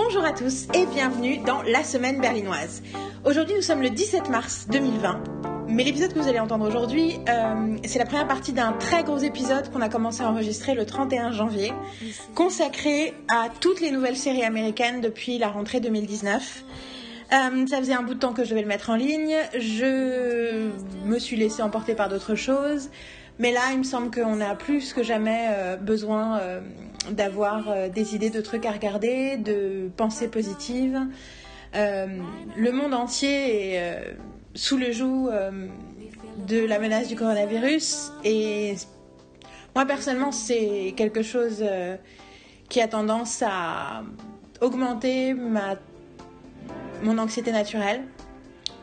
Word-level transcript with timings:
Bonjour 0.00 0.24
à 0.24 0.32
tous 0.32 0.68
et 0.74 0.86
bienvenue 0.86 1.38
dans 1.38 1.60
la 1.62 1.82
semaine 1.82 2.20
berlinoise. 2.20 2.84
Aujourd'hui 3.24 3.56
nous 3.56 3.62
sommes 3.62 3.82
le 3.82 3.90
17 3.90 4.30
mars 4.30 4.68
2020, 4.70 5.66
mais 5.66 5.82
l'épisode 5.82 6.14
que 6.14 6.20
vous 6.20 6.28
allez 6.28 6.38
entendre 6.38 6.68
aujourd'hui, 6.68 7.18
euh, 7.28 7.76
c'est 7.84 7.98
la 7.98 8.06
première 8.06 8.28
partie 8.28 8.52
d'un 8.52 8.74
très 8.74 9.02
gros 9.02 9.18
épisode 9.18 9.72
qu'on 9.72 9.80
a 9.80 9.88
commencé 9.88 10.22
à 10.22 10.30
enregistrer 10.30 10.74
le 10.74 10.86
31 10.86 11.32
janvier, 11.32 11.72
consacré 12.36 13.12
à 13.26 13.48
toutes 13.60 13.80
les 13.80 13.90
nouvelles 13.90 14.16
séries 14.16 14.44
américaines 14.44 15.00
depuis 15.00 15.36
la 15.36 15.48
rentrée 15.48 15.80
2019. 15.80 16.62
Euh, 17.32 17.66
ça 17.66 17.78
faisait 17.78 17.92
un 17.92 18.02
bout 18.02 18.14
de 18.14 18.20
temps 18.20 18.32
que 18.32 18.44
je 18.44 18.50
devais 18.50 18.62
le 18.62 18.68
mettre 18.68 18.90
en 18.90 18.94
ligne, 18.94 19.34
je 19.58 20.70
me 21.06 21.18
suis 21.18 21.34
laissée 21.34 21.62
emporter 21.62 21.96
par 21.96 22.08
d'autres 22.08 22.36
choses, 22.36 22.88
mais 23.38 23.52
là 23.52 23.60
il 23.72 23.78
me 23.78 23.84
semble 23.84 24.10
qu'on 24.10 24.40
a 24.40 24.54
plus 24.54 24.92
que 24.92 25.02
jamais 25.02 25.48
euh, 25.50 25.76
besoin 25.76 26.38
euh, 26.38 26.60
d'avoir 27.10 27.68
euh, 27.68 27.88
des 27.88 28.14
idées 28.14 28.30
de 28.30 28.40
trucs 28.40 28.66
à 28.66 28.72
regarder, 28.72 29.36
de 29.36 29.90
pensées 29.96 30.28
positives. 30.28 31.00
Le 31.74 32.70
monde 32.70 32.94
entier 32.94 33.74
est 33.74 34.16
sous 34.54 34.78
le 34.78 34.90
joug 34.90 35.30
de 36.46 36.64
la 36.64 36.78
menace 36.78 37.08
du 37.08 37.14
coronavirus. 37.14 38.10
Et 38.24 38.74
moi 39.74 39.84
personnellement 39.84 40.32
c'est 40.32 40.94
quelque 40.96 41.22
chose 41.22 41.62
qui 42.70 42.80
a 42.80 42.88
tendance 42.88 43.42
à 43.46 44.02
augmenter 44.62 45.34
ma, 45.34 45.76
mon 47.02 47.18
anxiété 47.18 47.52
naturelle. 47.52 48.02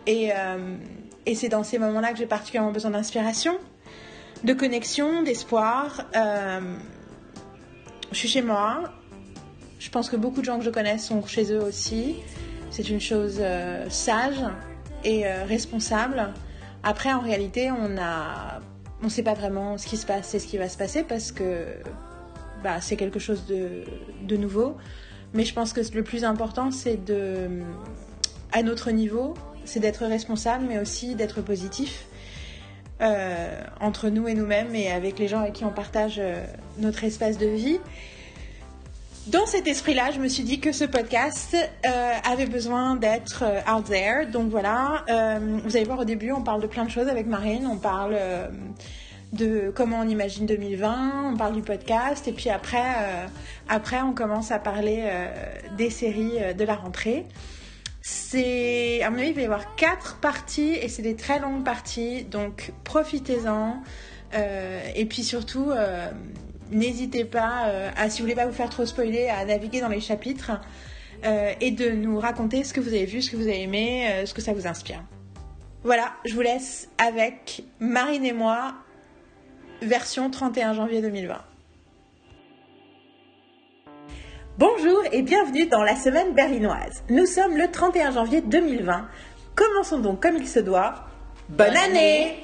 Et 0.05 0.31
c'est 1.33 1.49
dans 1.49 1.63
ces 1.63 1.79
moments-là 1.79 2.11
que 2.11 2.19
j'ai 2.19 2.27
particulièrement 2.27 2.71
besoin 2.71 2.91
d'inspiration, 2.91 3.57
de 4.43 4.53
connexion, 4.53 5.23
d'espoir. 5.23 6.05
Euh, 6.15 6.75
je 8.11 8.17
suis 8.17 8.27
chez 8.27 8.41
moi. 8.41 8.83
Je 9.79 9.89
pense 9.89 10.09
que 10.09 10.15
beaucoup 10.15 10.41
de 10.41 10.45
gens 10.45 10.57
que 10.57 10.65
je 10.65 10.69
connais 10.69 10.97
sont 10.97 11.25
chez 11.25 11.51
eux 11.51 11.61
aussi. 11.61 12.15
C'est 12.71 12.89
une 12.89 13.01
chose 13.01 13.37
euh, 13.39 13.89
sage 13.89 14.43
et 15.03 15.27
euh, 15.27 15.45
responsable. 15.45 16.33
Après, 16.83 17.13
en 17.13 17.19
réalité, 17.19 17.71
on 17.71 17.97
a, 17.97 18.59
on 19.03 19.09
sait 19.09 19.23
pas 19.23 19.33
vraiment 19.33 19.77
ce 19.77 19.87
qui 19.87 19.97
se 19.97 20.05
passe 20.05 20.33
et 20.33 20.39
ce 20.39 20.47
qui 20.47 20.57
va 20.57 20.69
se 20.69 20.77
passer 20.77 21.03
parce 21.03 21.31
que 21.31 21.65
bah, 22.63 22.81
c'est 22.81 22.95
quelque 22.95 23.19
chose 23.19 23.45
de, 23.45 23.83
de 24.23 24.37
nouveau. 24.37 24.75
Mais 25.33 25.43
je 25.43 25.53
pense 25.53 25.73
que 25.73 25.81
le 25.93 26.03
plus 26.03 26.23
important, 26.23 26.71
c'est 26.71 27.03
de, 27.03 27.61
à 28.53 28.63
notre 28.63 28.91
niveau, 28.91 29.33
c'est 29.65 29.79
d'être 29.79 30.05
responsable, 30.05 30.65
mais 30.67 30.79
aussi 30.79 31.15
d'être 31.15 31.41
positif 31.41 32.05
euh, 33.01 33.61
entre 33.81 34.07
nous 34.07 34.25
et 34.29 34.33
nous-mêmes 34.33 34.73
et 34.73 34.89
avec 34.89 35.19
les 35.19 35.27
gens 35.27 35.41
avec 35.41 35.51
qui 35.51 35.65
on 35.65 35.69
partage 35.69 36.15
euh, 36.17 36.45
notre 36.77 37.03
espace 37.03 37.37
de 37.37 37.45
vie. 37.45 37.79
Dans 39.27 39.45
cet 39.45 39.67
esprit-là, 39.67 40.11
je 40.11 40.19
me 40.21 40.29
suis 40.29 40.43
dit 40.43 40.61
que 40.61 40.71
ce 40.71 40.85
podcast 40.85 41.57
euh, 41.85 42.13
avait 42.23 42.45
besoin 42.45 42.95
d'être 42.95 43.43
out 43.69 43.83
there. 43.85 44.27
Donc 44.31 44.49
voilà, 44.49 45.03
vous 45.65 45.75
allez 45.75 45.83
voir 45.83 45.99
au 45.99 46.05
début, 46.05 46.31
on 46.31 46.41
parle 46.41 46.61
de 46.61 46.67
plein 46.67 46.85
de 46.85 46.89
choses 46.89 47.09
avec 47.09 47.27
Marine. 47.27 47.67
On 47.69 47.77
parle 47.77 48.15
de 49.33 49.73
comment 49.75 49.99
on 49.99 50.07
imagine 50.07 50.45
2020, 50.45 51.33
on 51.33 51.37
parle 51.37 51.53
du 51.53 51.63
podcast, 51.63 52.27
et 52.27 52.31
puis 52.31 52.51
après, 52.51 52.85
après 53.67 53.99
on 54.01 54.13
commence 54.13 54.51
à 54.51 54.59
parler 54.59 55.09
des 55.75 55.89
séries 55.89 56.37
de 56.55 56.63
la 56.63 56.75
rentrée. 56.75 57.25
C'est, 58.07 59.01
à 59.01 59.09
mon 59.09 59.17
avis, 59.17 59.29
il 59.29 59.33
va 59.33 59.41
y 59.41 59.45
avoir 59.45 59.73
quatre 59.73 60.17
parties 60.17 60.75
et 60.75 60.89
c'est 60.89 61.01
des 61.01 61.15
très 61.15 61.39
longues 61.39 61.63
parties, 61.63 62.23
donc 62.23 62.71
profitez-en. 62.83 63.81
Euh, 64.35 64.91
et 64.93 65.05
puis 65.05 65.23
surtout, 65.23 65.71
euh, 65.71 66.11
n'hésitez 66.69 67.25
pas, 67.25 67.65
euh, 67.65 67.89
à, 67.97 68.11
si 68.11 68.19
vous 68.19 68.25
voulez 68.25 68.35
pas 68.35 68.45
vous 68.45 68.53
faire 68.53 68.69
trop 68.69 68.85
spoiler, 68.85 69.27
à 69.29 69.43
naviguer 69.43 69.81
dans 69.81 69.87
les 69.87 70.01
chapitres 70.01 70.51
euh, 71.25 71.51
et 71.59 71.71
de 71.71 71.89
nous 71.89 72.19
raconter 72.19 72.63
ce 72.63 72.75
que 72.75 72.79
vous 72.79 72.89
avez 72.89 73.05
vu, 73.05 73.23
ce 73.23 73.31
que 73.31 73.37
vous 73.37 73.47
avez 73.47 73.63
aimé, 73.63 74.07
ce 74.27 74.35
que 74.35 74.41
ça 74.41 74.53
vous 74.53 74.67
inspire. 74.67 75.03
Voilà, 75.83 76.13
je 76.25 76.35
vous 76.35 76.41
laisse 76.41 76.89
avec 76.99 77.63
Marine 77.79 78.23
et 78.23 78.33
moi, 78.33 78.75
version 79.81 80.29
31 80.29 80.73
janvier 80.73 81.01
2020. 81.01 81.41
Bonjour 84.57 85.03
et 85.11 85.21
bienvenue 85.21 85.65
dans 85.65 85.83
la 85.83 85.97
semaine 85.97 86.33
berlinoise. 86.33 87.03
Nous 87.09 87.25
sommes 87.25 87.57
le 87.57 87.69
31 87.69 88.11
janvier 88.11 88.39
2020. 88.39 89.05
Commençons 89.53 89.99
donc 89.99 90.21
comme 90.21 90.37
il 90.37 90.47
se 90.47 90.59
doit. 90.61 91.07
Bonne, 91.49 91.67
Bonne 91.67 91.75
année, 91.75 92.37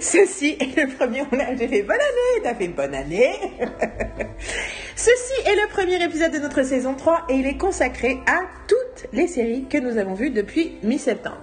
Ceci 0.00 0.56
est 0.60 0.76
le 0.76 0.94
premier. 0.94 1.24
J'ai 1.58 1.66
fait 1.66 1.82
bonne 1.82 1.96
année, 1.96 2.42
t'as 2.44 2.54
fait 2.54 2.68
bonne 2.68 2.94
année. 2.94 3.32
Ceci 4.94 5.32
est 5.44 5.56
le 5.56 5.68
premier 5.72 6.00
épisode 6.00 6.30
de 6.30 6.38
notre 6.38 6.62
saison 6.62 6.94
3 6.94 7.24
et 7.28 7.34
il 7.34 7.46
est 7.48 7.58
consacré 7.58 8.20
à 8.28 8.42
toutes 8.68 9.08
les 9.12 9.26
séries 9.26 9.64
que 9.68 9.78
nous 9.78 9.98
avons 9.98 10.14
vues 10.14 10.30
depuis 10.30 10.76
mi-septembre. 10.84 11.42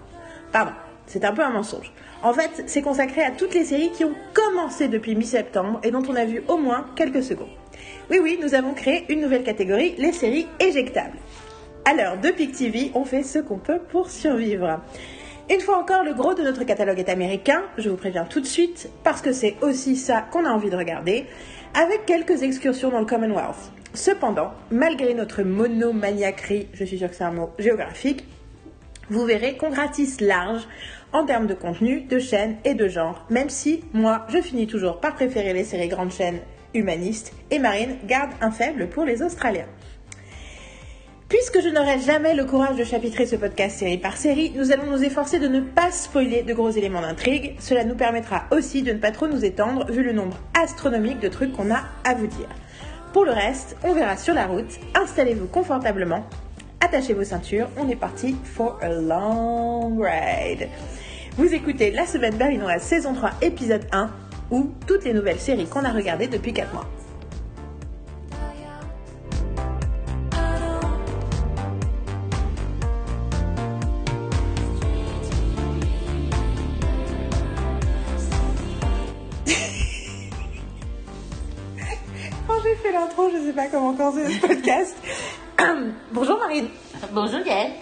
Pardon, 0.54 0.72
c'est 1.08 1.26
un 1.26 1.34
peu 1.34 1.42
un 1.42 1.52
mensonge. 1.52 1.92
En 2.24 2.32
fait, 2.32 2.64
c'est 2.68 2.82
consacré 2.82 3.22
à 3.22 3.32
toutes 3.32 3.54
les 3.54 3.66
séries 3.66 3.92
qui 3.92 4.06
ont 4.06 4.16
commencé 4.34 4.88
depuis 4.88 5.14
mi-septembre 5.14 5.82
et 5.84 5.92
dont 5.92 6.04
on 6.08 6.16
a 6.16 6.24
vu 6.24 6.42
au 6.48 6.56
moins 6.56 6.86
quelques 6.96 7.24
secondes. 7.24 7.50
Oui, 8.12 8.20
oui, 8.22 8.38
nous 8.42 8.56
avons 8.56 8.74
créé 8.74 9.06
une 9.08 9.22
nouvelle 9.22 9.44
catégorie, 9.44 9.96
les 9.98 10.12
séries 10.12 10.46
éjectables. 10.60 11.18
Alors, 11.86 12.18
de 12.18 12.30
Pic 12.30 12.52
TV, 12.52 12.92
on 12.94 13.06
fait 13.06 13.24
ce 13.24 13.40
qu'on 13.40 13.58
peut 13.58 13.80
pour 13.80 14.10
survivre. 14.10 14.82
Une 15.50 15.62
fois 15.62 15.78
encore, 15.78 16.04
le 16.04 16.14
gros 16.14 16.34
de 16.34 16.44
notre 16.44 16.66
catalogue 16.66 17.00
est 17.00 17.08
américain, 17.08 17.64
je 17.78 17.90
vous 17.90 17.96
préviens 17.96 18.26
tout 18.26 18.42
de 18.42 18.46
suite, 18.46 18.90
parce 19.06 19.22
que 19.22 19.32
c'est 19.32 19.56
aussi 19.62 19.96
ça 19.96 20.28
qu'on 20.30 20.44
a 20.44 20.50
envie 20.50 20.70
de 20.70 20.76
regarder, 20.76 21.24
avec 21.74 22.06
quelques 22.06 22.44
excursions 22.44 22.90
dans 22.90 23.00
le 23.00 23.06
Commonwealth. 23.06 23.72
Cependant, 23.94 24.52
malgré 24.72 25.14
notre 25.14 25.44
monomaniaquerie, 25.44 26.68
je 26.74 26.84
suis 26.84 26.98
sûre 26.98 27.10
que 27.10 27.16
c'est 27.16 27.24
un 27.24 27.32
mot 27.32 27.52
géographique, 27.60 28.26
vous 29.10 29.24
verrez 29.24 29.56
qu'on 29.56 29.70
ratisse 29.70 30.20
large 30.20 30.68
en 31.14 31.26
termes 31.26 31.48
de 31.48 31.54
contenu, 31.54 32.02
de 32.02 32.20
chaînes 32.20 32.58
et 32.66 32.74
de 32.74 32.90
genre, 32.90 33.26
même 33.30 33.50
si 33.50 33.86
moi, 33.94 34.26
je 34.28 34.42
finis 34.42 34.68
toujours 34.68 35.00
par 35.00 35.16
préférer 35.16 35.54
les 35.54 35.64
séries 35.64 35.88
grandes 35.88 36.12
chaînes 36.12 36.42
humanistes 36.74 37.34
et 37.50 37.60
Marine 37.60 37.98
garde 38.06 38.32
un 38.42 38.52
faible 38.52 38.88
pour 38.90 39.06
les 39.06 39.22
Australiens. 39.22 39.68
Puisque 41.32 41.62
je 41.62 41.70
n'aurai 41.70 41.98
jamais 42.00 42.34
le 42.34 42.44
courage 42.44 42.76
de 42.76 42.84
chapitrer 42.84 43.26
ce 43.26 43.38
podcast 43.38 43.80
série 43.80 43.98
par 43.98 44.18
série, 44.18 44.52
nous 44.54 44.74
allons 44.74 44.92
nous 44.92 45.02
efforcer 45.02 45.40
de 45.40 45.48
ne 45.48 45.62
pas 45.62 45.90
spoiler 45.90 46.44
de 46.44 46.54
gros 46.54 46.72
éléments 46.72 47.00
d'intrigue. 47.00 47.56
Cela 47.60 47.86
nous 47.86 47.96
permettra 47.96 48.44
aussi 48.52 48.82
de 48.82 48.92
ne 48.92 48.98
pas 48.98 49.12
trop 49.12 49.30
nous 49.30 49.46
étendre 49.46 49.90
vu 49.90 50.04
le 50.04 50.12
nombre 50.12 50.38
astronomique 50.62 51.22
de 51.22 51.30
trucs 51.30 51.54
qu'on 51.54 51.74
a 51.74 51.84
à 52.04 52.16
vous 52.16 52.28
dire. 52.28 52.50
Pour 53.14 53.24
le 53.24 53.32
reste, 53.32 53.78
on 53.84 53.94
verra 53.94 54.18
sur 54.18 54.34
la 54.34 54.46
route. 54.46 54.78
Installez-vous 54.94 55.48
confortablement, 55.48 56.26
attachez 56.82 57.14
vos 57.14 57.24
ceintures, 57.24 57.70
on 57.78 57.88
est 57.88 57.96
parti 57.96 58.36
for 58.44 58.78
a 58.82 58.90
long 58.90 59.98
ride. 60.02 60.68
Vous 61.38 61.54
écoutez 61.54 61.92
La 61.92 62.06
Semaine 62.06 62.36
Berlinoise 62.36 62.82
saison 62.82 63.14
3 63.14 63.32
épisode 63.42 63.86
1 63.94 64.10
ou 64.52 64.70
toutes 64.86 65.06
les 65.06 65.14
nouvelles 65.14 65.40
séries 65.40 65.66
qu'on 65.66 65.84
a 65.86 65.92
regardées 65.92 66.28
depuis 66.28 66.54
4 66.54 66.74
mois. 66.74 66.86
Quand 82.48 82.54
j'ai 82.64 82.76
fait 82.76 82.92
l'intro, 82.92 83.30
je 83.32 83.46
sais 83.48 83.54
pas 83.54 83.68
comment 83.68 83.94
commencer 83.94 84.26
ce 84.30 84.42
podcast. 84.46 84.98
Bonjour 86.12 86.38
Marine. 86.38 86.68
Bonjour 87.14 87.40
Gaëlle. 87.44 87.72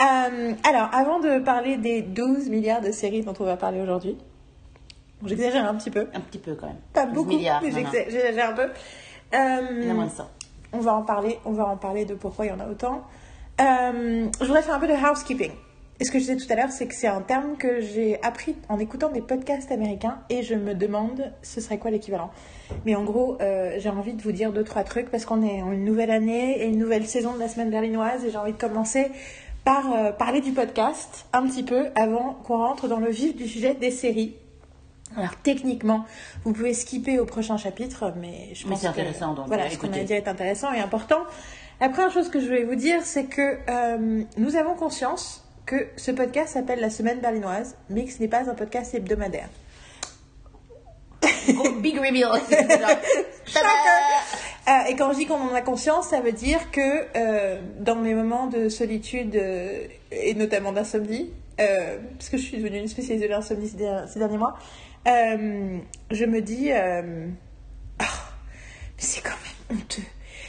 Euh, 0.00 0.52
alors, 0.62 0.88
avant 0.92 1.18
de 1.18 1.40
parler 1.40 1.76
des 1.76 2.02
12 2.02 2.50
milliards 2.50 2.80
de 2.80 2.92
séries 2.92 3.22
dont 3.22 3.34
on 3.40 3.44
va 3.44 3.56
parler 3.56 3.80
aujourd'hui, 3.80 4.16
bon, 5.20 5.28
j'exagère 5.28 5.68
un 5.68 5.74
petit 5.74 5.90
peu, 5.90 6.08
Un 6.14 6.20
petit 6.20 6.38
peu 6.38 6.54
quand 6.54 6.66
même. 6.66 6.76
pas 6.92 7.06
12 7.06 7.14
beaucoup, 7.14 7.28
milliards, 7.30 7.62
mais 7.62 7.70
j'exagère 7.70 8.50
un 8.50 8.54
peu. 8.54 8.68
Euh, 9.34 9.94
moins 9.94 10.06
de 10.06 10.10
100. 10.10 10.28
on 10.72 10.80
va 10.80 10.94
en 10.94 11.02
parler, 11.02 11.38
on 11.44 11.52
va 11.52 11.66
en 11.66 11.76
parler 11.76 12.04
de 12.04 12.14
pourquoi 12.14 12.46
il 12.46 12.48
y 12.48 12.52
en 12.52 12.60
a 12.60 12.68
autant. 12.68 13.02
Euh, 13.60 14.26
je 14.40 14.46
voudrais 14.46 14.62
faire 14.62 14.74
un 14.74 14.80
peu 14.80 14.88
de 14.88 14.92
housekeeping. 14.92 15.52
Et 16.00 16.04
ce 16.04 16.12
que 16.12 16.20
je 16.20 16.24
disais 16.24 16.36
tout 16.36 16.52
à 16.52 16.54
l'heure, 16.54 16.70
c'est 16.70 16.86
que 16.86 16.94
c'est 16.94 17.08
un 17.08 17.20
terme 17.20 17.56
que 17.56 17.80
j'ai 17.80 18.22
appris 18.22 18.54
en 18.68 18.78
écoutant 18.78 19.08
des 19.08 19.20
podcasts 19.20 19.72
américains 19.72 20.18
et 20.30 20.44
je 20.44 20.54
me 20.54 20.74
demande 20.74 21.32
ce 21.42 21.60
serait 21.60 21.78
quoi 21.78 21.90
l'équivalent. 21.90 22.30
Mais 22.86 22.94
en 22.94 23.02
gros, 23.02 23.36
euh, 23.40 23.74
j'ai 23.78 23.88
envie 23.88 24.12
de 24.12 24.22
vous 24.22 24.30
dire 24.30 24.52
deux, 24.52 24.62
trois 24.62 24.84
trucs 24.84 25.10
parce 25.10 25.24
qu'on 25.24 25.42
est 25.42 25.60
en 25.60 25.72
une 25.72 25.84
nouvelle 25.84 26.12
année 26.12 26.62
et 26.62 26.66
une 26.66 26.78
nouvelle 26.78 27.04
saison 27.04 27.34
de 27.34 27.40
la 27.40 27.48
semaine 27.48 27.70
berlinoise 27.70 28.24
et 28.24 28.30
j'ai 28.30 28.36
envie 28.36 28.52
de 28.52 28.58
commencer 28.58 29.10
par 29.64 29.92
euh, 29.92 30.12
parler 30.12 30.40
du 30.40 30.52
podcast 30.52 31.26
un 31.32 31.44
petit 31.48 31.64
peu 31.64 31.86
avant 31.96 32.34
qu'on 32.44 32.58
rentre 32.58 32.86
dans 32.86 33.00
le 33.00 33.10
vif 33.10 33.34
du 33.34 33.48
sujet 33.48 33.74
des 33.74 33.90
séries. 33.90 34.36
Alors 35.16 35.34
techniquement, 35.42 36.04
vous 36.44 36.52
pouvez 36.52 36.74
skipper 36.74 37.18
au 37.18 37.24
prochain 37.24 37.56
chapitre, 37.56 38.12
mais 38.20 38.54
je 38.54 38.64
Mais 38.64 38.72
pense 38.72 38.80
c'est 38.80 38.86
que 38.86 38.92
intéressant, 38.92 39.34
donc, 39.34 39.46
voilà, 39.46 39.70
ce 39.70 39.78
qu'on 39.78 39.92
a 39.92 39.98
dit 39.98 40.12
est 40.12 40.28
intéressant 40.28 40.72
et 40.72 40.80
important. 40.80 41.20
La 41.80 41.88
première 41.88 42.10
chose 42.10 42.28
que 42.28 42.40
je 42.40 42.46
voulais 42.46 42.64
vous 42.64 42.74
dire, 42.74 43.02
c'est 43.02 43.24
que 43.24 43.58
euh, 43.68 44.22
nous 44.36 44.56
avons 44.56 44.74
conscience 44.74 45.44
que 45.64 45.86
ce 45.96 46.10
podcast 46.10 46.54
s'appelle 46.54 46.80
la 46.80 46.90
semaine 46.90 47.20
berlinoise, 47.20 47.76
mais 47.90 48.04
que 48.04 48.12
ce 48.12 48.20
n'est 48.20 48.28
pas 48.28 48.50
un 48.50 48.54
podcast 48.54 48.94
hebdomadaire. 48.94 49.48
Big 51.80 51.98
reveal. 51.98 52.32
Euh, 54.68 54.90
et 54.90 54.96
quand 54.96 55.12
je 55.12 55.18
dis 55.18 55.26
qu'on 55.26 55.40
en 55.40 55.54
a 55.54 55.62
conscience, 55.62 56.08
ça 56.08 56.20
veut 56.20 56.32
dire 56.32 56.70
que 56.70 57.06
euh, 57.16 57.58
dans 57.80 57.94
mes 57.94 58.12
moments 58.12 58.48
de 58.48 58.68
solitude 58.68 59.34
euh, 59.34 59.86
et 60.12 60.34
notamment 60.34 60.72
d'insomnie, 60.72 61.30
parce 61.56 62.28
que 62.28 62.36
je 62.36 62.42
suis 62.42 62.58
devenue 62.58 62.78
une 62.78 62.86
spécialiste 62.88 63.24
de 63.24 63.30
l'insomnie 63.30 63.66
ces 63.68 64.18
derniers 64.18 64.36
mois, 64.36 64.58
euh, 65.06 65.78
je 66.10 66.24
me 66.24 66.40
dis, 66.40 66.72
euh, 66.72 67.28
Ah, 67.98 68.04
mais 68.96 69.02
c'est 69.02 69.22
quand 69.22 69.30
même 69.30 69.78
honteux 69.78 70.02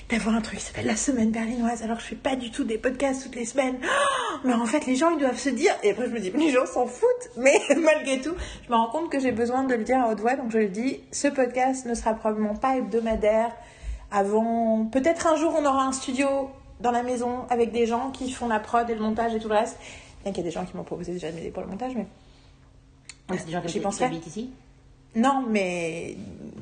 d'avoir 0.10 0.36
un 0.36 0.42
truc 0.42 0.58
qui 0.58 0.66
s'appelle 0.66 0.88
la 0.88 0.96
semaine 0.96 1.30
berlinoise 1.30 1.84
alors 1.84 2.00
je 2.00 2.06
fais 2.06 2.16
pas 2.16 2.36
du 2.36 2.50
tout 2.50 2.64
des 2.64 2.80
podcasts 2.80 3.24
toutes 3.24 3.36
les 3.36 3.46
semaines. 3.46 3.78
Oh, 3.84 4.38
mais 4.44 4.54
en 4.54 4.66
fait, 4.66 4.88
les 4.88 4.96
gens, 4.96 5.12
ils 5.12 5.20
doivent 5.20 5.38
se 5.38 5.50
dire, 5.50 5.72
et 5.84 5.92
après 5.92 6.06
je 6.08 6.12
me 6.12 6.20
dis, 6.20 6.32
les 6.32 6.52
gens 6.52 6.66
s'en 6.66 6.88
foutent, 6.88 7.30
mais 7.38 7.60
malgré 7.78 8.20
tout, 8.20 8.34
je 8.66 8.72
me 8.72 8.76
rends 8.76 8.90
compte 8.90 9.12
que 9.12 9.20
j'ai 9.20 9.32
besoin 9.32 9.64
de 9.64 9.76
le 9.76 9.84
dire 9.84 10.00
à 10.00 10.10
haute 10.10 10.20
voix, 10.20 10.36
donc 10.36 10.52
je 10.52 10.58
le 10.58 10.70
dis, 10.70 11.02
ce 11.12 11.28
podcast 11.28 11.86
ne 11.86 11.94
sera 11.94 12.16
probablement 12.16 12.56
pas 12.56 12.78
hebdomadaire 12.78 13.52
avant, 14.12 14.86
peut-être 14.86 15.28
un 15.28 15.36
jour 15.36 15.54
on 15.56 15.66
aura 15.66 15.86
un 15.86 15.92
studio 15.92 16.50
dans 16.80 16.92
la 16.92 17.04
maison 17.04 17.46
avec 17.50 17.72
des 17.72 17.86
gens 17.86 18.10
qui 18.10 18.32
font 18.32 18.48
la 18.48 18.60
prod 18.60 18.90
et 18.90 18.96
le 18.96 19.02
montage 19.02 19.36
et 19.36 19.40
tout 19.40 19.50
le 19.50 19.56
reste. 19.56 19.78
Bien 20.24 20.34
qu'il 20.34 20.44
y 20.44 20.48
a 20.48 20.50
des 20.50 20.54
gens 20.54 20.66
qui 20.66 20.76
m'ont 20.76 20.84
proposé 20.84 21.14
déjà 21.14 21.30
de 21.30 21.36
m'aider 21.36 21.52
pour 21.52 21.62
le 21.62 21.70
montage, 21.70 21.94
mais 21.96 22.08
Des 23.30 23.52
gens 23.52 23.62
qui 23.62 24.04
habitent 24.04 24.28
ici? 24.28 24.52
non, 25.16 25.44
mais 25.50 26.16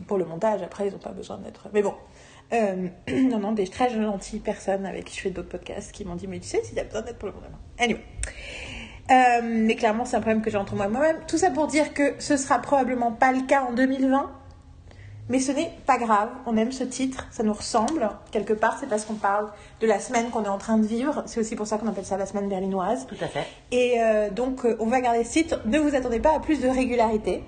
pour 0.07 0.17
le 0.17 0.25
montage, 0.25 0.61
après, 0.61 0.87
ils 0.87 0.91
n'ont 0.91 0.99
pas 0.99 1.11
besoin 1.11 1.37
d'être. 1.37 1.67
Mais 1.73 1.81
bon. 1.81 1.93
Euh, 2.53 2.87
non, 3.11 3.39
non, 3.39 3.51
des 3.51 3.67
très 3.67 3.89
gentilles 3.89 4.39
personnes 4.39 4.85
avec 4.85 5.05
qui 5.05 5.17
je 5.17 5.21
fais 5.21 5.29
d'autres 5.29 5.49
podcasts 5.49 5.91
qui 5.91 6.05
m'ont 6.05 6.15
dit 6.15 6.27
Mais 6.27 6.39
tu 6.39 6.47
sais, 6.47 6.63
si 6.63 6.75
t'as 6.75 6.85
besoin 6.85 7.01
d'être 7.01 7.17
pour 7.17 7.27
le 7.29 7.35
montage. 7.35 7.51
Anyway. 7.77 8.01
Euh, 9.09 9.41
mais 9.43 9.75
clairement, 9.75 10.05
c'est 10.05 10.17
un 10.17 10.21
problème 10.21 10.41
que 10.41 10.49
j'ai 10.49 10.57
entre 10.57 10.75
moi 10.75 10.85
et 10.85 10.89
moi-même. 10.89 11.17
Tout 11.27 11.37
ça 11.37 11.51
pour 11.51 11.67
dire 11.67 11.93
que 11.93 12.15
ce 12.19 12.35
sera 12.37 12.59
probablement 12.59 13.11
pas 13.11 13.31
le 13.31 13.41
cas 13.45 13.63
en 13.63 13.73
2020. 13.73 14.31
Mais 15.29 15.39
ce 15.39 15.51
n'est 15.51 15.71
pas 15.85 15.97
grave. 15.97 16.29
On 16.45 16.55
aime 16.55 16.71
ce 16.71 16.83
titre. 16.83 17.27
Ça 17.31 17.43
nous 17.43 17.53
ressemble. 17.53 18.09
Quelque 18.31 18.53
part, 18.53 18.77
c'est 18.79 18.87
parce 18.87 19.03
qu'on 19.05 19.15
parle 19.15 19.51
de 19.81 19.87
la 19.87 19.99
semaine 19.99 20.29
qu'on 20.29 20.43
est 20.43 20.49
en 20.49 20.57
train 20.57 20.77
de 20.77 20.85
vivre. 20.85 21.23
C'est 21.25 21.39
aussi 21.39 21.55
pour 21.55 21.67
ça 21.67 21.77
qu'on 21.77 21.87
appelle 21.87 22.05
ça 22.05 22.17
la 22.17 22.25
semaine 22.25 22.47
berlinoise. 22.47 23.05
Tout 23.07 23.17
à 23.21 23.27
fait. 23.27 23.45
Et 23.71 24.01
euh, 24.01 24.29
donc, 24.29 24.65
euh, 24.65 24.77
on 24.79 24.85
va 24.85 25.01
garder 25.01 25.23
ce 25.23 25.33
titre. 25.33 25.59
Ne 25.65 25.79
vous 25.79 25.95
attendez 25.95 26.19
pas 26.19 26.33
à 26.33 26.39
plus 26.39 26.61
de 26.61 26.69
régularité. 26.69 27.43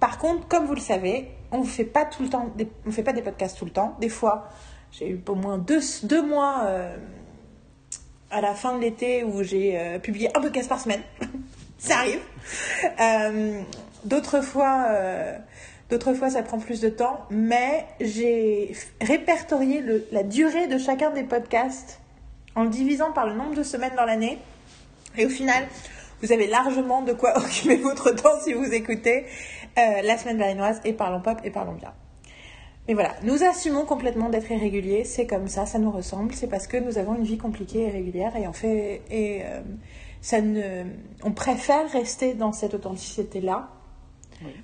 Par 0.00 0.18
contre, 0.18 0.48
comme 0.48 0.64
vous 0.64 0.74
le 0.74 0.80
savez, 0.80 1.30
on 1.52 1.58
ne 1.58 1.66
fait 1.66 1.84
pas 1.84 2.06
tout 2.06 2.22
le 2.22 2.30
temps, 2.30 2.50
des, 2.56 2.66
on 2.86 2.90
fait 2.90 3.02
pas 3.02 3.12
des 3.12 3.22
podcasts 3.22 3.58
tout 3.58 3.66
le 3.66 3.70
temps. 3.70 3.94
Des 4.00 4.08
fois, 4.08 4.48
j'ai 4.90 5.08
eu 5.10 5.20
au 5.28 5.34
moins 5.34 5.58
deux, 5.58 5.80
deux 6.04 6.26
mois 6.26 6.62
euh, 6.64 6.96
à 8.30 8.40
la 8.40 8.54
fin 8.54 8.76
de 8.76 8.80
l'été 8.80 9.22
où 9.22 9.42
j'ai 9.42 9.78
euh, 9.78 9.98
publié 9.98 10.30
un 10.36 10.40
podcast 10.40 10.68
par 10.68 10.80
semaine. 10.80 11.02
ça 11.78 11.96
arrive. 11.98 12.20
D'autres 14.04 14.40
fois, 14.40 14.86
d'autres 15.92 16.14
fois, 16.14 16.30
ça 16.30 16.42
prend 16.42 16.58
plus 16.58 16.80
de 16.80 16.88
temps. 16.88 17.20
Mais 17.30 17.84
j'ai 18.00 18.74
répertorié 19.00 19.82
la 20.10 20.22
durée 20.22 20.66
de 20.66 20.78
chacun 20.78 21.10
des 21.10 21.22
podcasts 21.22 22.00
en 22.54 22.64
le 22.64 22.70
divisant 22.70 23.12
par 23.12 23.26
le 23.26 23.34
nombre 23.34 23.54
de 23.54 23.62
semaines 23.62 23.94
dans 23.96 24.06
l'année. 24.06 24.38
Et 25.16 25.26
au 25.26 25.28
final, 25.28 25.64
vous 26.22 26.32
avez 26.32 26.46
largement 26.46 27.02
de 27.02 27.12
quoi 27.12 27.36
occuper 27.38 27.76
votre 27.76 28.10
temps 28.10 28.40
si 28.42 28.54
vous 28.54 28.72
écoutez 28.72 29.26
euh, 29.78 30.02
la 30.02 30.16
semaine 30.16 30.38
berlinoise 30.38 30.80
et 30.84 30.92
parlons 30.92 31.20
pop 31.20 31.38
et 31.44 31.50
parlons 31.50 31.74
bien. 31.74 31.92
Mais 32.88 32.94
voilà, 32.94 33.12
nous 33.22 33.44
assumons 33.44 33.84
complètement 33.84 34.28
d'être 34.28 34.50
irréguliers, 34.50 35.04
c'est 35.04 35.26
comme 35.26 35.46
ça, 35.46 35.66
ça 35.66 35.78
nous 35.78 35.92
ressemble, 35.92 36.34
c'est 36.34 36.48
parce 36.48 36.66
que 36.66 36.76
nous 36.76 36.98
avons 36.98 37.14
une 37.14 37.22
vie 37.22 37.38
compliquée 37.38 37.82
et 37.82 37.90
régulière 37.90 38.34
et 38.34 38.46
en 38.48 38.52
fait, 38.52 39.02
euh, 39.12 40.84
on 41.22 41.30
préfère 41.30 41.88
rester 41.92 42.34
dans 42.34 42.52
cette 42.52 42.74
authenticité-là. 42.74 43.68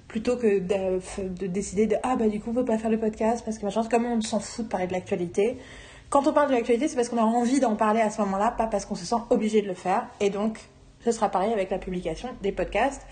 Plutôt 0.07 0.37
que 0.37 0.59
de, 0.59 1.01
de 1.23 1.47
décider 1.47 1.87
de 1.87 1.97
ah 2.03 2.17
bah 2.17 2.29
du 2.29 2.41
coup 2.41 2.51
on 2.51 2.55
peut 2.55 2.65
pas 2.65 2.79
faire 2.79 2.91
le 2.91 2.99
podcast 2.99 3.45
parce 3.45 3.59
que 3.59 3.65
machin, 3.65 3.85
comme 3.85 4.07
on 4.07 4.21
s'en 4.21 4.41
fout 4.41 4.65
de 4.65 4.71
parler 4.71 4.87
de 4.87 4.93
l'actualité. 4.93 5.57
Quand 6.11 6.27
on 6.27 6.33
parle 6.33 6.49
de 6.49 6.55
l'actualité, 6.55 6.89
c'est 6.89 6.97
parce 6.97 7.11
qu'on 7.11 7.19
a 7.19 7.23
envie 7.23 7.61
d'en 7.61 7.77
parler 7.77 8.01
à 8.01 8.09
ce 8.09 8.21
moment-là, 8.23 8.51
pas 8.51 8.67
parce 8.67 8.87
qu'on 8.87 8.95
se 8.95 9.05
sent 9.05 9.21
obligé 9.29 9.61
de 9.61 9.67
le 9.67 9.75
faire. 9.75 10.07
Et 10.21 10.31
donc, 10.31 10.59
ce 11.05 11.13
sera 11.13 11.29
pareil 11.29 11.53
avec 11.53 11.71
la 11.71 11.79
publication 11.79 12.31
des 12.41 12.51
podcasts. 12.51 13.03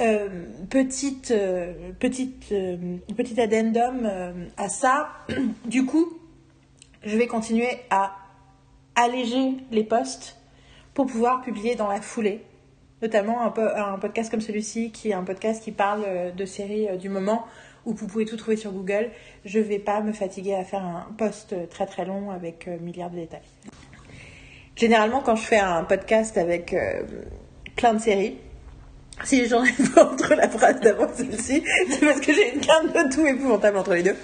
Euh, 0.00 0.46
petite, 0.68 1.30
euh, 1.30 1.92
petite, 2.00 2.50
euh, 2.50 2.96
petit 3.16 3.40
addendum 3.40 4.08
à 4.56 4.68
ça. 4.68 5.10
du 5.66 5.84
coup, 5.84 6.06
je 7.04 7.16
vais 7.16 7.26
continuer 7.26 7.68
à 7.90 8.16
alléger 8.94 9.56
les 9.70 9.84
posts 9.84 10.36
pour 10.94 11.06
pouvoir 11.06 11.42
publier 11.42 11.74
dans 11.74 11.88
la 11.88 12.00
foulée. 12.00 12.42
Notamment 13.02 13.42
un, 13.42 13.50
po- 13.50 13.60
un 13.60 13.98
podcast 13.98 14.30
comme 14.30 14.40
celui-ci, 14.40 14.92
qui 14.92 15.10
est 15.10 15.14
un 15.14 15.24
podcast 15.24 15.62
qui 15.62 15.72
parle 15.72 16.04
euh, 16.06 16.30
de 16.30 16.44
séries 16.46 16.88
euh, 16.88 16.96
du 16.96 17.08
moment, 17.08 17.44
où 17.84 17.92
vous 17.92 18.06
pouvez 18.06 18.24
tout 18.24 18.36
trouver 18.36 18.56
sur 18.56 18.70
Google. 18.70 19.10
Je 19.44 19.58
vais 19.58 19.80
pas 19.80 20.00
me 20.00 20.12
fatiguer 20.12 20.54
à 20.54 20.64
faire 20.64 20.84
un 20.84 21.08
post 21.18 21.54
très 21.68 21.86
très 21.86 22.04
long 22.04 22.30
avec 22.30 22.68
euh, 22.68 22.78
milliards 22.80 23.10
de 23.10 23.16
détails. 23.16 23.40
Généralement, 24.76 25.20
quand 25.20 25.34
je 25.34 25.42
fais 25.42 25.58
un 25.58 25.82
podcast 25.82 26.38
avec 26.38 26.72
euh, 26.72 27.02
plein 27.74 27.94
de 27.94 28.00
séries, 28.00 28.38
si 29.24 29.46
gens 29.46 29.62
rêvent 29.62 29.92
pas 29.94 30.10
entre 30.10 30.34
la 30.34 30.48
phrase 30.48 30.80
d'avant 30.80 31.08
celle-ci, 31.12 31.62
c'est 31.90 32.00
parce 32.00 32.20
que 32.20 32.32
j'ai 32.32 32.54
une 32.54 32.60
quinte 32.60 32.92
de 32.92 33.14
tout 33.14 33.26
épouvantable 33.26 33.76
entre 33.78 33.94
les 33.94 34.02
deux. 34.02 34.16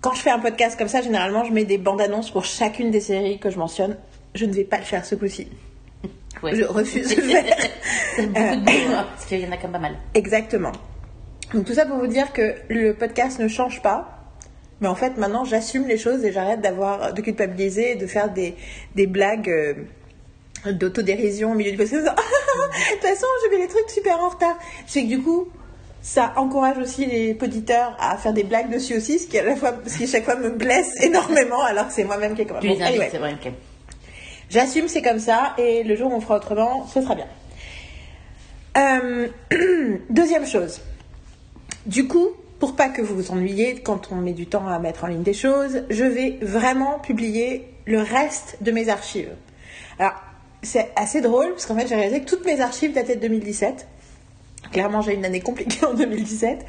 Quand 0.00 0.12
je 0.14 0.20
fais 0.20 0.30
un 0.30 0.40
podcast 0.40 0.78
comme 0.78 0.88
ça, 0.88 1.00
généralement, 1.00 1.44
je 1.44 1.52
mets 1.52 1.64
des 1.64 1.78
bandes 1.78 2.00
annonces 2.00 2.30
pour 2.30 2.44
chacune 2.44 2.90
des 2.90 3.00
séries 3.00 3.38
que 3.38 3.50
je 3.50 3.58
mentionne. 3.58 3.96
Je 4.34 4.46
ne 4.46 4.52
vais 4.52 4.64
pas 4.64 4.78
le 4.78 4.84
faire 4.84 5.04
ce 5.04 5.14
coup-ci. 5.14 5.48
Ouais. 6.42 6.54
Je 6.54 6.64
refuse 6.64 7.08
de 7.14 7.20
le 7.22 7.28
faire. 7.28 7.44
C'est 8.16 8.26
beaucoup 8.26 8.56
de 8.56 8.64
boulot, 8.64 8.94
hein, 8.96 9.06
parce 9.14 9.24
qu'il 9.26 9.40
y 9.40 9.46
en 9.46 9.52
a 9.52 9.56
quand 9.56 9.64
même 9.64 9.72
pas 9.72 9.78
mal. 9.78 9.96
Exactement. 10.14 10.72
Donc 11.52 11.64
tout 11.66 11.74
ça 11.74 11.86
pour 11.86 11.98
vous 11.98 12.06
dire 12.06 12.32
que 12.32 12.54
le 12.68 12.92
podcast 12.94 13.38
ne 13.38 13.48
change 13.48 13.80
pas. 13.82 14.10
Mais 14.80 14.88
en 14.88 14.94
fait, 14.94 15.16
maintenant, 15.16 15.44
j'assume 15.44 15.86
les 15.86 15.96
choses 15.98 16.24
et 16.24 16.32
j'arrête 16.32 16.60
d'avoir 16.60 17.14
de 17.14 17.22
culpabiliser 17.22 17.92
et 17.92 17.94
de 17.94 18.06
faire 18.06 18.30
des, 18.30 18.56
des 18.96 19.06
blagues 19.06 19.48
euh, 19.48 20.72
d'autodérision 20.72 21.52
au 21.52 21.54
milieu 21.54 21.70
du 21.70 21.76
podcast. 21.76 22.04
De 22.04 22.92
toute 22.94 23.02
façon, 23.02 23.26
je 23.44 23.50
mets 23.56 23.62
les 23.62 23.68
trucs 23.68 23.88
super 23.88 24.18
en 24.20 24.28
retard. 24.30 24.58
C'est 24.86 25.02
que 25.04 25.08
du 25.08 25.22
coup, 25.22 25.48
ça 26.02 26.32
encourage 26.36 26.76
aussi 26.78 27.06
les 27.06 27.38
auditeurs 27.40 27.96
à 28.00 28.16
faire 28.16 28.32
des 28.32 28.42
blagues 28.44 28.70
dessus 28.70 28.96
aussi, 28.96 29.18
ce 29.18 29.26
qui 29.28 29.38
à 29.38 29.44
la 29.44 29.54
fois, 29.56 29.74
ce 29.86 29.96
qui 29.96 30.06
chaque 30.06 30.24
fois 30.24 30.36
me 30.36 30.50
blesse 30.50 30.92
énormément, 31.02 31.62
alors 31.62 31.86
que 31.86 31.92
c'est 31.94 32.04
moi-même 32.04 32.34
qui 32.34 32.42
ai 32.42 32.44
les 32.46 32.52
invites, 32.52 32.82
Anyway. 32.82 33.08
c'est 33.10 33.18
vrai. 33.18 33.34
ok. 33.42 33.52
J'assume, 34.50 34.88
c'est 34.88 35.02
comme 35.02 35.18
ça, 35.18 35.54
et 35.58 35.82
le 35.82 35.96
jour 35.96 36.12
où 36.12 36.14
on 36.14 36.20
fera 36.20 36.36
autrement, 36.36 36.86
ce 36.86 37.00
sera 37.00 37.14
bien. 37.14 37.26
Euh, 38.76 39.28
deuxième 40.10 40.46
chose. 40.46 40.80
Du 41.86 42.06
coup, 42.08 42.28
pour 42.58 42.76
pas 42.76 42.88
que 42.88 43.02
vous 43.02 43.14
vous 43.14 43.30
ennuyiez 43.30 43.80
quand 43.80 44.10
on 44.10 44.16
met 44.16 44.32
du 44.32 44.46
temps 44.46 44.66
à 44.66 44.78
mettre 44.78 45.04
en 45.04 45.06
ligne 45.08 45.22
des 45.22 45.34
choses, 45.34 45.82
je 45.90 46.04
vais 46.04 46.38
vraiment 46.40 46.98
publier 46.98 47.68
le 47.86 48.00
reste 48.00 48.58
de 48.62 48.70
mes 48.70 48.88
archives. 48.88 49.32
Alors, 49.98 50.14
c'est 50.62 50.90
assez 50.96 51.20
drôle, 51.20 51.50
parce 51.50 51.66
qu'en 51.66 51.76
fait, 51.76 51.86
j'ai 51.86 51.94
réalisé 51.94 52.20
que 52.20 52.26
toutes 52.26 52.46
mes 52.46 52.60
archives 52.60 52.92
dataient 52.92 53.16
de 53.16 53.20
2017. 53.20 53.86
Clairement, 54.72 55.02
j'ai 55.02 55.14
une 55.14 55.24
année 55.24 55.40
compliquée 55.40 55.84
en 55.86 55.94
2017. 55.94 56.64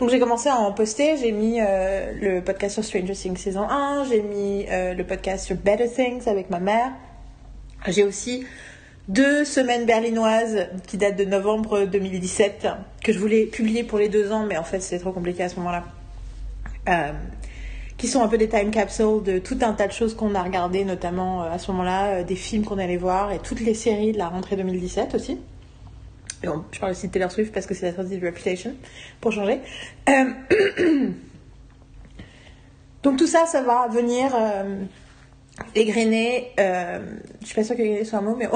Donc, 0.00 0.10
j'ai 0.10 0.18
commencé 0.18 0.48
à 0.48 0.56
en 0.56 0.72
poster. 0.72 1.16
J'ai 1.16 1.32
mis 1.32 1.60
euh, 1.60 2.12
le 2.20 2.40
podcast 2.42 2.74
sur 2.74 2.84
Stranger 2.84 3.14
Things 3.14 3.36
saison 3.36 3.62
1. 3.68 4.04
J'ai 4.04 4.22
mis 4.22 4.66
euh, 4.68 4.94
le 4.94 5.04
podcast 5.04 5.46
sur 5.46 5.56
Better 5.56 5.88
Things 5.88 6.28
avec 6.28 6.50
ma 6.50 6.60
mère. 6.60 6.92
J'ai 7.86 8.02
aussi 8.04 8.44
deux 9.08 9.44
semaines 9.44 9.86
berlinoises 9.86 10.66
qui 10.86 10.96
datent 10.98 11.16
de 11.16 11.24
novembre 11.24 11.84
2017 11.86 12.68
que 13.02 13.12
je 13.12 13.18
voulais 13.18 13.46
publier 13.46 13.82
pour 13.82 13.98
les 13.98 14.08
deux 14.08 14.32
ans, 14.32 14.44
mais 14.46 14.58
en 14.58 14.64
fait, 14.64 14.80
c'était 14.80 14.98
trop 14.98 15.12
compliqué 15.12 15.42
à 15.42 15.48
ce 15.48 15.56
moment-là. 15.56 15.84
Euh, 16.88 17.12
qui 17.96 18.06
sont 18.06 18.22
un 18.22 18.28
peu 18.28 18.38
des 18.38 18.48
time 18.48 18.70
capsules 18.70 19.22
de 19.24 19.38
tout 19.38 19.58
un 19.62 19.72
tas 19.72 19.88
de 19.88 19.92
choses 19.92 20.14
qu'on 20.14 20.34
a 20.34 20.42
regardées, 20.42 20.84
notamment 20.84 21.42
euh, 21.42 21.50
à 21.50 21.58
ce 21.58 21.70
moment-là, 21.72 22.06
euh, 22.06 22.22
des 22.22 22.36
films 22.36 22.64
qu'on 22.64 22.78
allait 22.78 22.96
voir 22.96 23.32
et 23.32 23.40
toutes 23.40 23.60
les 23.60 23.74
séries 23.74 24.12
de 24.12 24.18
la 24.18 24.28
rentrée 24.28 24.56
2017 24.56 25.14
aussi. 25.14 25.38
Je 26.42 26.78
parle 26.78 26.92
aussi 26.92 27.08
de 27.08 27.12
Taylor 27.12 27.32
Swift 27.32 27.52
parce 27.52 27.66
que 27.66 27.74
c'est 27.74 27.90
la 27.90 27.96
sortie 27.96 28.18
de 28.18 28.24
Reputation, 28.24 28.72
pour 29.20 29.32
changer. 29.32 29.58
Donc 33.02 33.16
tout 33.16 33.26
ça, 33.26 33.46
ça 33.46 33.62
va 33.62 33.88
venir 33.88 34.30
égrener, 35.74 36.52
euh, 36.58 37.00
je 37.40 37.46
suis 37.46 37.54
pas 37.54 37.64
sûre 37.64 37.76
que 37.76 37.82
égrener 37.82 38.04
soit 38.04 38.18
un 38.20 38.22
mot, 38.22 38.36
mais 38.36 38.48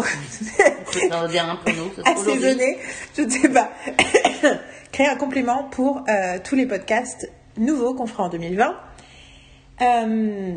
Ça 1.09 1.21
revient 1.21 1.41
un 1.41 1.57
pour 1.57 1.73
nous. 1.75 1.91
assaisonner, 2.05 2.79
je 3.17 3.23
ne 3.23 3.31
sais 3.31 3.49
pas, 3.49 3.71
créer 4.93 5.07
un 5.07 5.17
complément 5.17 5.65
pour 5.65 6.05
euh, 6.09 6.39
tous 6.43 6.55
les 6.55 6.67
podcasts 6.67 7.31
nouveaux 7.57 7.95
qu'on 7.95 8.07
fera 8.07 8.25
en 8.25 8.29
2020. 8.29 8.77
Euh, 9.81 10.55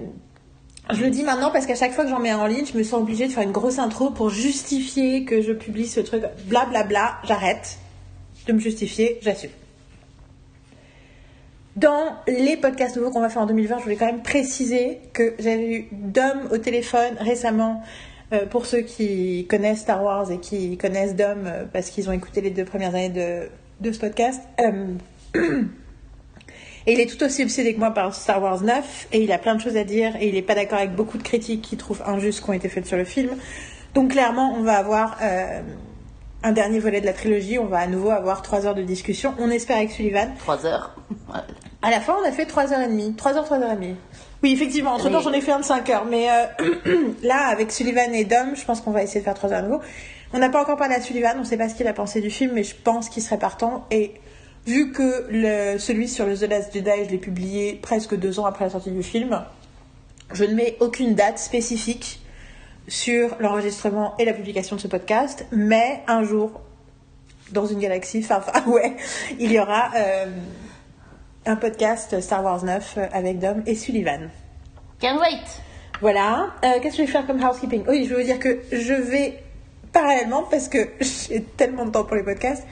je 0.91 1.01
le 1.01 1.09
dis 1.09 1.23
maintenant 1.23 1.51
parce 1.51 1.65
qu'à 1.65 1.75
chaque 1.75 1.93
fois 1.93 2.03
que 2.03 2.09
j'en 2.09 2.19
mets 2.19 2.29
un 2.29 2.37
en 2.37 2.45
ligne, 2.45 2.65
je 2.65 2.77
me 2.77 2.83
sens 2.83 3.01
obligée 3.01 3.27
de 3.27 3.31
faire 3.31 3.43
une 3.43 3.51
grosse 3.51 3.79
intro 3.79 4.11
pour 4.11 4.29
justifier 4.29 5.25
que 5.25 5.41
je 5.41 5.51
publie 5.51 5.87
ce 5.87 5.99
truc. 5.99 6.23
Blablabla, 6.45 7.17
j'arrête 7.23 7.79
de 8.45 8.53
me 8.53 8.59
justifier, 8.59 9.17
j'assume. 9.21 9.49
Dans 11.75 12.15
les 12.27 12.55
podcasts 12.57 12.95
nouveaux 12.95 13.11
qu'on 13.11 13.19
va 13.21 13.29
faire 13.29 13.41
en 13.41 13.47
2020, 13.47 13.79
je 13.79 13.83
voulais 13.83 13.95
quand 13.97 14.05
même 14.05 14.21
préciser 14.23 14.99
que 15.13 15.33
j'avais 15.39 15.69
eu 15.73 15.87
Dom 15.91 16.47
au 16.51 16.57
téléphone 16.57 17.15
récemment. 17.19 17.83
euh, 18.33 18.45
pour 18.47 18.65
ceux 18.65 18.81
qui 18.81 19.45
connaissent 19.49 19.81
Star 19.81 20.03
Wars 20.03 20.31
et 20.31 20.39
qui 20.39 20.77
connaissent 20.77 21.15
Dom 21.15 21.43
euh, 21.45 21.65
parce 21.71 21.89
qu'ils 21.91 22.09
ont 22.09 22.11
écouté 22.11 22.41
les 22.41 22.49
deux 22.49 22.65
premières 22.65 22.95
années 22.95 23.09
de, 23.09 23.49
de 23.81 23.91
ce 23.91 23.99
podcast. 23.99 24.41
Euh, 24.61 24.95
Et 26.87 26.93
il 26.93 26.99
est 26.99 27.07
tout 27.07 27.23
aussi 27.23 27.43
obsédé 27.43 27.73
que 27.73 27.79
moi 27.79 27.91
par 27.91 28.13
Star 28.13 28.41
Wars 28.41 28.61
9 28.61 29.07
et 29.11 29.23
il 29.23 29.31
a 29.31 29.39
plein 29.39 29.55
de 29.55 29.61
choses 29.61 29.75
à 29.75 29.83
dire 29.83 30.15
et 30.19 30.27
il 30.29 30.35
n'est 30.35 30.43
pas 30.43 30.53
d'accord 30.55 30.77
avec 30.77 30.93
beaucoup 30.95 31.17
de 31.17 31.23
critiques 31.23 31.63
qu'il 31.63 31.77
trouve 31.79 32.01
injustes 32.05 32.43
qui 32.43 32.49
ont 32.49 32.53
été 32.53 32.69
faites 32.69 32.85
sur 32.85 32.97
le 32.97 33.05
film. 33.05 33.31
Donc 33.95 34.11
clairement, 34.11 34.53
on 34.55 34.61
va 34.61 34.77
avoir 34.77 35.17
un 36.45 36.51
dernier 36.51 36.79
volet 36.79 37.01
de 37.01 37.05
la 37.07 37.13
trilogie. 37.13 37.57
On 37.57 37.65
va 37.65 37.79
à 37.79 37.87
nouveau 37.87 38.11
avoir 38.11 38.41
trois 38.43 38.65
heures 38.67 38.75
de 38.75 38.83
discussion. 38.83 39.33
On 39.39 39.49
espère 39.49 39.77
avec 39.77 39.91
Sullivan. 39.91 40.29
Trois 40.37 40.65
heures. 40.65 40.95
Ouais. 41.33 41.39
À 41.81 41.89
la 41.89 41.99
fin, 41.99 42.15
on 42.23 42.27
a 42.27 42.31
fait 42.31 42.45
3h30. 42.45 43.15
3h, 43.15 43.45
3h30. 43.47 43.95
Oui, 44.43 44.53
effectivement. 44.53 44.91
Entre 44.93 45.09
temps, 45.09 45.17
Oui. 45.17 45.23
j'en 45.23 45.33
ai 45.33 45.41
fait 45.41 45.51
un 45.51 45.59
de 45.59 45.65
5 45.65 45.89
heures. 45.89 46.05
Mais 46.05 46.27
euh, 46.29 47.13
là, 47.23 47.47
avec 47.47 47.71
Sullivan 47.71 48.13
et 48.13 48.25
Dom, 48.25 48.55
je 48.55 48.63
pense 48.63 48.79
qu'on 48.81 48.91
va 48.91 49.01
essayer 49.01 49.21
de 49.21 49.25
faire 49.25 49.33
3 49.33 49.51
heures 49.53 49.59
à 49.59 49.61
nouveau. 49.63 49.81
On 50.33 50.37
n'a 50.37 50.49
pas 50.49 50.61
encore 50.61 50.77
parlé 50.77 50.93
à 50.95 51.01
Sullivan. 51.01 51.33
On 51.37 51.39
ne 51.39 51.45
sait 51.45 51.57
pas 51.57 51.67
ce 51.67 51.73
qu'il 51.75 51.87
a 51.87 51.93
pensé 51.93 52.21
du 52.21 52.29
film, 52.29 52.51
mais 52.53 52.63
je 52.63 52.75
pense 52.75 53.09
qu'il 53.09 53.23
serait 53.23 53.39
partant. 53.39 53.85
Et 53.89 54.13
vu 54.67 54.91
que 54.91 55.25
le, 55.31 55.79
celui 55.79 56.07
sur 56.07 56.27
le 56.27 56.37
The 56.37 56.43
Last 56.49 56.73
Jedi, 56.73 57.05
je 57.05 57.09
l'ai 57.09 57.17
publié 57.17 57.73
presque 57.81 58.15
deux 58.15 58.39
ans 58.39 58.45
après 58.45 58.65
la 58.65 58.71
sortie 58.71 58.91
du 58.91 59.03
film, 59.03 59.43
je 60.31 60.43
ne 60.43 60.53
mets 60.53 60.77
aucune 60.79 61.15
date 61.15 61.39
spécifique 61.39 62.19
sur 62.87 63.35
l'enregistrement 63.39 64.15
et 64.19 64.25
la 64.25 64.33
publication 64.33 64.75
de 64.75 64.81
ce 64.81 64.87
podcast. 64.87 65.45
Mais 65.51 66.03
un 66.07 66.23
jour, 66.23 66.61
dans 67.51 67.65
une 67.65 67.79
galaxie, 67.79 68.21
enfin, 68.23 68.41
enfin, 68.47 68.69
ouais, 68.69 68.95
il 69.39 69.51
y 69.51 69.59
aura... 69.59 69.91
euh, 69.95 70.25
un 71.45 71.55
podcast 71.55 72.19
Star 72.21 72.43
Wars 72.43 72.63
9 72.63 72.95
euh, 72.97 73.05
avec 73.13 73.39
Dom 73.39 73.61
et 73.65 73.75
Sullivan. 73.75 74.29
Can't 74.99 75.19
wait. 75.19 75.61
Voilà. 76.01 76.53
Euh, 76.63 76.79
Qu'est-ce 76.81 76.97
que 76.97 77.03
je 77.03 77.07
vais 77.07 77.11
faire 77.11 77.27
comme 77.27 77.41
housekeeping? 77.43 77.83
Oui, 77.87 78.05
je 78.05 78.13
veux 78.13 78.21
vous 78.21 78.25
dire 78.25 78.39
que 78.39 78.61
je 78.71 78.93
vais 78.93 79.39
parallèlement, 79.93 80.43
parce 80.43 80.67
que 80.67 80.89
j'ai 81.29 81.41
tellement 81.41 81.85
de 81.85 81.91
temps 81.91 82.03
pour 82.03 82.15
les 82.15 82.23
podcasts, 82.23 82.65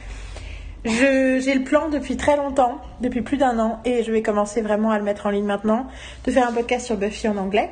j'ai 0.86 1.54
le 1.54 1.64
plan 1.64 1.88
depuis 1.90 2.18
très 2.18 2.36
longtemps, 2.36 2.82
depuis 3.00 3.22
plus 3.22 3.38
d'un 3.38 3.58
an, 3.60 3.80
et 3.86 4.04
je 4.04 4.12
vais 4.12 4.22
commencer 4.22 4.62
vraiment 4.62 4.92
à 4.92 4.98
le 4.98 5.04
mettre 5.04 5.28
en 5.28 5.30
ligne 5.30 5.46
maintenant, 5.46 5.88
de 6.26 6.32
faire 6.32 6.48
un 6.48 6.52
podcast 6.52 6.86
sur 6.86 6.98
Buffy 6.98 7.28
en 7.30 7.38
anglais, 7.38 7.70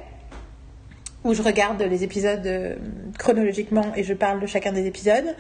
où 1.24 1.34
je 1.34 1.42
regarde 1.42 1.82
les 1.82 2.04
épisodes 2.04 2.46
euh, 2.46 2.76
chronologiquement 3.18 3.94
et 3.96 4.04
je 4.04 4.14
parle 4.14 4.40
de 4.40 4.48
chacun 4.48 4.72
des 4.72 4.88
épisodes. 4.88 5.36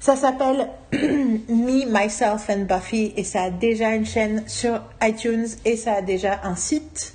Ça 0.00 0.16
s'appelle 0.16 0.68
Me, 0.92 1.86
Myself 1.86 2.50
and 2.50 2.66
Buffy 2.68 3.14
et 3.16 3.24
ça 3.24 3.44
a 3.44 3.50
déjà 3.50 3.94
une 3.94 4.04
chaîne 4.04 4.44
sur 4.46 4.80
iTunes 5.02 5.46
et 5.64 5.76
ça 5.76 5.94
a 5.94 6.02
déjà 6.02 6.40
un 6.44 6.56
site. 6.56 7.14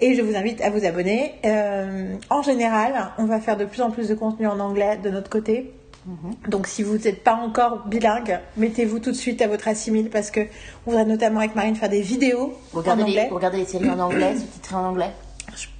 Et 0.00 0.14
je 0.14 0.22
vous 0.22 0.36
invite 0.36 0.60
à 0.60 0.70
vous 0.70 0.84
abonner. 0.84 1.34
Euh, 1.44 2.14
en 2.30 2.42
général, 2.42 3.10
on 3.18 3.24
va 3.24 3.40
faire 3.40 3.56
de 3.56 3.64
plus 3.64 3.82
en 3.82 3.90
plus 3.90 4.08
de 4.08 4.14
contenu 4.14 4.46
en 4.46 4.60
anglais 4.60 4.98
de 5.02 5.10
notre 5.10 5.28
côté. 5.28 5.72
Donc 6.48 6.66
si 6.66 6.82
vous 6.82 6.96
n'êtes 6.96 7.22
pas 7.22 7.34
encore 7.34 7.86
bilingue, 7.86 8.40
mettez-vous 8.56 8.98
tout 8.98 9.10
de 9.10 9.16
suite 9.16 9.42
à 9.42 9.46
votre 9.46 9.68
assimile 9.68 10.08
parce 10.08 10.30
que 10.30 10.40
on 10.86 10.92
voudrait 10.92 11.04
notamment 11.04 11.40
avec 11.40 11.54
Marine 11.54 11.76
faire 11.76 11.90
des 11.90 12.00
vidéos 12.00 12.56
en 12.72 12.80
les, 12.80 12.90
anglais. 12.90 13.26
vous 13.28 13.36
regardez 13.36 13.58
les 13.58 13.66
séries 13.66 13.90
en 13.90 13.98
anglais, 13.98 14.34
sous-titrées 14.36 14.76
en 14.76 14.86
anglais. 14.86 15.10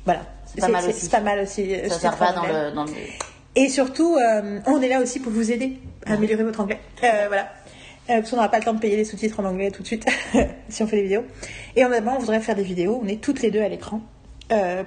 Voilà. 0.05 0.21
C'est 0.61 0.67
pas 0.67 0.73
mal 0.73 0.89
aussi. 0.89 1.01
C'est 1.01 1.11
pas 1.11 1.21
mal 1.21 1.39
aussi. 1.41 1.75
euh, 1.75 1.89
Ça 1.89 1.99
sert 1.99 2.17
pas 2.17 2.33
dans 2.33 2.47
le, 2.47 2.71
dans 2.75 2.85
le. 2.85 2.91
Et 3.57 3.69
surtout, 3.69 4.17
euh, 4.17 4.61
on 4.67 4.81
est 4.83 4.89
là 4.89 5.01
aussi 5.01 5.19
pour 5.21 5.33
vous 5.33 5.51
aider 5.51 5.79
à 6.07 6.15
améliorer 6.15 6.45
votre 6.45 6.61
anglais. 6.61 6.79
Euh, 7.05 7.25
voilà. 7.29 7.49
Euh, 8.11 8.19
parce 8.21 8.31
qu'on 8.31 8.37
n'aura 8.37 8.49
pas 8.51 8.59
le 8.59 8.65
temps 8.65 8.73
de 8.75 8.79
payer 8.81 8.97
les 8.97 9.05
sous-titres 9.05 9.41
en 9.41 9.45
anglais 9.45 9.71
tout 9.71 9.83
de 9.83 9.87
suite 9.87 10.07
si 10.69 10.83
on 10.83 10.87
fait 10.87 10.97
des 10.97 11.03
vidéos. 11.03 11.25
Et 11.77 11.85
en 11.85 11.91
on 11.93 12.19
voudrait 12.19 12.41
faire 12.41 12.55
des 12.55 12.63
vidéos. 12.63 13.01
On 13.03 13.09
est 13.09 13.21
toutes 13.21 13.43
les 13.43 13.51
deux 13.51 13.61
à 13.63 13.69
l'écran. 13.69 14.01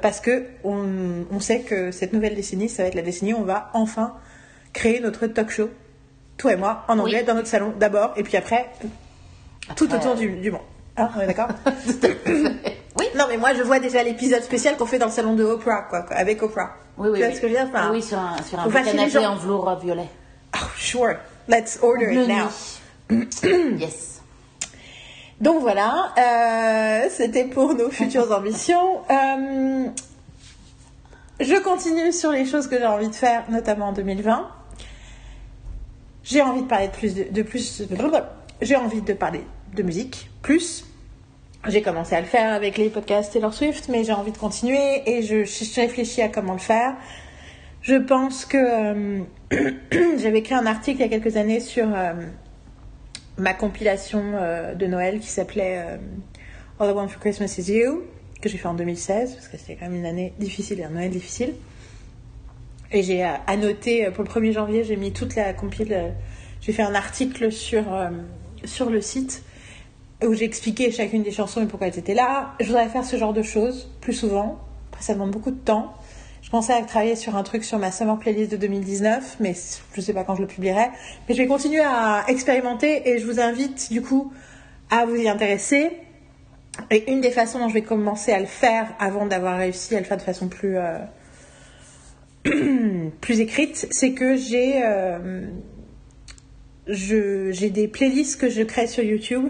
Parce 0.02 0.20
que 0.22 0.46
on, 0.64 1.26
on 1.32 1.40
sait 1.40 1.60
que 1.60 1.92
cette 1.92 2.14
nouvelle 2.14 2.34
décennie, 2.36 2.68
ça 2.70 2.82
va 2.84 2.88
être 2.90 2.96
la 2.96 3.04
décennie 3.04 3.34
où 3.34 3.38
on 3.38 3.44
va 3.44 3.70
enfin 3.74 4.16
créer 4.74 5.00
notre 5.00 5.28
talk 5.28 5.52
show. 5.52 5.70
Toi 6.38 6.54
et 6.54 6.56
moi, 6.56 6.84
en 6.88 6.98
anglais, 6.98 7.20
Oui. 7.20 7.26
dans 7.26 7.36
notre 7.36 7.48
salon 7.48 7.72
d'abord, 7.80 8.14
et 8.18 8.24
puis 8.24 8.38
après, 8.38 8.66
tout 9.76 9.94
autour 9.94 10.16
du, 10.16 10.30
du 10.38 10.50
monde. 10.50 10.62
Hein, 10.98 11.10
on 11.16 11.22
est 11.22 11.28
d'accord 11.28 11.50
Oui. 13.00 13.06
Non, 13.18 13.26
mais 13.30 13.38
moi, 13.38 13.54
je 13.54 13.64
vois 13.64 13.80
déjà 13.80 14.04
l'épisode 14.04 14.44
spécial 14.44 14.76
qu'on 14.78 14.86
fait 14.86 15.00
dans 15.00 15.06
le 15.06 15.12
salon 15.12 15.36
de 15.36 15.44
Oprah, 15.44 15.84
quoi, 15.90 16.06
avec 16.10 16.42
Oprah. 16.44 16.76
Oui, 16.98 17.10
oui. 17.10 17.20
Tu 17.20 17.24
vois 17.24 17.30
oui. 17.30 17.36
ce 17.36 17.42
que 17.42 17.48
je 17.48 17.54
veux 17.54 17.60
dire 17.60 17.70
Enfin, 17.74 17.92
Oui, 17.92 18.02
sur 18.02 18.20
un, 18.20 18.36
sur 18.44 18.60
un 18.60 18.70
canapé 18.70 19.26
en 19.26 19.36
velours 19.36 19.80
violet. 19.80 20.10
Oh, 20.56 20.66
sure. 20.78 21.16
Let's 21.48 21.80
order 21.82 22.08
Bleu 22.08 22.24
it 22.24 22.28
now. 22.28 23.78
yes. 23.80 24.22
Donc 25.40 25.62
voilà, 25.62 26.14
euh, 26.20 27.08
c'était 27.10 27.46
pour 27.46 27.74
nos 27.74 27.90
futures 27.90 28.32
ambitions. 28.38 29.00
Euh, 29.10 29.88
je 31.40 31.64
continue 31.64 32.12
sur 32.12 32.32
les 32.32 32.46
choses 32.46 32.68
que 32.68 32.78
j'ai 32.78 32.86
envie 32.86 33.10
de 33.10 33.16
faire, 33.16 33.46
notamment 33.50 33.88
en 33.88 33.94
2020. 33.94 34.48
J'ai 36.24 36.42
envie 36.44 36.62
de 36.62 36.68
parler 36.68 36.88
de 36.90 36.94
plus 36.94 37.16
de, 37.16 37.24
de 37.32 37.42
plus. 37.42 37.82
J'ai 38.62 38.76
envie 38.76 39.02
de 39.02 39.14
parler 39.14 39.44
de 39.74 39.82
musique 39.82 40.30
plus. 40.44 40.86
J'ai 41.68 41.84
commencé 41.84 42.16
à 42.16 42.22
le 42.22 42.26
faire 42.26 42.54
avec 42.54 42.78
les 42.80 42.90
podcasts 42.90 43.34
Taylor 43.34 43.54
Swift, 43.54 43.88
mais 43.88 44.04
j'ai 44.04 44.14
envie 44.14 44.32
de 44.32 44.38
continuer 44.38 45.04
et 45.06 45.22
je, 45.22 45.80
réfléchis 45.80 46.24
à 46.24 46.28
comment 46.28 46.54
le 46.54 46.60
faire. 46.60 46.96
Je 47.84 47.96
pense 47.96 48.46
que 48.46 48.58
euh, 48.58 49.24
j'avais 50.18 50.40
écrit 50.40 50.56
un 50.56 50.66
article 50.66 51.02
il 51.02 51.02
y 51.02 51.06
a 51.06 51.20
quelques 51.20 51.38
années 51.38 51.60
sur 51.60 51.86
euh, 51.94 52.14
ma 53.38 53.54
compilation 53.54 54.24
euh, 54.34 54.74
de 54.74 54.88
Noël 54.88 55.20
qui 55.20 55.28
s'appelait 55.28 55.78
All 56.80 56.90
I 56.90 56.94
Want 56.94 57.10
for 57.10 57.22
Christmas 57.22 57.54
Is 57.60 57.72
You, 57.72 58.06
que 58.42 58.50
j'ai 58.50 58.58
fait 58.58 58.68
en 58.68 58.74
2016, 58.74 59.36
parce 59.36 59.48
que 59.48 59.58
c'était 59.58 59.76
quand 59.76 59.86
même 59.86 60.00
une 60.00 60.08
année 60.08 60.34
difficile 60.40 60.80
et 60.80 60.84
un 60.84 60.90
Noël 60.90 61.12
difficile. 61.12 61.54
Et 62.92 63.04
j'ai 63.04 63.24
annoté, 63.46 64.10
pour 64.10 64.24
le 64.24 64.30
1er 64.30 64.52
janvier, 64.52 64.84
j'ai 64.84 64.96
mis 64.96 65.14
toute 65.14 65.36
la 65.36 65.54
compile, 65.54 66.12
j'ai 66.60 66.74
fait 66.74 66.82
un 66.82 66.96
article 66.96 67.52
sur, 67.52 67.86
sur 68.66 68.90
le 68.90 69.00
site 69.00 69.44
où 70.24 70.34
j'ai 70.34 70.46
expliqué 70.46 70.92
chacune 70.92 71.24
des 71.24 71.32
chansons 71.32 71.62
et 71.62 71.66
pourquoi 71.66 71.88
elles 71.88 72.00
étaient 72.00 72.14
là. 72.14 72.54
Je 72.60 72.68
voudrais 72.68 72.88
faire 72.90 73.06
ce 73.06 73.18
genre 73.18 73.34
de 73.34 73.42
choses 73.42 73.90
plus 74.02 74.14
souvent. 74.14 74.60
Après, 74.92 75.04
ça 75.04 75.14
demande 75.14 75.32
beaucoup 75.32 75.52
de 75.52 75.60
temps. 75.60 75.94
Je 76.42 76.50
pensais 76.50 76.74
à 76.74 76.82
travailler 76.82 77.16
sur 77.16 77.36
un 77.36 77.44
truc 77.44 77.64
sur 77.64 77.78
ma 77.80 77.92
summer 77.92 78.18
playlist 78.18 78.52
de 78.52 78.58
2019, 78.58 79.38
mais 79.40 79.56
je 79.94 80.02
sais 80.02 80.14
pas 80.14 80.24
quand 80.24 80.36
je 80.36 80.42
le 80.42 80.48
publierai. 80.48 80.88
Mais 81.28 81.36
je 81.36 81.42
vais 81.42 81.48
continuer 81.48 81.82
à 81.82 82.26
expérimenter 82.28 83.10
et 83.10 83.20
je 83.20 83.26
vous 83.26 83.40
invite 83.40 83.92
du 83.92 84.02
coup 84.02 84.34
à 84.90 85.06
vous 85.06 85.16
y 85.16 85.30
intéresser. 85.30 85.92
Et 86.90 87.12
une 87.12 87.22
des 87.22 87.32
façons 87.32 87.60
dont 87.60 87.70
je 87.70 87.74
vais 87.74 87.82
commencer 87.82 88.32
à 88.32 88.40
le 88.40 88.46
faire 88.46 88.94
avant 89.00 89.26
d'avoir 89.26 89.58
réussi 89.58 89.96
à 89.96 90.00
le 90.00 90.06
faire 90.06 90.18
de 90.18 90.24
façon 90.24 90.48
plus 90.48 90.78
euh, 90.78 91.00
plus 93.22 93.40
écrite, 93.40 93.88
c'est 93.92 94.14
que 94.14 94.36
j'ai 94.36 94.82
euh, 94.84 95.46
j'ai 96.88 97.70
des 97.70 97.88
playlists 97.88 98.40
que 98.40 98.50
je 98.50 98.64
crée 98.64 98.88
sur 98.88 99.04
YouTube, 99.04 99.50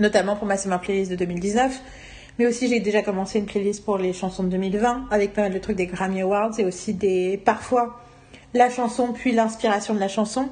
notamment 0.00 0.34
pour 0.34 0.46
ma 0.46 0.56
summer 0.56 0.80
playlist 0.80 1.10
de 1.10 1.16
2019. 1.16 1.80
Mais 2.38 2.46
aussi, 2.46 2.68
j'ai 2.68 2.80
déjà 2.80 3.02
commencé 3.02 3.38
une 3.38 3.46
playlist 3.46 3.84
pour 3.84 3.98
les 3.98 4.12
chansons 4.12 4.42
de 4.42 4.48
2020 4.48 5.06
avec 5.10 5.34
pas 5.34 5.42
mal 5.42 5.52
de 5.52 5.58
trucs 5.58 5.76
des 5.76 5.86
Grammy 5.86 6.22
Awards 6.22 6.58
et 6.58 6.64
aussi 6.64 6.94
des 6.94 7.36
parfois 7.44 8.00
la 8.54 8.70
chanson 8.70 9.12
puis 9.12 9.32
l'inspiration 9.32 9.94
de 9.94 10.00
la 10.00 10.08
chanson. 10.08 10.48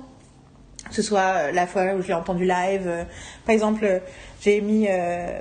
Que 0.88 0.94
ce 0.94 1.02
soit 1.02 1.20
euh, 1.20 1.52
la 1.52 1.66
fois 1.66 1.94
où 1.94 2.02
je 2.02 2.08
l'ai 2.08 2.14
entendu 2.14 2.44
live. 2.44 2.84
euh, 2.86 3.04
par 3.44 3.54
exemple, 3.54 3.84
euh, 3.84 3.98
j'ai 4.40 4.60
mis 4.60 4.86
euh, 4.88 5.40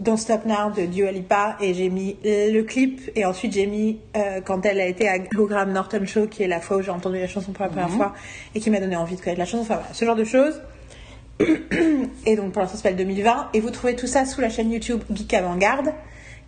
Don't 0.00 0.16
Stop 0.16 0.46
Now 0.46 0.70
de 0.76 0.86
Dua 0.86 1.12
Lipa 1.12 1.56
et 1.60 1.74
j'ai 1.74 1.88
mis 1.90 2.16
le 2.24 2.62
clip 2.62 3.00
et 3.14 3.24
ensuite 3.24 3.52
j'ai 3.52 3.66
mis 3.66 4.00
euh, 4.16 4.40
quand 4.40 4.64
elle 4.66 4.80
a 4.80 4.86
été 4.86 5.08
à 5.08 5.18
Graham 5.18 5.72
Norton 5.72 6.04
Show 6.06 6.26
qui 6.26 6.42
est 6.42 6.48
la 6.48 6.60
fois 6.60 6.78
où 6.78 6.82
j'ai 6.82 6.90
entendu 6.90 7.18
la 7.20 7.28
chanson 7.28 7.52
pour 7.52 7.64
la 7.64 7.70
première 7.70 7.90
fois 7.90 8.14
et 8.54 8.60
qui 8.60 8.70
m'a 8.70 8.80
donné 8.80 8.96
envie 8.96 9.14
de 9.16 9.20
connaître 9.20 9.38
la 9.38 9.44
chanson. 9.46 9.62
Enfin 9.62 9.74
voilà, 9.74 9.92
ce 9.92 10.04
genre 10.04 10.16
de 10.16 10.24
choses. 10.24 10.60
Et 12.26 12.36
donc 12.36 12.52
pour 12.52 12.62
l'instant, 12.62 12.76
ça 12.76 12.82
s'appelle 12.82 12.96
2020. 12.96 13.50
Et 13.54 13.60
vous 13.60 13.70
trouvez 13.70 13.96
tout 13.96 14.06
ça 14.06 14.24
sous 14.24 14.40
la 14.40 14.48
chaîne 14.48 14.70
YouTube 14.70 15.02
Geek 15.10 15.34
Avant-Garde, 15.34 15.92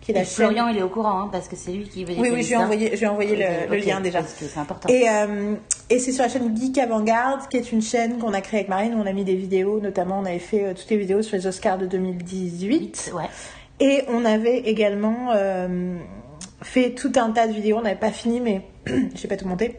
qui 0.01 0.11
est 0.11 0.15
la 0.15 0.21
Et 0.21 0.25
chaîne. 0.25 0.47
Florian, 0.47 0.67
il 0.67 0.77
est 0.77 0.83
au 0.83 0.89
courant, 0.89 1.21
hein, 1.21 1.29
parce 1.31 1.47
que 1.47 1.55
c'est 1.55 1.71
lui 1.71 1.87
qui 1.87 2.05
veut 2.05 2.13
Oui, 2.17 2.29
oui, 2.31 2.43
je 2.43 2.47
lui 2.47 2.53
ai 2.53 2.57
envoyé, 2.57 2.91
je 2.93 2.97
lui 2.97 3.05
ai 3.05 3.07
envoyé 3.07 3.35
le, 3.35 3.77
lien 3.77 3.99
déjà. 3.99 4.19
Parce 4.19 4.33
que 4.33 4.45
c'est 4.45 4.59
important. 4.59 4.89
Et, 4.89 5.09
euh, 5.09 5.55
et 5.89 5.99
c'est 5.99 6.11
sur 6.11 6.23
la 6.23 6.29
chaîne 6.29 6.55
Geek 6.55 6.77
Avant-Garde, 6.77 7.47
qui 7.49 7.57
est 7.57 7.71
une 7.71 7.81
chaîne 7.81 8.17
qu'on 8.17 8.33
a 8.33 8.41
créée 8.41 8.61
avec 8.61 8.69
Marine, 8.69 8.95
où 8.95 8.99
on 8.99 9.05
a 9.05 9.13
mis 9.13 9.23
des 9.23 9.35
vidéos, 9.35 9.79
notamment 9.79 10.19
on 10.19 10.25
avait 10.25 10.39
fait 10.39 10.63
euh, 10.63 10.73
toutes 10.73 10.89
les 10.89 10.97
vidéos 10.97 11.21
sur 11.21 11.37
les 11.37 11.47
Oscars 11.47 11.77
de 11.77 11.85
2018. 11.85 13.13
Ouais. 13.15 13.23
Et 13.79 14.03
on 14.07 14.25
avait 14.25 14.57
également 14.59 15.31
euh, 15.35 15.97
fait 16.61 16.91
tout 16.91 17.11
un 17.15 17.31
tas 17.31 17.47
de 17.47 17.53
vidéos, 17.53 17.77
on 17.77 17.81
n'avait 17.81 17.95
pas 17.95 18.11
fini, 18.11 18.39
mais 18.39 18.61
j'ai 19.15 19.27
pas 19.27 19.37
tout 19.37 19.47
monté, 19.47 19.75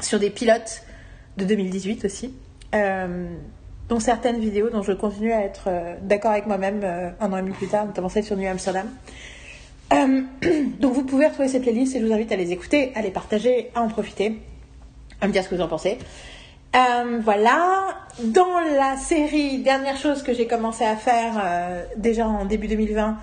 sur 0.00 0.18
des 0.18 0.30
pilotes 0.30 0.82
de 1.36 1.44
2018 1.44 2.04
aussi. 2.04 2.34
Euh, 2.74 3.28
dont 3.88 4.00
certaines 4.00 4.40
vidéos 4.40 4.70
dont 4.70 4.82
je 4.82 4.92
continue 4.92 5.32
à 5.32 5.42
être 5.42 5.64
euh, 5.68 5.94
d'accord 6.02 6.32
avec 6.32 6.46
moi-même 6.46 6.80
euh, 6.82 7.10
un 7.20 7.32
an 7.32 7.38
et 7.38 7.42
demi 7.42 7.52
plus 7.52 7.68
tard, 7.68 7.86
notamment 7.86 8.08
celle 8.08 8.24
sur 8.24 8.36
New 8.36 8.48
Amsterdam. 8.48 8.88
Euh, 9.92 10.22
donc 10.80 10.92
vous 10.92 11.04
pouvez 11.04 11.26
retrouver 11.26 11.48
ces 11.48 11.60
playlists 11.60 11.94
et 11.94 12.00
je 12.00 12.06
vous 12.06 12.12
invite 12.12 12.32
à 12.32 12.36
les 12.36 12.52
écouter, 12.52 12.92
à 12.94 13.02
les 13.02 13.10
partager, 13.10 13.70
à 13.74 13.82
en 13.82 13.88
profiter, 13.88 14.40
à 15.20 15.28
me 15.28 15.32
dire 15.32 15.44
ce 15.44 15.48
que 15.48 15.54
vous 15.54 15.62
en 15.62 15.68
pensez. 15.68 15.98
Voilà. 17.22 17.86
Dans 18.22 18.60
la 18.60 18.98
série, 18.98 19.58
dernière 19.62 19.96
chose 19.96 20.22
que 20.22 20.34
j'ai 20.34 20.46
commencé 20.46 20.84
à 20.84 20.94
faire 20.94 21.42
déjà 21.96 22.26
en 22.26 22.44
début 22.44 22.68
2020 22.68 23.16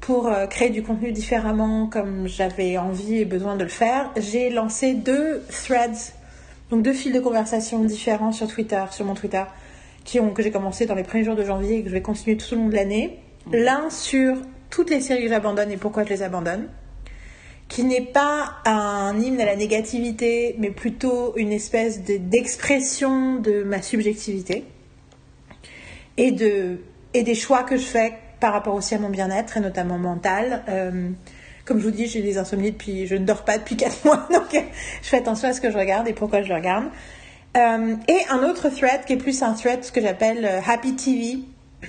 pour 0.00 0.30
créer 0.48 0.70
du 0.70 0.84
contenu 0.84 1.10
différemment 1.10 1.88
comme 1.88 2.28
j'avais 2.28 2.78
envie 2.78 3.16
et 3.16 3.24
besoin 3.24 3.56
de 3.56 3.64
le 3.64 3.70
faire, 3.70 4.12
j'ai 4.16 4.48
lancé 4.48 4.94
deux 4.94 5.42
threads, 5.50 6.12
donc 6.70 6.82
deux 6.82 6.92
fils 6.92 7.12
de 7.12 7.18
conversation 7.18 7.82
différents 7.82 8.30
sur 8.30 8.46
Twitter, 8.46 8.84
sur 8.92 9.04
mon 9.04 9.14
Twitter, 9.14 9.42
qui 10.04 10.20
ont, 10.20 10.30
que 10.30 10.42
j'ai 10.42 10.50
commencé 10.50 10.86
dans 10.86 10.94
les 10.94 11.02
premiers 11.02 11.24
jours 11.24 11.36
de 11.36 11.44
janvier 11.44 11.78
et 11.78 11.82
que 11.82 11.88
je 11.88 11.94
vais 11.94 12.02
continuer 12.02 12.36
tout 12.36 12.52
au 12.54 12.56
long 12.56 12.68
de 12.68 12.74
l'année. 12.74 13.18
L'un 13.52 13.90
sur 13.90 14.36
toutes 14.70 14.90
les 14.90 15.00
séries 15.00 15.22
que 15.24 15.28
j'abandonne 15.28 15.70
et 15.70 15.76
pourquoi 15.76 16.04
je 16.04 16.10
les 16.10 16.22
abandonne. 16.22 16.68
Qui 17.68 17.84
n'est 17.84 18.02
pas 18.04 18.56
un 18.66 19.18
hymne 19.18 19.40
à 19.40 19.46
la 19.46 19.56
négativité, 19.56 20.54
mais 20.58 20.70
plutôt 20.70 21.34
une 21.36 21.52
espèce 21.52 22.04
de- 22.04 22.18
d'expression 22.18 23.36
de 23.36 23.62
ma 23.62 23.80
subjectivité 23.80 24.64
et, 26.16 26.30
de, 26.30 26.78
et 27.14 27.22
des 27.22 27.34
choix 27.34 27.62
que 27.62 27.76
je 27.76 27.82
fais 27.84 28.12
par 28.40 28.52
rapport 28.52 28.74
aussi 28.74 28.94
à 28.94 28.98
mon 28.98 29.08
bien-être 29.08 29.56
et 29.56 29.60
notamment 29.60 29.96
mental. 29.98 30.62
Euh, 30.68 31.08
comme 31.64 31.78
je 31.78 31.84
vous 31.84 31.90
dis, 31.90 32.06
j'ai 32.06 32.20
des 32.20 32.36
insomnies 32.36 32.72
depuis, 32.72 33.06
je 33.06 33.14
ne 33.16 33.24
dors 33.24 33.44
pas 33.44 33.56
depuis 33.56 33.76
4 33.76 33.96
mois, 34.04 34.28
donc 34.30 34.52
je 34.52 35.08
fais 35.08 35.16
attention 35.16 35.48
à 35.48 35.54
ce 35.54 35.62
que 35.62 35.70
je 35.70 35.78
regarde 35.78 36.06
et 36.06 36.12
pourquoi 36.12 36.42
je 36.42 36.48
le 36.50 36.56
regarde. 36.56 36.84
Euh, 37.56 37.94
et 38.08 38.18
un 38.30 38.42
autre 38.42 38.68
thread 38.68 39.04
qui 39.04 39.12
est 39.12 39.16
plus 39.16 39.42
un 39.42 39.52
thread, 39.52 39.88
que 39.92 40.00
j'appelle 40.00 40.44
euh, 40.44 40.60
Happy 40.66 40.96
TV, 40.96 41.38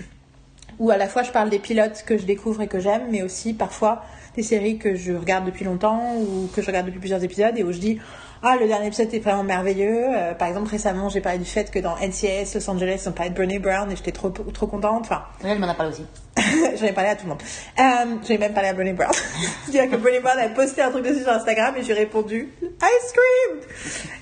où 0.80 0.92
à 0.92 0.98
la 0.98 1.08
fois 1.08 1.24
je 1.24 1.32
parle 1.32 1.50
des 1.50 1.58
pilotes 1.58 2.04
que 2.06 2.18
je 2.18 2.26
découvre 2.26 2.62
et 2.62 2.68
que 2.68 2.80
j'aime, 2.80 3.08
mais 3.10 3.24
aussi 3.24 3.54
parfois 3.54 4.04
des 4.36 4.44
séries 4.44 4.78
que 4.78 4.96
je 4.96 5.14
regarde 5.14 5.46
depuis 5.46 5.66
longtemps 5.66 6.16
ou 6.18 6.48
que 6.54 6.62
je 6.62 6.68
regarde 6.68 6.86
depuis 6.86 7.00
plusieurs 7.00 7.24
épisodes 7.24 7.58
et 7.58 7.64
où 7.64 7.72
je 7.72 7.80
dis 7.80 8.00
ah 8.48 8.58
le 8.58 8.68
dernier 8.68 8.88
épisode 8.88 9.12
est 9.12 9.20
vraiment 9.20 9.44
merveilleux. 9.44 10.06
Euh, 10.14 10.36
par 10.36 10.48
exemple 10.48 10.70
récemment 10.70 11.10
j'ai 11.10 11.20
parlé 11.20 11.40
du 11.40 11.46
fait 11.46 11.72
que 11.72 11.80
dans 11.80 11.96
NCIS 11.98 12.54
Los 12.54 12.70
Angeles 12.70 13.02
ils 13.04 13.10
ont 13.10 13.12
parlé 13.12 13.32
de 13.32 13.36
Brené 13.36 13.58
Brown 13.58 13.92
et 13.92 13.96
j'étais 13.96 14.12
trop 14.12 14.30
trop 14.30 14.68
contente. 14.68 15.06
Enfin 15.06 15.24
Oui, 15.44 15.50
elle 15.50 15.60
m'en 15.60 15.68
a 15.68 15.74
parlé 15.74 15.94
aussi. 15.94 16.06
J'en 16.80 16.86
ai 16.86 16.94
parlé 16.94 17.10
à 17.10 17.16
tout 17.16 17.24
le 17.24 17.30
monde. 17.30 17.42
Euh, 17.80 18.16
J'en 18.22 18.34
ai 18.36 18.38
même 18.38 18.54
parlé 18.54 18.70
à 18.70 18.74
Brené 18.74 18.94
Brown. 18.94 19.12
C'est-à-dire 19.66 19.90
que 19.90 19.96
Brené 19.96 20.20
Brown 20.20 20.38
a 20.38 20.50
posté 20.50 20.84
un 20.84 20.92
truc 20.92 21.04
dessus 21.04 21.24
sur 21.24 21.32
Instagram 21.32 21.74
et 21.75 21.82
j'ai 21.82 21.94
répondu 21.94 22.52
I 22.62 22.90
screamed 23.08 23.64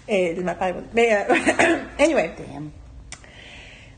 et 0.07 0.35
elle 0.37 0.43
m'a 0.45 0.55
pas 0.55 0.65
répondu. 0.65 0.85
Mais 0.93 1.09
euh, 1.29 1.75
anyway. 1.99 2.31
Damn. 2.37 2.69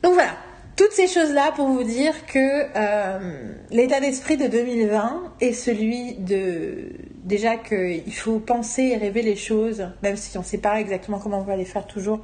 Donc 0.01 0.15
voilà, 0.15 0.32
toutes 0.75 0.91
ces 0.91 1.08
choses-là 1.08 1.51
pour 1.55 1.67
vous 1.67 1.84
dire 1.84 2.25
que 2.25 2.67
euh, 2.75 3.53
l'état 3.72 4.00
d'esprit 4.00 4.38
de 4.38 4.48
2020 4.48 5.36
est 5.39 5.53
celui 5.53 6.15
de 6.15 6.89
déjà 7.25 7.58
qu'il 7.58 8.13
faut 8.13 8.39
penser 8.39 8.84
et 8.84 8.98
rêver 8.98 9.22
les 9.22 9.36
choses, 9.36 9.89
même 10.03 10.15
si 10.15 10.38
on 10.38 10.41
ne 10.41 10.46
sait 10.46 10.60
pas 10.60 10.79
exactement 10.79 11.20
comment 11.20 11.39
on 11.39 11.44
va 11.44 11.58
les 11.58 11.65
faire 11.65 11.86
toujours 11.88 12.22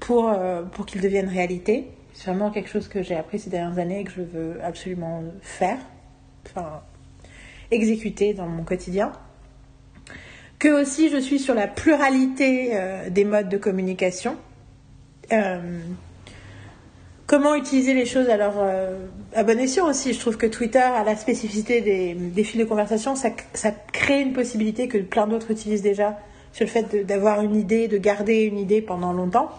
pour, 0.00 0.30
euh, 0.30 0.62
pour 0.62 0.86
qu'ils 0.86 1.00
deviennent 1.00 1.28
réalité. 1.28 1.88
C'est 2.14 2.30
vraiment 2.30 2.50
quelque 2.50 2.70
chose 2.70 2.88
que 2.88 3.02
j'ai 3.02 3.16
appris 3.16 3.38
ces 3.38 3.50
dernières 3.50 3.78
années 3.78 4.00
et 4.00 4.04
que 4.04 4.12
je 4.12 4.22
veux 4.22 4.64
absolument 4.64 5.22
faire, 5.42 5.78
enfin 6.46 6.82
exécuter 7.70 8.32
dans 8.32 8.46
mon 8.46 8.64
quotidien. 8.64 9.12
Que 10.58 10.80
aussi 10.80 11.10
je 11.10 11.18
suis 11.18 11.38
sur 11.38 11.54
la 11.54 11.68
pluralité 11.68 12.70
euh, 12.72 13.10
des 13.10 13.24
modes 13.24 13.48
de 13.48 13.58
communication. 13.58 14.36
Euh, 15.32 15.80
Comment 17.28 17.54
utiliser 17.54 17.92
les 17.92 18.06
choses 18.06 18.30
à 18.30 18.38
leur 18.38 18.54
euh, 18.56 19.06
à 19.34 19.42
bon 19.42 19.58
escient 19.58 19.86
aussi. 19.86 20.14
Je 20.14 20.18
trouve 20.18 20.38
que 20.38 20.46
Twitter 20.46 20.78
a 20.78 21.04
la 21.04 21.14
spécificité 21.14 21.82
des, 21.82 22.42
fils 22.42 22.58
de 22.58 22.64
conversation. 22.64 23.16
Ça, 23.16 23.30
crée 23.92 24.22
une 24.22 24.32
possibilité 24.32 24.88
que 24.88 24.96
plein 24.96 25.26
d'autres 25.26 25.50
utilisent 25.50 25.82
déjà 25.82 26.18
sur 26.54 26.64
le 26.64 26.70
fait 26.70 27.04
d'avoir 27.04 27.42
une 27.42 27.54
idée, 27.54 27.86
de 27.86 27.98
garder 27.98 28.44
une 28.44 28.58
idée 28.58 28.80
pendant 28.80 29.12
longtemps. 29.12 29.50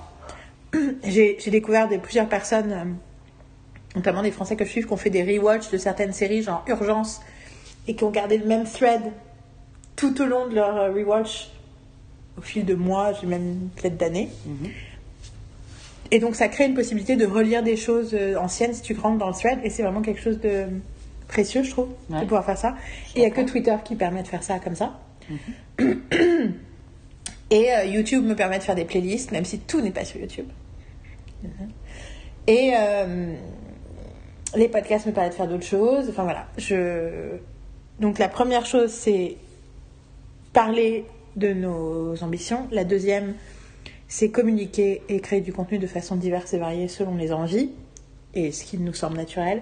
J'ai 1.03 1.37
découvert 1.51 1.87
des, 1.87 1.99
plusieurs 1.99 2.27
personnes, 2.27 2.71
euh, 2.71 3.95
notamment 3.95 4.23
des 4.23 4.31
Français 4.31 4.55
que 4.55 4.65
je 4.65 4.71
suis, 4.71 4.83
qui 4.83 4.91
ont 4.91 4.97
fait 4.97 5.11
des 5.11 5.21
rewatch 5.21 5.69
de 5.69 5.77
certaines 5.77 6.11
séries, 6.11 6.41
genre 6.41 6.65
Urgence, 6.67 7.21
et 7.87 7.95
qui 7.95 8.03
ont 8.03 8.09
gardé 8.09 8.39
le 8.39 8.47
même 8.47 8.63
thread 8.63 9.01
tout 9.95 10.19
au 10.19 10.25
long 10.25 10.47
de 10.47 10.55
leur 10.55 10.75
euh, 10.75 10.91
rewatch, 10.91 11.51
au 12.35 12.41
fil 12.41 12.65
de 12.65 12.73
mois, 12.73 13.13
j'ai 13.13 13.27
même 13.27 13.69
peut-être 13.75 13.97
d'années. 13.97 14.29
Et 16.11 16.19
donc 16.19 16.35
ça 16.35 16.47
crée 16.47 16.65
une 16.65 16.73
possibilité 16.73 17.15
de 17.15 17.25
relire 17.25 17.63
des 17.63 17.75
choses 17.75 18.13
euh, 18.13 18.35
anciennes 18.37 18.73
si 18.73 18.81
tu 18.81 18.93
rentres 18.93 19.19
dans 19.19 19.27
le 19.27 19.33
thread 19.33 19.59
et 19.63 19.69
c'est 19.69 19.83
vraiment 19.83 20.01
quelque 20.01 20.21
chose 20.21 20.39
de 20.39 20.65
précieux 21.27 21.61
je 21.63 21.69
trouve 21.69 21.89
de 22.09 22.21
pouvoir 22.21 22.43
faire 22.45 22.57
ça. 22.57 22.75
Et 23.15 23.19
il 23.19 23.21
n'y 23.21 23.27
a 23.27 23.29
que 23.29 23.41
Twitter 23.41 23.75
qui 23.83 23.95
permet 23.95 24.23
de 24.23 24.27
faire 24.27 24.43
ça 24.43 24.59
comme 24.59 24.75
ça. 24.75 24.99
et 27.51 27.71
euh, 27.73 27.85
YouTube 27.85 28.25
me 28.25 28.35
permet 28.35 28.57
de 28.57 28.63
faire 28.63 28.75
des 28.75 28.85
playlists 28.85 29.31
même 29.31 29.45
si 29.45 29.59
tout 29.59 29.81
n'est 29.81 29.91
pas 29.91 30.05
sur 30.05 30.19
YouTube. 30.19 30.47
Et 32.47 32.73
euh, 32.75 33.35
les 34.55 34.67
podcasts 34.67 35.05
me 35.05 35.11
permettent 35.11 35.33
de 35.33 35.37
faire 35.37 35.47
d'autres 35.47 35.63
choses. 35.63 36.09
Enfin 36.09 36.23
voilà. 36.23 36.47
Je... 36.57 37.37
Donc 37.99 38.17
la 38.17 38.29
première 38.29 38.65
chose 38.65 38.89
c'est 38.89 39.37
parler 40.53 41.05
de 41.35 41.53
nos 41.53 42.21
ambitions. 42.23 42.67
La 42.71 42.83
deuxième 42.83 43.35
c'est 44.09 44.31
communiquer 44.31 45.03
et 45.07 45.21
créer 45.21 45.39
du 45.39 45.53
contenu 45.53 45.77
de 45.77 45.87
façon 45.87 46.17
diverse 46.17 46.53
et 46.53 46.57
variée 46.57 46.89
selon 46.89 47.15
les 47.15 47.31
envies 47.31 47.69
et 48.33 48.51
ce 48.51 48.65
qui 48.65 48.77
nous 48.77 48.93
semble 48.93 49.15
naturel. 49.15 49.61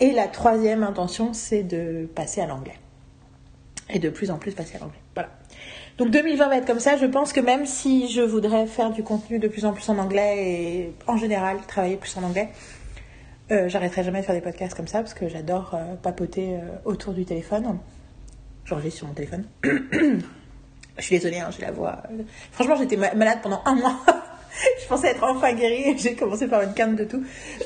Et 0.00 0.10
la 0.10 0.26
troisième 0.26 0.82
intention, 0.82 1.32
c'est 1.32 1.62
de 1.62 2.06
passer 2.14 2.40
à 2.40 2.46
l'anglais. 2.46 2.78
Et 3.88 4.00
de 4.00 4.10
plus 4.10 4.30
en 4.30 4.38
plus 4.38 4.52
passer 4.52 4.76
à 4.76 4.80
l'anglais. 4.80 4.98
Voilà. 5.14 5.30
Donc 5.96 6.10
2020 6.10 6.48
va 6.48 6.56
être 6.56 6.66
comme 6.66 6.80
ça. 6.80 6.96
Je 6.96 7.06
pense 7.06 7.32
que 7.32 7.40
même 7.40 7.66
si 7.66 8.08
je 8.08 8.20
voudrais 8.20 8.66
faire 8.66 8.90
du 8.90 9.04
contenu 9.04 9.38
de 9.38 9.46
plus 9.46 9.64
en 9.64 9.72
plus 9.72 9.88
en 9.88 9.98
anglais 9.98 10.34
et 10.38 10.94
en 11.06 11.16
général 11.16 11.58
travailler 11.68 11.96
plus 11.96 12.16
en 12.16 12.24
anglais, 12.24 12.48
euh, 13.52 13.68
j'arrêterai 13.68 14.02
jamais 14.02 14.20
de 14.20 14.26
faire 14.26 14.34
des 14.34 14.40
podcasts 14.40 14.74
comme 14.74 14.88
ça 14.88 14.98
parce 14.98 15.14
que 15.14 15.28
j'adore 15.28 15.74
euh, 15.74 15.94
papoter 15.94 16.54
euh, 16.54 16.60
autour 16.84 17.12
du 17.12 17.24
téléphone. 17.24 17.78
J'enregistre 18.64 18.98
sur 18.98 19.06
mon 19.06 19.14
téléphone. 19.14 19.44
Je 20.96 21.02
suis 21.02 21.16
désolée, 21.16 21.38
hein, 21.40 21.50
j'ai 21.50 21.62
la 21.62 21.72
voix. 21.72 22.02
euh, 22.10 22.22
Franchement, 22.52 22.76
j'étais 22.76 22.96
ma- 22.96 23.14
malade 23.14 23.38
pendant 23.42 23.62
un 23.64 23.74
mois. 23.74 23.96
je 24.82 24.86
pensais 24.88 25.08
être 25.08 25.24
enfin 25.24 25.52
guérie 25.54 25.98
j'ai 25.98 26.14
commencé 26.14 26.46
par 26.46 26.62
une 26.62 26.72
canne 26.74 26.94
de 26.96 27.04
tout. 27.04 27.24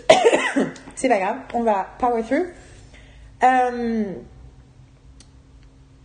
C'est 0.94 1.08
pas 1.08 1.18
grave, 1.18 1.36
on 1.54 1.62
va 1.62 1.86
power 1.98 2.22
through. 2.22 2.46
Euh, 3.44 4.12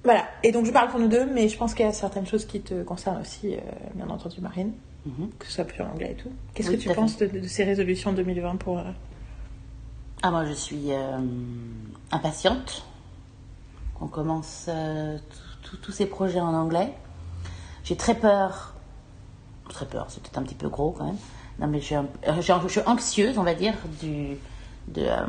Voilà, 0.04 0.26
et 0.44 0.52
donc 0.52 0.66
je 0.66 0.72
parle 0.72 0.90
pour 0.90 1.00
nous 1.00 1.08
deux, 1.08 1.26
mais 1.26 1.48
je 1.48 1.58
pense 1.58 1.74
qu'il 1.74 1.86
y 1.86 1.90
a 1.90 1.94
certaines 1.94 2.28
choses 2.28 2.46
qui 2.46 2.60
te 2.62 2.84
concernent 2.84 3.22
aussi, 3.22 3.56
euh, 3.56 3.60
bien 3.96 4.10
entendu, 4.10 4.42
Marine, 4.42 4.74
que 5.40 5.46
ce 5.48 5.54
soit 5.54 5.64
plus 5.66 5.82
en 5.82 5.88
anglais 5.92 6.12
et 6.12 6.22
tout. 6.22 6.32
Qu'est-ce 6.54 6.70
Oui, 6.70 6.78
que 6.78 6.82
tu 6.84 6.90
penses 6.90 7.18
de, 7.18 7.26
de 7.28 7.48
ces 7.48 7.64
résolutions 7.64 8.12
2020 8.12 8.58
pour. 8.58 8.80
euh, 8.80 8.84
Ah, 10.22 10.32
moi, 10.32 10.46
je 10.46 10.52
suis 10.54 10.90
impatiente 12.12 12.86
qu'on 13.98 14.08
commence 14.08 14.70
tous 15.82 15.92
ces 15.94 16.06
projets 16.06 16.40
en 16.42 16.54
anglais. 16.54 16.92
J'ai 17.84 17.96
très 17.96 18.16
peur. 18.16 18.74
Très 19.70 19.86
peur, 19.86 20.08
c'est 20.10 20.22
peut-être 20.22 20.38
un 20.38 20.44
petit 20.44 20.56
peu 20.56 20.70
gros 20.70 20.92
quand 20.92 21.06
même. 21.06 21.18
Non, 21.60 21.68
mais 21.68 21.80
je 21.80 21.86
suis, 21.86 21.96
un- 21.96 22.08
euh, 22.28 22.42
je 22.42 22.54
je 22.64 22.68
suis 22.68 22.82
anxieuse, 22.86 23.38
on 23.38 23.44
va 23.44 23.54
dire, 23.54 23.74
du, 24.02 24.38
de, 24.88 25.02
euh, 25.02 25.26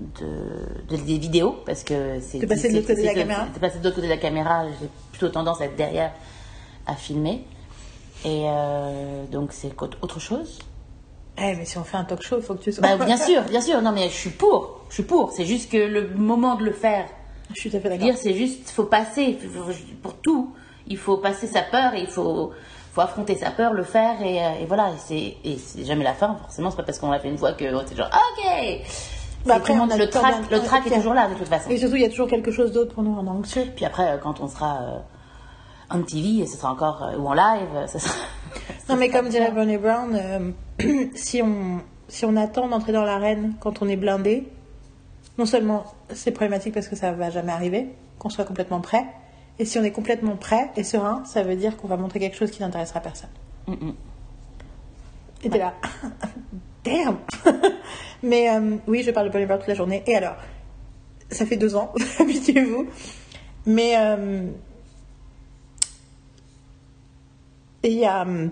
de, 0.00 0.96
de- 0.96 1.02
des 1.02 1.18
vidéos 1.18 1.56
parce 1.66 1.82
que 1.84 2.20
c'est. 2.20 2.38
De 2.38 2.46
passer 2.46 2.68
de 2.70 2.74
l'autre 2.76 2.86
côté 2.88 3.02
de 3.02 3.06
la 3.06 3.14
caméra. 3.14 3.46
De 3.54 3.58
passer 3.58 3.78
de 3.78 3.84
l'autre 3.84 3.96
côté 3.96 4.06
de 4.08 4.12
la 4.12 4.18
caméra, 4.18 4.64
j'ai 4.80 4.88
plutôt 5.12 5.28
tendance 5.28 5.60
à 5.60 5.64
être 5.66 5.76
derrière 5.76 6.12
à 6.86 6.94
filmer. 6.94 7.44
Et 8.24 8.44
euh, 8.48 9.24
donc, 9.26 9.52
c'est 9.52 9.72
autre 9.82 10.20
chose. 10.20 10.58
Eh, 11.38 11.54
mais 11.54 11.64
si 11.66 11.76
on 11.76 11.84
fait 11.84 11.98
un 11.98 12.04
talk 12.04 12.22
show, 12.22 12.36
il 12.38 12.42
faut 12.42 12.54
que 12.54 12.62
tu 12.62 12.72
sois. 12.72 12.82
Bah, 12.96 12.96
bien 13.04 13.16
sûr, 13.18 13.42
bien 13.42 13.60
sûr. 13.60 13.82
Non, 13.82 13.92
mais 13.92 14.08
je 14.08 14.14
suis 14.14 14.30
pour. 14.30 14.80
Je 14.88 14.94
suis 14.94 15.02
pour. 15.02 15.32
C'est 15.32 15.44
juste 15.44 15.70
que 15.70 15.76
le 15.76 16.08
moment 16.14 16.54
de 16.54 16.64
le 16.64 16.72
faire, 16.72 17.06
Je 17.54 17.60
suis 17.60 17.70
tout 17.70 17.76
à 17.76 17.80
fait 17.80 17.88
d'accord. 17.90 18.06
dire, 18.06 18.16
c'est 18.16 18.34
juste, 18.34 18.70
faut 18.70 18.84
passer 18.84 19.38
pour 20.02 20.14
tout. 20.14 20.54
Il 20.88 20.98
faut 20.98 21.16
passer 21.16 21.46
sa 21.46 21.62
peur 21.62 21.94
et 21.94 22.00
il 22.02 22.06
faut, 22.06 22.52
faut 22.92 23.00
affronter 23.00 23.34
sa 23.36 23.50
peur, 23.50 23.72
le 23.72 23.82
faire 23.82 24.22
et, 24.22 24.44
euh, 24.44 24.60
et 24.60 24.66
voilà. 24.66 24.90
Et 25.10 25.58
c'est, 25.58 25.84
jamais 25.84 26.04
la 26.04 26.14
fin. 26.14 26.36
Forcément, 26.42 26.70
c'est 26.70 26.76
pas 26.76 26.82
parce 26.82 26.98
qu'on 26.98 27.10
l'a 27.10 27.18
fait 27.18 27.28
une 27.28 27.38
fois 27.38 27.52
que 27.52 27.64
c'est 27.86 27.96
genre, 27.96 28.10
ok. 28.10 28.80
Bah, 29.44 29.54
après, 29.56 29.74
on 29.74 29.88
a 29.88 29.96
le 29.96 30.08
trac, 30.08 30.50
le 30.50 30.58
trac 30.60 30.86
est 30.86 30.90
toujours 30.90 31.14
là 31.14 31.28
de 31.28 31.34
toute 31.34 31.48
façon. 31.48 31.70
Et 31.70 31.78
surtout, 31.78 31.96
il 31.96 32.02
y 32.02 32.06
a 32.06 32.08
toujours 32.08 32.28
quelque 32.28 32.50
chose 32.50 32.72
d'autre 32.72 32.94
pour 32.94 33.02
nous 33.02 33.14
rendre 33.14 33.30
anxieux. 33.30 33.66
Puis 33.76 33.84
après, 33.84 34.10
euh, 34.10 34.18
quand 34.18 34.40
on 34.40 34.48
sera 34.48 34.78
euh, 34.82 34.98
en 35.90 36.02
TV, 36.02 36.46
ce 36.46 36.56
sera 36.56 36.72
encore 36.72 37.02
euh, 37.02 37.16
ou 37.16 37.26
en 37.26 37.34
live, 37.34 37.68
euh, 37.74 37.86
ça 37.86 37.98
sera. 37.98 38.14
Non, 38.88 38.96
mais 38.96 39.08
comme 39.10 39.28
dirait 39.28 39.50
Brené 39.50 39.78
Brown, 39.78 40.14
euh, 40.14 40.52
si, 41.14 41.42
on, 41.42 41.80
si 42.08 42.24
on 42.24 42.36
attend 42.36 42.68
d'entrer 42.68 42.92
dans 42.92 43.04
l'arène 43.04 43.54
quand 43.60 43.82
on 43.82 43.88
est 43.88 43.96
blindé, 43.96 44.48
non 45.38 45.44
seulement 45.46 45.84
c'est 46.10 46.30
problématique 46.30 46.72
parce 46.72 46.88
que 46.88 46.96
ça 46.96 47.12
va 47.12 47.30
jamais 47.30 47.52
arriver, 47.52 47.88
qu'on 48.18 48.30
soit 48.30 48.44
complètement 48.44 48.80
prêt, 48.80 49.04
et 49.58 49.64
si 49.64 49.78
on 49.78 49.84
est 49.84 49.92
complètement 49.92 50.36
prêt 50.36 50.70
et 50.76 50.84
serein, 50.84 51.24
ça 51.24 51.42
veut 51.42 51.56
dire 51.56 51.76
qu'on 51.76 51.88
va 51.88 51.96
montrer 51.96 52.20
quelque 52.20 52.36
chose 52.36 52.50
qui 52.50 52.60
n'intéressera 52.60 53.00
personne. 53.00 53.30
Mm, 53.66 53.72
mm. 53.72 53.94
Et 55.44 55.50
t'es 55.50 55.58
là, 55.58 55.74
damn 56.84 57.18
Mais 58.22 58.50
euh, 58.50 58.76
oui, 58.86 59.02
je 59.02 59.10
parle 59.10 59.30
de 59.30 59.44
Brown 59.44 59.58
toute 59.58 59.68
la 59.68 59.74
journée. 59.74 60.02
Et 60.06 60.16
alors, 60.16 60.36
ça 61.30 61.46
fait 61.46 61.56
deux 61.56 61.76
ans, 61.76 61.92
habituez-vous. 62.18 62.86
Mais 63.66 63.94
euh, 63.98 64.48
et 67.82 67.90
il 67.90 67.98
y 67.98 68.04
a 68.04 68.22
hum, 68.22 68.50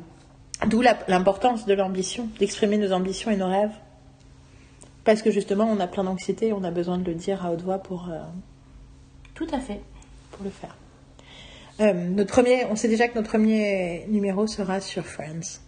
d'où 0.67 0.81
l'importance 1.09 1.67
de 1.67 1.75
l'ambition, 1.75 2.29
d'exprimer 2.39 2.79
nos 2.79 2.93
ambitions 2.93 3.31
et 3.31 3.37
nos 3.37 3.49
rêves. 3.49 3.75
Parce 5.05 5.23
que 5.23 5.31
justement, 5.31 5.65
on 5.65 5.81
a 5.81 5.87
plein 5.87 6.05
d'anxiété 6.05 6.49
et 6.49 6.53
on 6.53 6.65
a 6.65 6.71
besoin 6.71 6.99
de 6.99 7.05
le 7.05 7.15
dire 7.15 7.45
à 7.45 7.51
haute 7.51 7.63
voix 7.63 7.79
pour, 7.79 8.09
euh, 8.11 8.21
Tout 9.35 9.47
à 9.53 9.59
fait. 9.59 9.81
pour 10.31 10.45
le 10.45 10.51
faire. 10.51 10.77
Euh, 11.81 11.93
notre 11.93 12.33
premier, 12.33 12.67
on 12.71 12.77
sait 12.77 12.89
déjà 12.89 13.09
que 13.09 13.15
notre 13.17 13.29
premier 13.31 14.05
numéro 14.09 14.47
sera 14.47 14.81
sur 14.81 15.05
Friends. 15.07 15.61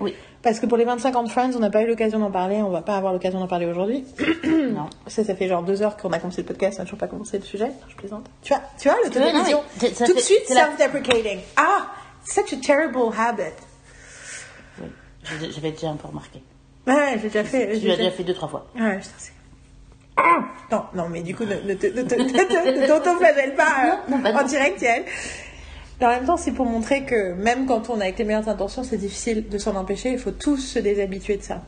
Oui. 0.00 0.14
Parce 0.42 0.58
que 0.58 0.66
pour 0.66 0.76
les 0.76 0.84
25 0.84 1.14
ans 1.16 1.22
de 1.22 1.28
Friends, 1.28 1.52
on 1.54 1.60
n'a 1.60 1.70
pas 1.70 1.82
eu 1.82 1.86
l'occasion 1.86 2.18
d'en 2.18 2.30
parler, 2.30 2.56
on 2.56 2.70
va 2.70 2.82
pas 2.82 2.96
avoir 2.96 3.12
l'occasion 3.12 3.38
d'en 3.40 3.46
parler 3.46 3.66
aujourd'hui. 3.66 4.04
non. 4.44 4.88
Ça, 5.06 5.22
ça 5.24 5.34
fait 5.34 5.48
genre 5.48 5.62
deux 5.62 5.82
heures 5.82 5.96
qu'on 5.96 6.10
a 6.12 6.18
commencé 6.18 6.42
le 6.42 6.46
podcast, 6.46 6.78
on 6.78 6.82
n'a 6.82 6.86
toujours 6.86 6.98
pas 6.98 7.06
commencé 7.08 7.38
le 7.38 7.44
sujet. 7.44 7.70
Je 7.88 7.94
plaisante. 7.96 8.26
Tu 8.42 8.52
vois, 8.52 8.62
tu 8.78 8.88
vois, 8.88 8.96
non, 8.98 9.04
l'autodérision. 9.04 9.62
mais 9.82 9.90
ça 9.94 10.06
Tout 10.06 10.14
de 10.14 10.20
suite, 10.20 10.40
c'est 10.46 10.54
la- 10.54 10.70
self-deprecating. 10.76 11.38
Ah, 11.56 11.86
such 12.24 12.52
a 12.52 12.56
terrible 12.56 12.98
habit. 13.16 13.42
Oui. 14.80 14.86
Je- 15.24 15.50
J'avais 15.50 15.72
déjà 15.72 15.90
un 15.90 15.96
peu 15.96 16.08
remarqué. 16.08 16.42
Ouais, 16.86 17.16
j'ai 17.20 17.28
déjà 17.28 17.44
fait. 17.44 17.78
Tu 17.78 17.86
l'as 17.86 17.96
déjà 17.96 18.10
fait 18.10 18.24
deux, 18.24 18.34
trois 18.34 18.48
fois. 18.48 18.66
Ouais, 18.74 18.96
putain, 18.98 19.10
c'est. 19.18 19.32
Ah 20.16 20.44
non, 20.70 20.84
non, 20.94 21.08
mais 21.08 21.22
du 21.22 21.34
coup, 21.34 21.44
ne, 21.44 21.54
ne, 21.54 21.74
te- 21.74 21.86
ne, 21.86 22.02
te- 22.02 22.14
ne, 22.16 22.28
te- 22.28 22.80
ne 22.80 22.86
t'auto-flagelle 22.86 23.54
pas 23.54 24.00
Non, 24.08 24.18
non, 24.18 24.32
non. 24.32 24.38
en 24.40 24.44
direct, 24.44 24.80
Yael. 24.82 25.04
En 26.00 26.08
même 26.08 26.24
temps, 26.26 26.36
c'est 26.36 26.52
pour 26.52 26.66
montrer 26.66 27.04
que 27.04 27.32
même 27.34 27.64
quand 27.66 27.88
on 27.88 28.00
a 28.00 28.04
avec 28.04 28.18
les 28.18 28.24
meilleures 28.24 28.48
intentions, 28.48 28.82
c'est 28.82 28.96
difficile 28.96 29.48
de 29.48 29.56
s'en 29.58 29.76
empêcher. 29.76 30.10
Il 30.12 30.18
faut 30.18 30.32
tous 30.32 30.56
se 30.56 30.78
déshabituer 30.80 31.36
de 31.36 31.42
ça. 31.42 31.62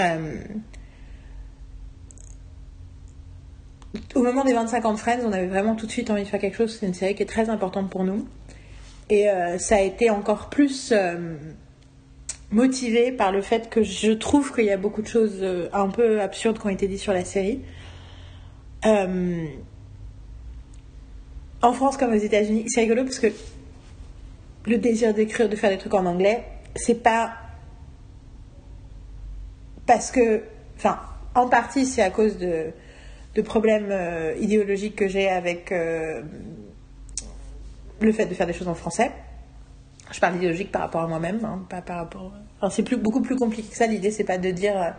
Euh, 0.00 0.34
Au 4.14 4.22
moment 4.22 4.44
des 4.44 4.52
25 4.52 4.84
ans 4.84 4.92
de 4.94 4.98
Friends, 4.98 5.20
on 5.24 5.32
avait 5.32 5.46
vraiment 5.46 5.74
tout 5.74 5.86
de 5.86 5.90
suite 5.90 6.10
envie 6.10 6.22
de 6.22 6.28
faire 6.28 6.40
quelque 6.40 6.56
chose. 6.56 6.76
C'est 6.78 6.86
une 6.86 6.94
série 6.94 7.14
qui 7.14 7.22
est 7.22 7.26
très 7.26 7.48
importante 7.50 7.90
pour 7.90 8.04
nous. 8.04 8.26
Et 9.08 9.28
euh, 9.30 9.58
ça 9.58 9.76
a 9.76 9.80
été 9.80 10.10
encore 10.10 10.48
plus 10.50 10.92
euh, 10.92 11.36
motivé 12.52 13.12
par 13.12 13.32
le 13.32 13.42
fait 13.42 13.70
que 13.70 13.82
je 13.82 14.12
trouve 14.12 14.52
qu'il 14.54 14.64
y 14.64 14.70
a 14.70 14.76
beaucoup 14.76 15.02
de 15.02 15.06
choses 15.06 15.38
euh, 15.40 15.68
un 15.72 15.88
peu 15.88 16.20
absurdes 16.20 16.58
qui 16.58 16.66
ont 16.66 16.70
été 16.70 16.88
dites 16.88 16.98
sur 16.98 17.12
la 17.12 17.24
série. 17.24 17.60
Euh, 18.86 19.46
en 21.62 21.72
France 21.72 21.96
comme 21.96 22.12
aux 22.12 22.18
États-Unis, 22.18 22.64
c'est 22.68 22.80
rigolo 22.80 23.04
parce 23.04 23.18
que 23.18 23.28
le 24.66 24.78
désir 24.78 25.14
d'écrire, 25.14 25.48
de 25.48 25.56
faire 25.56 25.70
des 25.70 25.78
trucs 25.78 25.94
en 25.94 26.06
anglais, 26.06 26.44
c'est 26.74 27.02
pas 27.02 27.34
parce 29.86 30.10
que, 30.10 30.42
enfin, 30.76 31.00
en 31.34 31.48
partie 31.48 31.86
c'est 31.86 32.02
à 32.02 32.10
cause 32.10 32.38
de, 32.38 32.70
de 33.34 33.42
problèmes 33.42 33.90
euh, 33.90 34.34
idéologiques 34.40 34.96
que 34.96 35.08
j'ai 35.08 35.28
avec 35.28 35.70
le 38.00 38.12
fait 38.12 38.26
de 38.26 38.34
faire 38.34 38.46
des 38.46 38.52
choses 38.52 38.68
en 38.68 38.74
français. 38.74 39.12
Je 40.12 40.20
parle 40.20 40.36
idéologique 40.36 40.72
par 40.72 40.82
rapport 40.82 41.02
à 41.02 41.06
moi-même, 41.06 41.44
hein, 41.44 41.64
pas 41.68 41.82
par 41.82 41.98
rapport. 41.98 42.32
Enfin, 42.60 42.70
c'est 42.70 42.82
beaucoup 42.96 43.20
plus 43.22 43.36
compliqué 43.36 43.68
que 43.68 43.76
ça. 43.76 43.86
L'idée, 43.86 44.10
c'est 44.10 44.24
pas 44.24 44.38
de 44.38 44.50
dire. 44.50 44.76
euh, 44.80 44.90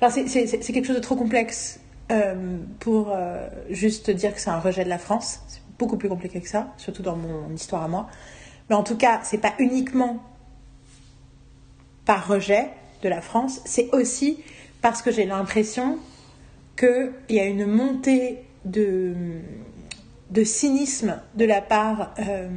Enfin, 0.00 0.10
c'est- 0.26 0.72
quelque 0.72 0.84
chose 0.86 0.96
de 0.96 1.00
trop 1.00 1.14
complexe 1.14 1.78
euh, 2.10 2.56
pour 2.80 3.10
euh, 3.12 3.48
juste 3.70 4.10
dire 4.10 4.34
que 4.34 4.40
c'est 4.40 4.50
un 4.50 4.58
rejet 4.58 4.82
de 4.82 4.88
la 4.88 4.98
France. 4.98 5.40
C'est 5.46 5.60
beaucoup 5.78 5.96
plus 5.96 6.08
compliqué 6.08 6.40
que 6.40 6.48
ça, 6.48 6.72
surtout 6.76 7.02
dans 7.02 7.14
mon 7.16 7.52
histoire 7.54 7.84
à 7.84 7.88
moi. 7.88 8.08
Mais 8.68 8.74
en 8.74 8.82
tout 8.82 8.96
cas, 8.96 9.20
c'est 9.22 9.38
pas 9.38 9.54
uniquement 9.60 10.20
par 12.04 12.26
rejet 12.26 12.68
de 13.02 13.08
la 13.08 13.20
France, 13.20 13.60
c'est 13.64 13.88
aussi 13.94 14.38
parce 14.80 15.02
que 15.02 15.12
j'ai 15.12 15.24
l'impression 15.24 15.98
qu'il 16.76 17.12
y 17.30 17.38
a 17.38 17.44
une 17.46 17.66
montée 17.66 18.40
de, 18.64 19.14
de 20.30 20.42
cynisme 20.44 21.20
de 21.36 21.44
la 21.44 21.60
part 21.60 22.12
euh, 22.18 22.48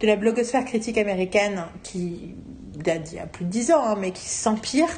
de 0.00 0.06
la 0.06 0.16
blogosphère 0.16 0.64
critique 0.64 0.98
américaine 0.98 1.64
qui 1.82 2.34
date 2.76 3.04
d'il 3.04 3.16
y 3.16 3.20
a 3.20 3.26
plus 3.26 3.44
de 3.44 3.50
dix 3.50 3.72
ans, 3.72 3.84
hein, 3.84 3.96
mais 3.98 4.12
qui 4.12 4.28
s'empire, 4.28 4.88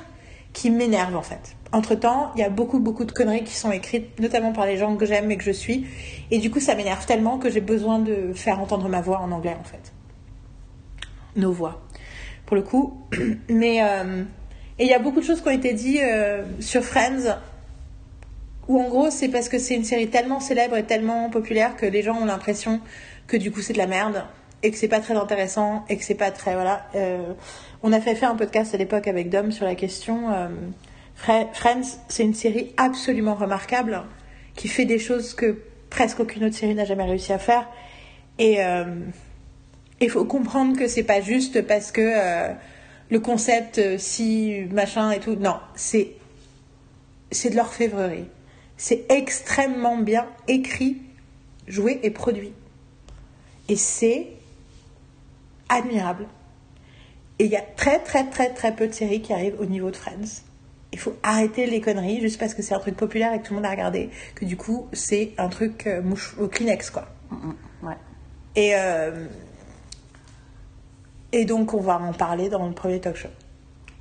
qui 0.53 0.71
m'énerve 0.71 1.17
en 1.17 1.23
fait. 1.23 1.57
Entre-temps, 1.73 2.33
il 2.35 2.41
y 2.41 2.45
a 2.45 2.49
beaucoup, 2.49 2.81
beaucoup 2.81 3.05
de 3.05 3.13
conneries 3.13 3.45
qui 3.45 3.55
sont 3.55 3.71
écrites, 3.71 4.19
notamment 4.21 4.53
par 4.53 4.67
les 4.67 4.79
gens 4.79 4.97
que 4.97 5.05
j'aime 5.05 5.31
et 5.31 5.37
que 5.37 5.45
je 5.45 5.51
suis. 5.51 5.87
Et 6.31 6.39
du 6.39 6.51
coup, 6.51 6.61
ça 6.61 6.75
m'énerve 6.75 7.05
tellement 7.05 7.39
que 7.39 7.51
j'ai 7.51 7.61
besoin 7.61 7.99
de 7.99 8.33
faire 8.33 8.59
entendre 8.59 8.89
ma 8.89 9.03
voix 9.03 9.19
en 9.19 9.31
anglais 9.31 9.57
en 9.59 9.65
fait. 9.65 9.93
Nos 11.37 11.53
voix, 11.53 11.83
pour 12.47 12.57
le 12.57 12.63
coup. 12.63 13.03
Mais 13.49 13.83
euh, 13.83 14.25
et 14.79 14.85
il 14.85 14.89
y 14.89 14.95
a 14.95 15.01
beaucoup 15.01 15.21
de 15.21 15.25
choses 15.25 15.41
qui 15.41 15.49
ont 15.49 15.53
été 15.53 15.73
dites 15.73 16.01
euh, 16.03 16.45
sur 16.61 16.85
Friends 16.85 17.37
où 18.69 18.81
en 18.81 18.89
gros 18.89 19.11
c'est 19.11 19.29
parce 19.29 19.49
que 19.49 19.59
c'est 19.59 19.75
une 19.75 19.85
série 19.85 20.09
tellement 20.09 20.39
célèbre 20.41 20.77
et 20.77 20.85
tellement 20.85 21.31
populaire 21.31 21.75
que 21.75 21.87
les 21.87 22.03
gens 22.03 22.17
ont 22.17 22.27
l'impression 22.27 22.81
que 23.27 23.37
du 23.37 23.51
coup 23.51 23.61
c'est 23.61 23.73
de 23.73 23.79
la 23.79 23.89
merde 23.89 24.25
et 24.63 24.71
que 24.71 24.77
c'est 24.77 24.89
pas 24.89 25.01
très 25.01 25.15
intéressant 25.15 25.85
et 25.89 25.97
que 25.97 26.05
c'est 26.05 26.15
pas 26.15 26.31
très 26.31 26.55
voilà. 26.55 26.87
Euh, 26.95 27.33
on 27.83 27.93
a 27.93 28.01
fait 28.01 28.15
faire 28.15 28.31
un 28.31 28.37
podcast 28.37 28.75
à 28.75 28.79
l'époque 28.79 29.07
avec 29.07 29.31
Dom 29.31 29.53
sur 29.53 29.65
la 29.65 29.75
question. 29.75 30.33
euh, 30.33 30.49
Friends, 31.15 31.99
c'est 32.09 32.23
une 32.23 32.35
série 32.35 32.73
absolument 32.77 33.35
remarquable 33.35 34.03
qui 34.55 34.69
fait 34.69 34.85
des 34.85 34.99
choses 34.99 35.35
que 35.35 35.59
presque 35.91 36.21
aucune 36.21 36.45
autre 36.45 36.55
série 36.55 36.75
n'a 36.75 36.85
jamais 36.85 37.05
réussi 37.05 37.33
à 37.33 37.39
faire 37.39 37.69
et 38.39 38.63
euh, 38.65 38.85
il 40.01 40.11
faut 40.11 40.25
comprendre 40.25 40.79
que 40.79 40.87
c'est 40.87 41.03
pas 41.03 41.21
juste 41.21 41.63
parce 41.63 41.91
que 41.91 42.55
le 43.11 43.19
concept 43.19 43.99
si 43.99 44.65
machin 44.71 45.11
et 45.11 45.19
tout. 45.19 45.35
Non, 45.35 45.57
c'est 45.75 46.13
c'est 47.31 47.51
de 47.51 47.57
l'orfèvrerie. 47.57 48.27
C'est 48.77 49.11
extrêmement 49.11 49.99
bien 49.99 50.29
écrit, 50.47 50.99
joué 51.67 51.99
et 52.05 52.11
produit. 52.11 52.53
Et 53.69 53.77
c'est 53.77 54.29
admirable. 55.69 56.27
Et 57.39 57.45
il 57.45 57.51
y 57.51 57.57
a 57.57 57.63
très 57.63 58.01
très 58.01 58.29
très 58.29 58.53
très 58.53 58.75
peu 58.75 58.89
de 58.89 58.93
séries 58.93 59.23
qui 59.23 59.33
arrivent 59.33 59.57
au 59.61 59.67
niveau 59.67 59.91
de 59.91 59.97
Friends. 59.97 60.43
Il 60.93 60.99
faut 60.99 61.15
arrêter 61.23 61.67
les 61.67 61.81
conneries 61.81 62.21
juste 62.21 62.39
parce 62.41 62.55
que 62.55 62.63
c'est 62.63 62.75
un 62.75 62.81
truc 62.81 62.97
populaire 62.97 63.33
et 63.35 63.41
que 63.41 63.47
tout 63.47 63.53
le 63.53 63.61
monde 63.61 63.67
a 63.67 63.71
regardé, 63.71 64.11
que 64.35 64.45
du 64.45 64.57
coup 64.57 64.89
c'est 64.93 65.33
un 65.39 65.49
truc 65.49 65.87
euh, 65.87 66.03
mouche 66.03 66.37
au 66.39 66.49
Kleenex 66.49 66.91
quoi. 66.91 67.09
Mm, 67.31 67.37
mm, 67.37 67.55
Ouais. 67.87 67.97
Et, 68.57 68.73
euh, 68.75 69.27
et 71.33 71.45
donc, 71.45 71.75
on 71.75 71.81
va 71.81 72.01
en 72.01 72.13
parler 72.13 72.49
dans 72.49 72.67
le 72.67 72.73
premier 72.73 73.01
talk 73.01 73.17
show. 73.17 73.29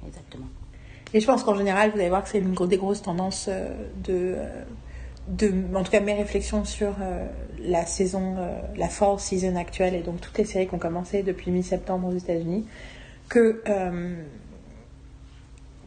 Exactement. 0.05 0.47
Et 1.13 1.19
je 1.19 1.25
pense 1.25 1.43
qu'en 1.43 1.55
général, 1.55 1.91
vous 1.91 1.99
allez 1.99 2.09
voir 2.09 2.23
que 2.23 2.29
c'est 2.29 2.39
une 2.39 2.53
des 2.53 2.77
grosses 2.77 3.01
tendances 3.01 3.47
euh, 3.49 3.69
de, 4.03 4.35
de. 5.27 5.53
En 5.75 5.83
tout 5.83 5.91
cas, 5.91 5.99
mes 5.99 6.13
réflexions 6.13 6.65
sur 6.65 6.95
la 7.59 7.85
saison, 7.85 8.35
euh, 8.37 8.59
la 8.75 8.87
fall 8.89 9.19
season 9.19 9.55
actuelle 9.55 9.95
et 9.95 10.01
donc 10.01 10.21
toutes 10.21 10.37
les 10.37 10.45
séries 10.45 10.67
qui 10.67 10.75
ont 10.75 10.79
commencé 10.79 11.23
depuis 11.23 11.51
mi-septembre 11.51 12.07
aux 12.09 12.17
États-Unis, 12.17 12.65
que. 13.29 13.61
euh, 13.67 14.15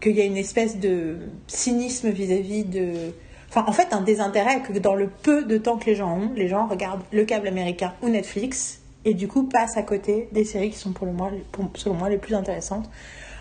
qu'il 0.01 0.13
y 0.17 0.23
a 0.23 0.25
une 0.25 0.39
espèce 0.39 0.79
de 0.79 1.19
cynisme 1.47 2.09
vis-à-vis 2.09 2.65
de. 2.65 3.13
Enfin, 3.51 3.65
en 3.67 3.73
fait, 3.73 3.93
un 3.93 4.01
désintérêt 4.01 4.61
que 4.63 4.79
dans 4.79 4.95
le 4.95 5.09
peu 5.09 5.45
de 5.45 5.59
temps 5.59 5.77
que 5.77 5.85
les 5.85 5.95
gens 5.95 6.17
ont, 6.17 6.31
les 6.35 6.49
gens 6.49 6.67
regardent 6.67 7.03
le 7.13 7.25
câble 7.27 7.47
américain 7.49 7.93
ou 8.01 8.09
Netflix 8.09 8.81
et 9.05 9.13
du 9.13 9.29
coup 9.29 9.43
passent 9.43 9.77
à 9.77 9.83
côté 9.83 10.29
des 10.33 10.45
séries 10.47 10.71
qui 10.71 10.79
sont 10.79 10.93
pour 10.93 11.05
le 11.07 11.13
moi, 11.13 11.31
pour- 11.53 11.69
selon 11.75 11.97
moi 11.97 12.09
les 12.09 12.17
plus 12.17 12.35
intéressantes. 12.35 12.89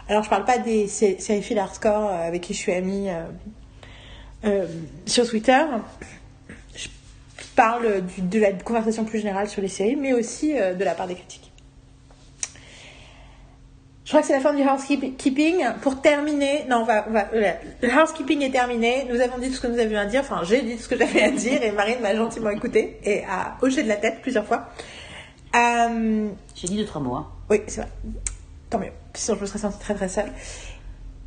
Alors, 0.10 0.24
je 0.24 0.30
parle 0.30 0.44
pas 0.44 0.58
des 0.58 0.88
sé- 0.90 1.18
séries 1.20 1.42
fil 1.44 1.58
hardcore 1.60 2.10
euh, 2.10 2.28
avec 2.28 2.42
qui 2.42 2.54
je 2.54 2.58
suis 2.60 2.74
amie 2.74 3.08
sur 5.06 5.28
Twitter. 5.30 5.62
Parle 7.60 8.02
du- 8.02 8.22
de 8.22 8.40
la 8.40 8.54
conversation 8.54 9.04
plus 9.04 9.20
générale 9.20 9.50
sur 9.50 9.62
les 9.62 9.68
séries, 9.68 9.98
mais 9.98 10.14
aussi 10.14 10.58
euh, 10.58 10.74
de 10.76 10.84
la 10.86 10.94
part 10.96 11.08
des 11.08 11.16
critiques. 11.16 11.52
Je 14.06 14.12
crois 14.12 14.22
que 14.22 14.28
c'est 14.28 14.34
la 14.34 14.40
fin 14.40 14.54
du 14.54 14.64
housekeeping. 14.64 15.66
Pour 15.82 16.02
terminer, 16.02 16.64
non, 16.70 16.78
on 16.78 16.84
va, 16.86 17.06
on 17.08 17.12
va- 17.12 17.28
voilà. 17.32 17.56
le 17.82 17.90
housekeeping 17.90 18.42
est 18.44 18.50
terminé. 18.52 19.06
Nous 19.12 19.20
avons 19.22 19.38
dit 19.38 19.50
tout 19.50 19.56
ce 19.56 19.62
que 19.62 19.68
nous 19.68 19.78
avions 19.78 20.00
à 20.00 20.06
dire. 20.06 20.22
Enfin, 20.22 20.42
j'ai 20.44 20.62
dit 20.62 20.78
tout 20.78 20.84
ce 20.84 20.88
que 20.90 20.98
j'avais 20.98 21.22
à 21.22 21.32
dire 21.32 21.62
et 21.62 21.72
Marine 21.72 22.00
m'a 22.02 22.16
gentiment 22.16 22.50
écouté 22.50 22.98
et 23.04 23.24
a 23.26 23.58
hoché 23.62 23.84
de 23.84 23.88
la 23.90 23.98
tête 23.98 24.22
plusieurs 24.22 24.46
fois. 24.46 24.70
Euh, 25.56 26.30
J'ai 26.56 26.68
dit 26.70 26.78
deux, 26.78 26.86
trois 26.86 27.02
mots. 27.02 27.16
hein. 27.16 27.28
oui, 27.50 27.62
c'est 27.68 27.82
vrai. 27.82 27.90
Tant 28.70 28.80
mieux. 28.80 28.92
Sinon, 29.14 29.36
je 29.38 29.42
me 29.42 29.46
serais 29.48 29.60
sentie 29.60 29.80
très 29.80 29.94
très 29.96 30.08
seule. 30.10 30.32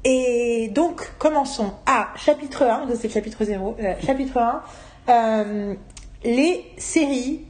Et 0.05 0.71
donc, 0.75 1.12
commençons 1.18 1.75
à 1.87 2.09
chapitre 2.16 2.62
1. 2.64 2.88
Ça, 2.88 2.95
c'est 2.97 3.09
le 3.09 3.12
chapitre 3.14 3.45
0. 3.45 3.77
Euh, 3.81 3.95
chapitre 4.05 4.38
1. 4.38 4.62
euh, 5.09 5.75
les 6.24 6.64
séries 6.78 7.40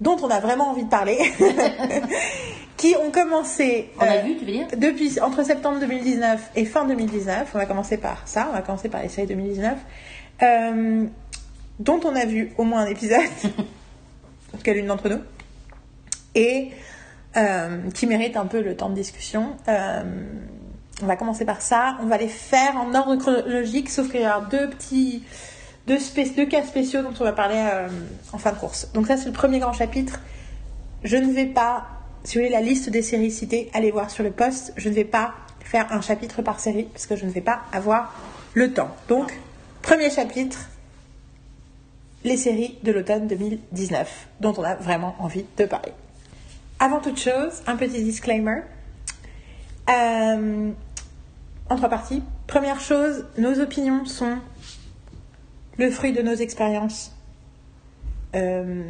dont 0.00 0.16
on 0.22 0.28
a 0.28 0.40
vraiment 0.40 0.70
envie 0.70 0.84
de 0.84 0.90
parler. 0.90 1.18
qui 2.76 2.94
ont 2.96 3.10
commencé. 3.10 3.90
On 3.98 4.02
a 4.02 4.16
euh, 4.16 4.22
vu, 4.22 4.36
tu 4.36 4.44
veux 4.44 4.52
dire? 4.52 4.66
depuis 4.76 5.20
entre 5.20 5.42
septembre 5.44 5.80
2019 5.80 6.50
et 6.56 6.64
fin 6.64 6.86
2019, 6.86 7.50
on 7.54 7.58
va 7.58 7.66
commencer 7.66 7.96
par 7.96 8.22
ça, 8.26 8.48
on 8.50 8.52
va 8.52 8.62
commencer 8.62 8.88
par 8.88 9.02
les 9.02 9.08
séries 9.08 9.26
2019, 9.26 9.78
euh, 10.42 11.04
dont 11.78 12.00
on 12.04 12.14
a 12.14 12.26
vu 12.26 12.52
au 12.58 12.64
moins 12.64 12.82
un 12.82 12.86
épisode, 12.86 13.20
en 14.54 14.58
tout 14.58 14.62
cas 14.62 14.74
l'une 14.74 14.86
d'entre 14.86 15.08
nous, 15.08 15.20
et 16.34 16.70
euh, 17.36 17.90
qui 17.94 18.06
mérite 18.06 18.36
un 18.36 18.46
peu 18.46 18.60
le 18.60 18.76
temps 18.76 18.90
de 18.90 18.94
discussion. 18.94 19.56
On 21.02 21.04
va 21.04 21.16
commencer 21.16 21.44
par 21.44 21.60
ça, 21.60 21.98
on 22.00 22.06
va 22.06 22.16
les 22.16 22.28
faire 22.28 22.76
en 22.78 22.94
ordre 22.94 23.16
chronologique, 23.16 23.90
sauf 23.90 24.10
qu'il 24.10 24.22
y 24.22 24.24
a 24.24 24.40
deux 24.50 24.70
petits. 24.70 25.22
Deux, 25.86 25.98
cas 26.46 26.64
spéciaux 26.64 27.02
dont 27.02 27.12
on 27.20 27.24
va 27.24 27.32
parler 27.32 27.56
euh, 27.58 27.88
en 28.32 28.38
fin 28.38 28.52
de 28.52 28.58
course. 28.58 28.88
Donc 28.92 29.06
ça 29.06 29.16
c'est 29.16 29.26
le 29.26 29.32
premier 29.32 29.60
grand 29.60 29.72
chapitre. 29.72 30.20
Je 31.04 31.16
ne 31.16 31.32
vais 31.32 31.46
pas, 31.46 31.86
si 32.24 32.36
vous 32.36 32.44
voulez 32.44 32.52
la 32.52 32.60
liste 32.60 32.90
des 32.90 33.02
séries 33.02 33.30
citées, 33.30 33.70
allez 33.72 33.90
voir 33.90 34.10
sur 34.10 34.24
le 34.24 34.30
post. 34.30 34.72
Je 34.76 34.88
ne 34.88 34.94
vais 34.94 35.04
pas 35.04 35.34
faire 35.60 35.92
un 35.92 36.00
chapitre 36.00 36.42
par 36.42 36.58
série 36.58 36.84
parce 36.84 37.06
que 37.06 37.16
je 37.16 37.24
ne 37.24 37.30
vais 37.30 37.40
pas 37.40 37.62
avoir 37.72 38.14
le 38.54 38.72
temps. 38.72 38.90
Donc, 39.08 39.38
premier 39.82 40.10
chapitre, 40.10 40.58
les 42.24 42.36
séries 42.36 42.78
de 42.82 42.90
l'automne 42.90 43.28
2019 43.28 44.28
dont 44.40 44.54
on 44.58 44.64
a 44.64 44.74
vraiment 44.74 45.14
envie 45.20 45.44
de 45.56 45.64
parler. 45.66 45.92
avant 46.80 47.00
toute 47.00 47.18
chose, 47.18 47.62
un 47.66 47.76
petit 47.76 48.02
disclaimer. 48.02 48.62
Euh, 49.88 50.72
en 51.68 51.76
trois 51.76 51.88
parties. 51.88 52.22
Première 52.46 52.80
chose, 52.80 53.24
nos 53.38 53.60
opinions 53.60 54.04
sont 54.04 54.38
le 55.78 55.90
fruit 55.90 56.12
de 56.12 56.22
nos 56.22 56.34
expériences. 56.34 57.14
Euh, 58.34 58.82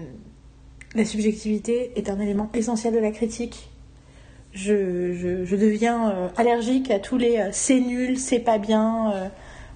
la 0.95 1.05
subjectivité 1.05 1.93
est 1.97 2.09
un 2.09 2.19
élément 2.21 2.51
essentiel 2.55 2.95
de 2.95 2.99
la 2.99 3.11
critique. 3.11 3.71
Je, 4.53 5.13
je- 5.45 5.57
deviens 5.57 6.11
euh, 6.11 6.29
allergique 6.37 6.91
à 6.91 6.99
tous 6.99 7.19
les 7.19 7.37
euh, 7.39 7.49
c'est 7.53 7.81
nul, 7.81 8.19
c'est 8.19 8.39
pas 8.39 8.59
bien, 8.59 9.31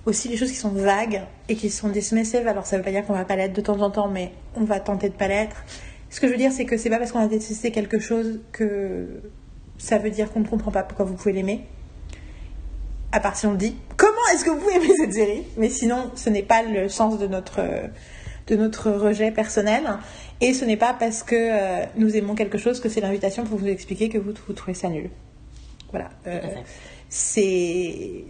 aussi 0.06 0.28
les 0.28 0.36
choses 0.36 0.50
qui 0.50 0.56
sont 0.56 0.70
vagues 0.70 1.20
et 1.48 1.56
qui 1.56 1.68
sont 1.70 1.88
dismissive. 1.88 2.46
Alors 2.46 2.64
ça 2.66 2.76
veut 2.78 2.82
pas 2.82 2.90
dire 2.90 3.04
qu'on 3.06 3.12
va 3.12 3.24
pas 3.24 3.36
l'être 3.36 3.52
de 3.52 3.60
temps 3.60 3.80
en 3.80 3.90
temps, 3.90 4.08
mais 4.08 4.32
on 4.56 4.64
va 4.64 4.80
tenter 4.80 5.08
de 5.08 5.14
pas 5.14 5.28
l'être. 5.28 5.56
Ce 6.08 6.20
que 6.20 6.26
je 6.26 6.32
veux 6.32 6.38
dire, 6.38 6.52
c'est 6.52 6.64
que 6.64 6.76
c'est 6.76 6.90
pas 6.90 6.98
parce 6.98 7.12
qu'on 7.12 7.20
a 7.20 7.28
détesté 7.28 7.70
quelque 7.70 7.98
chose 7.98 8.40
que 8.52 9.20
ça 9.78 9.98
veut 9.98 10.10
dire 10.10 10.32
qu'on 10.32 10.40
ne 10.40 10.46
comprend 10.46 10.70
pas 10.70 10.82
pourquoi 10.82 11.04
vous 11.04 11.14
pouvez 11.14 11.32
l'aimer. 11.32 11.66
À 13.12 13.20
part 13.20 13.36
si 13.36 13.46
on 13.46 13.54
dit 13.54 13.76
comment 13.96 14.09
est-ce 14.32 14.44
que 14.44 14.50
vous 14.50 14.58
pouvez 14.58 14.76
aimer 14.76 14.94
cette 14.96 15.12
série, 15.12 15.44
mais 15.56 15.68
sinon 15.68 16.10
ce 16.14 16.30
n'est 16.30 16.42
pas 16.42 16.62
le 16.62 16.88
sens 16.88 17.18
de 17.18 17.26
notre 17.26 17.60
de 18.46 18.56
notre 18.56 18.90
rejet 18.90 19.30
personnel 19.30 19.82
et 20.40 20.54
ce 20.54 20.64
n'est 20.64 20.76
pas 20.76 20.94
parce 20.98 21.22
que 21.22 21.36
euh, 21.36 21.84
nous 21.96 22.16
aimons 22.16 22.34
quelque 22.34 22.58
chose 22.58 22.80
que 22.80 22.88
c'est 22.88 23.00
l'invitation 23.00 23.44
pour 23.44 23.58
vous 23.58 23.68
expliquer 23.68 24.08
que 24.08 24.18
vous, 24.18 24.32
vous 24.46 24.52
trouvez 24.52 24.74
ça 24.74 24.88
nul. 24.88 25.10
Voilà. 25.90 26.08
Euh, 26.26 26.40
c'est 27.08 28.24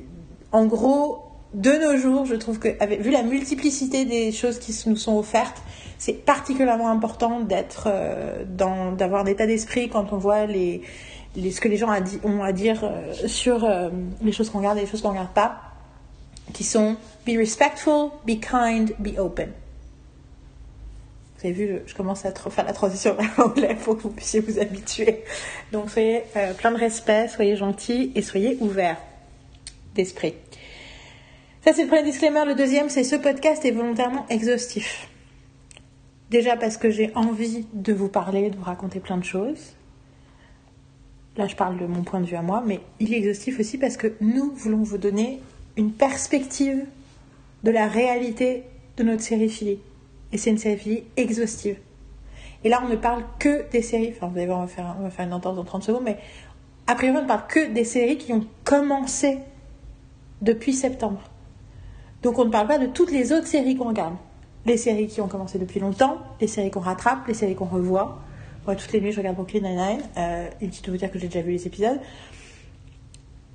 en 0.52 0.66
gros 0.66 1.24
de 1.54 1.70
nos 1.70 1.96
jours, 1.96 2.26
je 2.26 2.34
trouve 2.34 2.58
que 2.58 2.68
avec, 2.80 3.00
vu 3.00 3.10
la 3.10 3.22
multiplicité 3.22 4.04
des 4.04 4.30
choses 4.30 4.58
qui 4.58 4.76
nous 4.88 4.96
sont 4.96 5.16
offertes, 5.16 5.62
c'est 5.98 6.24
particulièrement 6.24 6.90
important 6.90 7.40
d'être 7.40 7.84
euh, 7.86 8.44
dans 8.46 8.92
d'avoir 8.92 9.24
l'état 9.24 9.46
d'esprit 9.46 9.88
quand 9.88 10.12
on 10.12 10.18
voit 10.18 10.46
les, 10.46 10.82
les 11.36 11.50
ce 11.50 11.60
que 11.60 11.68
les 11.68 11.76
gens 11.76 11.90
a 11.90 12.00
dit- 12.00 12.20
ont 12.24 12.42
à 12.42 12.52
dire 12.52 12.90
sur 13.26 13.68
les 14.22 14.32
choses 14.32 14.50
qu'on 14.50 14.58
regarde 14.58 14.78
et 14.78 14.82
les 14.82 14.86
choses 14.86 15.02
qu'on 15.02 15.10
regarde 15.10 15.32
pas, 15.34 15.69
qui 16.52 16.64
sont 16.64 16.96
be 17.26 17.30
respectful, 17.36 18.10
be 18.26 18.40
kind, 18.40 18.94
be 18.98 19.18
open. 19.18 19.50
Vous 21.38 21.46
avez 21.46 21.52
vu, 21.54 21.78
je- 21.86 21.94
commence 21.94 22.24
à 22.26 22.32
faire 22.32 22.64
la 22.66 22.72
transition 22.72 23.14
vers 23.14 23.30
l'anglais 23.38 23.74
pour 23.82 23.96
que 23.96 24.02
vous 24.02 24.10
puissiez 24.10 24.40
vous 24.40 24.58
habituer. 24.58 25.22
Donc 25.72 25.90
soyez 25.90 26.22
euh, 26.36 26.52
plein 26.54 26.70
de 26.70 26.76
respect, 26.78 27.28
soyez 27.28 27.56
gentils 27.56 28.12
et 28.14 28.22
soyez 28.22 28.56
ouverts 28.60 28.98
d'esprit. 29.94 30.34
Ça, 31.64 31.72
c'est 31.74 31.82
le 31.82 31.88
premier 31.88 32.02
disclaimer. 32.04 32.44
Le 32.46 32.54
deuxième, 32.54 32.88
c'est 32.88 33.04
ce 33.04 33.16
podcast 33.16 33.64
est 33.64 33.70
volontairement 33.70 34.26
exhaustif. 34.30 35.08
Déjà 36.30 36.56
parce 36.56 36.76
que 36.76 36.90
j'ai 36.90 37.10
envie 37.14 37.66
de 37.74 37.92
vous 37.92 38.08
parler, 38.08 38.50
de 38.50 38.56
vous 38.56 38.64
raconter 38.64 39.00
plein 39.00 39.18
de 39.18 39.24
choses. 39.24 39.74
Là, 41.36 41.46
je 41.46 41.56
parle 41.56 41.78
de 41.78 41.86
mon 41.86 42.02
point 42.02 42.20
de 42.20 42.26
vue 42.26 42.36
à 42.36 42.42
moi, 42.42 42.62
mais 42.66 42.80
il 42.98 43.12
est 43.14 43.18
exhaustif 43.18 43.60
aussi 43.60 43.78
parce 43.78 43.96
que 43.96 44.14
nous 44.20 44.52
voulons 44.54 44.82
vous 44.82 44.98
donner 44.98 45.40
une 45.76 45.92
perspective 45.92 46.84
de 47.62 47.70
la 47.70 47.86
réalité 47.86 48.64
de 48.96 49.04
notre 49.04 49.22
série 49.22 49.48
Philly. 49.48 49.78
Et 50.32 50.38
c'est 50.38 50.50
une 50.50 50.58
série 50.58 50.76
Philly 50.76 51.04
exhaustive. 51.16 51.76
Et 52.64 52.68
là, 52.68 52.82
on 52.84 52.88
ne 52.88 52.96
parle 52.96 53.24
que 53.38 53.68
des 53.70 53.82
séries. 53.82 54.12
Enfin, 54.14 54.28
vous 54.28 54.36
allez 54.36 54.46
voir, 54.46 54.58
on 54.58 54.62
va 54.62 54.68
faire, 54.68 54.96
on 54.98 55.02
va 55.02 55.10
faire 55.10 55.26
une 55.26 55.32
entente 55.32 55.56
dans 55.56 55.64
30 55.64 55.82
secondes, 55.82 56.02
mais 56.04 56.18
a 56.86 56.94
priori, 56.94 57.16
on 57.16 57.22
ne 57.22 57.28
parle 57.28 57.46
que 57.48 57.72
des 57.72 57.84
séries 57.84 58.18
qui 58.18 58.32
ont 58.32 58.44
commencé 58.64 59.38
depuis 60.42 60.72
septembre. 60.72 61.20
Donc, 62.22 62.38
on 62.38 62.44
ne 62.44 62.50
parle 62.50 62.66
pas 62.66 62.78
de 62.78 62.86
toutes 62.86 63.12
les 63.12 63.32
autres 63.32 63.46
séries 63.46 63.76
qu'on 63.76 63.88
regarde. 63.88 64.14
Les 64.66 64.76
séries 64.76 65.06
qui 65.06 65.22
ont 65.22 65.28
commencé 65.28 65.58
depuis 65.58 65.80
longtemps, 65.80 66.18
les 66.40 66.46
séries 66.46 66.70
qu'on 66.70 66.80
rattrape, 66.80 67.26
les 67.26 67.34
séries 67.34 67.54
qu'on 67.54 67.64
revoit. 67.64 68.20
Moi, 68.66 68.76
toutes 68.76 68.92
les 68.92 69.00
nuits, 69.00 69.12
je 69.12 69.18
regarde 69.18 69.36
Brooklyn 69.36 69.60
Nine-Nine. 69.60 70.02
Euh, 70.18 70.48
inutile 70.60 70.84
de 70.84 70.90
vous 70.90 70.96
dire 70.98 71.10
que 71.10 71.18
j'ai 71.18 71.28
déjà 71.28 71.40
vu 71.40 71.52
les 71.52 71.66
épisodes. 71.66 71.98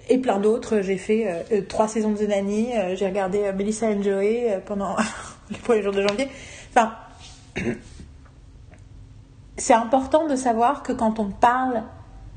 Et 0.08 0.18
plein 0.18 0.40
d'autres. 0.40 0.82
J'ai 0.82 0.98
fait 0.98 1.28
euh, 1.28 1.42
euh, 1.52 1.62
trois 1.68 1.88
saisons 1.88 2.12
de 2.12 2.18
The 2.18 2.30
Nanny. 2.30 2.76
euh, 2.78 2.96
j'ai 2.96 3.08
regardé 3.08 3.52
Melissa 3.54 3.88
and 3.88 4.04
Joey 4.04 4.62
pendant 4.66 4.96
les 5.50 5.58
premiers 5.58 5.82
jours 5.82 5.94
de 5.94 6.08
janvier. 6.08 6.28
Enfin, 6.70 6.94
c'est 9.58 9.74
important 9.74 10.28
de 10.28 10.36
savoir 10.36 10.84
que 10.84 10.94
quand 10.94 11.20
on 11.20 11.30
parle 11.30 11.84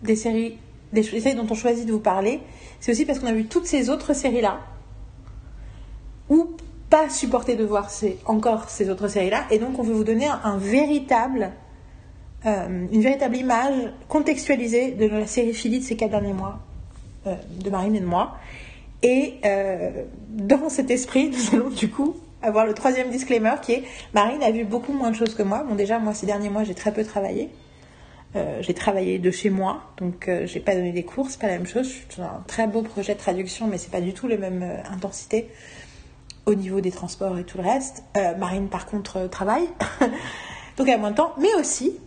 des 0.03 0.17
séries, 0.17 0.57
des 0.93 1.03
séries 1.03 1.35
dont 1.35 1.47
on 1.51 1.55
choisit 1.55 1.87
de 1.87 1.93
vous 1.93 2.01
parler, 2.01 2.41
c'est 2.81 2.93
aussi 2.93 3.05
parce 3.05 3.19
qu'on 3.19 3.27
a 3.27 3.33
vu 3.33 3.47
toutes 3.47 3.67
ces 3.67 3.91
autres 3.91 4.15
séries-là, 4.15 4.61
ou 6.31 6.57
pas 6.89 7.11
supporter 7.11 7.57
de 7.57 7.65
voir 7.65 7.91
ces, 7.91 8.19
encore 8.25 8.71
ces 8.71 8.89
autres 8.89 9.09
séries-là, 9.09 9.45
et 9.51 9.59
donc 9.59 9.79
on 9.79 9.83
veut 9.83 9.93
vous 9.93 10.05
donner 10.05 10.27
un, 10.27 10.57
véritable, 10.57 11.51
une 12.45 13.01
véritable 13.01 13.37
image 13.37 13.93
contextualisée 14.09 14.93
de 14.93 15.07
la 15.07 15.27
série 15.27 15.53
Philly 15.53 15.81
de 15.81 15.85
ces 15.85 15.97
quatre 15.97 16.13
derniers 16.13 16.33
mois, 16.33 16.61
euh, 17.27 17.35
de 17.63 17.71
Marine 17.71 17.97
et 17.97 18.01
de 18.01 18.07
moi. 18.07 18.39
Et 19.03 19.35
euh, 19.45 20.05
dans 20.29 20.69
cet 20.69 20.91
esprit, 20.91 21.31
nous 21.53 21.57
allons 21.57 21.71
du 21.71 21.89
coup 21.91 22.17
avoir 22.43 22.67
le 22.67 22.75
troisième 22.75 23.11
disclaimer 23.11 23.55
qui 23.63 23.73
est 23.73 23.85
Marine 24.15 24.43
a 24.43 24.51
vu 24.51 24.65
beaucoup 24.65 24.93
moins 24.93 25.11
de 25.11 25.17
choses 25.17 25.35
que 25.35 25.43
moi. 25.43 25.65
Bon, 25.69 25.75
déjà, 25.75 25.99
moi, 25.99 26.15
ces 26.15 26.27
derniers 26.27 26.51
mois, 26.51 26.65
j'ai 26.65 26.75
très 26.75 26.93
peu 26.93 27.05
travaillé. 27.05 27.51
Euh, 28.37 28.59
j'ai 28.61 28.75
travaillé 28.75 29.19
de 29.19 29.31
chez 29.31 29.49
moi, 29.49 29.85
donc 29.97 30.29
euh, 30.29 30.47
j'ai 30.47 30.61
pas 30.61 30.75
donné 30.75 30.93
des 30.93 31.03
cours, 31.03 31.31
c'est 31.31 31.41
pas 31.41 31.47
la 31.47 31.55
même 31.55 31.67
chose. 31.67 31.87
Je 31.87 31.93
suis 31.93 32.07
dans 32.19 32.25
un 32.25 32.45
très 32.47 32.67
beau 32.67 32.83
projet 32.83 33.15
de 33.15 33.19
traduction, 33.19 33.67
mais 33.67 33.79
c'est 33.79 33.91
pas 33.91 34.03
du 34.03 34.13
tout 34.13 34.29
les 34.29 34.37
mêmes 34.37 34.63
euh, 34.63 34.93
intensités 34.93 35.49
au 36.45 36.55
niveau 36.55 36.83
des 36.83 36.91
transports 36.91 37.39
et 37.39 37.45
tout 37.45 37.59
le 37.59 37.65
reste. 37.65 38.05
Marine, 38.39 38.69
par 38.69 38.87
contre, 38.87 39.29
travaille, 39.29 39.69
donc 40.79 40.89
elle 40.89 40.95
a 40.95 40.99
moins 40.99 41.11
de 41.11 41.17
temps, 41.17 41.35
mais 41.39 41.55
aussi 41.59 41.99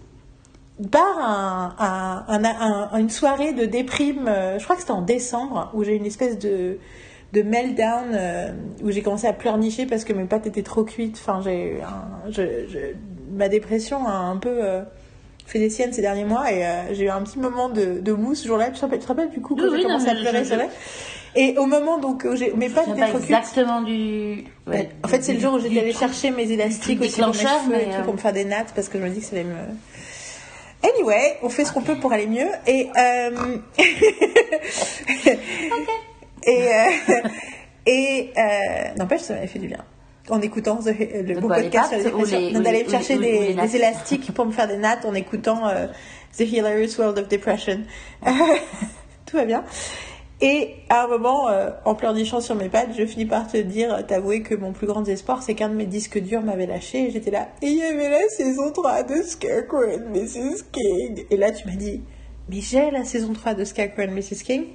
par 0.90 1.18
un, 1.20 1.76
un- 1.80 2.44
un- 2.44 2.90
un- 2.94 2.98
une 3.00 3.10
soirée 3.10 3.54
de 3.54 3.66
déprime, 3.66 4.28
euh, 4.28 4.58
je 4.58 4.64
crois 4.64 4.76
que 4.76 4.82
c'était 4.82 4.94
en 4.94 5.02
décembre, 5.02 5.70
où 5.74 5.84
j'ai 5.84 5.94
eu 5.94 5.98
une 5.98 6.06
espèce 6.06 6.40
de, 6.40 6.78
de 7.34 7.42
meltdown, 7.42 8.12
euh, 8.14 8.52
où 8.84 8.92
j'ai 8.92 9.02
commencé 9.02 9.28
à 9.28 9.34
pleurnicher 9.34 9.86
parce 9.86 10.04
que 10.04 10.14
mes 10.14 10.26
pâtes 10.26 10.48
étaient 10.48 10.64
trop 10.64 10.84
cuites. 10.84 11.18
Enfin, 11.22 11.42
j'ai 11.44 11.78
je- 12.30 12.68
je- 12.70 12.96
ma 13.36 13.48
dépression 13.50 14.08
a 14.08 14.12
un 14.14 14.38
peu 14.38 14.50
euh, 14.64 14.82
fait 15.46 15.60
des 15.60 15.70
siennes 15.70 15.94
ces 15.94 16.02
derniers 16.02 16.26
mois 16.26 16.52
et 16.52 16.66
euh, 16.66 16.94
j'ai 16.94 17.06
eu 17.06 17.10
un 17.10 17.22
petit 17.22 17.40
moment 17.40 17.70
de, 17.70 18.00
de 18.00 18.12
mou 18.14 18.36
ce 18.36 18.48
jour-là. 18.48 18.70
Tu 18.72 18.80
te 18.80 19.08
rappelles, 19.08 19.30
du 19.30 19.42
coup 19.42 19.56
quand 19.56 19.64
Oui, 19.70 19.78
j'ai 19.78 19.84
commencé 19.84 20.06
non, 20.08 20.12
à 20.12 20.16
pleurer, 20.16 20.46
c'est 20.46 20.56
vrai? 20.56 20.70
Et 21.36 21.58
au 21.58 21.66
moment 21.66 21.98
donc 21.98 22.26
où 22.30 22.36
j'ai 22.36 22.52
mes 22.54 22.70
pâtes 22.70 22.90
étaient 22.90 23.08
trop 23.08 23.18
exactement 23.20 23.82
du. 23.82 24.44
ouais, 24.68 24.90
En 25.04 25.08
fait, 25.08 25.24
c'est 25.24 25.34
le 25.34 25.40
jour 25.40 25.54
où 25.54 25.60
j'étais 25.60 25.80
allée 25.80 25.94
chercher 25.94 26.32
mes 26.32 26.52
élastiques 26.52 27.00
aussi 27.02 27.22
pour 27.22 27.34
mes 27.34 27.82
et 27.82 27.86
tout 27.96 28.04
pour 28.04 28.14
me 28.14 28.18
faire 28.20 28.34
des 28.34 28.44
nattes 28.46 28.74
parce 28.76 28.90
que 28.90 28.98
je 29.00 29.04
me 29.04 29.10
dis 29.10 29.20
que 29.20 29.26
ça 29.26 29.36
allait 29.36 29.46
me. 29.46 29.56
Anyway, 30.84 31.38
on 31.44 31.50
fait 31.50 31.64
ce 31.66 31.72
qu'on 31.74 31.82
peut 31.82 31.98
pour 32.00 32.12
aller 32.12 32.26
mieux 32.28 32.48
et 32.66 32.90
euh... 32.98 33.58
et 36.44 36.68
euh... 36.74 37.14
et 37.86 38.32
euh... 38.38 38.96
n'empêche 38.98 39.22
ça 39.22 39.34
m'avait 39.36 39.48
fait 39.48 39.60
du 39.60 39.68
bien 39.68 39.84
en 40.30 40.42
écoutant 40.42 40.78
The- 40.78 40.96
le 41.26 41.40
beau 41.40 41.48
podcast 41.48 41.90
sur 41.94 42.04
dépression. 42.04 42.40
les- 42.40 42.52
d'aller 42.54 42.80
les- 42.80 42.84
me 42.86 42.90
chercher 42.90 43.18
ou 43.18 43.22
des, 43.22 43.56
ou 43.56 43.76
élastiques 43.76 44.34
pour 44.34 44.46
me 44.46 44.52
faire 44.52 44.68
des 44.68 44.78
nattes 44.78 45.04
en 45.06 45.14
écoutant 45.14 45.68
euh, 45.68 45.88
The 46.38 46.42
Hilarious 46.42 46.98
World 47.00 47.18
of 47.20 47.28
Depression. 47.28 47.82
Tout 49.26 49.38
va 49.38 49.46
bien. 49.46 49.64
Et 50.44 50.74
à 50.90 51.04
un 51.04 51.08
moment, 51.08 51.50
euh, 51.50 51.70
en 51.86 51.94
pleurnichant 51.94 52.42
sur 52.42 52.56
mes 52.56 52.68
pattes, 52.68 52.90
je 52.98 53.06
finis 53.06 53.28
par 53.28 53.48
te 53.48 53.58
dire, 53.58 54.06
t'avouer 54.08 54.42
que 54.42 54.56
mon 54.56 54.72
plus 54.72 54.88
grand 54.88 55.08
espoir, 55.08 55.44
c'est 55.44 55.54
qu'un 55.54 55.70
de 55.70 55.76
mes 55.76 55.86
disques 55.86 56.20
durs 56.20 56.42
m'avait 56.42 56.66
lâché. 56.66 57.08
Et 57.08 57.12
j'étais 57.12 57.30
là, 57.30 57.50
et 57.62 57.68
il 57.68 57.78
y 57.78 57.84
avait 57.84 58.10
la 58.10 58.28
saison 58.28 58.72
3 58.72 59.04
de 59.04 59.22
Scarecrow 59.22 59.84
and 59.84 60.10
Mrs. 60.12 60.64
King. 60.72 61.26
Et 61.30 61.38
là, 61.38 61.52
tu 61.52 61.68
m'as 61.68 61.76
dit, 61.76 62.02
mais 62.50 62.60
j'ai 62.60 62.90
la 62.90 63.06
saison 63.06 63.34
3 63.34 63.54
de 63.54 63.66
Scarecrow 63.66 64.02
and 64.02 64.14
Mrs. 64.14 64.44
King. 64.44 64.66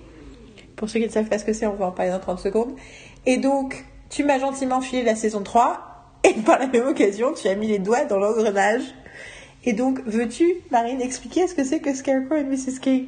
Pour 0.76 0.88
ceux 0.88 1.00
qui 1.00 1.06
ne 1.06 1.10
savent 1.10 1.28
pas 1.28 1.38
ce 1.38 1.44
que 1.44 1.52
c'est, 1.52 1.66
on 1.66 1.74
va 1.74 1.86
en 1.86 1.92
parler 1.92 2.12
dans 2.12 2.20
30 2.20 2.38
secondes. 2.38 2.76
Et 3.24 3.38
donc, 3.38 3.84
tu 4.08 4.22
m'as 4.22 4.38
gentiment 4.38 4.80
filé 4.80 5.02
la 5.02 5.16
saison 5.16 5.42
3. 5.42 5.80
Et 6.22 6.34
par 6.34 6.60
la 6.60 6.68
même 6.68 6.86
occasion, 6.86 7.32
tu 7.32 7.48
as 7.48 7.56
mis 7.56 7.66
les 7.66 7.80
doigts 7.80 8.04
dans 8.04 8.18
l'engrenage. 8.18 8.82
Et 9.64 9.72
donc, 9.72 10.00
veux-tu, 10.06 10.46
Marine, 10.70 11.00
expliquer 11.00 11.48
ce 11.48 11.54
que 11.56 11.64
c'est 11.64 11.80
que 11.80 11.92
Scarecrow 11.92 12.36
and 12.36 12.44
Mrs. 12.44 12.78
King 12.80 13.06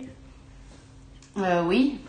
Euh, 1.38 1.62
oui, 1.62 2.00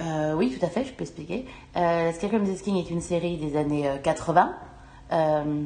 euh, 0.00 0.34
oui, 0.34 0.56
tout 0.58 0.64
à 0.64 0.68
fait, 0.68 0.84
je 0.84 0.92
peux 0.92 1.02
expliquer. 1.02 1.46
Euh, 1.76 2.12
and 2.22 2.38
Mrs. 2.38 2.62
King 2.62 2.76
est 2.76 2.90
une 2.90 3.00
série 3.00 3.36
des 3.36 3.56
années 3.56 3.88
euh, 3.88 3.98
80 3.98 4.54
euh, 5.12 5.64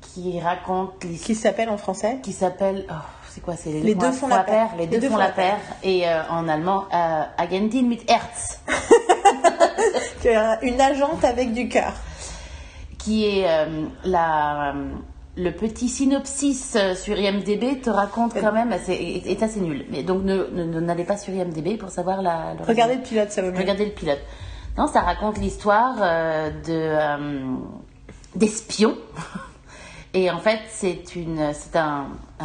qui 0.00 0.40
raconte 0.40 1.04
l'histoire. 1.04 1.26
Qui 1.26 1.34
s'appelle 1.34 1.68
en 1.70 1.76
français? 1.76 2.18
qui 2.22 2.32
s'appelle. 2.32 2.86
oh, 2.90 2.94
c'est 3.28 3.40
quoi 3.40 3.56
C'est 3.56 3.70
Les 3.70 3.94
deux 3.94 4.12
font 4.12 4.28
la 4.28 4.44
paire. 4.44 4.70
Les 4.78 4.86
deux 4.86 5.00
font 5.00 5.16
la 5.16 5.30
paire. 5.30 5.58
Et 5.82 6.08
euh, 6.08 6.22
en 6.30 6.48
allemand, 6.48 6.84
euh, 6.92 7.22
Agentin 7.38 7.82
mit 7.82 8.00
Herz. 8.08 8.60
Tu 10.22 10.30
une 10.62 10.80
agente 10.80 11.22
avec 11.22 11.52
du 11.52 11.68
cœur. 11.68 11.92
qui 12.98 13.26
est 13.26 13.44
euh, 13.46 13.84
la, 14.04 14.74
le 15.36 15.50
petit 15.50 15.88
synopsis 15.88 16.76
euh, 16.76 16.94
sur 16.94 17.18
IMDB 17.18 17.80
te 17.82 17.90
raconte 17.90 18.34
quand 18.34 18.52
même, 18.52 18.72
est, 18.72 19.26
est 19.26 19.42
assez 19.42 19.60
nul. 19.60 19.84
Mais 19.90 20.02
donc 20.02 20.22
ne, 20.24 20.44
ne- 20.52 20.64
ne- 20.64 20.80
n'allez 20.80 21.04
pas 21.04 21.16
sur 21.16 21.32
IMDB 21.34 21.76
pour 21.78 21.90
savoir 21.90 22.22
la. 22.22 22.54
le 22.58 22.64
Regardez 22.64 22.96
le 22.96 23.02
pilote, 23.02 23.30
ça 23.30 23.42
va 23.42 23.50
mieux. 23.50 23.58
Regardez 23.58 23.84
le 23.86 23.90
pilote. 23.92 24.20
Non, 24.78 24.86
ça 24.86 25.00
raconte 25.00 25.38
l'histoire 25.38 25.96
euh, 26.00 26.50
de 26.50 26.72
euh, 26.72 27.54
d'espions 28.36 28.96
Et 30.14 30.30
en 30.30 30.38
fait, 30.38 30.60
c'est 30.70 31.16
une, 31.16 31.50
c'est 31.52 31.74
un, 31.76 32.06
euh, 32.40 32.44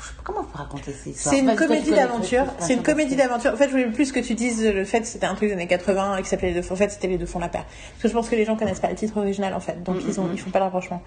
je 0.00 0.06
sais 0.08 0.14
pas 0.14 0.22
comment 0.24 0.40
on 0.40 0.44
peut 0.44 0.58
raconter 0.58 0.92
ces 0.92 1.10
histoires. 1.10 1.34
C'est 1.34 1.40
une 1.40 1.54
comédie 1.56 1.90
d'aventure. 1.90 2.44
C'est 2.58 2.74
une 2.74 2.82
comédie 2.82 3.16
d'aventure. 3.16 3.52
En 3.52 3.56
fait, 3.56 3.66
je 3.66 3.70
voulais 3.70 3.86
plus 3.90 4.12
que 4.12 4.20
tu 4.20 4.34
dises 4.34 4.64
le 4.64 4.84
fait 4.84 5.00
que 5.00 5.06
c'était 5.06 5.26
un 5.26 5.34
truc 5.34 5.48
des 5.48 5.54
années 5.54 5.66
80 5.66 6.16
et 6.16 6.22
que 6.22 6.28
s'appelait 6.28 6.52
les 6.52 6.60
deux. 6.60 6.72
En 6.72 6.76
fait, 6.76 6.90
c'était 6.90 7.08
les 7.08 7.18
deux 7.18 7.26
font 7.26 7.38
la 7.38 7.48
paire. 7.48 7.64
Parce 7.64 8.02
que 8.02 8.08
je 8.08 8.12
pense 8.14 8.28
que 8.28 8.36
les 8.36 8.44
gens 8.44 8.56
connaissent 8.56 8.80
pas 8.80 8.88
le 8.90 8.94
titre 8.96 9.16
original 9.18 9.54
en 9.54 9.60
fait, 9.60 9.82
donc 9.82 9.96
Mm, 9.96 10.04
ils 10.08 10.20
ont, 10.20 10.28
ils 10.32 10.38
font 10.40 10.50
pas 10.50 10.58
le 10.58 10.64
rapprochement. 10.66 11.02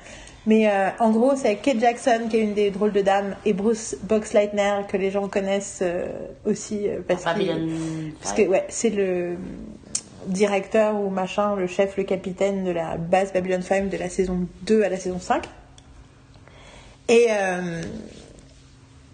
Mais 0.46 0.70
euh, 0.70 0.90
en 1.00 1.12
gros, 1.12 1.36
c'est 1.36 1.56
Kate 1.56 1.80
Jackson 1.80 2.28
qui 2.30 2.38
est 2.38 2.42
une 2.42 2.54
des 2.54 2.70
drôles 2.72 2.92
de 2.92 3.02
dames 3.02 3.36
et 3.46 3.54
Bruce 3.54 3.96
Boxleitner 4.04 4.82
que 4.88 4.98
les 4.98 5.12
gens 5.12 5.28
connaissent 5.28 5.80
euh, 5.82 6.06
aussi 6.46 6.88
euh, 6.88 7.00
parce 7.08 7.24
que- 7.24 7.30
que 7.30 7.34
Babylon 7.36 7.70
parce 8.22 8.34
que 8.36 8.42
ouais, 8.44 8.66
c'est 8.70 8.90
le 8.90 9.36
directeur 10.28 10.96
ou 10.96 11.10
machin, 11.10 11.56
le 11.56 11.68
chef, 11.68 11.98
le 11.98 12.04
capitaine 12.04 12.64
de 12.64 12.72
la 12.72 12.96
base 12.98 13.34
Babylon 13.34 13.62
5 13.62 13.90
de 13.90 13.98
la 13.98 14.08
saison 14.10 14.48
2 14.62 14.84
à 14.84 14.90
la 14.90 14.98
saison 14.98 15.20
5. 15.20 15.44
Et, 17.10 17.28
euh, 17.30 17.82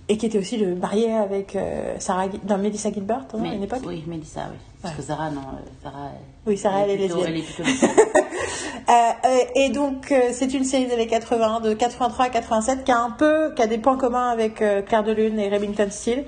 et 0.09 0.17
qui 0.17 0.25
était 0.25 0.37
aussi 0.39 0.57
le 0.57 0.75
marié 0.75 1.13
avec 1.13 1.55
euh, 1.55 1.95
Sarah, 1.99 2.25
non, 2.47 2.57
Melissa 2.57 2.91
Gilbert 2.91 3.25
hein, 3.33 3.43
à 3.43 3.53
une 3.53 3.63
époque? 3.63 3.79
Oui, 3.85 4.03
Mélissa, 4.07 4.41
oui. 4.51 4.57
Parce 4.81 4.93
Ouais. 4.95 5.01
que 5.01 5.05
Sarah, 5.07 5.29
non, 5.29 5.41
euh, 5.41 5.69
Sarah. 5.83 6.09
Oui, 6.47 6.57
Sarah, 6.57 6.79
elle 6.81 6.91
est 6.91 6.97
plutôt- 6.97 7.17
lesbienne. 7.17 7.33
Elle 7.35 7.39
est 7.39 7.43
plutôt 7.43 7.63
lesbienne. 7.69 7.91
Euh, 8.89 8.91
euh, 9.25 9.37
et 9.55 9.69
donc, 9.69 10.11
euh, 10.11 10.29
c'est 10.31 10.53
une 10.53 10.63
série 10.63 10.85
des 10.87 10.93
années 10.93 11.07
80, 11.07 11.59
de 11.59 11.73
83 11.73 12.25
à 12.25 12.29
87, 12.29 12.83
qui 12.83 12.91
a 12.91 12.99
un 12.99 13.11
peu, 13.11 13.53
qui 13.55 13.61
a 13.61 13.67
des 13.67 13.77
points 13.77 13.97
communs 13.97 14.29
avec 14.29 14.61
euh, 14.61 14.81
Claire 14.81 15.03
de 15.03 15.11
Lune 15.11 15.39
et 15.39 15.49
Remington 15.49 15.87
Steele. 15.91 16.25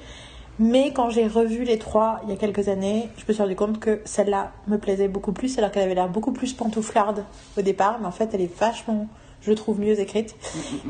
Mais 0.59 0.91
quand 0.93 1.09
j'ai 1.09 1.25
revu 1.25 1.63
les 1.63 1.79
trois 1.79 2.19
il 2.23 2.29
y 2.29 2.33
a 2.33 2.35
quelques 2.35 2.67
années, 2.67 3.09
je 3.17 3.23
me 3.27 3.33
suis 3.33 3.41
rendu 3.41 3.55
compte 3.55 3.79
que 3.79 3.99
celle-là 4.05 4.51
me 4.67 4.77
plaisait 4.77 5.07
beaucoup 5.07 5.31
plus, 5.31 5.57
alors 5.57 5.71
qu'elle 5.71 5.83
avait 5.83 5.95
l'air 5.95 6.09
beaucoup 6.09 6.33
plus 6.33 6.53
pantouflarde 6.53 7.23
au 7.57 7.61
départ, 7.61 7.97
mais 7.99 8.05
en 8.05 8.11
fait, 8.11 8.29
elle 8.33 8.41
est 8.41 8.59
vachement, 8.59 9.07
je 9.41 9.51
trouve, 9.53 9.79
mieux 9.79 9.99
écrite. 9.99 10.35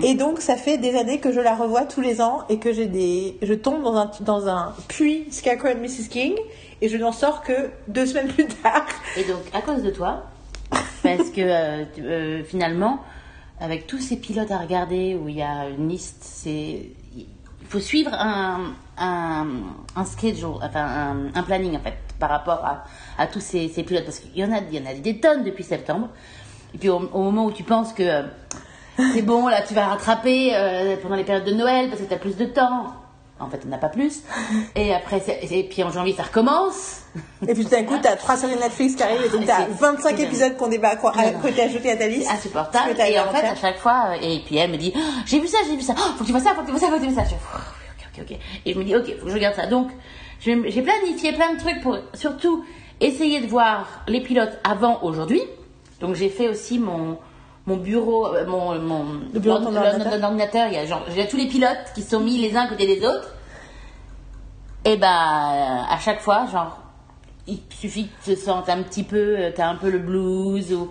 Et 0.03 0.13
donc, 0.13 0.41
ça 0.41 0.55
fait 0.55 0.77
des 0.77 0.95
années 0.97 1.19
que 1.19 1.31
je 1.31 1.39
la 1.39 1.55
revois 1.55 1.85
tous 1.85 2.01
les 2.01 2.21
ans 2.21 2.39
et 2.49 2.59
que 2.59 2.73
j'ai 2.73 2.87
des, 2.87 3.37
je 3.41 3.53
tombe 3.53 3.83
dans 3.83 3.95
un, 3.95 4.11
dans 4.21 4.47
un 4.47 4.75
puits 4.87 5.25
Scarecrow 5.31 5.69
et 5.69 5.75
Mrs. 5.75 6.09
King 6.09 6.35
et 6.81 6.89
je 6.89 6.97
n'en 6.97 7.11
sors 7.11 7.41
que 7.43 7.69
deux 7.87 8.05
semaines 8.05 8.27
plus 8.27 8.47
tard. 8.47 8.85
Et 9.17 9.23
donc, 9.23 9.41
à 9.53 9.61
cause 9.61 9.83
de 9.83 9.91
toi, 9.91 10.25
parce 11.03 11.29
que 11.29 11.41
euh, 11.41 11.85
euh, 11.99 12.43
finalement, 12.43 12.99
avec 13.59 13.87
tous 13.87 13.99
ces 13.99 14.17
pilotes 14.17 14.51
à 14.51 14.57
regarder 14.57 15.15
où 15.15 15.29
il 15.29 15.37
y 15.37 15.41
a 15.41 15.69
une 15.69 15.87
liste, 15.87 16.21
c'est 16.21 16.89
il 17.15 17.67
faut 17.67 17.79
suivre 17.79 18.13
un, 18.13 18.73
un, 18.97 19.47
un 19.95 20.05
schedule, 20.05 20.57
enfin 20.61 20.83
un, 20.83 21.27
un 21.33 21.43
planning 21.43 21.77
en 21.77 21.79
fait, 21.79 21.93
par 22.19 22.29
rapport 22.29 22.65
à, 22.65 22.83
à 23.17 23.27
tous 23.27 23.39
ces, 23.39 23.69
ces 23.69 23.83
pilotes, 23.83 24.03
parce 24.03 24.19
qu'il 24.19 24.35
y 24.37 24.43
en 24.43 24.51
a, 24.51 24.59
il 24.59 24.77
y 24.77 24.81
en 24.81 24.89
a 24.89 24.93
des 24.93 25.19
tonnes 25.21 25.45
depuis 25.45 25.63
septembre. 25.63 26.09
Et 26.73 26.77
puis 26.77 26.89
au, 26.89 26.97
au 27.13 27.19
moment 27.21 27.45
où 27.45 27.51
tu 27.51 27.63
penses 27.63 27.93
que 27.93 28.03
euh, 28.03 28.21
c'est 29.13 29.21
bon, 29.21 29.47
là 29.47 29.61
tu 29.61 29.73
vas 29.73 29.87
rattraper 29.87 30.51
euh, 30.55 30.95
pendant 31.01 31.15
les 31.15 31.23
périodes 31.23 31.45
de 31.45 31.53
Noël 31.53 31.89
parce 31.89 32.01
que 32.01 32.07
tu 32.07 32.13
as 32.13 32.17
plus 32.17 32.35
de 32.37 32.45
temps. 32.45 32.87
En 33.39 33.49
fait, 33.49 33.59
on 33.65 33.69
n'a 33.69 33.79
pas 33.79 33.89
plus. 33.89 34.21
Et 34.75 34.93
après, 34.93 35.19
et 35.49 35.63
puis 35.63 35.81
en 35.83 35.89
janvier, 35.91 36.13
ça 36.13 36.21
recommence. 36.21 36.99
Et 37.47 37.55
puis 37.55 37.63
tout 37.63 37.71
d'un 37.71 37.83
coup, 37.85 37.95
t'as 37.99 38.15
trois 38.15 38.37
séries 38.37 38.55
Netflix 38.55 38.93
qui 38.95 39.01
arrivent 39.01 39.25
et 39.25 39.29
donc 39.29 39.47
t'as 39.47 39.65
C'est- 39.65 39.79
25 39.79 40.15
c'est- 40.17 40.23
épisodes 40.25 40.55
qu'on 40.57 40.67
débat, 40.67 40.95
quoi, 40.95 41.11
qui 41.11 41.19
ont 41.43 41.47
été 41.47 41.63
ajoutés 41.63 41.89
à 41.91 41.97
ta 41.97 42.07
liste. 42.07 42.29
Insupportable. 42.29 42.93
Que 42.93 43.01
Et 43.11 43.19
en 43.19 43.31
fait, 43.31 43.47
à 43.47 43.55
chaque 43.55 43.79
fois, 43.79 44.09
euh, 44.11 44.17
et 44.21 44.41
puis 44.45 44.57
elle 44.57 44.69
me 44.69 44.77
dit, 44.77 44.93
Oh, 44.95 44.99
j'ai 45.25 45.39
vu 45.39 45.47
ça, 45.47 45.57
j'ai 45.67 45.75
vu 45.75 45.81
ça, 45.81 45.95
Oh, 45.97 46.01
faut 46.15 46.19
que 46.19 46.25
tu 46.25 46.31
vois 46.33 46.39
ça, 46.39 46.51
faut 46.53 46.61
que 46.61 46.67
tu 46.67 46.71
vois 46.71 46.79
ça, 46.79 46.85
faut 46.89 46.97
que 46.99 47.03
tu 47.03 47.09
vois 47.09 47.23
ça. 47.23 47.29
Je 47.31 47.33
fais, 47.33 47.41
Oh, 47.55 47.57
ok, 47.57 48.21
ok, 48.23 48.25
ok. 48.31 48.37
Et 48.67 48.73
je 48.73 48.77
me 48.77 48.83
dis, 48.83 48.95
ok, 48.95 49.05
faut 49.17 49.23
que 49.25 49.29
je 49.31 49.35
regarde 49.35 49.55
ça. 49.55 49.65
Donc, 49.65 49.89
j'ai 50.39 50.81
planifié 50.83 51.33
plein 51.33 51.53
de 51.55 51.59
trucs 51.59 51.81
pour 51.81 51.97
surtout 52.13 52.63
essayer 52.99 53.41
de 53.41 53.47
voir 53.47 54.03
les 54.07 54.21
pilotes 54.21 54.59
avant 54.63 54.99
aujourd'hui. 55.01 55.41
Donc, 56.01 56.15
j'ai 56.15 56.29
fait 56.29 56.49
aussi 56.49 56.79
mon, 56.79 57.17
mon 57.67 57.77
bureau, 57.77 58.27
euh, 58.27 58.45
mon, 58.45 58.77
mon 58.79 59.05
Le 59.33 59.39
bureau 59.39 59.59
de 59.59 59.65
ton 59.65 59.71
l'ordinateur. 59.71 60.23
ordinateur. 60.23 60.67
Il 60.67 60.73
y 60.73 60.77
a 60.77 60.85
genre, 60.85 61.03
j'ai 61.15 61.27
tous 61.27 61.37
les 61.37 61.47
pilotes 61.47 61.91
qui 61.95 62.01
sont 62.01 62.19
mis 62.19 62.37
les 62.37 62.55
uns 62.57 62.61
à 62.61 62.67
côté 62.67 62.85
des 62.87 63.05
autres. 63.05 63.33
Et 64.83 64.97
ben, 64.97 65.07
à 65.07 65.97
chaque 65.99 66.21
fois, 66.21 66.47
genre, 66.51 66.79
il 67.47 67.59
suffit 67.69 68.07
que 68.07 68.31
tu 68.31 68.35
te 68.35 68.39
sentes 68.39 68.69
un 68.69 68.81
petit 68.83 69.03
peu, 69.03 69.35
euh, 69.37 69.51
t'as 69.55 69.67
un 69.67 69.75
peu 69.75 69.89
le 69.89 69.99
blues 69.99 70.73
ou. 70.73 70.89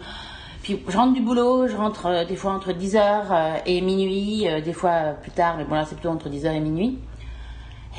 Puis 0.62 0.82
je 0.86 0.96
rentre 0.96 1.14
du 1.14 1.22
boulot, 1.22 1.66
je 1.68 1.76
rentre 1.76 2.06
euh, 2.06 2.24
des 2.24 2.36
fois 2.36 2.52
entre 2.52 2.72
10h 2.72 3.62
et 3.66 3.80
minuit, 3.80 4.46
euh, 4.46 4.60
des 4.60 4.74
fois 4.74 4.90
euh, 4.90 5.12
plus 5.14 5.30
tard, 5.30 5.56
mais 5.56 5.64
bon 5.64 5.74
là 5.74 5.84
c'est 5.86 5.94
plutôt 5.94 6.10
entre 6.10 6.28
10h 6.28 6.52
et 6.54 6.60
minuit. 6.60 6.98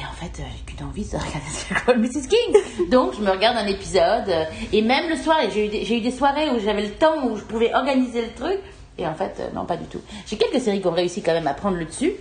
Et 0.01 0.03
en 0.03 0.13
fait, 0.13 0.41
euh, 0.41 0.45
j'ai 0.57 0.73
qu'une 0.75 0.83
envie, 0.87 1.03
de 1.03 1.09
regarder 1.15 1.49
Circle 1.51 1.97
Mrs. 1.99 2.27
King. 2.27 2.89
Donc 2.89 3.13
je 3.13 3.21
me 3.21 3.29
regarde 3.29 3.57
un 3.57 3.67
épisode, 3.67 4.27
euh, 4.29 4.45
et 4.73 4.81
même 4.81 5.07
le 5.09 5.15
soir, 5.15 5.37
j'ai 5.53 5.67
eu, 5.67 5.69
des- 5.69 5.85
j'ai 5.85 5.97
eu 5.97 6.01
des 6.01 6.09
soirées 6.11 6.49
où 6.49 6.59
j'avais 6.59 6.81
le 6.81 6.91
temps, 6.91 7.23
où 7.25 7.37
je 7.37 7.43
pouvais 7.43 7.71
organiser 7.73 8.23
le 8.23 8.31
truc, 8.33 8.57
et 8.97 9.05
en 9.05 9.13
fait, 9.13 9.35
euh, 9.39 9.49
non, 9.53 9.65
pas 9.65 9.77
du 9.77 9.85
tout. 9.85 10.01
J'ai 10.25 10.37
quelques 10.37 10.59
séries 10.59 10.81
qui 10.81 10.87
ont 10.87 10.91
réussi 10.91 11.21
quand 11.21 11.33
même 11.33 11.45
à 11.47 11.53
prendre 11.53 11.77
le 11.77 11.85
dessus. 11.85 12.13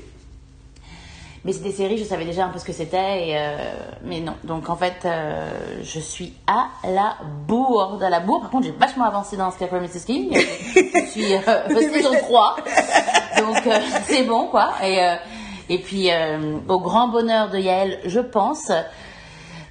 Mais 1.42 1.54
c'est 1.54 1.62
des 1.62 1.72
séries, 1.72 1.96
je 1.96 2.04
savais 2.04 2.26
déjà 2.26 2.44
un 2.44 2.50
peu 2.50 2.58
ce 2.58 2.66
que 2.66 2.72
c'était, 2.74 3.32
euh, 3.34 3.56
mais 4.04 4.20
non. 4.20 4.34
Donc 4.44 4.68
en 4.68 4.76
fait, 4.76 4.96
euh, 5.06 5.48
je 5.82 5.98
suis 5.98 6.34
à 6.46 6.66
la 6.84 7.16
bourde, 7.48 8.02
à 8.02 8.10
la 8.10 8.20
bourre. 8.20 8.42
Par 8.42 8.50
contre, 8.50 8.66
j'ai 8.66 8.72
vachement 8.72 9.04
avancé 9.06 9.38
dans 9.38 9.50
Scarecrow 9.50 9.80
Mrs. 9.80 10.04
King. 10.04 10.36
je 10.36 11.06
suis 11.10 11.32
euh, 11.34 11.68
saison 11.92 12.10
3. 12.14 12.56
Donc 13.38 13.56
c'est 14.04 14.24
bon, 14.24 14.48
quoi. 14.48 14.74
Et, 14.84 14.98
et 15.70 15.78
puis, 15.78 16.10
euh, 16.12 16.58
au 16.68 16.78
grand 16.80 17.08
bonheur 17.08 17.48
de 17.50 17.58
Yael, 17.58 17.98
je 18.04 18.20
pense. 18.20 18.70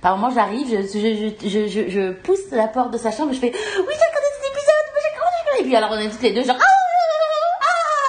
Par 0.01 0.17
moment, 0.17 0.33
j'arrive, 0.33 0.65
je, 0.69 0.81
je, 0.81 1.47
je, 1.49 1.67
je, 1.67 1.89
je 1.89 2.11
pousse 2.13 2.39
la 2.51 2.67
porte 2.67 2.91
de 2.91 2.97
sa 2.97 3.11
chambre, 3.11 3.33
je 3.33 3.39
fais 3.39 3.51
Oui, 3.51 3.53
j'ai 3.53 3.83
regardé 3.83 4.27
cet 4.33 4.51
épisode, 4.51 4.85
mais 4.95 5.01
j'ai 5.03 5.19
regardé. 5.19 5.59
Et 5.59 5.63
puis 5.63 5.75
alors, 5.75 5.89
on 5.91 5.97
est 5.99 6.09
toutes 6.09 6.21
les 6.21 6.31
deux, 6.31 6.43
genre 6.45 6.55
Ah 6.59 6.65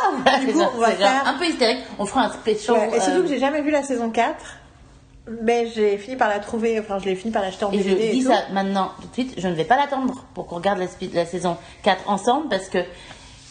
ah 0.03 0.11
Voilà, 0.25 0.39
coup, 0.69 0.77
on 0.77 0.81
va 0.81 0.91
faire- 0.93 1.27
un 1.27 1.35
peu 1.35 1.47
hystérique. 1.47 1.81
On 1.99 2.07
fera 2.07 2.27
un 2.27 2.31
special. 2.33 2.77
Ouais, 2.77 2.97
et 2.97 3.01
surtout 3.01 3.19
euh, 3.19 3.23
que 3.23 3.29
j'ai 3.29 3.39
jamais 3.41 3.61
vu 3.63 3.71
la 3.73 3.83
saison 3.83 4.11
4, 4.11 4.37
mais 5.43 5.67
j'ai 5.75 5.99
fini 5.99 6.17
par 6.17 6.29
la 6.29 6.39
trouver, 6.39 6.79
enfin 6.81 6.99
je 6.99 7.07
l'ai 7.07 7.15
fini 7.17 7.33
par 7.33 7.43
l'acheter 7.43 7.65
en 7.65 7.73
Et 7.73 7.79
je 7.79 7.83
DVD 7.89 8.05
et, 8.07 8.11
dis 8.13 8.25
tout. 8.25 8.31
ça 8.33 8.39
maintenant, 8.53 8.93
tout 9.01 9.09
de 9.09 9.13
suite, 9.13 9.35
je 9.37 9.49
ne 9.49 9.55
vais 9.55 9.65
pas 9.65 9.77
l'attendre 9.77 10.15
pour 10.35 10.47
qu'on 10.47 10.57
regarde 10.57 10.79
la, 10.79 10.87
la 11.15 11.27
saison 11.27 11.57
4 11.83 12.09
ensemble 12.09 12.49
parce 12.49 12.69
que 12.69 12.79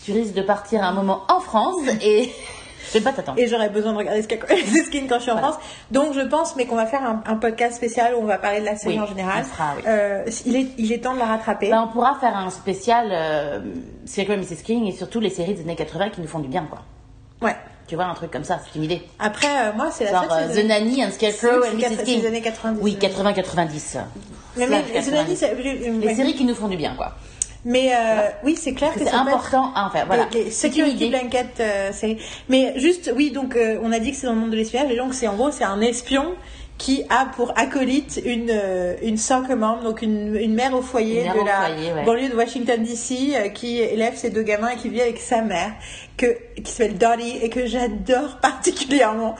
tu 0.03 0.11
risques 0.13 0.33
de 0.33 0.41
partir 0.41 0.81
à 0.83 0.87
un 0.87 0.93
moment 0.93 1.23
en 1.29 1.39
France 1.41 1.81
et 2.01 2.31
je 2.87 2.93
vais 2.97 3.01
pas 3.03 3.11
t'attendre. 3.11 3.39
Et 3.39 3.47
j'aurais 3.47 3.69
besoin 3.69 3.91
de 3.93 3.97
regarder 3.97 4.21
Mrs. 4.21 4.89
King 4.91 5.07
quand 5.07 5.17
je 5.17 5.23
suis 5.23 5.31
en 5.31 5.35
Voilà. 5.35 5.49
France. 5.53 5.63
Donc 5.91 6.13
je 6.13 6.21
pense, 6.21 6.55
mais 6.55 6.65
qu'on 6.65 6.75
va 6.75 6.85
faire 6.85 7.03
un, 7.03 7.21
un 7.25 7.35
podcast 7.35 7.75
spécial 7.75 8.13
où 8.15 8.19
on 8.19 8.25
va 8.25 8.37
parler 8.37 8.61
de 8.61 8.65
la 8.65 8.75
série 8.75 8.95
Oui, 8.95 8.99
en 9.01 9.05
général. 9.07 9.43
on 9.45 9.53
fera, 9.53 9.73
oui. 9.77 9.83
Euh, 9.87 10.23
il, 10.45 10.55
est, 10.55 10.67
il 10.77 10.91
est 10.91 10.99
temps 11.03 11.13
de 11.13 11.19
la 11.19 11.25
rattraper. 11.25 11.69
Ben, 11.69 11.83
on 11.89 11.91
pourra 11.91 12.15
faire 12.19 12.35
un 12.35 12.49
spécial 12.49 13.09
euh, 13.11 13.59
Scarecrow 14.05 14.33
et 14.33 14.37
Mrs. 14.37 14.63
King 14.63 14.85
et 14.87 14.91
surtout 14.91 15.19
les 15.19 15.29
séries 15.29 15.53
des 15.53 15.61
années 15.61 15.75
80 15.75 16.09
qui 16.09 16.21
nous 16.21 16.27
font 16.27 16.39
du 16.39 16.47
bien, 16.47 16.65
quoi. 16.69 16.79
Ouais. 17.41 17.55
Tu 17.87 17.95
vois, 17.95 18.05
un 18.05 18.13
truc 18.13 18.29
comme 18.29 18.43
ça, 18.43 18.59
c'est 18.63 18.77
une 18.77 18.83
idée. 18.83 19.01
Après, 19.17 19.47
euh, 19.47 19.73
moi, 19.75 19.89
c'est 19.91 20.03
la 20.05 20.11
Genre 20.11 20.25
seule 20.29 20.51
euh, 20.51 20.61
The 20.61 20.65
Nanny 20.65 21.03
and 21.03 21.09
Scarecrow 21.11 21.39
C'est- 21.63 21.69
and 21.69 21.79
c'est 21.79 21.89
Mrs. 21.95 22.03
King. 22.03 22.19
c'est 22.21 22.27
années 22.27 22.41
90. 22.41 22.79
Oui, 22.83 22.97
80-90. 23.01 23.97
Mais, 24.57 24.67
Slash 24.67 24.83
mais, 24.93 25.01
The 25.01 25.11
Nanny, 25.11 25.35
90. 25.35 25.35
c'est- 25.37 25.55
Les 26.07 26.15
séries 26.15 26.35
qui 26.35 26.45
nous 26.45 26.53
font 26.53 26.67
du 26.67 26.77
bien, 26.77 26.93
quoi. 26.95 27.13
Mais 27.65 27.91
euh, 27.93 28.29
oui, 28.43 28.55
c'est 28.55 28.73
clair 28.73 28.93
que 28.93 28.99
C'est 28.99 29.09
important 29.09 29.73
à 29.75 29.85
en 29.85 29.89
faire, 29.89 30.05
voilà. 30.05 30.27
Les, 30.33 30.45
les 30.45 30.51
C'est 30.51 30.67
une 30.67 30.73
security 30.73 31.05
idée. 31.05 31.09
blanket 31.09 31.59
euh. 31.59 31.91
Mais 32.47 32.73
juste, 32.79 33.11
oui, 33.15 33.31
donc 33.31 33.55
euh, 33.55 33.79
on 33.83 33.91
a 33.91 33.99
dit 33.99 34.11
que 34.11 34.17
c'est 34.17 34.27
dans 34.27 34.33
le 34.33 34.39
monde 34.39 34.51
de 34.51 34.55
l'espionnage, 34.55 34.91
et 34.91 34.95
donc 34.95 35.13
c'est 35.13 35.27
en 35.27 35.35
gros, 35.35 35.51
c'est 35.51 35.65
un 35.65 35.81
espion 35.81 36.35
qui 36.77 37.03
a 37.09 37.25
pour 37.25 37.51
acolyte 37.57 38.21
une, 38.23 38.49
euh, 38.49 38.95
une 39.03 39.17
soccer 39.17 39.57
mom, 39.57 39.83
donc 39.83 40.01
une, 40.01 40.37
une 40.37 40.53
mère 40.53 40.73
au 40.73 40.81
foyer 40.81 41.23
mère 41.23 41.33
de 41.33 41.39
au 41.39 41.43
la 41.45 41.65
foyer, 41.65 41.91
ouais. 41.91 42.05
banlieue 42.05 42.29
de 42.29 42.35
Washington 42.35 42.81
DC 42.81 43.51
qui 43.53 43.79
élève 43.79 44.15
ses 44.15 44.29
deux 44.29 44.43
gamins 44.43 44.69
et 44.69 44.77
qui 44.77 44.87
vit 44.87 45.01
avec 45.01 45.17
sa 45.17 45.41
mère, 45.41 45.73
que, 46.15 46.37
qui 46.55 46.71
s'appelle 46.71 46.97
Dottie 46.97 47.39
et 47.41 47.49
que 47.49 47.65
j'adore 47.65 48.37
particulièrement. 48.41 49.35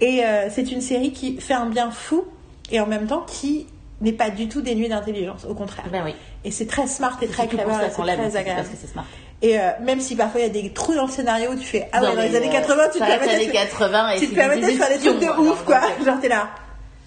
Et 0.00 0.22
c'est 0.50 0.72
une 0.72 0.80
série 0.80 1.12
qui 1.12 1.36
fait 1.36 1.54
un 1.54 1.66
bien 1.66 1.92
fou 1.92 2.24
et 2.72 2.80
en 2.80 2.86
même 2.88 3.06
temps 3.06 3.24
qui 3.24 3.68
n'est 4.00 4.12
pas 4.12 4.30
du 4.30 4.48
tout 4.48 4.62
dénuée 4.62 4.88
d'intelligence, 4.88 5.44
au 5.44 5.54
contraire. 5.54 5.84
Ben 5.92 6.02
oui. 6.04 6.14
Et 6.44 6.50
c'est 6.50 6.66
très 6.66 6.86
smart 6.86 7.18
et 7.20 7.26
très 7.28 7.46
clever, 7.46 7.64
c'est 7.82 7.90
très 8.02 8.36
agréable. 8.36 8.46
parce 8.56 8.68
que 8.68 8.76
c'est 8.80 8.86
smart. 8.90 9.04
Et 9.42 9.58
euh, 9.58 9.70
même 9.82 10.00
si 10.00 10.16
parfois 10.16 10.40
il 10.40 10.46
y 10.46 10.50
a 10.50 10.62
des 10.62 10.70
trous 10.72 10.94
dans 10.94 11.06
le 11.06 11.10
scénario, 11.10 11.54
tu 11.54 11.64
fais 11.64 11.88
ah 11.92 12.00
ouais 12.02 12.08
Non, 12.08 12.14
dans 12.16 12.22
les 12.22 12.28
mais, 12.30 12.36
années 12.36 12.48
euh, 12.48 12.52
80 12.60 12.82
tu 12.92 12.98
te 12.98 13.04
permettais 13.06 13.46
de- 13.46 13.52
80 13.52 14.08
et 14.10 14.18
tu 14.18 14.24
te 14.26 14.30
c'est 14.30 14.34
permettais 14.36 14.66
des 14.66 14.72
de 14.74 14.78
faire 14.78 14.88
des 14.88 14.98
trucs 14.98 15.18
de 15.20 15.40
ouf 15.40 15.64
quoi. 15.64 15.78
quoi. 15.80 15.88
Donc, 15.96 16.06
Genre 16.06 16.20
t'es 16.20 16.28
là. 16.28 16.50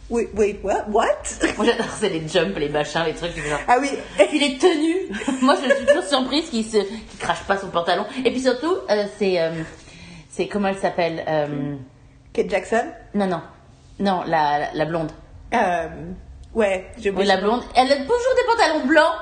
Wait 0.10 0.30
wait 0.36 0.60
what 0.64 0.86
what? 0.90 1.06
Moi 1.58 1.66
j'adore, 1.66 1.86
c'est 2.00 2.10
les 2.10 2.28
jumps, 2.28 2.58
les 2.58 2.70
machins, 2.70 3.04
les 3.06 3.14
trucs, 3.14 3.36
genre. 3.38 3.60
Ah 3.68 3.78
oui. 3.80 3.90
Et 4.20 4.26
puis 4.26 4.40
les 4.40 4.58
tenues. 4.58 5.16
Moi 5.42 5.56
je 5.64 5.74
suis 5.76 5.86
toujours 5.86 6.04
surprise 6.04 6.50
qu'il 6.50 6.66
se, 6.66 6.78
qu'il 6.78 7.20
crache 7.20 7.44
pas 7.44 7.58
son 7.58 7.68
pantalon. 7.68 8.06
Et 8.26 8.32
puis 8.32 8.42
surtout, 8.42 8.76
euh, 8.90 9.06
c'est, 9.18 9.40
euh, 9.40 9.52
c'est 10.30 10.48
comment 10.48 10.68
elle 10.70 10.78
s'appelle 10.80 11.24
euh, 11.28 11.76
Kate 12.34 12.50
Jackson? 12.50 12.84
Non 13.14 13.28
non, 13.28 13.42
non 14.00 14.24
la, 14.26 14.60
la, 14.60 14.74
la 14.74 14.86
blonde. 14.86 15.12
Euh, 15.54 15.88
ouais 16.56 16.86
j'ai 16.98 17.12
Oui, 17.12 17.26
la 17.26 17.38
blonde. 17.38 17.62
Elle 17.76 17.92
a 17.92 17.96
toujours 17.96 18.36
des 18.36 18.46
pantalons 18.48 18.86
blancs. 18.86 19.14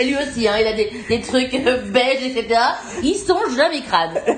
Et 0.00 0.04
lui 0.04 0.16
aussi, 0.16 0.48
hein, 0.48 0.56
il 0.60 0.66
a 0.66 0.72
des, 0.72 0.90
des 1.08 1.20
trucs 1.20 1.54
euh, 1.54 1.82
beiges, 1.90 2.22
etc. 2.22 2.60
Ils 3.02 3.16
sont 3.16 3.40
jamais 3.56 3.82
crades. 3.82 4.22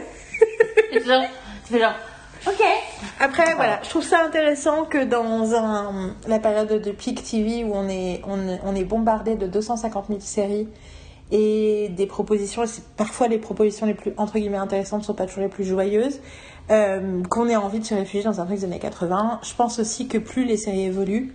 Tu 0.92 0.98
fais 0.98 1.78
genre, 1.78 1.94
ok. 2.48 2.64
Après 3.20 3.54
voilà, 3.54 3.78
je 3.84 3.90
trouve 3.90 4.02
ça 4.02 4.24
intéressant 4.24 4.84
que 4.84 5.04
dans 5.04 5.54
un 5.54 6.16
la 6.26 6.40
période 6.40 6.82
de 6.82 6.90
peak 6.90 7.22
TV 7.22 7.62
où 7.62 7.72
on 7.74 7.88
est 7.88 8.22
on, 8.26 8.58
on 8.64 8.74
est 8.74 8.84
bombardé 8.84 9.36
de 9.36 9.46
250 9.46 10.06
000 10.08 10.18
séries 10.20 10.66
et 11.30 11.90
des 11.90 12.06
propositions. 12.06 12.64
Parfois, 12.96 13.28
les 13.28 13.38
propositions 13.38 13.86
les 13.86 13.94
plus 13.94 14.12
entre 14.16 14.38
guillemets 14.38 14.56
intéressantes 14.56 15.02
ne 15.02 15.06
sont 15.06 15.14
pas 15.14 15.26
toujours 15.26 15.44
les 15.44 15.48
plus 15.48 15.64
joyeuses. 15.64 16.20
Euh, 16.70 17.22
qu'on 17.24 17.48
ait 17.48 17.56
envie 17.56 17.80
de 17.80 17.84
se 17.84 17.94
réfugier 17.94 18.22
dans 18.22 18.40
un 18.40 18.46
truc 18.46 18.58
des 18.58 18.64
années 18.64 18.78
80. 18.78 19.40
Je 19.42 19.54
pense 19.54 19.80
aussi 19.80 20.06
que 20.06 20.18
plus 20.18 20.44
les 20.44 20.56
séries 20.56 20.84
évoluent, 20.84 21.34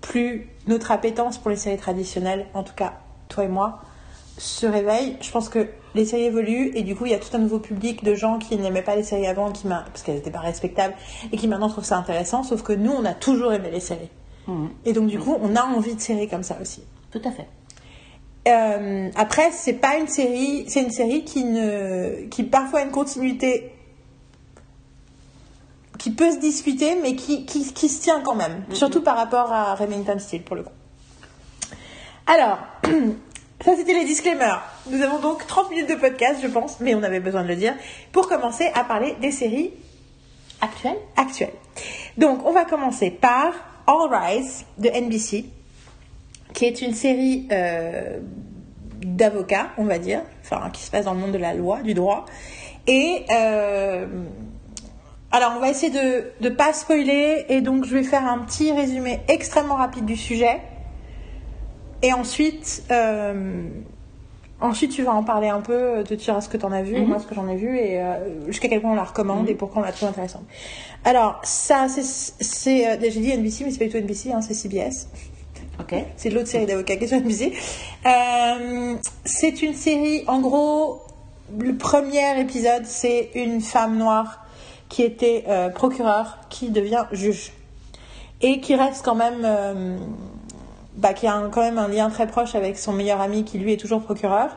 plus 0.00 0.48
notre 0.66 0.90
appétence 0.90 1.38
pour 1.38 1.50
les 1.50 1.56
séries 1.56 1.76
traditionnelles, 1.76 2.46
en 2.54 2.62
tout 2.62 2.74
cas 2.74 2.94
toi 3.28 3.44
et 3.44 3.48
moi, 3.48 3.80
se 4.38 4.66
réveille. 4.66 5.16
Je 5.20 5.30
pense 5.30 5.48
que 5.48 5.68
les 5.94 6.04
séries 6.04 6.24
évoluent 6.24 6.72
et 6.74 6.82
du 6.82 6.96
coup 6.96 7.06
il 7.06 7.12
y 7.12 7.14
a 7.14 7.18
tout 7.18 7.34
un 7.34 7.38
nouveau 7.38 7.58
public 7.58 8.04
de 8.04 8.14
gens 8.14 8.38
qui 8.38 8.56
n'aimaient 8.56 8.82
pas 8.82 8.96
les 8.96 9.02
séries 9.02 9.26
avant 9.26 9.52
qui 9.52 9.66
parce 9.66 10.02
qu'elles 10.02 10.16
n'étaient 10.16 10.30
pas 10.30 10.40
respectables 10.40 10.94
et 11.32 11.36
qui 11.36 11.48
maintenant 11.48 11.68
trouvent 11.68 11.84
ça 11.84 11.96
intéressant. 11.96 12.42
Sauf 12.42 12.62
que 12.62 12.72
nous 12.72 12.92
on 12.92 13.04
a 13.04 13.14
toujours 13.14 13.52
aimé 13.52 13.70
les 13.70 13.80
séries. 13.80 14.10
Mmh. 14.46 14.66
Et 14.86 14.92
donc 14.92 15.08
du 15.08 15.18
coup 15.18 15.36
on 15.40 15.56
a 15.56 15.62
envie 15.62 15.94
de 15.94 16.00
séries 16.00 16.28
comme 16.28 16.42
ça 16.42 16.56
aussi. 16.60 16.82
Tout 17.10 17.22
à 17.24 17.30
fait. 17.30 17.46
Euh, 18.48 19.10
après, 19.16 19.50
c'est 19.52 19.74
pas 19.74 19.98
une 19.98 20.06
série, 20.06 20.64
c'est 20.68 20.82
une 20.82 20.90
série 20.90 21.24
qui 21.24 21.44
ne, 21.44 22.26
qui 22.30 22.42
parfois 22.42 22.80
a 22.80 22.82
une 22.84 22.90
continuité 22.90 23.72
qui 26.00 26.10
peut 26.10 26.32
se 26.32 26.38
discuter, 26.38 26.96
mais 26.96 27.14
qui, 27.14 27.44
qui, 27.44 27.72
qui 27.72 27.88
se 27.90 28.00
tient 28.00 28.22
quand 28.22 28.34
même, 28.34 28.64
mm-hmm. 28.70 28.74
surtout 28.74 29.02
par 29.02 29.16
rapport 29.16 29.52
à 29.52 29.74
Remington 29.74 30.18
Steel 30.18 30.42
pour 30.42 30.56
le 30.56 30.62
coup. 30.62 30.72
Alors, 32.26 32.58
ça 33.64 33.76
c'était 33.76 33.92
les 33.92 34.06
disclaimers. 34.06 34.62
Nous 34.90 35.02
avons 35.02 35.18
donc 35.18 35.46
30 35.46 35.68
minutes 35.70 35.90
de 35.90 35.96
podcast, 35.96 36.40
je 36.42 36.48
pense, 36.48 36.80
mais 36.80 36.94
on 36.94 37.02
avait 37.02 37.20
besoin 37.20 37.42
de 37.42 37.48
le 37.48 37.56
dire, 37.56 37.74
pour 38.12 38.28
commencer 38.28 38.70
à 38.74 38.82
parler 38.82 39.14
des 39.20 39.30
séries 39.30 39.72
actuelles? 40.62 40.96
Actuelles. 41.16 41.52
Donc, 42.16 42.46
on 42.46 42.52
va 42.52 42.64
commencer 42.64 43.10
par 43.10 43.52
All 43.86 44.08
Rise 44.10 44.64
de 44.78 44.88
NBC 44.88 45.44
qui 46.54 46.64
est 46.64 46.80
une 46.80 46.94
série 46.94 47.46
euh, 47.52 48.20
d'avocats, 49.02 49.70
on 49.76 49.84
va 49.84 49.98
dire, 49.98 50.22
enfin, 50.42 50.70
qui 50.70 50.82
se 50.82 50.90
passe 50.90 51.04
dans 51.04 51.14
le 51.14 51.20
monde 51.20 51.32
de 51.32 51.38
la 51.38 51.54
loi, 51.54 51.82
du 51.82 51.94
droit. 51.94 52.24
Et 52.86 53.24
euh, 53.30 54.06
alors, 55.32 55.52
on 55.56 55.60
va 55.60 55.70
essayer 55.70 55.92
de 55.92 56.24
ne 56.40 56.48
pas 56.48 56.72
spoiler, 56.72 57.44
et 57.48 57.60
donc 57.60 57.84
je 57.84 57.94
vais 57.94 58.02
faire 58.02 58.26
un 58.26 58.38
petit 58.38 58.72
résumé 58.72 59.20
extrêmement 59.28 59.76
rapide 59.76 60.04
du 60.04 60.16
sujet. 60.16 60.60
Et 62.02 62.12
ensuite, 62.12 62.82
euh, 62.90 63.62
ensuite 64.60 64.90
tu 64.90 65.02
vas 65.02 65.12
en 65.12 65.22
parler 65.22 65.48
un 65.48 65.60
peu, 65.60 66.02
de 66.02 66.14
dire 66.14 66.42
ce 66.42 66.48
que 66.48 66.56
tu 66.56 66.64
en 66.64 66.72
as 66.72 66.82
vu, 66.82 66.98
mhm. 66.98 67.06
moi 67.06 67.18
ce 67.18 67.26
que 67.26 67.34
j'en 67.34 67.46
ai 67.46 67.56
vu, 67.56 67.78
et 67.78 68.02
jusqu'à 68.46 68.68
quel 68.68 68.80
point 68.80 68.92
on 68.92 68.94
la 68.94 69.04
recommande 69.04 69.48
et 69.48 69.52
mhm. 69.52 69.58
pourquoi 69.58 69.82
on 69.82 69.84
la 69.84 69.92
trouve 69.92 70.08
intéressante. 70.08 70.44
Alors, 71.04 71.40
ça, 71.44 71.86
c'est. 71.88 72.98
J'ai 73.00 73.20
dit 73.20 73.36
NBC, 73.36 73.64
mais 73.64 73.70
c'est 73.70 73.78
pas 73.78 73.84
du 73.84 73.90
tout 73.90 73.98
NBC, 73.98 74.32
hein, 74.32 74.40
c'est 74.40 74.54
CBS. 74.54 75.06
C'est 76.16 76.30
l'autre 76.30 76.48
série 76.48 76.66
d'avocats 76.66 76.96
qui 76.96 77.04
est 77.04 77.08
sur 77.08 77.18
NBC. 77.18 77.52
Euh, 78.06 78.96
c'est 79.24 79.62
une 79.62 79.74
série, 79.74 80.24
en 80.26 80.40
gros, 80.40 81.02
le 81.58 81.76
premier 81.76 82.40
épisode, 82.40 82.84
c'est 82.84 83.30
une 83.34 83.60
femme 83.60 83.96
noire 83.96 84.44
qui 84.90 85.02
était 85.02 85.44
euh, 85.48 85.70
procureure, 85.70 86.36
qui 86.50 86.68
devient 86.68 87.06
juge. 87.12 87.52
Et 88.42 88.60
qui 88.60 88.74
reste 88.74 89.02
quand 89.02 89.14
même. 89.14 89.42
Euh, 89.44 89.96
bah, 90.96 91.14
qui 91.14 91.26
a 91.26 91.48
quand 91.50 91.62
même 91.62 91.78
un 91.78 91.88
lien 91.88 92.10
très 92.10 92.26
proche 92.26 92.54
avec 92.54 92.76
son 92.76 92.92
meilleur 92.92 93.20
ami 93.20 93.44
qui 93.44 93.58
lui 93.58 93.72
est 93.72 93.76
toujours 93.78 94.02
procureur 94.02 94.50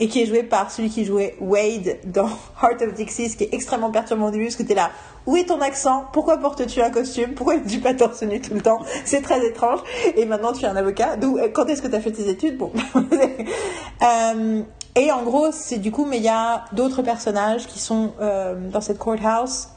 et 0.00 0.08
qui 0.08 0.22
est 0.22 0.26
joué 0.26 0.42
par 0.42 0.70
celui 0.70 0.90
qui 0.90 1.04
jouait 1.04 1.36
Wade 1.40 1.98
dans 2.04 2.28
Heart 2.62 2.82
of 2.82 2.94
Dixie, 2.94 3.28
ce 3.28 3.36
qui 3.36 3.44
est 3.44 3.54
extrêmement 3.54 3.90
perturbant 3.90 4.28
au 4.28 4.30
début, 4.30 4.44
parce 4.44 4.56
que 4.56 4.62
t'es 4.62 4.74
là, 4.74 4.90
où 5.26 5.36
est 5.36 5.44
ton 5.44 5.60
accent? 5.60 6.06
Pourquoi 6.12 6.38
portes-tu 6.38 6.80
un 6.80 6.90
costume? 6.90 7.34
Pourquoi 7.34 7.58
tu 7.58 7.78
pas 7.78 7.94
torse 7.94 8.22
nu 8.22 8.40
tout 8.40 8.54
le 8.54 8.62
temps? 8.62 8.80
C'est 9.04 9.20
très 9.20 9.46
étrange. 9.46 9.80
Et 10.16 10.24
maintenant, 10.24 10.52
tu 10.52 10.64
es 10.64 10.68
un 10.68 10.76
avocat. 10.76 11.16
D'où, 11.16 11.36
euh, 11.36 11.48
quand 11.52 11.66
est-ce 11.66 11.82
que 11.82 11.88
tu 11.88 11.94
as 11.94 12.00
fait 12.00 12.12
tes 12.12 12.28
études? 12.28 12.56
Bon. 12.56 12.72
euh, 14.02 14.62
et 15.00 15.10
en 15.12 15.22
gros, 15.22 15.50
c'est 15.50 15.78
du 15.78 15.90
coup, 15.90 16.04
mais 16.04 16.18
il 16.18 16.24
y 16.24 16.28
a 16.28 16.66
d'autres 16.72 17.00
personnages 17.00 17.66
qui 17.66 17.78
sont 17.78 18.12
euh, 18.20 18.68
dans 18.68 18.82
cette 18.82 18.98
courthouse. 18.98 19.68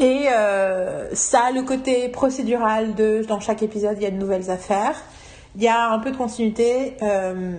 Et 0.00 0.26
euh, 0.32 1.14
ça 1.14 1.52
le 1.54 1.62
côté 1.62 2.08
procédural 2.08 2.96
de 2.96 3.24
dans 3.28 3.38
chaque 3.38 3.62
épisode, 3.62 3.98
il 3.98 4.02
y 4.02 4.06
a 4.06 4.10
de 4.10 4.16
nouvelles 4.16 4.50
affaires. 4.50 5.00
Il 5.54 5.62
y 5.62 5.68
a 5.68 5.90
un 5.90 6.00
peu 6.00 6.10
de 6.10 6.16
continuité. 6.16 6.96
Euh, 7.02 7.54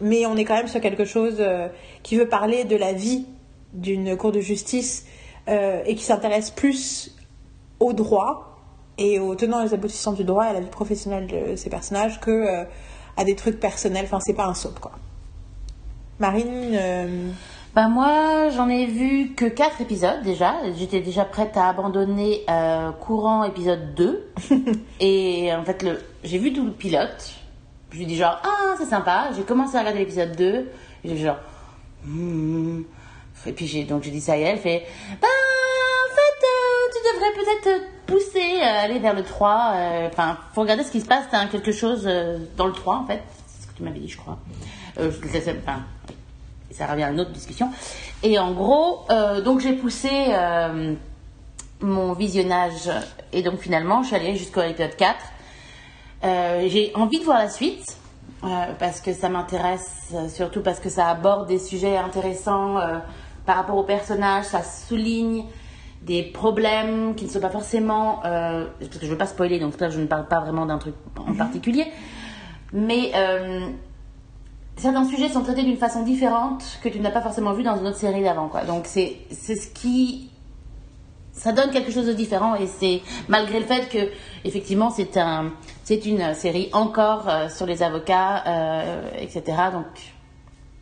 mais 0.00 0.26
on 0.26 0.36
est 0.36 0.44
quand 0.44 0.56
même 0.56 0.66
sur 0.66 0.80
quelque 0.80 1.04
chose 1.04 1.42
qui 2.02 2.16
veut 2.16 2.28
parler 2.28 2.64
de 2.64 2.74
la 2.76 2.92
vie 2.92 3.26
d'une 3.74 4.16
cour 4.16 4.30
de 4.30 4.40
justice 4.40 5.06
et 5.48 5.94
qui 5.94 6.04
s'intéresse 6.04 6.50
plus 6.50 7.16
au 7.80 7.94
droit 7.94 8.58
et 8.98 9.18
aux 9.18 9.34
tenants 9.36 9.62
et 9.62 9.68
aux 9.70 9.72
aboutissants 9.72 10.12
du 10.12 10.24
droit 10.24 10.44
et 10.44 10.48
à 10.48 10.52
la 10.52 10.60
vie 10.60 10.68
professionnelle 10.68 11.28
de 11.28 11.56
ces 11.56 11.70
personnages 11.70 12.20
que 12.20 12.66
à 13.16 13.24
des 13.24 13.36
trucs 13.36 13.60
personnels. 13.60 14.04
Enfin, 14.04 14.20
c'est 14.20 14.34
pas 14.34 14.46
un 14.46 14.54
soap, 14.54 14.78
quoi. 14.80 14.92
Marine 16.18 17.34
ben 17.74 17.90
moi, 17.90 18.48
j'en 18.56 18.70
ai 18.70 18.86
vu 18.86 19.34
que 19.34 19.44
4 19.44 19.82
épisodes 19.82 20.22
déjà. 20.24 20.54
J'étais 20.78 21.02
déjà 21.02 21.26
prête 21.26 21.58
à 21.58 21.68
abandonner 21.68 22.46
courant 23.00 23.44
épisode 23.44 23.94
2. 23.94 24.32
et 25.00 25.54
en 25.54 25.62
fait, 25.62 25.82
le... 25.82 26.02
j'ai 26.24 26.38
vu 26.38 26.54
tout 26.54 26.64
le 26.64 26.72
pilote. 26.72 27.34
Je 27.90 27.98
lui 27.98 28.06
dis 28.06 28.16
genre, 28.16 28.40
ah, 28.44 28.76
c'est 28.78 28.86
sympa. 28.86 29.28
J'ai 29.36 29.42
commencé 29.42 29.76
à 29.76 29.80
regarder 29.80 29.98
l'épisode 29.98 30.34
2. 30.34 30.70
Et 31.04 31.08
j'ai 31.08 31.18
genre, 31.18 31.36
hmm. 32.06 32.80
Et 33.46 33.52
puis 33.52 33.66
j'ai, 33.66 33.84
donc 33.84 34.02
j'ai 34.02 34.10
dit 34.10 34.20
ça 34.20 34.36
et 34.36 34.42
elle 34.42 34.58
fait, 34.58 34.84
bah, 35.20 35.28
euh, 35.28 35.95
tu 36.96 37.14
devrais 37.14 37.32
peut-être 37.34 37.82
pousser, 38.06 38.60
euh, 38.60 38.84
aller 38.84 38.98
vers 38.98 39.14
le 39.14 39.22
3. 39.22 39.72
Euh, 39.74 40.08
enfin, 40.08 40.38
faut 40.54 40.62
regarder 40.62 40.84
ce 40.84 40.90
qui 40.90 41.00
se 41.00 41.06
passe. 41.06 41.24
T'as 41.30 41.46
quelque 41.46 41.72
chose 41.72 42.08
dans 42.56 42.66
le 42.66 42.72
3, 42.72 42.96
en 42.96 43.06
fait. 43.06 43.22
C'est 43.46 43.62
ce 43.62 43.66
que 43.68 43.76
tu 43.76 43.82
m'avais 43.82 44.00
dit, 44.00 44.08
je 44.08 44.18
crois. 44.18 44.38
enfin, 44.98 45.82
ça 46.70 46.86
revient 46.86 47.04
à 47.04 47.10
une 47.10 47.20
autre 47.20 47.32
discussion. 47.32 47.70
Et 48.22 48.38
en 48.38 48.52
gros, 48.52 49.06
donc 49.44 49.60
j'ai 49.60 49.72
poussé 49.74 50.10
mon 51.80 52.12
visionnage. 52.12 52.90
Et 53.32 53.42
donc 53.42 53.60
finalement, 53.60 54.02
je 54.02 54.08
suis 54.08 54.16
allée 54.16 54.36
jusqu'au 54.36 54.62
épisode 54.62 54.96
4. 54.96 55.16
Euh, 56.24 56.64
j'ai 56.68 56.92
envie 56.94 57.18
de 57.18 57.24
voir 57.24 57.38
la 57.38 57.48
suite 57.48 57.96
euh, 58.44 58.48
parce 58.78 59.00
que 59.00 59.12
ça 59.12 59.28
m'intéresse, 59.28 60.12
euh, 60.14 60.28
surtout 60.28 60.62
parce 60.62 60.80
que 60.80 60.88
ça 60.88 61.08
aborde 61.08 61.46
des 61.46 61.58
sujets 61.58 61.96
intéressants 61.96 62.78
par 63.44 63.56
rapport 63.56 63.76
aux 63.76 63.84
personnages, 63.84 64.46
ça 64.46 64.62
souligne 64.62 65.44
des 66.02 66.22
problèmes 66.22 67.14
qui 67.14 67.24
ne 67.24 67.30
sont 67.30 67.40
pas 67.40 67.50
forcément. 67.50 68.20
parce 68.22 68.90
que 68.90 69.00
je 69.00 69.06
ne 69.06 69.10
veux 69.10 69.18
pas 69.18 69.26
spoiler, 69.26 69.58
donc 69.58 69.78
là 69.80 69.88
je 69.88 70.00
ne 70.00 70.06
parle 70.06 70.28
pas 70.28 70.40
vraiment 70.40 70.66
d'un 70.66 70.78
truc 70.78 70.94
en 71.18 71.30
mhm. 71.30 71.36
particulier. 71.36 71.86
Mais 72.72 73.12
certains 74.76 75.04
sujets 75.04 75.28
sont 75.28 75.42
traités 75.42 75.62
d'une 75.62 75.76
façon 75.76 76.02
différente 76.02 76.62
que 76.82 76.88
tu 76.88 77.00
n'as 77.00 77.10
pas 77.10 77.22
forcément 77.22 77.52
vu 77.52 77.62
dans 77.62 77.76
une 77.76 77.86
autre 77.86 77.96
série 77.96 78.22
d'avant. 78.22 78.50
Donc 78.66 78.86
c'est 78.86 79.16
ce 79.30 79.68
qui 79.68 80.30
ça 81.36 81.52
donne 81.52 81.70
quelque 81.70 81.92
chose 81.92 82.06
de 82.06 82.12
différent 82.12 82.54
et 82.54 82.66
c'est 82.66 83.02
malgré 83.28 83.60
le 83.60 83.66
fait 83.66 83.88
que 83.88 84.10
effectivement 84.44 84.90
c'est 84.90 85.16
un 85.16 85.52
c'est 85.84 86.06
une 86.06 86.34
série 86.34 86.70
encore 86.72 87.28
euh, 87.28 87.48
sur 87.48 87.66
les 87.66 87.82
avocats 87.82 88.42
euh, 88.46 89.10
etc 89.20 89.44
donc 89.72 89.86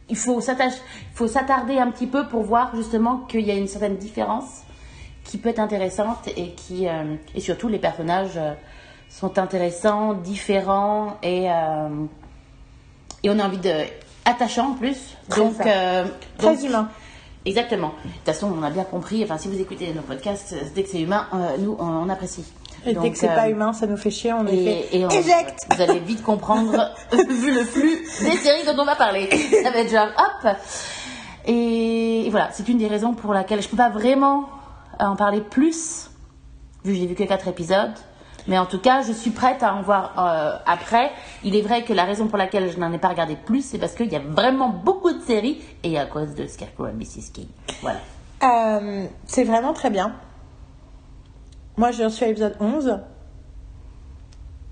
il 0.08 0.16
faut 0.16 0.40
s'attacher 0.40 0.78
il 1.12 1.16
faut 1.16 1.26
s'attarder 1.26 1.78
un 1.78 1.90
petit 1.90 2.06
peu 2.06 2.28
pour 2.28 2.42
voir 2.42 2.74
justement 2.76 3.18
qu'il 3.18 3.40
y 3.40 3.50
a 3.50 3.54
une 3.54 3.66
certaine 3.66 3.96
différence 3.96 4.62
qui 5.24 5.38
peut 5.38 5.48
être 5.48 5.58
intéressante 5.58 6.28
et 6.36 6.50
qui 6.50 6.88
euh, 6.88 7.16
et 7.34 7.40
surtout 7.40 7.68
les 7.68 7.78
personnages 7.78 8.38
sont 9.08 9.38
intéressants 9.38 10.14
différents 10.14 11.16
et 11.22 11.44
et 13.22 13.30
on 13.30 13.38
a 13.38 13.44
envie 13.44 13.58
de 13.58 13.72
attachant 14.24 14.70
en 14.70 14.74
plus 14.74 15.16
donc, 15.36 15.56
très 16.38 16.66
humain 16.66 16.88
Exactement. 17.46 17.92
De 18.04 18.10
toute 18.10 18.24
façon, 18.24 18.52
on 18.58 18.62
a 18.62 18.70
bien 18.70 18.84
compris. 18.84 19.22
Enfin, 19.22 19.36
si 19.36 19.48
vous 19.48 19.60
écoutez 19.60 19.92
nos 19.92 20.02
podcasts, 20.02 20.54
dès 20.74 20.82
que 20.82 20.88
c'est 20.88 21.00
humain, 21.00 21.26
euh, 21.34 21.56
nous, 21.58 21.76
on, 21.78 22.08
apprécie. 22.08 22.44
Et 22.86 22.94
dès 22.94 23.10
que 23.10 23.18
c'est 23.18 23.28
pas 23.28 23.46
euh, 23.46 23.50
humain, 23.50 23.72
ça 23.72 23.86
nous 23.86 23.96
fait 23.96 24.10
chier, 24.10 24.32
on 24.32 24.46
est 24.46 24.88
fait 24.90 24.96
éjecte. 24.96 25.58
Vous 25.74 25.80
allez 25.80 26.00
vite 26.00 26.22
comprendre, 26.22 26.90
vu 27.12 27.52
le 27.52 27.64
flux 27.64 28.02
des 28.20 28.36
séries 28.36 28.64
dont 28.64 28.80
on 28.80 28.84
va 28.84 28.96
parler. 28.96 29.28
Ça 29.62 29.70
va 29.70 29.78
être 29.78 29.90
genre, 29.90 30.08
hop. 30.16 30.56
Et, 31.46 32.28
voilà, 32.30 32.48
c'est 32.52 32.66
une 32.68 32.78
des 32.78 32.88
raisons 32.88 33.12
pour 33.12 33.34
laquelle 33.34 33.60
je 33.60 33.68
peux 33.68 33.76
pas 33.76 33.90
vraiment 33.90 34.48
en 34.99 35.16
parler 35.16 35.40
plus, 35.40 36.11
vu 36.84 36.92
que 36.92 36.99
j'ai 36.99 37.07
vu 37.07 37.14
que 37.14 37.24
quatre 37.24 37.49
épisodes. 37.49 37.95
Mais 38.47 38.59
en 38.59 38.66
tout 38.66 38.78
cas, 38.78 39.03
je 39.03 39.12
suis 39.12 39.30
prête 39.30 39.62
à 39.62 39.74
en 39.74 39.82
voir 39.82 40.12
euh, 40.18 40.59
après. 40.66 41.11
Il 41.45 41.57
est 41.57 41.62
vrai 41.62 41.82
que 41.82 41.92
la 41.92 42.05
raison 42.05 42.28
pour 42.28 42.36
laquelle 42.36 42.70
je 42.70 42.78
n'en 42.78 42.92
ai 42.92 42.99
pas 42.99 43.09
regardé 43.09 43.36
plus, 43.36 43.64
c'est 43.64 43.78
parce 43.78 43.95
qu'il 43.95 44.12
y 44.12 44.16
a 44.16 44.20
vraiment 44.20 44.68
beaucoup 44.68 45.12
de 45.12 45.20
séries 45.22 45.62
et 45.82 45.99
à 45.99 46.05
cause 46.05 46.34
de 46.34 46.47
Scarecrow 46.47 46.88
et 46.88 46.92
Mrs. 46.92 47.32
King. 47.32 47.49
Voilà. 47.80 48.01
Euh, 48.42 49.07
c'est 49.24 49.45
vraiment 49.45 49.72
très 49.72 49.88
bien. 49.88 50.14
Moi, 51.76 51.90
je 51.90 52.09
suis 52.09 52.24
à 52.24 52.28
l'épisode 52.28 52.57
11. 52.61 53.01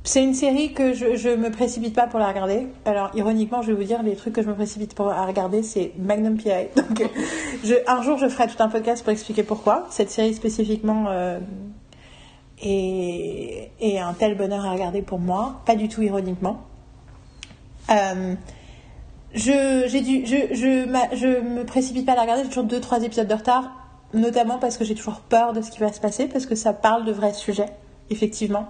C'est 0.04 0.24
une 0.24 0.34
série 0.34 0.72
que 0.72 0.94
je 0.94 1.28
ne 1.28 1.36
me 1.36 1.50
précipite 1.50 1.94
pas 1.94 2.08
pour 2.08 2.18
la 2.18 2.26
regarder. 2.26 2.66
Alors, 2.86 3.12
ironiquement, 3.14 3.62
je 3.62 3.68
vais 3.68 3.78
vous 3.78 3.84
dire, 3.84 4.02
les 4.02 4.16
trucs 4.16 4.34
que 4.34 4.42
je 4.42 4.48
me 4.48 4.54
précipite 4.54 4.94
pour 4.94 5.06
la 5.06 5.24
regarder, 5.24 5.62
c'est 5.62 5.92
Magnum 5.96 6.36
P.I. 6.36 6.68
Donc, 6.76 7.08
je, 7.62 7.74
un 7.86 8.02
jour, 8.02 8.18
je 8.18 8.28
ferai 8.28 8.48
tout 8.48 8.60
un 8.60 8.68
podcast 8.68 9.04
pour 9.04 9.12
expliquer 9.12 9.44
pourquoi. 9.44 9.86
Cette 9.90 10.10
série 10.10 10.34
spécifiquement 10.34 11.04
euh, 11.08 11.38
et, 12.60 13.70
un 14.00 14.12
tel 14.14 14.36
bonheur 14.36 14.64
à 14.64 14.72
regarder 14.72 15.02
pour 15.02 15.20
moi, 15.20 15.60
pas 15.66 15.76
du 15.76 15.88
tout 15.88 16.02
ironiquement. 16.02 16.62
Euh, 17.90 18.34
je, 19.34 19.84
j'ai 19.86 20.26
je, 20.26 20.54
je, 20.54 21.16
je 21.16 21.40
me 21.40 21.64
précipite 21.64 22.06
pas 22.06 22.12
à 22.12 22.16
la 22.16 22.22
regarder, 22.22 22.42
j'ai 22.42 22.48
toujours 22.48 22.64
deux, 22.64 22.80
trois 22.80 23.02
épisodes 23.04 23.28
de 23.28 23.34
retard, 23.34 23.70
notamment 24.14 24.58
parce 24.58 24.76
que 24.78 24.84
j'ai 24.84 24.96
toujours 24.96 25.20
peur 25.20 25.52
de 25.52 25.62
ce 25.62 25.70
qui 25.70 25.78
va 25.78 25.92
se 25.92 26.00
passer, 26.00 26.26
parce 26.26 26.46
que 26.46 26.56
ça 26.56 26.72
parle 26.72 27.04
de 27.04 27.12
vrais 27.12 27.34
sujets, 27.34 27.70
effectivement. 28.10 28.68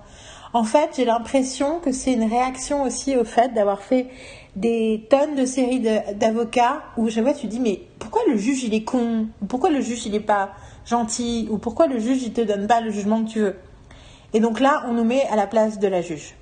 En 0.55 0.65
fait, 0.65 0.91
j'ai 0.97 1.07
l'impression 1.07 1.81
que 1.81 1.93
c'est 1.93 2.13
une 2.13 2.29
réaction 2.29 2.83
aussi 2.83 3.17
au 3.17 3.25
fait 3.25 3.55
d'avoir 3.55 3.81
fait 3.81 4.09
des 4.55 5.07
tonnes 5.09 5.35
de 5.35 5.47
séries 5.47 5.81
d'avocats 5.81 6.83
où 6.99 7.09
chaque 7.09 7.25
fois 7.25 7.33
tu 7.33 7.47
dis 7.47 7.59
mais 7.59 7.81
pourquoi 7.99 8.21
le 8.29 8.37
juge 8.37 8.63
il 8.65 8.75
est 8.75 8.85
con? 8.85 9.29
Ou 9.41 9.47
Pourquoi 9.47 9.71
le 9.71 9.81
juge 9.81 10.05
il 10.05 10.15
est 10.15 10.21
pas 10.21 10.51
gentil? 10.85 11.49
Ou 11.51 11.57
pourquoi 11.57 11.87
le 11.87 11.99
juge 11.99 12.23
il 12.23 12.35
te 12.35 12.43
donne 12.43 12.67
pas 12.67 12.83
le 12.83 12.91
jugement 12.91 13.25
que 13.25 13.31
tu 13.31 13.41
veux? 13.41 13.57
Et 14.35 14.41
donc 14.41 14.61
là, 14.61 14.85
on 14.89 14.93
nous 14.93 15.05
met 15.05 15.27
à 15.31 15.37
la 15.37 15.47
place 15.47 15.79
de 15.79 15.89
la 15.89 16.03
juge. 16.03 16.35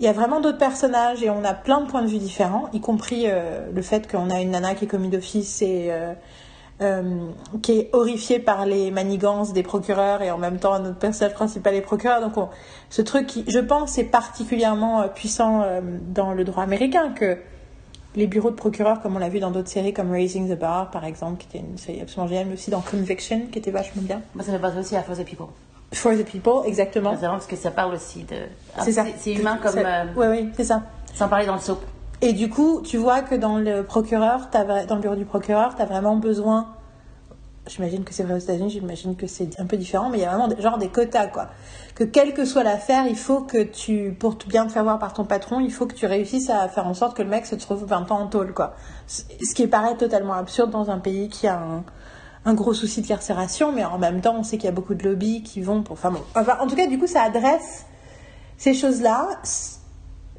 Il 0.00 0.06
y 0.06 0.08
a 0.08 0.12
vraiment 0.12 0.40
d'autres 0.40 0.58
personnages 0.58 1.22
et 1.22 1.28
on 1.28 1.44
a 1.44 1.52
plein 1.52 1.82
de 1.82 1.86
points 1.90 2.02
de 2.02 2.08
vue 2.08 2.18
différents, 2.18 2.68
y 2.72 2.80
compris 2.80 3.24
euh, 3.26 3.70
le 3.72 3.82
fait 3.82 4.10
qu'on 4.10 4.30
a 4.30 4.40
une 4.40 4.50
nana 4.50 4.74
qui 4.74 4.86
est 4.86 4.88
commis 4.88 5.08
d'office 5.08 5.62
et 5.62 5.88
euh, 5.90 6.14
euh, 6.82 7.02
qui 7.62 7.78
est 7.78 7.90
horrifiée 7.92 8.38
par 8.38 8.66
les 8.66 8.90
manigances 8.90 9.52
des 9.52 9.62
procureurs 9.62 10.22
et 10.22 10.30
en 10.30 10.38
même 10.38 10.58
temps 10.58 10.78
notre 10.78 10.98
personnage 10.98 11.34
principal 11.34 11.74
est 11.74 11.80
procureur. 11.80 12.20
Donc 12.20 12.36
on- 12.36 12.48
ce 12.90 13.02
truc 13.02 13.26
qui, 13.26 13.44
je 13.48 13.58
pense, 13.58 13.98
est 13.98 14.04
particulièrement 14.04 15.02
euh, 15.02 15.08
puissant 15.08 15.62
euh, 15.62 15.80
dans 16.08 16.32
le 16.32 16.44
droit 16.44 16.62
américain 16.64 17.10
que 17.14 17.38
les 18.14 18.26
bureaux 18.26 18.50
de 18.50 18.56
procureurs, 18.56 19.00
comme 19.00 19.16
on 19.16 19.18
l'a 19.18 19.30
vu 19.30 19.40
dans 19.40 19.50
d'autres 19.50 19.70
séries 19.70 19.94
comme 19.94 20.10
Raising 20.12 20.54
the 20.54 20.58
Bar 20.58 20.90
par 20.90 21.04
exemple, 21.06 21.38
qui 21.42 21.46
était 21.56 21.66
une 21.66 21.78
série 21.78 22.00
absolument 22.02 22.28
géniale, 22.28 22.46
mais 22.48 22.54
aussi 22.54 22.70
dans 22.70 22.80
Conviction 22.82 23.42
qui 23.50 23.58
était 23.58 23.70
vachement 23.70 24.02
bien. 24.02 24.20
Moi, 24.34 24.44
ça 24.44 24.52
me 24.52 24.58
passe 24.58 24.76
aussi 24.76 24.94
à 24.96 25.02
For 25.02 25.16
the 25.16 25.24
People. 25.24 25.46
For 25.94 26.12
the 26.12 26.24
People, 26.24 26.66
exactement. 26.66 27.16
Parce 27.16 27.46
que 27.46 27.56
ça 27.56 27.70
parle 27.70 27.94
aussi 27.94 28.24
de. 28.24 28.36
Ah, 28.76 28.82
C'est 28.84 28.92
ça. 28.92 29.04
C'est 29.18 29.32
humain 29.34 29.58
comme. 29.62 29.76
Euh, 29.78 30.04
Oui, 30.16 30.26
oui, 30.30 30.48
c'est 30.54 30.64
ça. 30.64 30.82
sans 31.14 31.28
parler 31.28 31.46
dans 31.46 31.54
le 31.54 31.60
soap. 31.60 31.82
Et 32.24 32.32
du 32.32 32.48
coup, 32.48 32.82
tu 32.84 32.98
vois 32.98 33.20
que 33.20 33.34
dans 33.34 33.58
le 33.58 33.82
procureur, 33.82 34.48
dans 34.52 34.94
le 34.94 35.00
bureau 35.00 35.16
du 35.16 35.24
procureur, 35.24 35.74
tu 35.74 35.82
as 35.82 35.86
vraiment 35.86 36.14
besoin. 36.14 36.68
J'imagine 37.66 38.04
que 38.04 38.14
c'est 38.14 38.22
vrai 38.22 38.34
aux 38.34 38.38
États-Unis, 38.38 38.70
j'imagine 38.70 39.16
que 39.16 39.26
c'est 39.26 39.58
un 39.58 39.66
peu 39.66 39.76
différent, 39.76 40.08
mais 40.08 40.18
il 40.18 40.20
y 40.20 40.24
a 40.24 40.30
vraiment 40.30 40.46
des- 40.46 40.60
genre 40.60 40.78
des 40.78 40.88
quotas, 40.88 41.26
quoi. 41.26 41.48
Que 41.96 42.04
quelle 42.04 42.32
que 42.32 42.44
soit 42.44 42.62
l'affaire, 42.62 43.06
il 43.08 43.16
faut 43.16 43.40
que 43.40 43.64
tu, 43.64 44.16
pour 44.18 44.36
bien 44.46 44.66
te 44.66 44.72
faire 44.72 44.84
voir 44.84 45.00
par 45.00 45.12
ton 45.14 45.24
patron, 45.24 45.58
il 45.58 45.72
faut 45.72 45.86
que 45.86 45.94
tu 45.94 46.06
réussisses 46.06 46.48
à 46.48 46.68
faire 46.68 46.86
en 46.86 46.94
sorte 46.94 47.16
que 47.16 47.22
le 47.22 47.28
mec 47.28 47.44
se 47.44 47.56
trouve 47.56 47.84
20 47.84 48.10
ans 48.12 48.20
en 48.20 48.26
tôle, 48.28 48.52
quoi. 48.54 48.74
Ce 49.08 49.54
qui 49.54 49.66
paraît 49.66 49.96
totalement 49.96 50.34
absurde 50.34 50.70
dans 50.70 50.90
un 50.90 50.98
pays 50.98 51.28
qui 51.28 51.48
a 51.48 51.60
un, 52.44 52.54
gros 52.54 52.72
souci 52.72 53.02
de 53.02 53.06
carcération, 53.08 53.72
mais 53.72 53.84
en 53.84 53.98
même 53.98 54.20
temps, 54.20 54.34
on 54.38 54.44
sait 54.44 54.58
qu'il 54.58 54.66
y 54.66 54.68
a 54.68 54.72
beaucoup 54.72 54.94
de 54.94 55.02
lobbies 55.02 55.42
qui 55.42 55.60
vont 55.60 55.82
pour. 55.82 55.94
Enfin 55.94 56.12
bon. 56.12 56.22
En 56.36 56.66
tout 56.68 56.76
cas, 56.76 56.86
du 56.86 56.98
coup, 56.98 57.08
ça 57.08 57.22
adresse 57.22 57.84
ces 58.58 58.74
choses-là. 58.74 59.28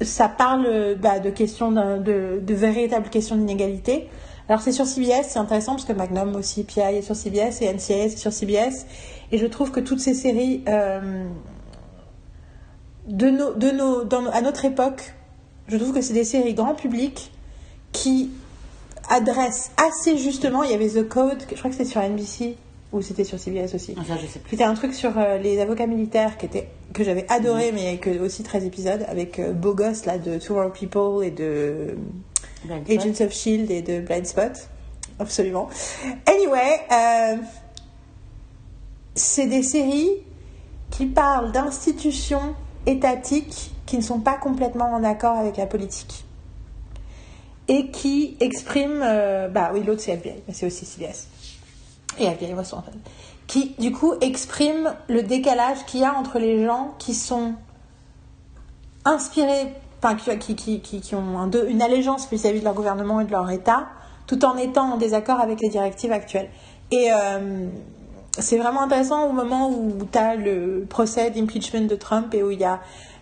Ça 0.00 0.28
parle 0.28 0.96
bah, 0.96 1.20
de 1.20 1.30
questions 1.30 1.70
de, 1.70 2.40
véritables 2.48 3.08
questions 3.08 3.36
d'inégalité. 3.36 4.08
Alors 4.48 4.60
c'est 4.60 4.72
sur 4.72 4.86
CBS, 4.86 5.28
c'est 5.28 5.38
intéressant 5.38 5.72
parce 5.72 5.86
que 5.86 5.92
Magnum 5.92 6.36
aussi, 6.36 6.64
PI 6.64 6.80
est 6.80 7.02
sur 7.02 7.16
CBS 7.16 7.62
et 7.62 7.72
NCIS 7.72 7.92
est 7.92 8.18
sur 8.18 8.32
CBS. 8.32 8.86
Et 9.32 9.38
je 9.38 9.46
trouve 9.46 9.70
que 9.70 9.80
toutes 9.80 10.00
ces 10.00 10.14
séries, 10.14 10.62
euh, 10.68 11.24
de 13.08 13.30
nos, 13.30 13.54
de 13.54 13.70
nos, 13.70 14.04
à 14.32 14.42
notre 14.42 14.64
époque, 14.64 15.14
je 15.68 15.76
trouve 15.76 15.94
que 15.94 16.02
c'est 16.02 16.12
des 16.12 16.24
séries 16.24 16.54
grand 16.54 16.74
public 16.74 17.32
qui 17.92 18.30
adressent 19.08 19.70
assez 19.76 20.18
justement. 20.18 20.62
Il 20.62 20.70
y 20.70 20.74
avait 20.74 20.88
The 20.88 21.08
Code, 21.08 21.42
je 21.50 21.56
crois 21.56 21.70
que 21.70 21.76
c'était 21.76 21.88
sur 21.88 22.02
NBC 22.02 22.56
ou 22.94 23.02
c'était 23.02 23.24
sur 23.24 23.38
CBS 23.38 23.74
aussi. 23.74 23.94
Ah, 23.98 24.02
Ça, 24.06 24.16
je 24.16 24.26
sais 24.26 24.38
plus. 24.38 24.50
C'était 24.50 24.64
un 24.64 24.74
truc 24.74 24.94
sur 24.94 25.18
euh, 25.18 25.36
les 25.38 25.60
avocats 25.60 25.86
militaires 25.86 26.38
qui 26.38 26.46
était, 26.46 26.68
que 26.92 27.02
j'avais 27.02 27.26
adoré, 27.30 27.72
mais 27.72 27.98
que 27.98 28.18
aussi 28.20 28.42
13 28.44 28.64
épisodes, 28.64 29.04
avec 29.08 29.38
euh, 29.38 29.52
Beau 29.52 29.74
Gosse 29.74 30.06
là, 30.06 30.16
de 30.18 30.38
Tomorrow 30.38 30.70
People 30.70 31.24
et 31.26 31.30
de 31.32 31.96
Blind 32.64 32.84
Spot. 32.86 32.98
Agents 32.98 33.24
of 33.24 33.32
Shield 33.32 33.70
et 33.70 33.82
de 33.82 34.00
Blind 34.00 34.24
Spot. 34.26 34.52
Absolument. 35.18 35.68
Anyway, 36.26 36.80
euh, 36.92 37.36
c'est 39.14 39.46
des 39.46 39.62
séries 39.62 40.10
qui 40.90 41.06
parlent 41.06 41.52
d'institutions 41.52 42.54
étatiques 42.86 43.72
qui 43.86 43.96
ne 43.96 44.02
sont 44.02 44.20
pas 44.20 44.36
complètement 44.36 44.92
en 44.92 45.02
accord 45.04 45.36
avec 45.36 45.56
la 45.56 45.66
politique. 45.66 46.24
Et 47.66 47.90
qui 47.90 48.36
expriment. 48.40 49.02
euh, 49.02 49.48
bah 49.48 49.70
oui, 49.72 49.82
l'autre 49.82 50.02
c'est 50.02 50.12
FBI, 50.12 50.42
mais 50.46 50.54
c'est 50.54 50.66
aussi 50.66 50.84
CBS. 50.84 51.28
Et 52.18 52.28
en 52.28 52.64
fait. 52.64 52.92
Qui, 53.46 53.74
du 53.78 53.92
coup, 53.92 54.14
exprime 54.20 54.94
le 55.08 55.22
décalage 55.22 55.84
qu'il 55.86 56.00
y 56.00 56.04
a 56.04 56.14
entre 56.14 56.38
les 56.38 56.64
gens 56.64 56.94
qui 56.98 57.14
sont 57.14 57.54
inspirés, 59.04 59.72
enfin, 60.02 60.14
qui, 60.14 60.54
qui, 60.56 60.80
qui, 60.80 61.00
qui, 61.00 61.14
ont 61.14 61.50
une 61.68 61.82
allégeance 61.82 62.28
vis-à-vis 62.30 62.60
de 62.60 62.64
leur 62.64 62.74
gouvernement 62.74 63.20
et 63.20 63.24
de 63.24 63.30
leur 63.30 63.50
État, 63.50 63.86
tout 64.26 64.44
en 64.44 64.56
étant 64.56 64.94
en 64.94 64.96
désaccord 64.96 65.40
avec 65.40 65.60
les 65.60 65.68
directives 65.68 66.12
actuelles. 66.12 66.48
Et 66.90 67.10
euh, 67.12 67.68
c'est 68.38 68.58
vraiment 68.58 68.82
intéressant 68.82 69.28
au 69.28 69.32
moment 69.32 69.70
où 69.70 69.92
tu 70.10 70.18
as 70.18 70.36
le 70.36 70.86
procès 70.88 71.30
d'impeachment 71.30 71.86
de 71.86 71.96
Trump 71.96 72.32
et 72.34 72.42
où 72.42 72.50
il 72.50 72.60
y 72.60 72.64
a 72.64 72.80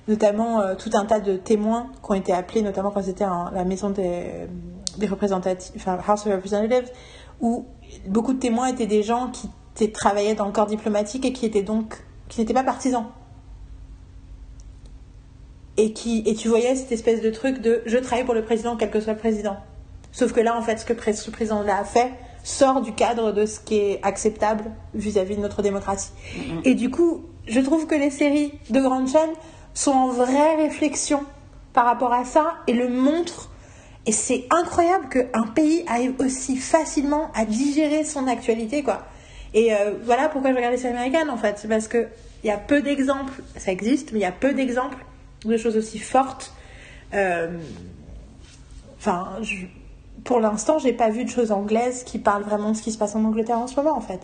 notamment 0.08 0.60
euh, 0.60 0.74
tout 0.74 0.90
un 0.94 1.04
tas 1.04 1.20
de 1.20 1.36
témoins 1.36 1.88
qui 2.04 2.10
ont 2.10 2.14
été 2.14 2.32
appelés, 2.32 2.62
notamment 2.62 2.90
quand 2.90 3.02
c'était 3.02 3.24
à 3.24 3.50
la 3.52 3.64
maison 3.64 3.90
des, 3.90 4.48
des 4.98 5.06
représentatifs, 5.06 5.72
enfin 5.76 5.98
House 6.06 6.26
of 6.26 6.32
Representatives, 6.32 6.90
où 7.40 7.66
beaucoup 8.06 8.32
de 8.32 8.38
témoins 8.38 8.68
étaient 8.68 8.86
des 8.86 9.02
gens 9.02 9.30
qui 9.74 9.90
travaillaient 9.92 10.34
dans 10.34 10.46
le 10.46 10.52
corps 10.52 10.66
diplomatique 10.66 11.24
et 11.24 11.32
qui 11.32 11.46
étaient 11.46 11.62
donc 11.62 12.04
qui 12.28 12.40
n'étaient 12.40 12.54
pas 12.54 12.64
partisans. 12.64 13.06
Et 15.76 15.92
qui 15.92 16.22
et 16.26 16.34
tu 16.34 16.48
voyais 16.48 16.74
cette 16.74 16.92
espèce 16.92 17.22
de 17.22 17.30
truc 17.30 17.60
de 17.60 17.82
je 17.86 17.96
travaille 17.98 18.24
pour 18.24 18.34
le 18.34 18.44
président 18.44 18.76
quel 18.76 18.90
que 18.90 19.00
soit 19.00 19.14
le 19.14 19.18
président 19.18 19.56
sauf 20.12 20.32
que 20.32 20.40
là 20.40 20.56
en 20.56 20.60
fait 20.60 20.78
ce 20.78 20.84
que 20.84 21.12
ce 21.12 21.30
président 21.30 21.62
là 21.62 21.78
a 21.78 21.84
fait 21.84 22.12
sort 22.44 22.82
du 22.82 22.92
cadre 22.92 23.32
de 23.32 23.46
ce 23.46 23.60
qui 23.60 23.76
est 23.76 24.00
acceptable 24.02 24.64
vis-à-vis 24.94 25.36
de 25.36 25.40
notre 25.40 25.62
démocratie. 25.62 26.10
Et 26.64 26.74
du 26.74 26.90
coup 26.90 27.24
je 27.46 27.60
trouve 27.60 27.86
que 27.86 27.94
les 27.94 28.10
séries 28.10 28.52
de 28.70 28.80
grandes 28.80 29.08
chaînes 29.08 29.32
sont 29.74 29.92
en 29.92 30.08
vraie 30.08 30.56
réflexion 30.56 31.24
par 31.72 31.86
rapport 31.86 32.12
à 32.12 32.24
ça 32.24 32.54
et 32.66 32.74
le 32.74 32.88
montrent 32.88 33.50
et 34.06 34.12
c'est 34.12 34.44
incroyable 34.50 35.08
qu'un 35.08 35.46
pays 35.46 35.84
arrive 35.86 36.14
aussi 36.18 36.56
facilement 36.56 37.30
à 37.34 37.44
digérer 37.44 38.04
son 38.04 38.26
actualité, 38.26 38.82
quoi. 38.82 39.02
Et 39.54 39.72
euh, 39.74 39.92
voilà 40.04 40.28
pourquoi 40.28 40.50
je 40.50 40.56
regarde 40.56 40.72
les 40.72 40.78
séries 40.80 40.94
américaines, 40.94 41.30
en 41.30 41.36
fait. 41.36 41.58
C'est 41.58 41.68
parce 41.68 41.88
que 41.88 42.08
il 42.44 42.48
y 42.48 42.50
a 42.50 42.56
peu 42.56 42.82
d'exemples, 42.82 43.40
ça 43.56 43.70
existe, 43.70 44.12
mais 44.12 44.18
il 44.18 44.22
y 44.22 44.26
a 44.26 44.32
peu 44.32 44.52
d'exemples 44.54 44.96
de 45.44 45.56
choses 45.56 45.76
aussi 45.76 45.98
fortes. 45.98 46.52
Euh, 47.14 47.58
Enfin, 48.98 49.28
je- 49.42 49.66
pour 50.24 50.38
l'instant, 50.38 50.78
j'ai 50.78 50.92
pas 50.92 51.08
vu 51.10 51.24
de 51.24 51.28
choses 51.30 51.50
anglaises 51.50 52.04
qui 52.04 52.18
parlent 52.18 52.44
vraiment 52.44 52.70
de 52.70 52.76
ce 52.76 52.82
qui 52.82 52.92
se 52.92 52.98
passe 52.98 53.16
en 53.16 53.24
Angleterre 53.24 53.58
en 53.58 53.66
ce 53.66 53.74
moment, 53.76 53.96
en 53.96 54.00
fait. 54.00 54.20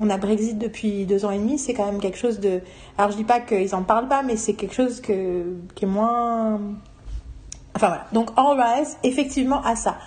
On 0.00 0.10
a 0.10 0.18
Brexit 0.18 0.58
depuis 0.58 1.06
deux 1.06 1.24
ans 1.24 1.30
et 1.30 1.38
demi, 1.38 1.58
c'est 1.58 1.72
quand 1.74 1.86
même 1.86 1.98
quelque 2.00 2.18
chose 2.18 2.38
de. 2.38 2.60
Alors 2.98 3.10
je 3.10 3.16
dis 3.16 3.24
pas 3.24 3.40
qu'ils 3.40 3.74
en 3.74 3.82
parlent 3.82 4.08
pas, 4.08 4.22
mais 4.22 4.36
c'est 4.36 4.52
quelque 4.52 4.74
chose 4.74 5.00
que... 5.00 5.56
qui 5.74 5.86
est 5.86 5.88
moins. 5.88 6.60
Enfin 7.78 7.88
voilà. 7.88 8.06
Donc 8.12 8.30
All 8.36 8.60
Rise, 8.60 8.98
effectivement, 9.04 9.62
à 9.62 9.76
ça. 9.76 9.98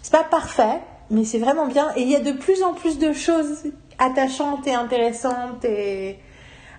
C'est 0.00 0.12
pas 0.12 0.24
parfait, 0.24 0.80
mais 1.10 1.24
c'est 1.24 1.38
vraiment 1.38 1.66
bien. 1.66 1.88
Et 1.94 2.00
il 2.00 2.08
y 2.08 2.16
a 2.16 2.20
de 2.20 2.32
plus 2.32 2.62
en 2.62 2.72
plus 2.72 2.98
de 2.98 3.12
choses 3.12 3.64
attachantes 3.98 4.66
et 4.66 4.74
intéressantes. 4.74 5.62
Et 5.66 6.18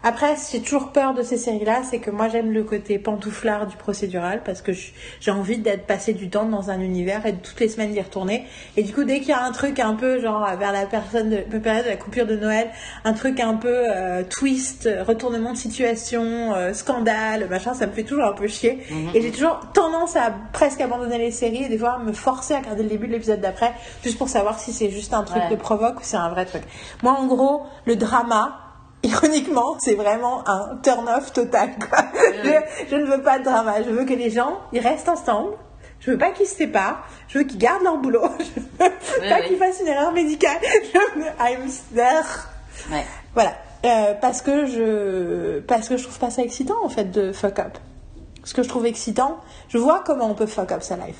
après, 0.03 0.35
j'ai 0.51 0.61
toujours 0.61 0.91
peur 0.91 1.13
de 1.13 1.21
ces 1.21 1.37
séries-là, 1.37 1.81
c'est 1.83 1.99
que 1.99 2.09
moi 2.09 2.27
j'aime 2.27 2.51
le 2.51 2.63
côté 2.63 2.97
pantouflard 2.97 3.67
du 3.67 3.75
procédural 3.77 4.41
parce 4.43 4.61
que 4.61 4.71
j'ai 4.71 5.31
envie 5.31 5.57
d'être 5.57 5.85
passé 5.85 6.13
du 6.13 6.29
temps 6.29 6.45
dans 6.45 6.71
un 6.71 6.79
univers 6.79 7.25
et 7.25 7.33
de 7.33 7.37
toutes 7.37 7.59
les 7.59 7.69
semaines 7.69 7.91
d'y 7.91 8.01
retourner. 8.01 8.45
Et 8.77 8.83
du 8.83 8.93
coup, 8.93 9.03
dès 9.03 9.19
qu'il 9.19 9.29
y 9.29 9.33
a 9.33 9.43
un 9.43 9.51
truc 9.51 9.79
un 9.79 9.93
peu 9.93 10.19
genre 10.19 10.47
vers 10.57 10.71
la 10.71 10.85
personne 10.85 11.29
de, 11.29 11.57
période 11.59 11.85
de 11.85 11.89
la 11.89 11.97
coupure 11.97 12.25
de 12.25 12.35
Noël, 12.35 12.69
un 13.03 13.13
truc 13.13 13.39
un 13.39 13.55
peu 13.55 13.69
euh, 13.89 14.23
twist, 14.23 14.89
retournement 15.07 15.51
de 15.51 15.57
situation, 15.57 16.53
euh, 16.55 16.73
scandale, 16.73 17.47
machin, 17.49 17.73
ça 17.73 17.85
me 17.87 17.91
fait 17.91 18.03
toujours 18.03 18.25
un 18.25 18.33
peu 18.33 18.47
chier. 18.47 18.79
Et 19.13 19.21
j'ai 19.21 19.31
toujours 19.31 19.59
tendance 19.73 20.15
à 20.15 20.33
presque 20.53 20.81
abandonner 20.81 21.17
les 21.17 21.31
séries 21.31 21.63
et 21.63 21.69
des 21.69 21.77
fois 21.77 21.99
me 21.99 22.13
forcer 22.13 22.55
à 22.55 22.59
regarder 22.59 22.83
le 22.83 22.89
début 22.89 23.07
de 23.07 23.13
l'épisode 23.13 23.41
d'après 23.41 23.73
juste 24.03 24.17
pour 24.17 24.29
savoir 24.29 24.59
si 24.59 24.73
c'est 24.73 24.89
juste 24.89 25.13
un 25.13 25.23
truc 25.23 25.41
Ouais. 25.41 25.49
de 25.49 25.55
provoque 25.55 25.99
ou 25.99 26.03
c'est 26.03 26.17
un 26.17 26.29
vrai 26.29 26.45
truc. 26.45 26.63
Moi, 27.03 27.13
en 27.13 27.25
gros, 27.25 27.63
le 27.85 27.95
drama, 27.95 28.70
ironiquement, 29.03 29.77
c'est 29.79 29.95
vraiment 29.95 30.47
un 30.47 30.77
turn-off 30.83 31.33
total. 31.33 31.71
quoi. 31.89 32.05
Je, 32.43 32.51
je 32.89 32.95
ne 32.95 33.05
veux 33.05 33.21
pas 33.21 33.39
de 33.39 33.43
drama. 33.43 33.81
Je 33.83 33.89
veux 33.89 34.05
que 34.05 34.13
les 34.13 34.29
gens, 34.29 34.59
ils 34.73 34.79
restent 34.79 35.09
ensemble. 35.09 35.53
Je 35.99 36.11
veux 36.11 36.17
pas 36.17 36.31
qu'ils 36.31 36.47
se 36.47 36.55
séparent. 36.55 37.03
Je 37.27 37.37
veux 37.39 37.43
qu'ils 37.43 37.59
gardent 37.59 37.83
leur 37.83 37.97
boulot. 37.97 38.23
Je 38.39 39.21
veux 39.23 39.29
pas 39.29 39.41
qu'ils 39.41 39.57
fassent 39.57 39.79
une 39.81 39.87
erreur 39.87 40.11
médicale. 40.11 40.57
Je 40.63 41.19
veux, 41.19 41.25
I'm 41.39 41.69
there. 41.93 42.25
Ouais. 42.91 43.05
Voilà. 43.35 43.53
Euh, 43.83 44.13
parce 44.19 44.41
que 44.43 44.67
je 44.67 45.59
parce 45.61 45.89
que 45.89 45.97
je 45.97 46.03
trouve 46.03 46.19
pas 46.19 46.29
ça 46.29 46.43
excitant 46.43 46.75
en 46.83 46.89
fait 46.89 47.05
de 47.05 47.31
fuck 47.31 47.57
up. 47.57 47.77
Ce 48.43 48.53
que 48.53 48.61
je 48.61 48.69
trouve 48.69 48.85
excitant, 48.85 49.37
je 49.69 49.79
vois 49.79 50.03
comment 50.05 50.25
on 50.29 50.35
peut 50.35 50.45
fuck 50.45 50.71
up 50.71 50.83
sa 50.83 50.97
life. 50.97 51.17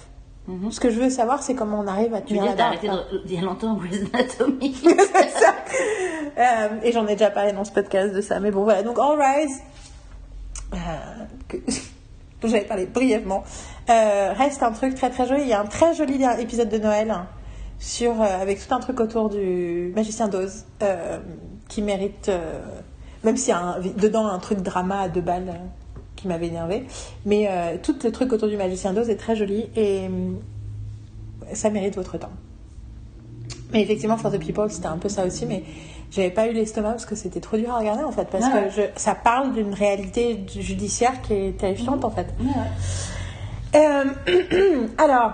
Ce 0.72 0.80
que 0.80 0.90
je 0.90 1.00
veux 1.00 1.10
savoir, 1.10 1.42
c'est 1.42 1.56
comment 1.56 1.80
on 1.80 1.88
arrive 1.88 2.14
à 2.14 2.22
Tu 2.22 2.34
veux 2.34 2.40
tenir 2.40 2.56
dire, 2.56 2.66
la 2.68 2.98
barre. 2.98 3.06
de 3.12 3.18
dire 3.28 3.42
longtemps 3.44 3.74
Grey's 3.76 4.02
Anatomy. 4.14 4.76
C'est 4.84 5.30
ça. 5.30 5.51
Euh, 6.38 6.70
et 6.84 6.94
j'en 6.94 7.06
ai 7.08 7.14
déjà 7.16 7.30
parlé 7.30 7.52
dans 7.52 7.66
ce 7.66 7.72
podcast 7.74 8.14
de 8.16 8.22
ça. 8.22 8.40
Mais 8.40 8.52
bon, 8.52 8.64
voilà. 8.64 8.84
Donc, 8.84 8.98
All 8.98 9.20
Rise. 9.20 9.60
euh, 10.74 10.78
que- 11.50 11.58
dont 12.42 12.48
j'avais 12.48 12.64
parlé 12.64 12.86
brièvement, 12.86 13.44
euh, 13.90 14.32
reste 14.34 14.64
un 14.64 14.72
truc 14.72 14.96
très 14.96 15.10
très 15.10 15.28
joli. 15.28 15.42
Il 15.42 15.50
y 15.50 15.54
a 15.54 15.60
un 15.60 15.66
très 15.66 15.94
joli 15.94 16.24
épisode 16.40 16.70
de 16.70 16.78
Noël 16.78 17.14
sur, 17.80 18.22
euh, 18.22 18.26
avec 18.42 18.66
tout 18.66 18.74
un 18.74 18.80
truc 18.80 19.00
autour 19.02 19.30
du 19.30 19.92
magicien 19.94 20.30
d'Oz 20.30 20.66
qui 21.68 21.82
mérite, 21.82 22.32
même 23.24 23.36
s'il 23.38 23.50
y 23.50 23.58
a 23.58 23.78
dedans 23.98 24.26
un 24.28 24.40
truc 24.40 24.60
drama 24.62 25.02
à 25.02 25.10
deux 25.10 25.22
balles 25.22 25.60
qui 26.16 26.28
m'avait 26.30 26.48
énervé, 26.48 26.88
mais 27.26 27.50
tout 27.84 27.96
le 28.04 28.12
truc 28.12 28.32
autour 28.32 28.48
du 28.48 28.58
magicien 28.58 28.94
d'Oz 28.94 29.10
est 29.10 29.18
très 29.18 29.36
joli 29.36 29.70
et 29.76 30.10
ça 31.54 31.70
mérite 31.70 31.96
votre 31.96 32.18
temps. 32.18 32.32
Mais 33.74 33.82
effectivement, 33.82 34.18
For 34.18 34.32
the 34.32 34.40
People, 34.40 34.70
c'était 34.70 34.88
un 34.88 34.98
peu 34.98 35.10
ça 35.10 35.26
aussi, 35.26 35.46
mais 35.46 35.64
j'avais 36.12 36.30
pas 36.32 36.48
eu 36.48 36.54
l'estomac 36.54 36.92
parce 36.92 37.06
que 37.06 37.16
c'était 37.16 37.40
trop 37.40 37.58
dur 37.58 37.72
à 37.72 37.80
regarder 37.80 38.04
en 38.04 38.12
fait, 38.12 38.26
parce 38.30 38.46
Ouais. 38.46 38.64
que 38.66 38.70
je, 38.70 38.82
ça 38.98 39.16
parle 39.16 39.54
d'une 39.54 39.74
réalité 39.74 40.44
judiciaire 40.60 41.22
qui 41.22 41.34
est 41.34 41.58
terrifiante 41.58 42.04
en 42.04 42.10
fait. 42.12 42.28
Euh, 43.76 44.06
alors, 44.98 45.32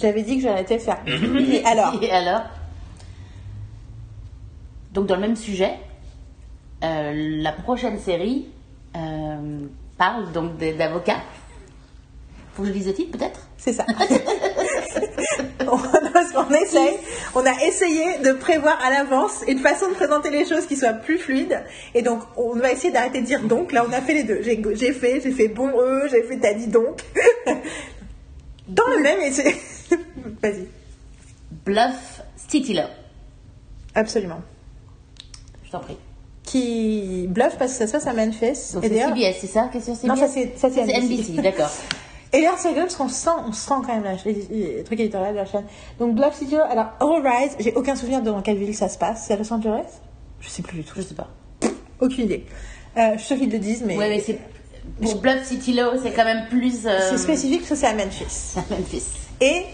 j'avais 0.00 0.22
dit 0.22 0.36
que 0.36 0.42
j'arrêtais 0.42 0.78
faire. 0.78 0.98
Et 1.06 1.64
alors, 1.64 2.00
Et 2.02 2.10
alors? 2.12 2.42
Donc, 4.94 5.06
dans 5.06 5.16
le 5.16 5.20
même 5.20 5.36
sujet, 5.36 5.74
euh, 6.84 7.12
la 7.42 7.52
prochaine 7.52 7.98
série 7.98 8.46
euh, 8.96 9.60
parle 9.96 10.30
donc 10.32 10.56
d'avocats. 10.56 11.20
Faut 12.54 12.62
que 12.62 12.68
je 12.68 12.72
lise 12.74 12.86
le 12.86 12.94
titre, 12.94 13.16
peut-être? 13.18 13.40
C'est 13.56 13.72
ça. 13.72 13.84
On- 15.60 15.78
Parce 16.12 16.32
qu'on 16.32 16.50
essaye, 16.54 16.96
on 17.34 17.44
a 17.44 17.52
essayé 17.66 18.18
de 18.24 18.32
prévoir 18.32 18.78
à 18.84 18.90
l'avance 18.90 19.44
une 19.46 19.58
façon 19.58 19.88
de 19.88 19.94
présenter 19.94 20.30
les 20.30 20.46
choses 20.46 20.66
qui 20.66 20.76
soit 20.76 20.94
plus 20.94 21.18
fluide. 21.18 21.62
Et 21.94 22.02
donc, 22.02 22.20
on 22.36 22.54
va 22.54 22.72
essayer 22.72 22.92
d'arrêter 22.92 23.20
de 23.20 23.26
dire 23.26 23.42
donc. 23.42 23.72
Là, 23.72 23.84
on 23.88 23.92
a 23.92 24.00
fait 24.00 24.14
les 24.14 24.24
deux. 24.24 24.40
J'ai 24.42 24.92
fait, 24.92 25.20
j'ai 25.22 25.32
fait 25.32 25.48
bon 25.48 25.68
eux, 25.80 26.08
j'ai 26.10 26.22
fait 26.22 26.38
t'as 26.38 26.54
dit 26.54 26.66
donc. 26.68 27.02
Dans 28.68 28.86
le 28.96 29.02
même 29.02 29.20
essai. 29.20 29.56
Vas-y. 30.42 30.66
Bluff 31.64 32.20
City 32.48 32.74
Law. 32.74 32.82
Absolument. 33.94 34.40
Je 35.64 35.70
t'en 35.70 35.80
prie. 35.80 35.96
Qui 36.42 37.26
bluffe 37.28 37.56
parce 37.58 37.72
que 37.72 37.78
ça 37.78 37.86
se 37.86 37.92
passe 37.92 38.06
à 38.06 38.12
Memphis. 38.14 38.72
Donc, 38.74 38.82
c'est 38.84 38.88
CBS, 38.88 39.36
c'est 39.40 39.46
ça? 39.46 39.68
Question 39.72 39.94
CBS 39.94 40.08
Non, 40.08 40.16
ça, 40.16 40.28
c'est- 40.28 40.52
ça, 40.56 40.68
c'est 40.72 40.80
NBC. 40.82 41.14
NBC, 41.32 41.42
d'accord. 41.42 41.70
Et 42.32 42.46
rigolo 42.46 42.82
parce 42.82 42.96
qu'on 42.96 43.08
sent, 43.08 43.30
on 43.46 43.52
sent 43.52 43.74
quand 43.86 43.94
même 43.94 44.04
la, 44.04 44.12
les, 44.24 44.46
les 44.50 44.84
trucs 44.84 45.00
éditoriaux 45.00 45.32
de 45.32 45.36
la 45.36 45.46
chaîne. 45.46 45.64
Donc, 45.98 46.14
Black 46.14 46.34
City, 46.34 46.56
alors, 46.56 46.88
All 47.00 47.26
Rise, 47.26 47.52
j'ai 47.58 47.72
aucun 47.74 47.96
souvenir 47.96 48.20
de 48.20 48.26
dans 48.30 48.42
quelle 48.42 48.58
ville 48.58 48.74
ça 48.76 48.88
se 48.88 48.98
passe. 48.98 49.24
C'est 49.26 49.32
à 49.34 49.36
Los 49.36 49.50
Angeles 49.52 49.86
Je 50.40 50.48
sais 50.48 50.62
plus 50.62 50.78
du 50.78 50.84
tout. 50.84 50.94
Je 50.96 51.02
sais 51.02 51.14
pas. 51.14 51.28
Aucune 52.00 52.24
idée. 52.24 52.44
Euh, 52.96 53.12
je 53.14 53.18
suis 53.18 53.26
sûre 53.28 53.36
qu'ils 53.38 53.50
le 53.50 53.58
disent, 53.58 53.82
mais, 53.86 53.96
Ouais, 53.96 54.08
mais 54.10 54.20
c'est. 54.20 54.38
Pour 55.02 55.16
Bluff 55.20 55.44
City 55.44 55.72
Law, 55.74 55.92
c'est 56.02 56.12
quand 56.12 56.24
même 56.24 56.46
plus. 56.48 56.86
euh, 56.86 56.98
c'est 57.10 57.18
spécifique 57.18 57.60
parce 57.60 57.70
que 57.70 57.76
c'est 57.76 57.86
à 57.86 57.94
Memphis. 57.94 58.56
à 58.56 58.62
Memphis. 58.74 59.04
Et 59.40 59.64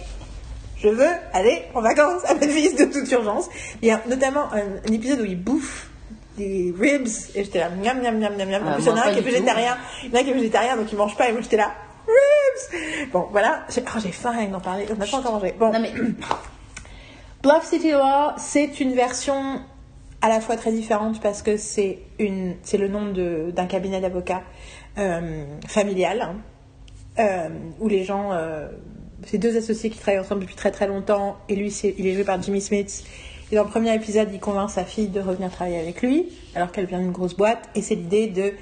je 0.76 0.88
veux 0.88 1.07
aller 1.32 1.62
en 1.74 1.80
vacances 1.80 2.24
à 2.26 2.34
Memphis 2.34 2.74
de 2.74 2.84
toute 2.84 3.11
urgence. 3.12 3.48
Il 3.82 3.88
y 3.88 3.90
a 3.90 4.00
notamment 4.09 4.52
un, 4.52 4.80
un 4.88 4.92
épisode 4.92 5.20
où 5.20 5.24
ils 5.24 5.40
bouffent 5.40 5.88
des 6.36 6.74
ribs 6.78 7.07
et 7.36 7.44
j'étais 7.44 7.61
là 7.61 7.70
miam 7.70 8.00
miam 8.02 8.18
miam 8.18 8.34
miam 8.36 8.48
miam. 8.48 8.66
En 8.66 8.70
Ah, 8.70 8.74
plus, 8.74 8.82
il 8.84 8.88
y 8.88 8.90
en 8.90 8.96
a 8.96 9.07
un 9.07 9.12
qui 9.12 9.18
est 9.20 9.22
végétarien, 9.22 9.76
il 10.02 10.11
y 10.11 10.12
en 10.12 10.16
a 10.16 10.20
un 10.20 10.24
qui 10.24 10.30
est 10.30 10.34
végétarien 10.34 10.76
donc 10.76 10.90
il 10.90 10.98
mange 10.98 11.16
pas 11.16 11.28
et 11.28 11.32
moi 11.32 11.40
j'étais 11.42 11.57
là 11.57 11.70
ribs. 12.07 13.11
Bon 13.12 13.28
voilà, 13.30 13.64
j'ai 13.68 13.82
oh, 13.86 13.98
j'ai 14.02 14.12
faim 14.12 14.44
d'en 14.46 14.61
parler. 14.61 14.86
On 14.90 14.96
n'a 14.96 15.07
pas 15.07 15.16
encore 15.18 15.32
mangé. 15.32 15.55
Bon. 15.59 15.72
Non, 15.72 15.80
mais. 15.80 15.92
Bluff 17.42 17.64
City 17.64 17.90
Law, 17.90 18.32
c'est 18.38 18.80
une 18.80 18.94
version 18.94 19.61
à 20.22 20.30
la 20.30 20.40
fois 20.40 20.57
très 20.57 20.72
différente 20.72 21.20
parce 21.20 21.42
que 21.42 21.59
c'est 21.59 21.98
une, 22.18 22.57
c'est 22.62 22.78
le 22.78 22.88
nom 22.88 23.12
de- 23.12 23.50
d'un 23.55 23.66
cabinet 23.66 24.00
d'avocats 24.00 24.42
euh, 24.96 25.44
familial 25.68 26.22
hein, 26.22 26.36
euh, 27.18 27.48
où 27.80 27.88
les 27.88 28.05
gens, 28.05 28.32
euh, 28.32 28.68
c'est 29.26 29.36
deux 29.36 29.59
associés 29.59 29.90
qui 29.90 29.98
travaillent 29.98 30.20
ensemble 30.20 30.40
depuis 30.40 30.55
très 30.55 30.70
très 30.70 30.86
longtemps 30.86 31.36
et 31.50 31.55
lui, 31.57 31.68
il 31.98 32.07
est 32.07 32.14
joué 32.14 32.24
par 32.24 32.40
Jimmy 32.40 32.62
Smith. 32.62 33.05
Et 33.52 33.57
dans 33.57 33.64
le 33.64 33.68
premier 33.68 33.94
épisode, 33.94 34.30
il 34.32 34.40
convainc 34.40 34.70
sa 34.70 34.84
fille 34.84 35.09
de 35.09 35.20
revenir 35.20 35.50
travailler 35.50 35.78
avec 35.78 36.00
lui 36.00 36.32
alors 36.55 36.72
qu'elle 36.72 36.86
vient 36.86 37.00
d'une 37.00 37.12
grosse 37.12 37.36
boîte 37.36 37.68
et 37.74 37.82
c'est 37.82 37.94
l'idée 37.94 38.28
de 38.28 38.55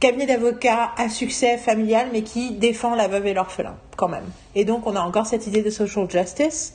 cabinet 0.00 0.26
d'avocats 0.26 0.92
à 0.96 1.08
succès 1.08 1.58
familial 1.58 2.08
mais 2.12 2.22
qui 2.22 2.52
défend 2.52 2.94
la 2.94 3.08
veuve 3.08 3.26
et 3.26 3.34
l'orphelin 3.34 3.76
quand 3.96 4.08
même. 4.08 4.30
Et 4.54 4.64
donc 4.64 4.86
on 4.86 4.96
a 4.96 5.00
encore 5.00 5.26
cette 5.26 5.46
idée 5.46 5.62
de 5.62 5.70
social 5.70 6.10
justice. 6.10 6.74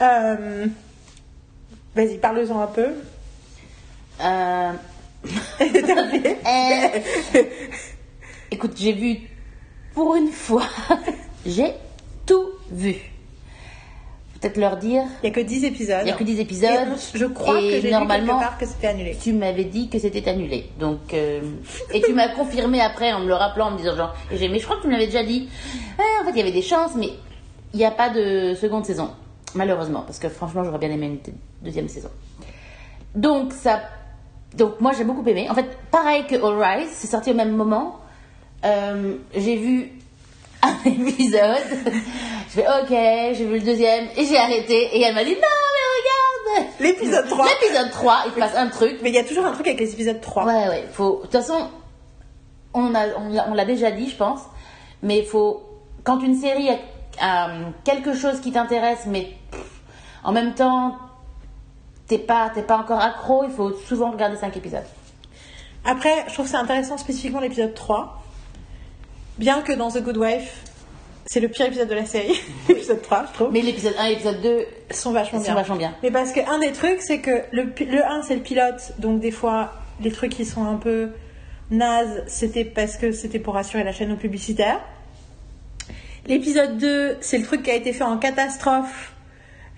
Euh, 0.00 0.66
Vas-y, 1.94 2.18
parle-en 2.18 2.60
un 2.60 2.66
peu. 2.66 2.88
Euh, 4.20 4.72
euh, 5.60 6.88
Écoute, 8.50 8.72
j'ai 8.76 8.92
vu 8.92 9.18
pour 9.94 10.16
une 10.16 10.32
fois, 10.32 10.66
j'ai 11.46 11.72
tout 12.26 12.50
vu. 12.70 12.96
Peut-être 14.44 14.58
leur 14.58 14.76
dire, 14.76 15.04
Il 15.22 15.30
n'y 15.30 15.30
a 15.30 15.32
que 15.32 15.40
10 15.40 15.64
épisodes. 15.64 16.00
il 16.02 16.04
n'y 16.04 16.10
a 16.10 16.16
que 16.16 16.22
10 16.22 16.38
épisodes. 16.38 16.70
Et 17.14 17.18
je 17.18 17.24
crois 17.24 17.58
et 17.62 17.80
que 17.80 17.90
normalement, 17.90 18.34
lu 18.34 18.38
quelque 18.38 18.40
part 18.40 18.58
que 18.58 18.66
c'était 18.66 18.88
annulé. 18.88 19.16
tu 19.18 19.32
m'avais 19.32 19.64
dit 19.64 19.88
que 19.88 19.98
c'était 19.98 20.28
annulé. 20.28 20.66
Donc, 20.78 21.14
euh, 21.14 21.40
et 21.94 22.02
tu 22.02 22.12
m'as 22.12 22.28
confirmé 22.28 22.82
après 22.82 23.10
en 23.14 23.20
me 23.20 23.26
le 23.26 23.32
rappelant, 23.32 23.68
en 23.68 23.70
me 23.70 23.78
disant 23.78 23.96
genre, 23.96 24.14
j'ai, 24.30 24.50
mais 24.50 24.58
je 24.58 24.64
crois 24.64 24.76
que 24.76 24.82
tu 24.82 24.88
me 24.88 24.92
l'avais 24.92 25.06
déjà 25.06 25.24
dit. 25.24 25.48
En 25.98 26.24
fait, 26.26 26.32
il 26.32 26.36
y 26.36 26.42
avait 26.42 26.52
des 26.52 26.60
chances, 26.60 26.94
mais 26.94 27.08
il 27.72 27.78
n'y 27.78 27.86
a 27.86 27.90
pas 27.90 28.10
de 28.10 28.52
seconde 28.54 28.84
saison, 28.84 29.12
malheureusement, 29.54 30.02
parce 30.02 30.18
que 30.18 30.28
franchement, 30.28 30.62
j'aurais 30.62 30.78
bien 30.78 30.90
aimé 30.90 31.06
une 31.06 31.34
deuxième 31.62 31.88
saison. 31.88 32.10
Donc 33.14 33.54
ça, 33.54 33.80
donc 34.58 34.78
moi 34.78 34.92
j'ai 34.96 35.04
beaucoup 35.04 35.26
aimé. 35.26 35.48
En 35.48 35.54
fait, 35.54 35.70
pareil 35.90 36.26
que 36.26 36.34
All 36.34 36.80
Rise, 36.80 36.90
c'est 36.92 37.06
sorti 37.06 37.30
au 37.30 37.34
même 37.34 37.56
moment. 37.56 38.00
Euh, 38.66 39.14
j'ai 39.34 39.56
vu 39.56 39.92
un 40.64 40.76
épisode. 40.84 41.62
je 42.48 42.60
fais 42.60 42.66
ok, 42.66 42.88
j'ai 42.90 43.44
vu 43.44 43.58
le 43.58 43.64
deuxième 43.64 44.08
et 44.16 44.24
j'ai 44.24 44.38
arrêté. 44.38 44.96
Et 44.96 45.02
elle 45.02 45.14
m'a 45.14 45.24
dit 45.24 45.34
non 45.34 45.40
mais 45.40 46.58
regarde. 46.58 46.70
L'épisode 46.80 47.28
3. 47.28 47.46
L'épisode 47.46 47.90
3, 47.90 48.22
il 48.26 48.32
se 48.32 48.38
passe 48.38 48.56
un 48.56 48.68
truc. 48.68 48.98
Mais 49.02 49.10
il 49.10 49.14
y 49.14 49.18
a 49.18 49.24
toujours 49.24 49.44
un 49.44 49.52
truc 49.52 49.66
avec 49.66 49.80
les 49.80 49.92
épisodes 49.92 50.20
3. 50.20 50.44
Ouais, 50.44 50.68
ouais, 50.68 50.84
faut. 50.92 51.16
De 51.16 51.22
toute 51.22 51.32
façon, 51.32 51.68
on 52.72 52.94
a, 52.94 53.06
on 53.16 53.54
l'a, 53.54 53.64
déjà 53.64 53.90
dit, 53.90 54.08
je 54.08 54.16
pense, 54.16 54.40
mais 55.02 55.18
il 55.18 55.26
faut. 55.26 55.62
Quand 56.02 56.20
une 56.20 56.34
série 56.34 56.68
a, 56.68 56.76
a, 57.20 57.50
euh, 57.50 57.64
quelque 57.84 58.14
chose 58.14 58.40
qui 58.40 58.52
t'intéresse, 58.52 59.04
mais 59.06 59.36
pff, 59.50 59.80
en 60.22 60.32
même 60.32 60.54
temps, 60.54 60.96
t'es 62.06 62.18
pas, 62.18 62.50
t'es 62.54 62.62
pas 62.62 62.76
encore 62.76 63.00
accro, 63.00 63.44
il 63.44 63.50
faut 63.50 63.72
souvent 63.72 64.10
regarder 64.10 64.36
5 64.36 64.56
épisodes. 64.56 64.84
Après, 65.84 66.24
je 66.28 66.34
trouve 66.34 66.46
que 66.46 66.50
c'est 66.50 66.56
intéressant 66.56 66.98
spécifiquement 66.98 67.40
l'épisode 67.40 67.74
3. 67.74 68.23
Bien 69.38 69.62
que 69.62 69.72
dans 69.72 69.90
The 69.90 70.02
Good 70.02 70.16
Wife, 70.16 70.62
c'est 71.26 71.40
le 71.40 71.48
pire 71.48 71.66
épisode 71.66 71.88
de 71.88 71.94
la 71.94 72.04
série, 72.06 72.38
l'épisode 72.68 73.02
3, 73.02 73.26
je 73.28 73.32
trouve. 73.32 73.52
Mais 73.52 73.62
l'épisode 73.62 73.94
1 73.98 74.04
et 74.04 74.10
l'épisode 74.10 74.40
2 74.42 74.66
sont 74.92 75.12
vachement 75.12 75.38
sont 75.40 75.44
bien. 75.46 75.54
vachement 75.54 75.76
bien. 75.76 75.94
Mais 76.02 76.10
parce 76.10 76.32
qu'un 76.32 76.58
des 76.58 76.72
trucs, 76.72 77.00
c'est 77.00 77.18
que 77.20 77.42
le, 77.50 77.64
le 77.80 78.04
1, 78.04 78.22
c'est 78.22 78.36
le 78.36 78.42
pilote, 78.42 78.92
donc 78.98 79.20
des 79.20 79.30
fois, 79.30 79.72
les 80.00 80.12
trucs 80.12 80.32
qui 80.32 80.44
sont 80.44 80.64
un 80.64 80.76
peu 80.76 81.08
nazes, 81.70 82.22
c'était 82.26 82.64
parce 82.64 82.96
que 82.96 83.10
c'était 83.12 83.38
pour 83.38 83.56
assurer 83.56 83.82
la 83.84 83.92
chaîne 83.92 84.12
aux 84.12 84.16
publicitaires. 84.16 84.80
L'épisode 86.26 86.78
2, 86.78 87.16
c'est 87.20 87.38
le 87.38 87.44
truc 87.44 87.62
qui 87.64 87.70
a 87.70 87.74
été 87.74 87.92
fait 87.92 88.04
en 88.04 88.16
catastrophe, 88.18 89.12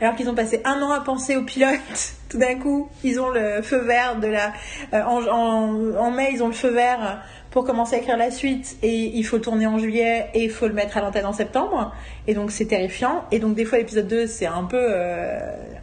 alors 0.01 0.15
qu'ils 0.15 0.29
ont 0.29 0.35
passé 0.35 0.61
un 0.65 0.81
an 0.83 0.91
à 0.93 1.01
penser 1.01 1.37
au 1.37 1.43
pilote. 1.43 1.81
Tout 2.29 2.39
d'un 2.39 2.57
coup, 2.57 2.89
ils 3.03 3.19
ont 3.21 3.31
le 3.31 3.63
feu 3.63 3.79
vert 3.79 4.17
de 4.21 4.27
la. 4.27 4.53
euh, 4.93 5.03
en, 5.03 5.25
en- 5.27 5.97
en 5.97 6.11
mai, 6.11 6.31
ils 6.33 6.43
ont 6.43 6.49
le 6.49 6.53
feu 6.53 6.69
vert 6.71 7.23
pour 7.51 7.65
commencer 7.65 7.97
à 7.97 7.99
écrire 7.99 8.17
la 8.17 8.31
suite, 8.31 8.77
et 8.83 8.95
il 8.95 9.23
faut 9.25 9.37
le 9.37 9.43
tourner 9.43 9.67
en 9.67 9.79
juillet, 9.79 10.29
et 10.35 10.45
il 10.45 10.51
faut 10.51 10.67
le 10.69 10.75
mettre 10.75 10.97
à 10.97 11.01
l'antenne 11.01 11.27
en 11.27 11.33
septembre. 11.33 11.93
Et 12.27 12.35
donc, 12.35 12.51
c'est 12.51 12.67
terrifiant. 12.67 13.25
Et 13.31 13.39
donc, 13.39 13.55
des 13.55 13.65
fois, 13.65 13.79
l'épisode 13.79 14.09
2, 14.09 14.27
c'est 14.27 14.47
un 14.47 14.65
peu. 14.65 14.79
euh, 14.81 15.39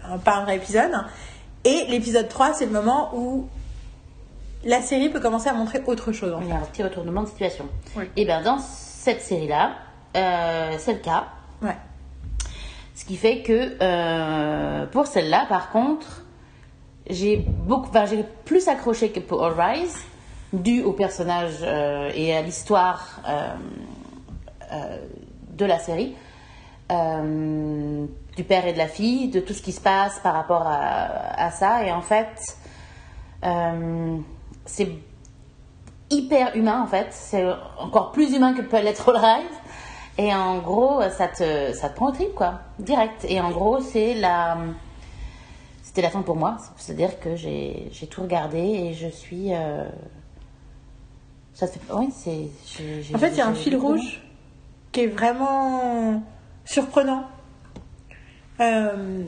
un, 0.08 0.18
pas 0.18 0.36
un 0.38 0.44
vrai 0.44 0.58
épisode. 0.58 0.92
Et 1.66 1.86
l'épisode 1.90 2.28
3, 2.28 2.54
c'est 2.54 2.66
le 2.66 2.72
moment 2.72 3.12
où 3.16 3.48
la 4.66 4.82
série 4.82 5.10
peut 5.10 5.20
commencer 5.20 5.50
à 5.50 5.54
montrer 5.54 5.82
autre 5.86 6.12
chose. 6.12 6.34
en. 6.34 6.42
Il 6.42 6.50
y 6.50 6.52
a 6.52 6.56
un 6.56 6.60
petit 6.60 6.84
retournement 6.84 7.24
de 7.24 7.28
situation. 7.30 7.66
Oui. 7.98 8.06
Et 8.16 8.26
bien 8.26 8.42
dans 8.42 8.60
cette 8.60 9.22
série-là, 9.22 9.76
euh, 10.16 10.76
c'est 10.78 10.94
le 10.94 11.00
cas. 11.00 11.26
Ouais. 11.62 11.78
Ce 12.96 13.06
qui 13.06 13.16
fait 13.18 13.42
que 13.42 13.76
euh, 13.82 14.86
pour 14.88 15.08
celle-là, 15.08 15.46
par 15.50 15.72
contre, 15.72 16.24
j'ai 17.10 17.38
beaucoup, 17.38 17.90
enfin, 17.90 18.06
j'ai 18.06 18.24
plus 18.46 18.68
accroché 18.68 19.10
que 19.10 19.20
pour 19.20 19.44
All 19.44 19.60
Rise, 19.60 19.98
dû 20.54 20.84
au 20.84 20.94
personnage 20.94 21.58
euh, 21.64 22.12
et 22.16 22.36
à 22.36 22.42
l'histoire 22.42 23.20
euh, 23.28 23.48
euh, 24.72 24.98
de 25.50 25.66
la 25.66 25.80
série, 25.80 26.16
du 26.90 28.44
père 28.44 28.68
et 28.68 28.74
de 28.74 28.78
la 28.78 28.88
fille, 28.88 29.30
de 29.30 29.40
tout 29.40 29.54
ce 29.54 29.64
qui 29.64 29.72
se 29.72 29.82
passe 29.82 30.20
par 30.20 30.36
rapport 30.36 30.62
à, 30.68 31.44
à 31.44 31.50
ça. 31.50 31.84
Et 31.84 31.92
en 31.92 32.02
fait, 32.02 32.56
c'est 34.66 34.90
hyper 36.12 36.56
humain 36.56 36.84
en 36.84 36.88
fait. 36.88 37.08
C'est 37.10 37.44
encore 37.80 38.12
plus 38.12 38.36
humain 38.36 38.54
que 38.54 38.62
peut 38.62 38.80
l'être 38.80 39.10
All 39.10 39.18
Rise. 39.18 39.58
Et 40.20 40.32
en 40.36 40.60
gros, 40.60 41.02
ça 41.10 41.28
te, 41.28 41.74
ça 41.74 41.90
te 41.90 41.96
prend 41.96 42.10
au 42.10 42.12
trip, 42.12 42.36
quoi, 42.36 42.60
direct. 42.78 43.26
Et 43.28 43.42
en 43.42 43.50
gros, 43.50 43.80
c'est 43.80 44.14
la. 44.14 44.58
C'était 45.82 46.04
la 46.04 46.12
fin 46.12 46.22
pour 46.22 46.36
moi. 46.36 46.58
C'est-à-dire 46.78 47.20
que 47.20 47.36
j'ai 47.36 47.90
tout 48.12 48.22
regardé 48.22 48.60
et 48.60 48.94
je 48.94 49.08
suis. 49.08 49.52
Ça. 51.54 51.68
Oui, 51.94 52.10
c'est. 52.12 53.14
En 53.14 53.18
fait, 53.18 53.30
il 53.32 53.38
y 53.38 53.42
a 53.42 53.48
un 53.48 53.54
fil 53.54 53.76
rouge 53.76 54.22
qui 54.92 55.02
est 55.02 55.08
vraiment 55.08 56.24
surprenant. 56.66 57.26
Euh, 58.60 59.24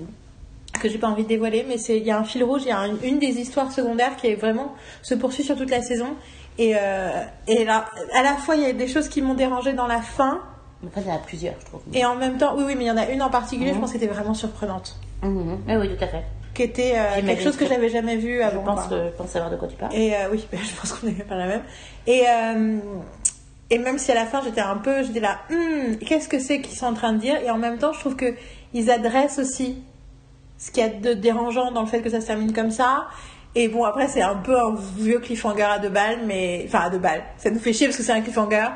que 0.81 0.89
j'ai 0.89 0.97
pas 0.97 1.07
envie 1.07 1.23
de 1.23 1.27
dévoiler, 1.29 1.65
mais 1.67 1.77
c'est 1.77 1.97
il 1.97 2.03
y 2.05 2.11
a 2.11 2.17
un 2.19 2.23
fil 2.23 2.43
rouge, 2.43 2.61
il 2.63 2.67
y 2.67 2.71
a 2.71 2.79
un- 2.79 2.99
une 3.01 3.17
des 3.19 3.39
histoires 3.39 3.71
secondaires 3.71 4.15
qui 4.17 4.27
est 4.27 4.35
vraiment 4.35 4.73
se 5.01 5.15
poursuit 5.15 5.43
sur 5.43 5.55
toute 5.55 5.69
la 5.71 5.81
saison. 5.81 6.09
Et, 6.57 6.73
euh, 6.75 7.09
et 7.47 7.63
là, 7.65 7.85
à 8.13 8.23
la 8.23 8.35
fois, 8.35 8.55
il 8.55 8.61
y 8.63 8.65
a 8.65 8.73
des 8.73 8.87
choses 8.87 9.09
qui 9.09 9.21
m'ont 9.21 9.33
dérangé 9.33 9.73
dans 9.73 9.87
la 9.87 10.01
fin, 10.01 10.41
En 10.85 10.89
fait, 10.89 11.01
il 11.01 11.07
y 11.07 11.11
en 11.11 11.15
a 11.15 11.19
plusieurs, 11.19 11.55
je 11.59 11.65
trouve. 11.65 11.81
et 11.93 12.05
en 12.05 12.15
même 12.15 12.37
temps, 12.37 12.55
oui, 12.57 12.63
oui, 12.67 12.75
mais 12.77 12.83
il 12.85 12.87
y 12.87 12.91
en 12.91 12.97
a 12.97 13.09
une 13.09 13.21
en 13.21 13.29
particulier, 13.29 13.69
je 13.69 13.75
Mhm. 13.75 13.81
pense 13.81 13.93
que 13.93 13.99
c'était 13.99 14.11
vraiment 14.13 14.33
surprenante. 14.33 14.97
Oui, 15.23 15.75
oui, 15.75 15.89
tout 15.97 16.03
à 16.03 16.07
fait. 16.07 16.23
Qui 16.55 16.63
était 16.63 16.93
euh, 16.95 17.21
quelque 17.23 17.43
chose 17.43 17.55
que 17.57 17.67
j'avais 17.67 17.89
jamais 17.89 18.17
vu 18.17 18.37
Je 18.37 18.41
avant. 18.43 18.63
pense, 18.63 18.87
quoi. 18.87 18.97
que, 18.97 19.03
je 19.05 19.09
pense 19.17 19.29
savoir 19.29 19.51
de 19.51 19.57
quoi 19.57 19.67
tu 19.67 19.75
parles. 19.75 19.93
Et 19.93 20.15
euh, 20.15 20.29
oui, 20.31 20.43
je 20.53 20.75
pense 20.79 20.93
qu'on 20.93 21.05
n'est 21.05 21.13
pas 21.13 21.35
la 21.35 21.45
même. 21.47 21.61
Et, 22.07 22.23
euh, 22.27 22.77
et 23.69 23.77
même 23.77 23.97
si 23.99 24.11
à 24.11 24.15
la 24.15 24.25
fin 24.25 24.41
j'étais 24.43 24.61
un 24.61 24.77
peu, 24.77 25.03
j'étais 25.03 25.19
là, 25.19 25.39
Hmm, 25.49 25.95
qu'est-ce 25.97 26.27
que 26.27 26.39
c'est 26.39 26.61
qu'ils 26.61 26.75
sont 26.77 26.87
en 26.87 26.93
train 26.93 27.13
de 27.13 27.19
dire? 27.19 27.35
Et 27.43 27.51
en 27.51 27.57
même 27.57 27.77
temps, 27.77 27.93
je 27.93 27.99
trouve 27.99 28.15
que 28.15 28.33
ils 28.73 28.89
adressent 28.89 29.37
aussi 29.39 29.83
ce 30.57 30.71
qu'il 30.71 30.83
y 30.83 30.85
a 30.85 30.89
de 30.89 31.13
dérangeant 31.13 31.71
dans 31.71 31.81
le 31.81 31.87
fait 31.87 32.01
que 32.01 32.09
ça 32.09 32.21
se 32.21 32.27
termine 32.27 32.53
comme 32.53 32.71
ça. 32.71 33.07
Et 33.57 33.69
bon, 33.69 33.85
après, 33.85 34.09
c'est 34.09 34.21
un 34.21 34.35
peu 34.35 34.57
un 34.57 34.75
vieux 34.97 35.19
cliffhanger 35.19 35.63
à 35.63 35.79
deux 35.79 35.89
balles, 35.89 36.19
mais. 36.25 36.65
Enfin, 36.67 36.81
à 36.87 36.89
deux 36.89 36.97
balles. 36.97 37.23
Ça 37.37 37.49
nous 37.49 37.59
fait 37.59 37.71
chier 37.71 37.87
parce 37.87 37.95
que 37.97 38.03
c'est 38.03 38.11
un 38.11 38.19
cliffhanger. 38.19 38.67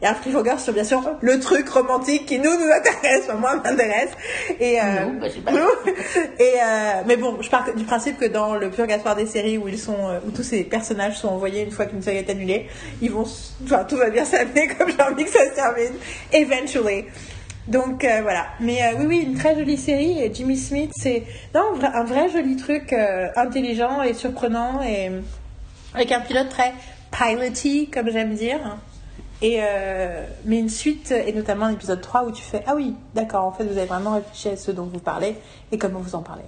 Et 0.00 0.06
un 0.06 0.14
cliffhanger 0.14 0.56
sur, 0.58 0.72
bien 0.72 0.84
sûr, 0.84 1.02
le 1.20 1.40
truc 1.40 1.68
romantique 1.68 2.26
qui 2.26 2.38
nous, 2.38 2.50
nous 2.50 2.72
intéresse. 2.72 3.24
Enfin, 3.24 3.34
moi, 3.34 3.56
m'intéresse. 3.56 4.10
Et. 4.60 4.80
euh, 4.80 5.06
bah, 5.20 5.26
pas. 5.44 5.52
Et 6.38 6.54
euh, 6.62 7.02
mais 7.06 7.16
bon, 7.16 7.38
je 7.40 7.50
pars 7.50 7.64
du 7.74 7.84
principe 7.84 8.18
que 8.18 8.26
dans 8.26 8.54
le 8.54 8.70
purgatoire 8.70 9.16
des 9.16 9.26
séries 9.26 9.58
où 9.58 9.66
ils 9.66 9.78
sont, 9.78 10.08
euh, 10.08 10.20
où 10.26 10.30
tous 10.30 10.44
ces 10.44 10.62
personnages 10.62 11.18
sont 11.18 11.28
envoyés 11.28 11.64
une 11.64 11.72
fois 11.72 11.86
qu'une 11.86 12.02
série 12.02 12.18
est 12.18 12.30
annulée, 12.30 12.68
ils 13.02 13.10
vont, 13.10 13.24
enfin 13.64 13.84
tout 13.84 13.96
va 13.96 14.10
bien 14.10 14.24
s'amener 14.24 14.68
comme 14.78 14.90
j'ai 14.90 15.02
envie 15.02 15.24
que 15.24 15.30
ça 15.30 15.44
se 15.44 15.54
termine, 15.54 15.92
eventually. 16.32 17.04
Donc 17.70 18.04
euh, 18.04 18.20
voilà. 18.22 18.46
Mais 18.58 18.82
euh, 18.82 18.96
oui, 18.98 19.06
oui, 19.06 19.18
une 19.18 19.36
très 19.36 19.56
jolie 19.56 19.76
série. 19.76 20.18
Jimmy 20.34 20.56
Smith, 20.56 20.90
c'est 20.96 21.24
non 21.54 21.62
un 21.80 22.04
vrai, 22.04 22.28
joli 22.28 22.56
truc, 22.56 22.92
euh, 22.92 23.28
intelligent 23.36 24.02
et 24.02 24.12
surprenant 24.12 24.82
et 24.82 25.10
avec 25.94 26.10
un 26.10 26.20
pilote 26.20 26.48
très 26.48 26.74
piloty, 27.12 27.88
comme 27.88 28.10
j'aime 28.10 28.34
dire. 28.34 28.76
Et 29.42 29.58
mais 30.44 30.58
une 30.58 30.68
suite, 30.68 31.12
et 31.12 31.32
notamment 31.32 31.68
l'épisode 31.68 32.02
3 32.02 32.24
où 32.24 32.32
tu 32.32 32.42
fais 32.42 32.62
Ah 32.66 32.74
oui, 32.76 32.94
d'accord, 33.14 33.46
en 33.46 33.52
fait, 33.52 33.64
vous 33.64 33.78
avez 33.78 33.86
vraiment 33.86 34.12
réfléchi 34.12 34.50
à 34.50 34.56
ce 34.58 34.70
dont 34.70 34.84
vous 34.84 34.98
parlez 34.98 35.34
et 35.72 35.78
comment 35.78 36.00
vous 36.00 36.14
en 36.14 36.20
parlez. 36.20 36.42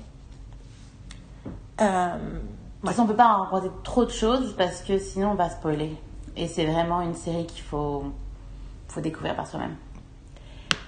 Euh, 1.81 2.09
De 2.16 2.81
toute 2.81 2.91
façon, 2.91 3.05
on 3.05 3.07
peut 3.07 3.16
pas 3.16 3.29
en 3.29 3.45
raconter 3.45 3.70
trop 3.83 4.05
de 4.05 4.11
choses 4.11 4.55
parce 4.59 4.83
que 4.83 4.99
sinon 4.99 5.31
on 5.31 5.35
va 5.35 5.49
spoiler. 5.49 5.97
Et 6.37 6.49
c'est 6.49 6.66
vraiment 6.66 7.01
une 7.01 7.14
série 7.14 7.47
qu'il 7.47 7.62
faut, 7.62 8.05
faut 8.89 9.01
découvrir 9.01 9.37
par 9.37 9.47
soi-même. 9.47 9.77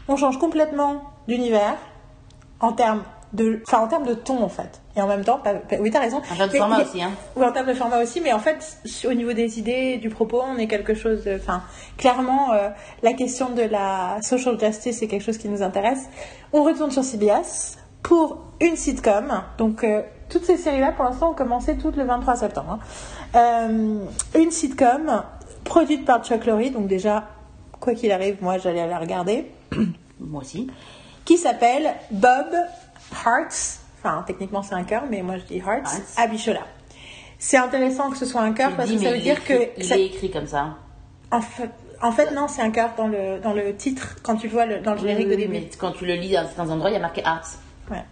On 0.08 0.16
change 0.16 0.38
complètement 0.38 1.02
d'univers 1.28 1.76
en 2.60 2.72
termes 2.72 3.02
de, 3.32 3.60
enfin, 3.66 3.78
en 3.80 3.88
termes 3.88 4.04
de 4.06 4.14
ton 4.14 4.42
en 4.44 4.48
fait. 4.48 4.80
Et 4.96 5.02
en 5.02 5.08
même 5.08 5.24
temps, 5.24 5.38
pas- 5.38 5.54
pas- 5.54 5.76
oui, 5.80 5.90
t'as 5.90 5.98
raison. 6.00 6.18
En 6.32 6.36
termes 6.36 6.50
de 6.50 6.56
format 6.56 6.78
mais- 6.78 6.84
aussi, 6.84 7.02
hein. 7.02 7.10
Oui, 7.34 7.44
en 7.44 7.50
termes 7.50 7.66
de 7.66 7.74
format 7.74 8.00
aussi, 8.00 8.20
mais 8.20 8.32
en 8.32 8.38
fait, 8.38 8.78
au 9.08 9.12
niveau 9.12 9.32
des 9.32 9.58
idées, 9.58 9.96
du 9.96 10.08
propos, 10.08 10.40
on 10.46 10.56
est 10.56 10.68
quelque 10.68 10.94
chose. 10.94 11.24
de- 11.24 11.34
Enfin, 11.36 11.62
clairement, 11.96 12.52
euh, 12.52 12.68
la 13.02 13.12
question 13.12 13.50
de 13.50 13.62
la 13.62 14.18
social 14.22 14.58
justice 14.60 15.02
est 15.02 15.08
quelque 15.08 15.24
chose 15.24 15.38
qui 15.38 15.48
nous 15.48 15.62
intéresse. 15.62 16.08
On 16.52 16.62
retourne 16.62 16.92
sur 16.92 17.02
CBS 17.02 17.76
pour 18.04 18.38
une 18.60 18.76
sitcom. 18.76 19.42
Donc, 19.58 19.82
euh, 19.82 20.02
toutes 20.28 20.44
ces 20.44 20.56
séries-là, 20.56 20.92
pour 20.92 21.04
l'instant, 21.04 21.30
ont 21.30 21.34
commencé 21.34 21.76
toutes 21.76 21.96
le 21.96 22.04
23 22.04 22.36
septembre. 22.36 22.78
hein. 23.34 23.58
Euh, 23.66 23.98
une 24.40 24.50
sitcom 24.52 25.24
produite 25.64 26.04
par 26.04 26.24
Chuck 26.24 26.46
Lorre, 26.46 26.70
donc 26.72 26.86
déjà, 26.86 27.24
quoi 27.80 27.94
qu'il 27.94 28.12
arrive, 28.12 28.36
moi, 28.42 28.58
j'allais 28.58 28.86
la 28.86 28.98
regarder 28.98 29.50
Moi 30.20 30.40
aussi. 30.42 30.68
qui 31.24 31.36
s'appelle 31.38 31.94
Bob 32.10 32.46
Hearts. 33.26 33.78
Enfin, 33.98 34.22
techniquement, 34.26 34.62
c'est 34.62 34.74
un 34.74 34.84
cœur, 34.84 35.04
mais 35.10 35.22
moi 35.22 35.36
je 35.38 35.44
dis 35.44 35.58
Hearts. 35.58 35.84
Hearts. 35.92 36.14
Abichola. 36.18 36.60
C'est 37.38 37.56
intéressant 37.56 38.10
que 38.10 38.16
ce 38.16 38.26
soit 38.26 38.40
un 38.42 38.52
cœur 38.52 38.74
parce 38.76 38.90
que 38.90 38.98
ça 38.98 39.10
veut 39.10 39.18
dire 39.18 39.44
que. 39.44 39.70
Il 39.78 39.84
ça- 39.84 39.96
est 39.98 40.06
écrit 40.06 40.30
comme 40.30 40.46
ça. 40.46 40.76
En, 41.30 41.40
fait, 41.40 41.70
en 42.02 42.12
fait, 42.12 42.30
non, 42.32 42.46
c'est 42.48 42.62
un 42.62 42.70
cœur 42.70 42.90
dans 42.96 43.08
le, 43.08 43.40
dans 43.40 43.52
le 43.52 43.74
titre, 43.76 44.16
quand 44.22 44.36
tu 44.36 44.46
vois 44.48 44.66
le- 44.66 44.80
dans 44.80 44.92
le 44.92 44.98
générique 45.00 45.26
Oui, 45.28 45.36
début. 45.36 45.52
mais 45.52 45.68
quand 45.78 45.92
tu 45.92 46.06
le 46.06 46.14
lis 46.14 46.32
dans 46.32 46.44
certains 46.46 46.70
endroits, 46.70 46.90
il 46.90 46.94
y 46.94 46.96
a 46.96 47.00
marqué 47.00 47.22
Arts. 47.24 47.48
Ouais. 47.90 48.04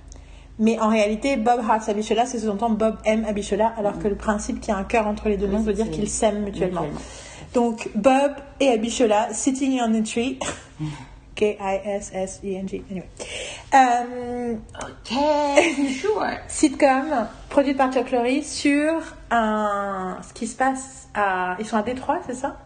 Mais 0.58 0.78
en 0.80 0.88
réalité, 0.88 1.36
Bob 1.36 1.60
Hearts 1.60 1.88
Abichola, 1.88 2.26
c'est 2.26 2.38
sous-entend 2.38 2.70
Bob 2.70 2.96
M 3.04 3.24
Abichola, 3.28 3.72
alors 3.78 3.98
que 3.98 4.08
le 4.08 4.16
principe 4.16 4.60
qu'il 4.60 4.72
y 4.72 4.76
a 4.76 4.78
un 4.78 4.84
cœur 4.84 5.06
entre 5.06 5.28
les 5.28 5.36
deux 5.36 5.46
Oui, 5.46 5.52
noms 5.52 5.60
veut 5.62 5.72
dire 5.72 5.90
qu'ils 5.90 6.08
s'aiment 6.10 6.42
mutuellement. 6.44 6.86
Donc, 7.54 7.88
Bob 7.94 8.32
et 8.60 8.68
Abichola, 8.70 9.32
sitting 9.32 9.80
on 9.86 9.94
a 9.94 10.02
tree. 10.02 10.38
K-I-S-S-E-N-G. 11.34 12.82
Anyway. 12.90 13.08
Euh, 13.74 14.54
Ok, 14.82 15.16
sure? 16.00 16.26
sitcom 16.48 17.26
produite 17.48 17.76
par 17.76 17.92
Chuck 17.92 18.10
Lorre 18.10 18.42
sur 18.44 18.92
un 19.30 20.18
ce 20.26 20.32
qui 20.34 20.46
se 20.46 20.56
passe 20.56 21.08
à 21.14 21.56
ils 21.58 21.66
sont 21.66 21.76
à 21.76 21.82
Détroit 21.82 22.20
c'est 22.26 22.34
ça? 22.34 22.56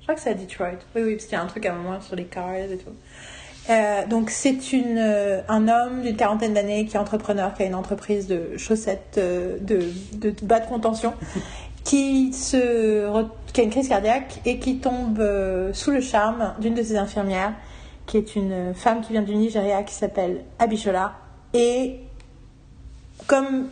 Je 0.00 0.04
crois 0.04 0.14
que 0.14 0.20
c'est 0.20 0.30
à 0.30 0.34
Detroit 0.34 0.70
oui 0.94 1.02
oui 1.02 1.12
parce 1.14 1.24
qu'il 1.24 1.32
y 1.36 1.40
a 1.40 1.42
un 1.42 1.46
truc 1.46 1.66
à 1.66 1.72
un 1.72 1.76
moment 1.76 2.00
sur 2.00 2.16
les 2.16 2.24
cars 2.26 2.54
et 2.54 2.78
tout 2.78 2.90
Euh, 3.68 4.06
donc 4.06 4.30
c'est 4.30 4.72
une 4.72 4.96
euh, 4.98 5.40
un 5.48 5.66
homme 5.66 6.02
d'une 6.02 6.14
quarantaine 6.16 6.54
d'années 6.54 6.84
qui 6.86 6.94
est 6.94 7.00
entrepreneur 7.00 7.52
qui 7.52 7.64
a 7.64 7.66
une 7.66 7.74
entreprise 7.74 8.28
de 8.28 8.56
chaussettes 8.56 9.16
euh, 9.18 9.58
de, 9.60 9.80
de 10.12 10.32
bas 10.46 10.60
de 10.60 10.66
contention 10.68 11.12
qui 11.84 12.32
se 12.32 13.10
qui 13.52 13.60
a 13.60 13.64
une 13.64 13.70
crise 13.70 13.88
cardiaque 13.88 14.40
et 14.44 14.60
qui 14.60 14.78
tombe 14.78 15.20
sous 15.72 15.90
le 15.90 16.00
charme 16.00 16.54
d'une 16.60 16.74
de 16.74 16.82
ses 16.84 16.96
infirmières 16.96 17.54
qui 18.06 18.16
est 18.16 18.36
une 18.36 18.72
femme 18.74 19.00
qui 19.00 19.12
vient 19.12 19.22
du 19.22 19.34
Nigeria 19.34 19.82
qui 19.82 19.94
s'appelle 19.94 20.44
Abishola 20.58 21.14
et 21.52 22.00
comme 23.26 23.68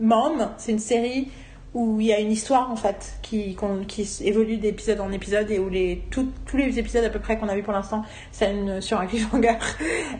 Mom, 0.00 0.50
c'est 0.58 0.72
une 0.72 0.78
série 0.78 1.28
où 1.74 2.00
il 2.00 2.06
y 2.06 2.12
a 2.12 2.20
une 2.20 2.30
histoire 2.30 2.70
en 2.70 2.76
fait 2.76 3.18
qui, 3.22 3.56
qui 3.88 4.08
évolue 4.22 4.58
d'épisode 4.58 5.00
en 5.00 5.10
épisode 5.10 5.50
et 5.50 5.58
où 5.58 5.68
les, 5.70 6.02
tous 6.10 6.28
les 6.54 6.78
épisodes 6.78 7.04
à 7.04 7.08
peu 7.08 7.18
près 7.18 7.38
qu'on 7.38 7.48
a 7.48 7.54
vu 7.54 7.62
pour 7.62 7.72
l'instant, 7.72 8.04
c'est 8.30 8.80
sur 8.80 8.98
un 9.00 9.06
cliffhanger, 9.06 9.56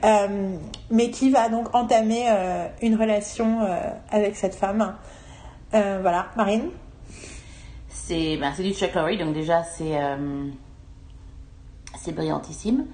Euh, 0.04 0.56
mais 0.90 1.10
qui 1.10 1.30
va 1.30 1.48
donc 1.48 1.74
entamer 1.74 2.24
euh, 2.28 2.66
une 2.80 2.96
relation 2.96 3.60
euh, 3.62 3.90
avec 4.10 4.34
cette 4.36 4.54
femme. 4.54 4.96
Euh, 5.74 5.98
voilà, 6.00 6.30
Marine? 6.36 6.70
C'est 7.88 8.36
ben, 8.38 8.52
du 8.58 8.72
Chuck 8.72 8.94
Lorre, 8.94 9.16
donc 9.18 9.34
déjà 9.34 9.62
c'est 9.62 9.98
c'est 12.00 12.12
brillantissime. 12.12 12.86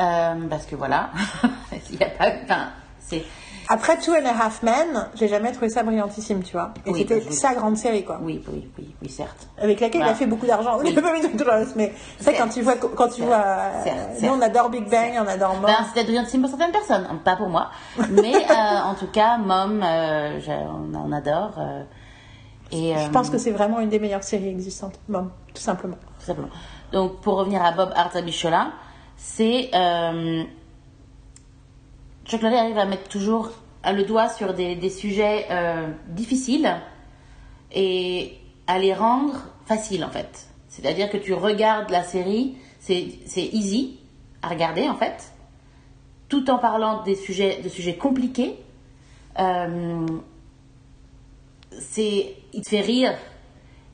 Euh, 0.00 0.34
parce 0.48 0.66
que 0.66 0.76
voilà, 0.76 1.10
il 1.90 1.98
y 1.98 2.02
a 2.02 2.10
pas. 2.10 2.28
Enfin, 2.44 2.68
c'est. 3.00 3.24
Après 3.66 3.96
Two 3.96 4.12
and 4.12 4.26
a 4.26 4.44
Half 4.44 4.62
Men, 4.62 5.08
j'ai 5.14 5.26
jamais 5.26 5.50
trouvé 5.52 5.70
ça 5.70 5.82
brillantissime, 5.82 6.42
tu 6.42 6.52
vois. 6.52 6.74
Et 6.84 6.90
Oui, 6.90 6.98
c'était 7.08 7.32
sa 7.32 7.54
grande 7.54 7.78
série, 7.78 8.04
quoi. 8.04 8.18
Oui, 8.20 8.44
oui, 8.52 8.68
oui, 8.78 8.94
oui, 9.00 9.08
certes. 9.08 9.48
Avec 9.56 9.80
laquelle 9.80 10.02
il 10.02 10.06
a 10.06 10.14
fait 10.14 10.26
beaucoup 10.26 10.44
d'argent. 10.44 10.78
oui. 10.82 10.94
Mais 11.76 11.94
c'est 12.18 12.32
vrai, 12.32 12.38
quand 12.38 12.48
tu 12.48 12.60
vois, 12.60 12.74
quand 12.76 13.08
tu 13.08 13.22
vois, 13.22 13.42
certes, 13.82 14.20
nous 14.20 14.28
on 14.28 14.40
adore 14.42 14.68
Big 14.68 14.84
Bang, 14.90 15.12
on 15.18 15.26
adore 15.26 15.54
Mom. 15.54 15.64
Ben, 15.64 15.76
c'était 15.88 16.04
brillantissime 16.04 16.42
pour 16.42 16.50
certaines 16.50 16.72
personnes, 16.72 17.06
pas 17.24 17.36
pour 17.36 17.48
moi. 17.48 17.70
Mais 18.10 18.34
euh, 18.50 18.80
en 18.84 18.94
tout 18.94 19.06
cas, 19.06 19.38
Mom, 19.38 19.82
euh, 19.82 20.38
on, 20.46 20.94
on 20.94 21.12
adore. 21.12 21.54
euh, 21.58 21.82
et, 22.70 22.94
Je 22.98 23.10
pense 23.10 23.30
que 23.30 23.38
c'est 23.38 23.50
vraiment 23.52 23.80
une 23.80 23.88
des 23.88 23.98
meilleures 23.98 24.24
séries 24.24 24.48
existantes, 24.48 25.00
Mom, 25.08 25.30
tout 25.54 25.62
simplement. 25.62 25.96
Tout 26.18 26.26
simplement. 26.26 26.48
Donc, 26.92 27.20
pour 27.22 27.36
revenir 27.36 27.64
à 27.64 27.72
Bob 27.72 27.92
Hart 27.96 28.14
Abichola, 28.14 28.72
c'est. 29.24 29.70
Euh, 29.74 30.44
Chuck 32.26 32.42
Lorre 32.42 32.54
arrive 32.54 32.78
à 32.78 32.84
mettre 32.84 33.08
toujours 33.08 33.50
le 33.84 34.04
doigt 34.04 34.28
sur 34.28 34.54
des, 34.54 34.76
des 34.76 34.90
sujets 34.90 35.46
euh, 35.50 35.88
difficiles 36.08 36.70
et 37.72 38.38
à 38.66 38.78
les 38.78 38.94
rendre 38.94 39.34
faciles 39.66 40.04
en 40.04 40.10
fait. 40.10 40.48
C'est-à-dire 40.68 41.10
que 41.10 41.16
tu 41.16 41.32
regardes 41.32 41.90
la 41.90 42.02
série, 42.02 42.56
c'est 42.80 43.18
easy 43.36 43.98
à 44.42 44.48
regarder 44.48 44.88
en 44.88 44.94
fait, 44.94 45.32
tout 46.28 46.50
en 46.50 46.58
parlant 46.58 47.02
des 47.02 47.14
sujets, 47.14 47.60
de 47.62 47.68
sujets 47.68 47.96
compliqués. 47.96 48.56
Euh, 49.38 50.06
c'est, 51.78 52.36
il 52.52 52.62
te 52.62 52.68
fait 52.68 52.80
rire 52.80 53.14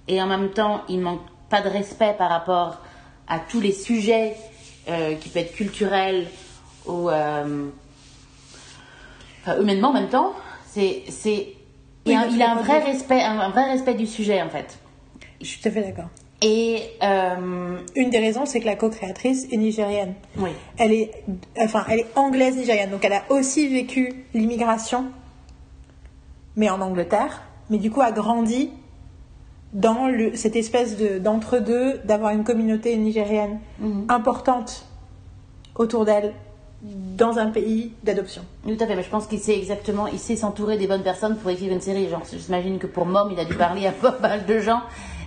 et 0.08 0.20
en 0.20 0.26
même 0.26 0.50
temps, 0.50 0.82
il 0.88 1.00
manque 1.00 1.22
pas 1.48 1.62
de 1.62 1.68
respect 1.68 2.14
par 2.18 2.30
rapport 2.30 2.78
à 3.28 3.38
tous 3.38 3.60
les 3.60 3.72
sujets 3.72 4.36
euh, 4.88 5.14
qui 5.14 5.28
peuvent 5.28 5.42
être 5.42 5.54
culturels 5.54 6.26
ou 6.86 7.08
euh, 7.10 7.68
enfin, 9.42 9.60
humainement 9.60 9.88
en 9.88 9.92
même 9.94 10.08
temps. 10.08 10.32
C'est, 10.66 11.02
c'est, 11.08 11.48
il, 12.06 12.12
Oui, 12.12 12.14
a, 12.14 12.26
mais 12.26 12.32
il 12.34 12.42
a 12.42 12.52
un 12.52 12.56
vrai 12.62 12.78
respect, 12.78 13.20
un, 13.22 13.38
un 13.40 13.50
vrai 13.50 13.64
respect 13.72 13.94
du 13.94 14.06
sujet 14.06 14.40
en 14.42 14.48
fait. 14.50 14.78
Je 15.40 15.46
suis 15.46 15.60
tout 15.60 15.68
à 15.68 15.70
fait 15.72 15.82
d'accord. 15.82 16.08
Et 16.42 16.82
euh, 17.02 17.76
Une 17.96 18.08
des 18.08 18.18
raisons, 18.18 18.46
c'est 18.46 18.60
que 18.60 18.66
la 18.66 18.74
co-créatrice 18.76 19.46
est 19.52 19.56
nigérienne. 19.58 20.14
oui, 20.38 20.50
Elle 20.78 20.92
est, 20.92 21.10
enfin, 21.60 21.84
elle 21.90 22.00
est 22.00 22.06
anglaise 22.16 22.56
nigérienne, 22.56 22.90
donc 22.90 23.04
elle 23.04 23.12
a 23.12 23.24
aussi 23.28 23.68
vécu 23.68 24.24
l'immigration, 24.32 25.06
mais 26.56 26.70
en 26.70 26.80
Angleterre, 26.80 27.42
mais 27.68 27.76
du 27.78 27.90
coup 27.90 28.00
a 28.00 28.10
grandi 28.10 28.70
dans 29.72 30.08
le, 30.08 30.34
cette 30.36 30.56
espèce 30.56 30.96
de, 30.96 31.18
d'entre-deux, 31.18 31.98
d'avoir 32.04 32.32
une 32.32 32.44
communauté 32.44 32.96
nigérienne 32.96 33.60
Mhm. 33.78 34.06
importante 34.08 34.84
autour 35.76 36.04
d'elle 36.04 36.32
dans 36.82 37.38
un 37.38 37.50
pays 37.50 37.92
d'adoption. 38.04 38.42
Tout 38.66 38.76
à 38.80 38.86
fait, 38.86 38.96
mais 38.96 39.02
je 39.02 39.10
pense 39.10 39.26
qu'il 39.26 39.38
sait 39.38 39.56
exactement, 39.56 40.06
il 40.06 40.18
sait 40.18 40.34
s'entourer 40.36 40.78
des 40.78 40.86
bonnes 40.86 41.02
personnes 41.02 41.36
pour 41.36 41.50
écrire 41.50 41.72
une 41.72 41.80
série. 41.82 42.08
Genre, 42.08 42.22
j'imagine 42.32 42.78
que 42.78 42.86
pour 42.86 43.04
Mom, 43.06 43.28
il 43.30 43.38
a 43.38 43.44
dû 43.44 43.54
parler 43.54 43.86
à 43.86 43.92
pas 43.92 44.16
mal 44.20 44.46
de 44.46 44.58
gens 44.60 44.80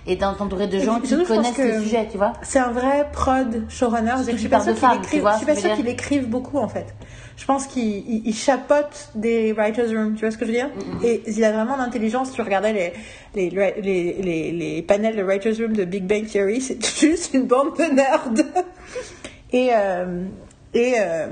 et 0.06 0.16
d'entourer 0.16 0.66
de 0.66 0.78
gens 0.78 1.00
qui 1.00 1.14
connaissent 1.24 1.58
le 1.58 1.82
sujet, 1.82 2.08
tu 2.10 2.18
vois. 2.18 2.34
C'est 2.42 2.58
un 2.58 2.70
vrai 2.70 3.08
prod 3.12 3.64
showrunner. 3.68 4.14
Je 4.30 4.36
suis 4.36 4.48
pas 4.48 4.60
sûre 4.60 4.74
qu'il 4.74 5.20
écrive, 5.20 5.74
qu'il 5.76 5.88
écrive 5.88 6.28
beaucoup 6.28 6.58
en 6.58 6.68
fait. 6.68 6.94
Je 7.36 7.44
pense 7.46 7.66
qu'il 7.66 7.82
il, 7.82 8.22
il 8.26 8.34
chapeaute 8.34 9.10
des 9.14 9.52
writers' 9.52 9.88
rooms, 9.88 10.14
tu 10.14 10.20
vois 10.20 10.30
ce 10.30 10.38
que 10.38 10.46
je 10.46 10.52
veux 10.52 10.56
dire? 10.56 10.70
Et 11.02 11.22
il 11.26 11.42
a 11.44 11.52
vraiment 11.52 11.76
l'intelligence. 11.76 12.32
Tu 12.32 12.42
regardais 12.42 12.72
les, 12.72 12.92
les, 13.34 13.50
les, 13.80 14.22
les, 14.22 14.52
les 14.52 14.82
panels 14.82 15.16
de 15.16 15.22
writers' 15.22 15.56
room 15.58 15.72
de 15.72 15.84
Big 15.84 16.04
Bang 16.04 16.26
Theory, 16.26 16.60
c'est 16.60 16.84
juste 17.00 17.34
une 17.34 17.46
bande 17.46 17.76
de 17.76 17.92
nerds. 17.94 18.30
et 19.52 19.70
euh, 19.72 20.24
et 20.74 20.94
euh, 20.98 21.28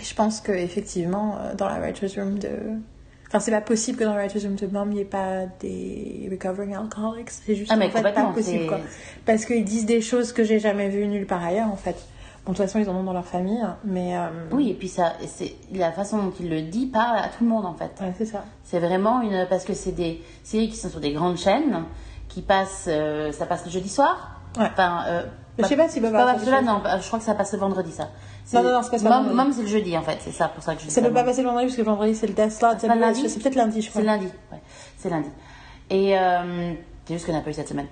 je 0.00 0.14
pense 0.14 0.40
que 0.40 0.52
effectivement 0.52 1.36
euh, 1.38 1.54
dans 1.54 1.68
la 1.68 1.78
writers' 1.78 2.14
room 2.16 2.38
de 2.38 2.48
Enfin, 3.32 3.40
c'est 3.40 3.50
pas 3.50 3.62
possible 3.62 3.96
que 3.96 4.04
dans 4.04 4.12
de 4.14 4.66
Mom, 4.66 4.92
il 4.92 4.96
n'y 4.96 5.00
ait 5.00 5.04
pas 5.06 5.46
des 5.60 6.28
recovering 6.30 6.74
alcoholics. 6.76 7.30
C'est 7.30 7.54
juste 7.54 7.70
Ah, 7.72 7.76
mais 7.76 7.86
en 7.86 7.90
fait, 7.90 8.06
impossible, 8.14 8.60
c'est- 8.60 8.66
quoi. 8.66 8.78
Parce 9.24 9.46
qu'ils 9.46 9.64
disent 9.64 9.86
des 9.86 10.02
choses 10.02 10.34
que 10.34 10.44
j'ai 10.44 10.58
jamais 10.58 10.90
vues 10.90 11.06
nulle 11.06 11.26
part 11.26 11.42
ailleurs, 11.42 11.68
en 11.68 11.76
fait. 11.76 11.96
Bon, 12.44 12.52
de 12.52 12.56
toute 12.58 12.66
façon, 12.66 12.78
ils 12.78 12.90
en 12.90 12.94
ont 12.96 13.04
dans 13.04 13.14
leur 13.14 13.24
famille, 13.24 13.58
hein, 13.62 13.78
mais... 13.84 14.18
euh, 14.18 14.26
Oui, 14.50 14.68
et 14.68 14.74
puis 14.74 14.88
ça, 14.88 15.14
c'est 15.26 15.54
la 15.72 15.92
façon 15.92 16.18
dont 16.18 16.32
il 16.40 16.50
le 16.50 16.60
dit 16.60 16.84
parle 16.84 17.16
à 17.16 17.28
tout 17.28 17.42
le 17.44 17.46
monde 17.48 17.64
en 17.64 17.72
fait. 17.74 17.92
ouais, 18.02 18.12
c'est 18.18 18.26
ça. 18.26 18.44
C'est 18.64 18.80
vraiment 18.80 19.22
une 19.22 19.46
parce 19.48 19.64
que 19.64 19.72
c'est 19.72 19.92
des 19.92 20.20
séries 20.42 20.68
qui 20.68 20.76
sont 20.76 20.90
sur 20.90 21.00
des 21.00 21.12
grandes 21.12 21.38
chaînes 21.38 21.84
qui 22.28 22.42
passent, 22.42 22.86
euh, 22.88 23.32
ça 23.32 23.46
passe 23.46 23.64
le 23.64 23.70
jeudi 23.70 23.88
soir. 23.88 24.40
Ouais. 24.58 24.66
Enfin, 24.72 25.04
euh, 25.06 25.22
Je 25.58 25.64
sais 25.66 25.76
pas 25.76 25.88
si 25.88 26.00
Bob 26.00 26.12
Marley, 26.12 26.38
je 26.40 26.44
sais. 26.46 26.62
non, 26.62 26.82
je 27.00 27.06
crois 27.06 27.18
que 27.20 27.24
ça 27.24 27.34
passe 27.34 27.52
le 27.52 27.58
vendredi 27.60 27.92
ça. 27.92 28.08
Non, 28.52 28.62
non, 28.62 28.72
non, 28.72 28.82
c'est 28.82 28.90
pas 28.90 28.98
ça, 28.98 29.08
Mom. 29.22 29.32
Mom, 29.34 29.52
c'est 29.52 29.62
le 29.62 29.68
jeudi 29.68 29.96
en 29.96 30.02
fait, 30.02 30.18
c'est 30.20 30.32
ça 30.32 30.48
pour 30.48 30.62
ça 30.62 30.74
que 30.74 30.82
je 30.82 30.88
Ça 30.88 31.00
peut 31.00 31.12
pas 31.12 31.24
passer 31.24 31.42
le 31.42 31.48
vendredi, 31.48 31.66
parce 31.66 31.76
que 31.76 31.82
le 31.82 31.86
vendredi, 31.86 32.14
c'est 32.14 32.26
le 32.26 32.34
test 32.34 32.58
slot. 32.58 32.68
C'est 33.28 33.42
peut-être 33.42 33.54
lundi, 33.54 33.82
je 33.82 33.90
crois. 33.90 34.00
C'est 34.02 34.06
lundi, 34.06 34.26
ouais, 34.52 34.58
c'est 34.98 35.10
lundi. 35.10 35.28
Et 35.90 36.18
euh, 36.18 36.72
c'est 37.06 37.14
juste 37.14 37.26
qu'on 37.26 37.32
n'a 37.32 37.40
pas 37.40 37.50
eu 37.50 37.54
cette 37.54 37.68
semaine. 37.68 37.86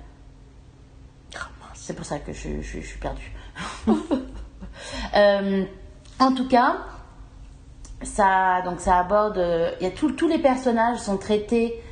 C'est 1.75 1.95
pour 1.97 2.05
ça 2.05 2.19
que 2.19 2.33
je, 2.33 2.61
je- 2.63 2.81
je 2.81 2.87
suis 2.87 2.99
perdue. 2.99 3.33
Euh, 5.17 5.65
en 6.19 6.33
tout 6.35 6.49
cas, 6.49 6.79
ça, 8.03 8.63
donc 8.65 8.81
ça 8.81 8.99
aborde. 8.99 9.37
Il 9.81 9.85
y 9.85 9.87
a 9.87 9.91
tout- 9.91 10.13
tous 10.13 10.29
les 10.29 10.39
personnages 10.39 10.99
sont 10.99 11.17
traités 11.19 11.83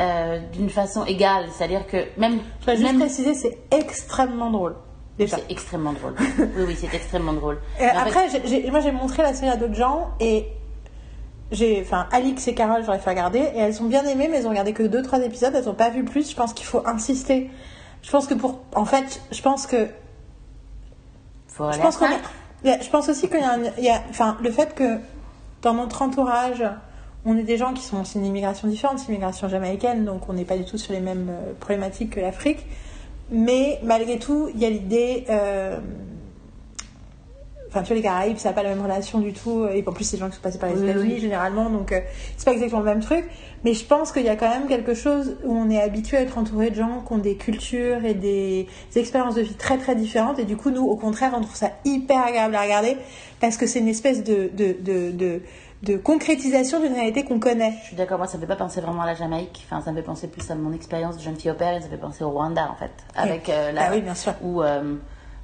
euh, 0.00 0.40
d'une 0.52 0.68
façon 0.70 1.04
égale, 1.04 1.46
c'est-à-dire 1.52 1.86
que 1.86 1.98
même, 2.18 2.40
Je 2.66 2.72
juste 2.72 2.82
même 2.82 2.98
préciser, 2.98 3.34
c'est 3.34 3.56
extrêmement 3.70 4.50
drôle. 4.50 4.74
C'est 5.18 5.50
extrêmement 5.50 5.92
drôle. 5.92 6.14
oui, 6.38 6.64
oui, 6.66 6.76
c'est 6.78 6.94
extrêmement 6.94 7.32
drôle. 7.32 7.58
Et 7.80 7.84
après, 7.84 8.26
moi 8.70 8.80
j'ai 8.80 8.92
montré 8.92 9.22
la 9.22 9.32
série 9.32 9.50
à 9.50 9.56
d'autres 9.56 9.74
gens 9.74 10.10
et 10.20 10.48
j'ai, 11.52 11.80
enfin, 11.82 12.06
Alix 12.10 12.48
et 12.48 12.54
Carole, 12.54 12.82
j'aurais 12.84 12.98
fait 12.98 13.10
regarder 13.10 13.38
et 13.38 13.58
elles 13.58 13.74
sont 13.74 13.84
bien 13.84 14.04
aimées, 14.06 14.28
mais 14.28 14.38
elles 14.38 14.46
ont 14.46 14.50
regardé 14.50 14.72
que 14.72 14.82
2-3 14.82 15.22
épisodes, 15.22 15.54
elles 15.54 15.68
ont 15.68 15.74
pas 15.74 15.90
vu 15.90 16.04
plus. 16.04 16.30
Je 16.30 16.36
pense 16.36 16.52
qu'il 16.52 16.66
faut 16.66 16.82
insister. 16.86 17.50
Je 18.02 18.10
pense 18.10 18.26
que 18.26 18.34
pour, 18.34 18.60
en 18.74 18.84
fait, 18.84 19.20
je 19.30 19.40
pense 19.40 19.66
que, 19.66 19.88
faut 21.48 21.70
je 21.70 21.78
pense 21.78 21.96
qu'on, 21.96 22.08
je 22.64 22.90
pense 22.90 23.08
aussi 23.08 23.28
qu'il 23.28 23.38
a, 23.38 23.56
y 23.78 23.88
a, 23.88 24.02
enfin, 24.10 24.36
le 24.42 24.50
fait 24.50 24.74
que 24.74 24.98
dans 25.62 25.74
notre 25.74 26.02
entourage, 26.02 26.64
on 27.24 27.36
est 27.38 27.42
des 27.42 27.56
gens 27.56 27.72
qui 27.72 27.82
sont, 27.82 28.04
c'est 28.04 28.18
une 28.18 28.26
immigration 28.26 28.68
différente, 28.68 28.98
c'est 28.98 29.06
une 29.06 29.14
immigration 29.14 29.48
jamaïcaine, 29.48 30.04
donc 30.04 30.28
on 30.28 30.34
n'est 30.34 30.44
pas 30.44 30.58
du 30.58 30.64
tout 30.64 30.76
sur 30.76 30.92
les 30.92 31.00
mêmes 31.00 31.28
euh, 31.30 31.52
problématiques 31.58 32.10
que 32.10 32.20
l'Afrique. 32.20 32.66
Mais 33.30 33.78
malgré 33.82 34.18
tout, 34.18 34.48
il 34.54 34.60
y 34.60 34.64
a 34.66 34.70
l'idée, 34.70 35.24
euh, 35.30 35.78
Enfin, 37.68 37.82
tu 37.82 37.88
vois, 37.88 37.96
les 37.96 38.02
Caraïbes, 38.02 38.36
ça 38.36 38.50
n'a 38.50 38.54
pas 38.54 38.62
la 38.62 38.68
même 38.68 38.82
relation 38.82 39.18
du 39.18 39.32
tout. 39.32 39.66
Et 39.66 39.82
en 39.84 39.90
plus, 39.92 40.04
c'est 40.04 40.16
des 40.16 40.20
gens 40.20 40.28
qui 40.28 40.36
sont 40.36 40.42
passés 40.42 40.58
par 40.60 40.68
les 40.70 40.76
Oui, 40.76 40.88
États-Unis, 40.88 41.14
oui. 41.14 41.20
généralement. 41.20 41.70
Donc, 41.70 41.90
euh, 41.90 41.98
c'est 42.36 42.44
pas 42.44 42.52
exactement 42.52 42.78
le 42.82 42.86
même 42.86 43.00
truc. 43.00 43.24
Mais 43.64 43.74
je 43.74 43.84
pense 43.84 44.12
qu'il 44.12 44.22
y 44.22 44.28
a 44.28 44.36
quand 44.36 44.48
même 44.48 44.68
quelque 44.68 44.94
chose 44.94 45.36
où 45.42 45.52
on 45.56 45.68
est 45.68 45.80
habitué 45.80 46.18
à 46.18 46.20
être 46.20 46.38
entouré 46.38 46.70
de 46.70 46.76
gens 46.76 47.02
qui 47.04 47.12
ont 47.12 47.18
des 47.18 47.34
cultures 47.34 48.04
et 48.04 48.14
des, 48.14 48.68
des 48.92 49.00
expériences 49.00 49.34
de 49.34 49.40
vie 49.40 49.54
très, 49.54 49.76
très 49.76 49.96
différentes. 49.96 50.38
Et 50.38 50.44
du 50.44 50.56
coup, 50.56 50.70
nous, 50.70 50.84
au 50.84 50.94
contraire, 50.94 51.32
on 51.36 51.40
trouve 51.40 51.56
ça 51.56 51.72
hyper 51.84 52.24
agréable 52.24 52.54
à 52.54 52.62
regarder 52.62 52.96
parce 53.40 53.56
que 53.56 53.66
c'est 53.66 53.80
une 53.80 53.88
espèce 53.88 54.22
de, 54.22 54.50
de, 54.56 54.76
de, 54.80 55.10
de, 55.10 55.40
de 55.84 55.96
concrétisation 55.96 56.80
d'une 56.80 56.94
réalité 56.94 57.24
qu'on 57.24 57.38
connaît. 57.38 57.74
Je 57.82 57.88
suis 57.88 57.96
d'accord, 57.96 58.18
moi 58.18 58.26
ça 58.26 58.36
me 58.36 58.42
fait 58.42 58.48
pas 58.48 58.56
penser 58.56 58.80
vraiment 58.80 59.02
à 59.02 59.06
la 59.06 59.14
Jamaïque, 59.14 59.66
enfin 59.66 59.82
ça 59.82 59.92
me 59.92 59.96
fait 59.96 60.02
penser 60.02 60.28
plus 60.28 60.50
à 60.50 60.54
mon 60.54 60.72
expérience 60.72 61.16
de 61.16 61.22
jeune 61.22 61.36
fille 61.36 61.50
au 61.50 61.54
père 61.54 61.74
et 61.76 61.80
ça 61.80 61.86
me 61.86 61.90
fait 61.90 61.98
penser 61.98 62.24
au 62.24 62.30
Rwanda 62.30 62.70
en 62.70 62.74
fait. 62.74 62.92
Avec 63.14 63.48
euh, 63.48 63.72
la, 63.72 63.86
Ah 63.86 63.90
oui, 63.92 64.00
bien 64.00 64.14
sûr. 64.14 64.32
Où, 64.42 64.62
euh, 64.62 64.94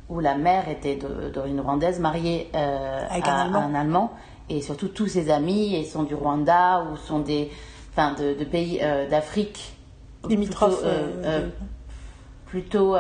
où 0.08 0.20
la 0.20 0.36
mère 0.36 0.68
était 0.68 0.96
d'origine 1.32 1.60
rwandaise, 1.60 2.00
mariée 2.00 2.50
euh, 2.54 3.06
Avec 3.10 3.26
à, 3.26 3.34
un 3.34 3.40
Allemand. 3.46 3.58
à 3.58 3.62
un 3.62 3.74
Allemand, 3.74 4.12
et 4.48 4.62
surtout 4.62 4.88
tous 4.88 5.06
ses 5.06 5.30
amis 5.30 5.76
et 5.76 5.84
sont 5.84 6.02
du 6.02 6.14
Rwanda 6.14 6.84
ou 6.90 6.96
sont 6.96 7.20
des, 7.20 7.50
enfin 7.92 8.14
de, 8.14 8.34
de 8.34 8.44
pays 8.44 8.80
d'Afrique. 9.10 9.76
Limitrophes. 10.28 10.84
plutôt, 12.46 12.96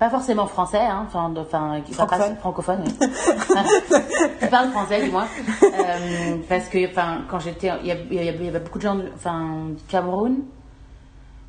euh, 0.00 0.04
euh, 0.04 0.06
euh, 0.06 0.06
euh, 0.06 0.08
pas 0.08 0.10
forcément 0.10 0.46
français, 0.46 0.78
hein, 0.80 1.04
enfin, 1.06 1.32
enfin, 1.36 1.80
qui- 1.84 1.92
enfin, 1.92 2.06
pas- 2.06 2.16
Francophone. 2.36 2.36
francophone, 2.38 2.84
oui. 2.86 2.92
qui 4.40 4.46
parle 4.48 4.70
français 4.70 5.04
du 5.04 5.10
moins, 5.10 5.26
Euh, 5.62 6.36
parce 6.48 6.68
que, 6.68 6.88
enfin, 6.90 7.22
quand 7.30 7.38
j'étais, 7.40 7.70
il 7.82 7.86
y, 8.14 8.28
avait 8.28 8.58
beaucoup 8.60 8.78
de 8.78 8.82
gens, 8.82 8.94
du- 8.96 9.10
enfin, 9.14 9.66
du 9.76 9.82
Cameroun. 9.88 10.38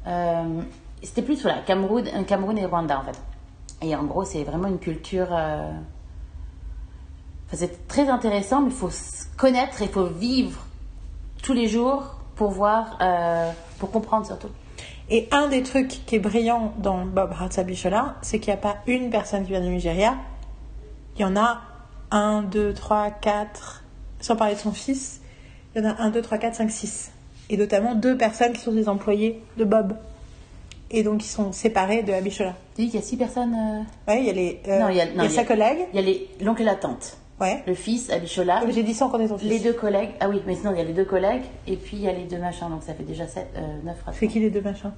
Euh, 0.08 0.62
C'était 1.04 1.24
plus 1.24 1.42
voilà, 1.42 1.60
Cameroun, 1.66 2.04
Cameroun 2.28 2.58
et 2.60 2.66
Rwanda 2.66 3.00
en 3.00 3.04
fait. 3.04 3.20
Et 3.82 3.96
en 3.96 4.04
gros, 4.04 4.24
c'est 4.24 4.44
vraiment 4.44 4.68
une 4.68 4.78
culture. 4.78 5.28
euh, 5.32 5.72
enfin, 7.48 7.58
c'est 7.58 7.88
très 7.88 8.08
intéressant, 8.10 8.62
mais 8.62 8.68
il 8.70 8.76
faut 8.76 8.92
se 8.92 9.26
connaître, 9.38 9.82
il 9.82 9.88
faut 9.90 10.06
vivre 10.06 10.60
tous 11.42 11.54
les 11.54 11.68
jours 11.68 12.04
pour 12.36 12.52
voir, 12.52 12.98
euh, 13.02 13.52
pour 13.80 13.90
comprendre 13.92 14.26
surtout. 14.28 14.50
Et 15.14 15.28
un 15.32 15.48
des 15.50 15.62
trucs 15.62 16.06
qui 16.06 16.16
est 16.16 16.20
brillant 16.20 16.74
dans 16.80 17.06
Bob 17.06 17.34
Hatzabichola, 17.40 18.16
c'est 18.22 18.40
qu'il 18.40 18.54
n'y 18.54 18.58
a 18.58 18.62
pas 18.62 18.78
une 18.88 19.10
personne 19.10 19.44
qui 19.44 19.50
vient 19.52 19.60
du 19.62 19.68
Nigeria. 19.70 20.16
Il 21.18 21.22
y 21.22 21.26
en 21.26 21.36
a 21.36 21.62
un, 22.12 22.42
deux, 22.44 22.74
trois, 22.74 23.12
quatre. 23.12 23.84
Sans 24.22 24.36
parler 24.38 24.54
de 24.56 24.60
son 24.60 24.72
fils, 24.72 25.20
il 25.76 25.82
y 25.84 25.86
en 25.86 25.90
a 25.90 26.02
un, 26.02 26.12
deux, 26.12 26.22
trois, 26.22 26.38
quatre, 26.38 26.56
cinq, 26.56 26.72
six. 26.72 27.12
Et 27.50 27.58
notamment 27.58 27.94
deux 27.96 28.18
personnes 28.18 28.54
qui 28.54 28.62
sont 28.62 28.72
des 28.72 28.88
employés 28.88 29.44
de 29.58 29.66
Bob. 29.66 29.98
Et 30.92 31.04
donc, 31.04 31.26
ils 31.26 31.30
sont 31.30 31.52
séparés 31.52 32.04
de 32.04 32.14
Abichola. 32.14 32.56
Tu 32.76 32.84
dis 32.84 32.90
qu'il 32.92 33.00
y 33.00 33.04
a 33.04 33.06
six 33.06 33.18
personnes. 33.18 33.54
euh, 33.54 33.82
Ouais, 34.12 34.20
il 34.22 34.26
y 34.28 34.30
a, 34.30 34.34
les, 34.34 34.62
euh, 34.70 34.80
Non, 34.80 34.90
il 34.90 34.96
y 34.96 35.02
a- 35.02 35.06
y 35.06 35.26
y 35.26 35.30
sa 35.30 35.42
a- 35.42 35.44
collègue. 35.46 35.80
Il 35.94 35.96
y 35.98 36.00
a 36.00 36.06
les- 36.06 36.30
l'oncle 36.42 36.62
et 36.62 36.66
la 36.66 36.76
tante, 36.76 37.18
Ouais. 37.42 37.64
le 37.68 37.74
fils, 37.74 38.10
Abichola, 38.12 38.62
J'ai 38.70 38.84
dit 38.84 38.94
sans 38.94 39.10
compter 39.10 39.28
ton 39.28 39.38
fils. 39.38 39.50
les 39.50 39.60
deux 39.60 39.74
collègues. 39.74 40.12
Ah 40.20 40.30
oui, 40.30 40.42
mais 40.46 40.56
sinon 40.56 40.72
il 40.74 40.78
y 40.78 40.82
a 40.82 40.84
les 40.84 40.94
deux 40.94 41.06
collègues 41.06 41.42
et 41.68 41.76
puis 41.76 41.98
il 41.98 42.04
y 42.04 42.08
a 42.08 42.14
les 42.14 42.24
deux 42.26 42.38
machins, 42.38 42.70
donc 42.70 42.84
ça 42.84 42.94
fait 42.94 43.04
déjà 43.04 43.26
sept, 43.28 43.48
euh, 43.58 43.60
neuf 43.84 43.96
C'est 43.98 44.04
pratiquement. 44.04 44.30
qui 44.30 44.40
les 44.40 44.50
deux 44.52 44.62
machins? 44.62 44.92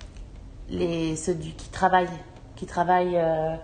Les 0.69 1.15
ceux 1.15 1.33
du, 1.35 1.51
qui 1.51 1.69
travaillent, 1.69 2.07
qui 2.55 2.65
travaillent 2.65 3.15
euh, 3.17 3.55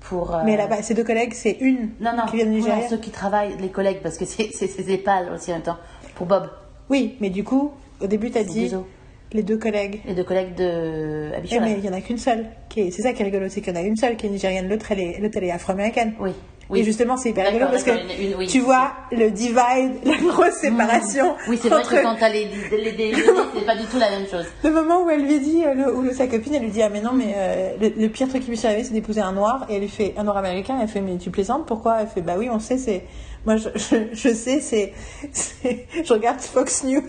pour. 0.00 0.34
euh, 0.34 0.42
Mais 0.44 0.56
là-bas, 0.56 0.82
ces 0.82 0.94
deux 0.94 1.04
collègues, 1.04 1.32
c'est 1.34 1.56
une 1.60 1.90
Non, 2.00 2.12
non, 2.16 2.24
qui 2.26 2.36
vient 2.36 2.44
du 2.46 2.52
non, 2.52 2.56
Nigeria. 2.58 2.88
ceux 2.88 2.98
qui 2.98 3.10
travaillent, 3.10 3.56
les 3.60 3.68
collègues, 3.70 3.98
parce 4.02 4.18
que 4.18 4.24
c'est 4.24 4.50
c'est 4.52 4.88
épales 4.90 5.30
aussi 5.34 5.50
en 5.50 5.54
même 5.56 5.62
temps. 5.62 5.78
Pour 6.14 6.26
Bob, 6.26 6.48
Oui, 6.90 7.16
mais 7.20 7.30
du 7.30 7.44
coup, 7.44 7.72
au 8.00 8.06
début, 8.06 8.30
tu 8.30 8.38
as 8.38 8.44
dit 8.44 8.70
les 9.32 9.42
deux 9.42 9.56
collègues. 9.56 10.00
les 10.04 10.14
deux 10.14 10.24
collègues 10.24 10.54
de 10.54 11.30
Eh, 11.32 11.36
Abichola. 11.36 11.60
mais 11.62 11.72
il 11.72 11.80
n'y 11.80 11.88
en 11.88 11.92
a 11.94 12.00
qu'une 12.02 12.18
seule. 12.18 12.46
C'est 12.74 12.90
ça 12.90 13.12
qui 13.14 13.22
est 13.22 13.24
rigolo, 13.24 13.48
c'est 13.48 13.60
qu'il 13.62 13.74
y 13.74 13.78
en 13.78 13.80
a 13.80 13.84
une 13.84 13.96
seule 13.96 14.16
qui 14.16 14.26
est 14.26 14.30
nigérienne, 14.30 14.68
l'autre 14.68 14.92
elle 14.92 15.00
est, 15.00 15.36
est 15.44 15.50
afro-américaine. 15.50 16.12
Oui, 16.20 16.32
oui. 16.70 16.80
Et 16.80 16.84
justement, 16.84 17.16
c'est 17.16 17.30
hyper 17.30 17.46
rigolo 17.46 17.66
parce 17.70 17.82
que 17.82 17.90
une- 17.90 18.34
oui, 18.36 18.46
tu 18.46 18.60
vois 18.60 18.92
le 19.10 19.30
divide, 19.30 19.56
la 20.04 20.16
grosse 20.16 20.54
séparation. 20.54 21.34
Oui, 21.48 21.58
c'est 21.60 21.68
vrai 21.68 21.80
entre 21.80 21.90
que 21.96 22.02
quand 22.02 22.16
t'as 22.18 22.28
les, 22.30 22.46
les, 22.70 22.78
les, 22.78 22.92
les- 22.92 23.14
c'est 23.54 23.66
pas 23.66 23.76
du 23.76 23.84
tout 23.86 23.98
la 23.98 24.10
même 24.10 24.26
chose. 24.26 24.46
le 24.64 24.70
moment 24.70 25.02
où 25.04 25.10
elle 25.10 25.22
lui 25.26 25.38
dit, 25.40 25.62
euh, 25.64 25.74
le- 25.74 25.94
où 25.94 26.02
le- 26.02 26.12
sa 26.12 26.26
copine, 26.26 26.54
elle 26.54 26.62
lui 26.62 26.70
dit 26.70 26.82
Ah, 26.82 26.88
mais 26.88 27.00
non, 27.00 27.12
mais 27.12 27.34
euh, 27.36 27.72
le, 27.80 27.88
le 28.00 28.08
pire 28.08 28.28
truc 28.28 28.42
qui 28.44 28.50
lui 28.50 28.56
soit 28.56 28.70
arrivé, 28.70 28.84
c'est 28.84 28.94
d'épouser 28.94 29.20
un 29.20 29.32
noir. 29.32 29.66
Et 29.68 29.74
elle 29.74 29.80
lui 29.82 29.88
fait 29.88 30.14
Un 30.16 30.24
noir 30.24 30.36
américain. 30.38 30.78
Elle 30.80 30.88
fait 30.88 31.00
Mais 31.00 31.18
tu 31.18 31.30
plaisantes? 31.30 31.66
Pourquoi? 31.66 31.98
Elle 32.00 32.06
fait 32.08 32.22
Bah 32.22 32.34
oui, 32.38 32.48
on 32.50 32.58
sait, 32.58 32.78
c'est. 32.78 33.04
Moi, 33.44 33.56
je, 33.56 33.68
je, 33.74 33.96
je 34.12 34.28
sais, 34.34 34.60
c'est. 34.60 34.92
c'est- 35.32 35.86
Je 36.04 36.12
regarde 36.12 36.40
Fox 36.40 36.84
News. 36.84 37.02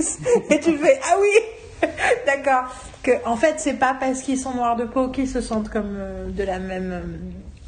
Et 0.49 0.60
tu 0.60 0.76
fais 0.78 0.99
Ah 1.12 1.16
oui 1.22 1.88
D'accord. 2.26 2.64
Que, 3.04 3.12
en 3.26 3.36
fait, 3.36 3.56
c'est 3.58 3.74
pas 3.74 3.95
parce 3.99 4.22
qu'ils 4.22 4.39
sont 4.39 4.54
noirs 4.54 4.76
de 4.78 4.86
peau 4.86 5.10
qu'ils 5.10 5.28
se 5.28 5.41
sentent 5.41 5.70
comme 5.70 5.95
euh, 5.97 6.30
de 6.30 6.43
la 6.43 6.58
même 6.60 6.91
euh, 6.91 7.01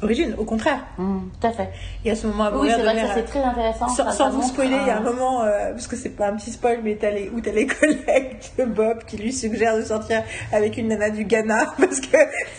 origine. 0.02 0.34
Au 0.38 0.44
contraire. 0.44 0.84
Hum, 0.98 1.30
tout 1.40 1.46
à 1.46 1.50
fait. 1.52 1.70
Il 2.04 2.08
y 2.08 2.10
a 2.10 2.16
ce 2.16 2.26
moment 2.26 2.44
à 2.44 2.50
Oui, 2.56 2.68
c'est 2.70 2.82
vrai 2.82 2.94
que 2.94 3.00
ça 3.00 3.14
c'est 3.14 3.22
très 3.24 3.42
intéressant. 3.42 3.88
sans, 3.88 4.30
vous 4.30 4.42
spoiler, 4.42 4.76
il 4.82 4.86
y 4.86 4.90
a 4.90 4.96
un 4.96 5.00
un- 5.00 5.00
moment, 5.00 5.42
euh, 5.42 5.70
parce 5.72 5.86
que 5.86 5.96
c'est 5.96 6.10
pas 6.10 6.28
un 6.28 6.36
petit 6.36 6.50
spoil, 6.52 6.80
mais 6.84 6.96
t'as 6.96 7.10
les, 7.10 7.28
où 7.30 7.40
t'as 7.40 7.52
les 7.52 7.66
collègues 7.66 8.36
de 8.58 8.64
Bob 8.64 9.04
qui 9.04 9.16
lui 9.16 9.32
suggèrent 9.32 9.76
de 9.76 9.82
sortir 9.82 10.22
avec 10.52 10.76
une 10.76 10.88
nana 10.88 11.10
du 11.10 11.24
Ghana, 11.24 11.74
parce 11.78 12.00
que 12.00 12.16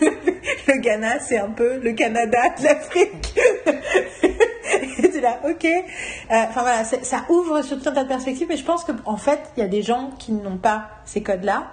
le, 0.68 0.80
Ghana, 0.80 1.20
c'est 1.20 1.38
un 1.38 1.50
peu 1.50 1.78
le 1.78 1.92
Canada 1.92 2.38
de 2.58 2.64
l'Afrique. 2.64 3.34
Et 5.00 5.10
tu 5.10 5.20
là, 5.20 5.38
ok. 5.48 5.64
Euh, 5.64 5.70
Enfin 6.48 6.60
voilà, 6.62 6.84
ça 6.84 7.24
ouvre 7.28 7.62
sur 7.62 7.80
tout 7.80 7.88
un 7.88 7.92
tas 7.92 8.02
de 8.04 8.08
perspectives, 8.08 8.46
mais 8.48 8.56
je 8.56 8.64
pense 8.64 8.84
qu'en 8.84 9.16
fait, 9.16 9.40
il 9.56 9.60
y 9.60 9.62
a 9.62 9.68
des 9.68 9.82
gens 9.82 10.10
qui 10.18 10.32
n'ont 10.32 10.58
pas 10.58 10.88
ces 11.04 11.22
codes-là, 11.22 11.68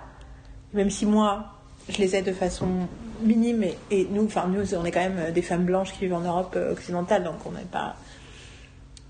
même 0.73 0.89
si 0.89 1.05
moi, 1.05 1.45
je 1.89 1.97
les 1.97 2.15
ai 2.15 2.21
de 2.21 2.31
façon 2.31 2.67
minime 3.21 3.65
et, 3.91 4.07
nous, 4.11 4.25
enfin 4.25 4.47
nous, 4.47 4.75
on 4.75 4.85
est 4.85 4.91
quand 4.91 5.07
même 5.07 5.31
des 5.31 5.41
femmes 5.41 5.65
blanches 5.65 5.93
qui 5.93 6.01
vivent 6.01 6.13
en 6.13 6.21
Europe 6.21 6.53
euh, 6.55 6.73
occidentale, 6.73 7.23
donc 7.23 7.45
on 7.45 7.51
n'est 7.51 7.61
pas, 7.71 7.95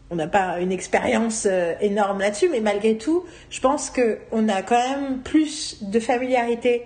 on 0.10 0.16
n'a 0.16 0.28
pas 0.28 0.60
une 0.60 0.72
expérience 0.72 1.48
euh, 1.50 1.74
énorme 1.82 2.20
là-dessus, 2.20 2.50
mais 2.50 2.60
malgré 2.62 2.98
tout, 2.98 3.26
je 3.50 3.60
pense 3.62 3.90
que 3.90 4.20
on 4.32 4.48
a 4.50 4.62
quand 4.62 4.78
même 4.78 5.20
plus 5.20 5.84
de 5.84 6.00
familiarité 6.00 6.84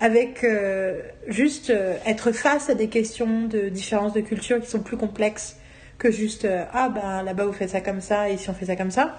avec 0.00 0.44
euh, 0.44 1.00
juste 1.28 1.70
euh, 1.70 1.96
être 2.04 2.32
face 2.32 2.68
à 2.68 2.74
des 2.74 2.88
questions 2.88 3.46
de 3.46 3.68
différence 3.68 4.12
de 4.12 4.20
culture 4.20 4.60
qui 4.60 4.68
sont 4.68 4.80
plus 4.80 4.96
complexes 4.96 5.56
que 5.98 6.10
juste 6.10 6.44
euh, 6.44 6.64
ah 6.72 6.88
ben 6.88 7.22
là-bas 7.22 7.46
vous 7.46 7.52
faites 7.52 7.70
ça 7.70 7.80
comme 7.80 8.00
ça 8.00 8.28
et 8.28 8.34
ici 8.34 8.50
on 8.50 8.54
fait 8.54 8.66
ça 8.66 8.76
comme 8.76 8.90
ça. 8.90 9.18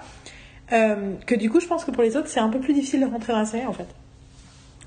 Euh, 0.72 1.14
que 1.26 1.34
du 1.34 1.48
coup, 1.50 1.60
je 1.60 1.66
pense 1.66 1.84
que 1.84 1.90
pour 1.90 2.02
les 2.02 2.16
autres, 2.16 2.28
c'est 2.28 2.40
un 2.40 2.48
peu 2.48 2.60
plus 2.60 2.74
difficile 2.74 3.00
de 3.00 3.06
rentrer 3.06 3.32
dans 3.32 3.38
la 3.38 3.44
série 3.46 3.66
en 3.66 3.72
fait. 3.72 3.86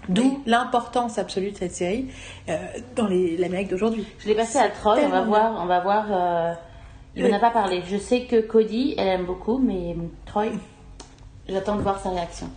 D'où 0.08 0.42
l'importance 0.46 1.18
absolue 1.20 1.52
de 1.52 1.58
cette 1.58 1.74
série 1.76 2.08
euh, 2.50 2.56
dans 2.96 3.08
l'Amérique 3.08 3.68
d'aujourd'hui. 3.70 4.06
Je 4.20 4.28
l'ai 4.28 4.36
passé 4.36 4.58
à 4.58 4.70
Troy, 4.70 4.98
on 5.06 5.10
va 5.10 5.22
voir, 5.22 5.60
on 5.62 5.66
va 5.66 5.80
voir. 5.82 6.06
euh, 6.12 6.54
il 7.16 7.28
n'en 7.28 7.36
a 7.36 7.40
pas 7.40 7.52
parlé. 7.52 7.84
Je 7.90 7.98
sais 7.98 8.22
que 8.22 8.40
Cody, 8.40 8.96
elle 8.98 9.08
aime 9.08 9.26
beaucoup, 9.26 9.58
mais 9.60 9.96
Troy, 10.26 10.46
j'attends 11.48 11.76
de 11.76 11.82
voir 11.82 12.00
sa 12.00 12.10
réaction. 12.12 12.50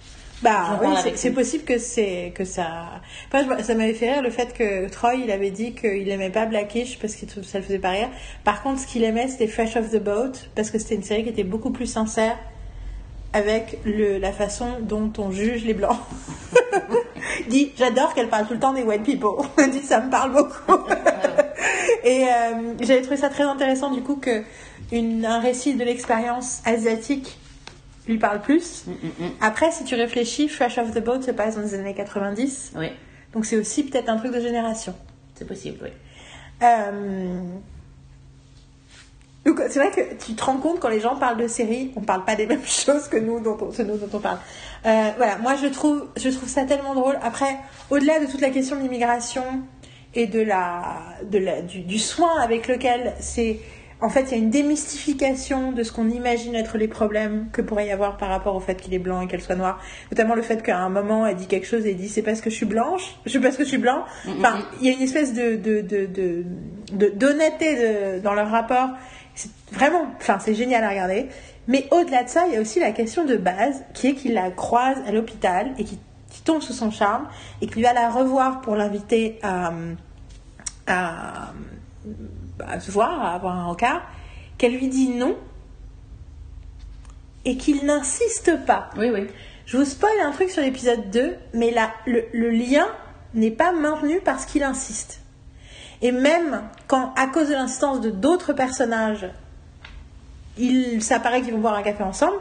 Bah 0.43 0.80
oui, 0.82 0.88
c'est- 1.14 1.30
possible 1.30 1.62
que 1.64 1.78
c'est 1.78 2.32
que 2.34 2.45
ça. 2.45 3.01
Enfin, 3.32 3.62
ça 3.62 3.74
m'avait 3.76 3.95
fait 3.95 4.12
rire 4.12 4.22
le 4.22 4.30
fait 4.30 4.53
que 4.53 4.88
Troy, 4.88 5.14
il 5.14 5.30
avait 5.30 5.51
dit 5.53 5.72
qu'il 5.74 6.09
aimait 6.09 6.30
pas 6.30 6.47
Blackish 6.47 6.99
parce 6.99 7.14
que 7.14 7.26
ça 7.45 7.59
le 7.59 7.64
faisait 7.64 7.78
pas 7.78 7.90
rire. 7.90 8.09
Par 8.45 8.62
contre, 8.62 8.80
ce 8.80 8.86
qu'il 8.88 9.05
aimait, 9.05 9.28
c'était 9.28 9.47
Fresh 9.47 9.76
Off 9.76 9.90
the 9.90 10.03
Boat 10.03 10.32
parce 10.57 10.70
que 10.72 10.78
c'était 10.80 10.97
une 10.97 11.05
série 11.05 11.22
qui 11.22 11.28
était 11.28 11.45
beaucoup 11.45 11.70
plus 11.70 11.86
sincère 11.86 12.36
avec 13.33 13.78
le, 13.85 14.18
la 14.18 14.33
façon 14.33 14.78
dont 14.80 15.12
on 15.18 15.30
juge 15.30 15.64
les 15.64 15.74
blancs. 15.74 15.97
Dit, 17.49 17.72
j'adore 17.76 18.14
qu'elle 18.14 18.28
parle 18.28 18.47
tout 18.47 18.55
le 18.55 18.61
temps 18.61 18.72
des 18.72 18.83
white 18.83 19.03
people. 19.03 19.45
Dit, 19.70 19.80
ça 19.80 20.01
me 20.01 20.11
parle 20.11 20.33
beaucoup. 20.33 20.78
Et 22.05 22.24
euh, 22.24 22.74
j'avais 22.80 23.01
trouvé 23.03 23.16
ça 23.16 23.28
très 23.28 23.45
intéressant 23.45 23.91
du 23.91 24.03
coup 24.03 24.16
que 24.16 24.43
une, 24.91 25.24
un 25.24 25.41
récit 25.41 25.74
de 25.74 25.85
l'expérience 25.85 26.61
asiatique 26.64 27.39
lui 28.09 28.18
parle 28.18 28.41
plus. 28.41 28.85
Mm, 28.87 28.91
mm, 28.91 29.26
mm. 29.26 29.30
Après, 29.41 29.70
si 29.70 29.85
tu 29.85 29.95
réfléchis, 29.95 30.49
Fresh 30.49 30.78
Off 30.78 30.93
the 30.93 31.03
Boat 31.03 31.22
se 31.22 31.30
passe 31.30 31.57
dans 31.57 31.62
les 31.62 31.74
années 31.74 31.95
90, 31.95 32.72
Oui, 32.76 32.89
donc 33.33 33.47
c'est 33.47 33.57
aussi 33.57 33.85
peut-être 33.85 34.09
un 34.09 34.16
truc 34.16 34.33
de 34.33 34.41
génération. 34.41 34.95
c'est 35.35 35.47
possible, 35.47 35.78
oui. 35.83 35.91
Euh, 36.62 37.41
Donc 39.45 39.61
c'est 39.68 39.80
vrai 39.80 39.90
que 39.90 40.14
tu 40.24 40.34
te 40.34 40.45
rends 40.45 40.59
compte 40.59 40.78
quand 40.78 40.88
les 40.88 41.01
gens 41.01 41.16
parlent 41.16 41.36
de 41.36 41.49
séries, 41.49 41.93
on 41.97 42.01
parle 42.01 42.24
pas 42.24 42.36
des 42.36 42.47
mêmes 42.47 42.62
choses 42.66 43.09
que 43.09 43.16
nous 43.16 43.40
dont 43.40 43.57
on, 43.61 43.72
ce 43.72 43.82
nous 43.82 43.97
dont 43.97 44.09
on 44.12 44.20
parle. 44.20 44.38
Euh, 44.86 45.11
voilà, 45.16 45.38
moi 45.38 45.55
je 45.57 45.66
trouve, 45.66 46.07
je 46.16 46.28
trouve 46.28 46.49
ça 46.49 46.64
tellement 46.64 46.95
drôle. 46.95 47.18
Après, 47.22 47.57
au-delà 47.90 48.20
de 48.20 48.26
toute 48.26 48.40
la 48.40 48.51
question 48.51 48.76
de 48.76 48.82
l'immigration 48.82 49.43
et 50.14 50.26
de 50.26 50.40
la, 50.40 50.82
de 51.30 51.38
la, 51.38 51.61
du, 51.62 51.80
du 51.80 51.99
soin 51.99 52.38
avec 52.40 52.68
lequel 52.68 53.14
c'est, 53.18 53.59
en 54.01 54.09
fait, 54.11 54.22
il 54.22 54.30
y 54.32 54.34
a 54.34 54.38
une 54.38 54.51
démystification 54.51 55.72
de 55.72 55.82
ce 55.82 55.90
qu'on 55.93 56.09
imagine 56.11 56.55
être 56.55 56.76
les 56.78 56.88
problèmes 56.88 57.49
que 57.53 57.62
pourrait 57.62 57.86
y 57.86 57.90
avoir 57.93 58.16
par 58.18 58.28
rapport 58.28 58.55
au 58.55 58.61
fait 58.61 58.74
qu'il 58.74 58.93
est 58.95 58.99
blanc 58.99 59.20
et 59.22 59.26
qu'elle 59.26 59.40
soit 59.40 59.55
noire. 59.57 59.80
Notamment 60.11 60.34
le 60.34 60.43
fait 60.43 60.62
qu'à 60.62 60.78
un 60.78 60.88
moment 60.88 61.26
elle 61.26 61.36
dit 61.36 61.47
quelque 61.47 61.66
chose 61.66 61.86
et 61.86 61.90
elle 61.90 61.97
dit 61.97 62.09
c'est 62.09 62.22
parce 62.22 62.40
que 62.40 62.51
je 62.51 62.55
suis 62.57 62.66
blanche, 62.66 63.16
je 63.26 63.38
parce 63.38 63.57
que 63.57 63.64
je 63.64 63.68
suis 63.68 63.78
blanc. 63.78 64.05
Enfin, 64.38 64.59
il 64.80 64.86
y 64.88 64.90
a 64.90 64.97
une 64.97 65.03
espèce 65.03 65.32
de, 65.34 65.57
de, 65.57 65.80
de, 65.80 66.07
de, 66.07 66.45
de- 66.93 67.09
d'honnêteté 67.11 67.74
de- 67.76 68.20
dans 68.20 68.34
leur 68.34 68.51
rapport. 68.51 68.90
C'est 69.35 69.51
vraiment, 69.72 70.07
enfin, 70.16 70.39
c'est 70.39 70.55
génial 70.55 70.85
à 70.85 70.91
regarder. 70.91 71.28
Mais 71.68 71.87
au-delà 71.91 72.24
de 72.24 72.28
ça, 72.28 72.47
il 72.47 72.55
y 72.55 72.57
a 72.57 72.61
aussi 72.61 72.80
la 72.80 72.93
question 72.93 73.24
de 73.24 73.37
base 73.37 73.83
qui 73.95 74.09
est 74.09 74.14
qu'il 74.14 74.35
la 74.35 74.51
croise 74.51 74.99
à 75.07 75.12
l'hôpital 75.12 75.72
et 75.78 75.85
qui, 75.85 75.99
qui 76.30 76.43
tombe 76.43 76.61
sous 76.61 76.72
son 76.72 76.91
charme 76.91 77.28
et 77.61 77.66
qu'il 77.66 77.83
va 77.83 77.93
la 77.93 78.11
revoir 78.11 78.61
pour 78.61 78.74
l'inviter 78.74 79.39
à, 79.43 79.72
à, 80.87 81.53
à 82.66 82.80
se 82.80 82.91
voir, 82.91 83.22
à 83.22 83.35
avoir 83.35 83.57
un 83.57 83.64
rencard, 83.64 84.03
qu'elle 84.59 84.74
lui 84.74 84.89
dit 84.89 85.09
non 85.09 85.37
et 87.45 87.57
qu'il 87.57 87.85
n'insiste 87.87 88.64
pas. 88.66 88.91
Oui, 88.97 89.11
oui. 89.12 89.26
Je 89.66 89.76
vous 89.76 89.85
spoil 89.85 90.12
un 90.24 90.33
truc 90.33 90.51
sur 90.51 90.62
l'épisode 90.62 91.11
2, 91.11 91.37
mais 91.55 91.70
là, 91.70 91.93
le, 92.07 92.24
le 92.33 92.51
lien 92.51 92.87
n'est 93.35 93.51
pas 93.51 93.72
maintenu 93.72 94.20
parce 94.24 94.45
qu'il 94.45 94.62
insiste. 94.62 95.22
Et 96.03 96.11
même 96.11 96.62
quand, 96.88 97.14
à 97.16 97.28
cause 97.28 97.48
de 97.48 97.55
l'insistance 97.55 98.00
de 98.00 98.11
d'autres 98.11 98.53
personnages, 98.53 99.28
il 100.59 101.03
s'apparaît 101.03 101.40
qu'ils 101.42 101.55
vont 101.55 101.61
boire 101.61 101.74
un 101.74 101.82
café 101.82 102.03
ensemble, 102.03 102.36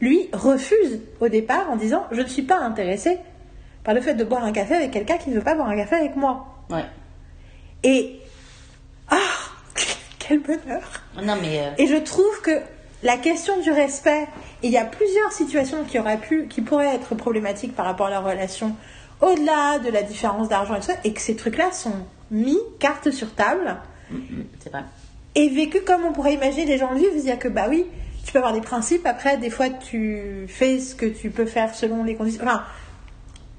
lui 0.00 0.28
refuse 0.32 1.00
au 1.20 1.28
départ 1.28 1.70
en 1.70 1.76
disant 1.76 2.06
Je 2.12 2.20
ne 2.20 2.26
suis 2.26 2.42
pas 2.42 2.58
intéressé 2.58 3.18
par 3.82 3.94
le 3.94 4.00
fait 4.00 4.14
de 4.14 4.24
boire 4.24 4.44
un 4.44 4.52
café 4.52 4.74
avec 4.74 4.90
quelqu'un 4.90 5.16
qui 5.16 5.30
ne 5.30 5.34
veut 5.34 5.42
pas 5.42 5.54
boire 5.54 5.68
un 5.68 5.76
café 5.76 5.96
avec 5.96 6.14
moi. 6.14 6.46
Ouais. 6.70 6.84
Et. 7.82 8.20
Ah 9.10 9.16
Quel 10.18 10.40
bonheur 10.40 11.02
Non, 11.22 11.36
mais 11.40 11.60
euh, 11.60 11.70
et 11.78 11.86
je 11.86 11.96
trouve 11.96 12.42
que 12.42 12.60
la 13.02 13.16
question 13.16 13.58
du 13.60 13.70
respect, 13.70 14.26
il 14.62 14.70
y 14.70 14.76
a 14.76 14.84
plusieurs 14.84 15.32
situations 15.32 15.84
qui 15.84 15.98
auraient 15.98 16.18
pu, 16.18 16.46
qui 16.48 16.60
pourraient 16.60 16.94
être 16.94 17.14
problématiques 17.14 17.74
par 17.74 17.86
rapport 17.86 18.08
à 18.08 18.10
leur 18.10 18.24
relation, 18.24 18.76
au-delà 19.22 19.78
de 19.78 19.88
la 19.88 20.02
différence 20.02 20.48
d'argent 20.48 20.74
et 20.74 20.80
tout 20.80 20.86
ça, 20.86 20.96
et 21.04 21.14
que 21.14 21.20
ces 21.20 21.36
trucs-là 21.36 21.72
sont 21.72 21.94
mis 22.30 22.58
carte 22.78 23.10
sur 23.10 23.34
table. 23.34 23.76
Mm, 24.10 24.16
mm, 24.16 24.44
c'est 24.60 24.70
vrai. 24.70 24.84
et 25.34 25.48
vécus 25.48 25.82
comme 25.84 26.04
on 26.04 26.12
pourrait 26.12 26.34
imaginer 26.34 26.64
des 26.64 26.78
gens 26.78 26.92
le 26.92 26.98
vivent, 26.98 27.12
c'est-à-dire 27.12 27.38
que 27.38 27.48
bah 27.48 27.66
oui, 27.68 27.86
tu 28.24 28.32
peux 28.32 28.38
avoir 28.38 28.52
des 28.52 28.60
principes, 28.60 29.06
après 29.06 29.36
des 29.38 29.50
fois 29.50 29.68
tu 29.70 30.46
fais 30.48 30.78
ce 30.80 30.94
que 30.94 31.06
tu 31.06 31.30
peux 31.30 31.46
faire 31.46 31.74
selon 31.74 32.04
les 32.04 32.14
conditions. 32.14 32.42
Enfin, 32.44 32.64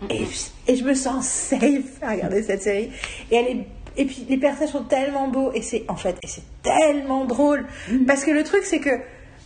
et, 0.09 0.25
et 0.67 0.75
je 0.75 0.83
me 0.83 0.93
sens 0.93 1.27
safe 1.27 2.01
à 2.01 2.11
regarder 2.11 2.43
cette 2.43 2.61
série. 2.61 2.91
Et 3.31 3.35
elle 3.35 3.47
est 3.47 3.65
et 3.97 4.05
puis 4.05 4.25
les 4.29 4.37
personnages 4.37 4.71
sont 4.71 4.83
tellement 4.83 5.27
beaux. 5.27 5.51
Et 5.53 5.61
c'est 5.61 5.85
en 5.87 5.95
fait 5.95 6.17
et 6.23 6.27
c'est 6.27 6.43
tellement 6.63 7.25
drôle. 7.25 7.65
Parce 8.07 8.23
que 8.23 8.31
le 8.31 8.43
truc 8.43 8.63
c'est 8.63 8.79
que 8.79 8.97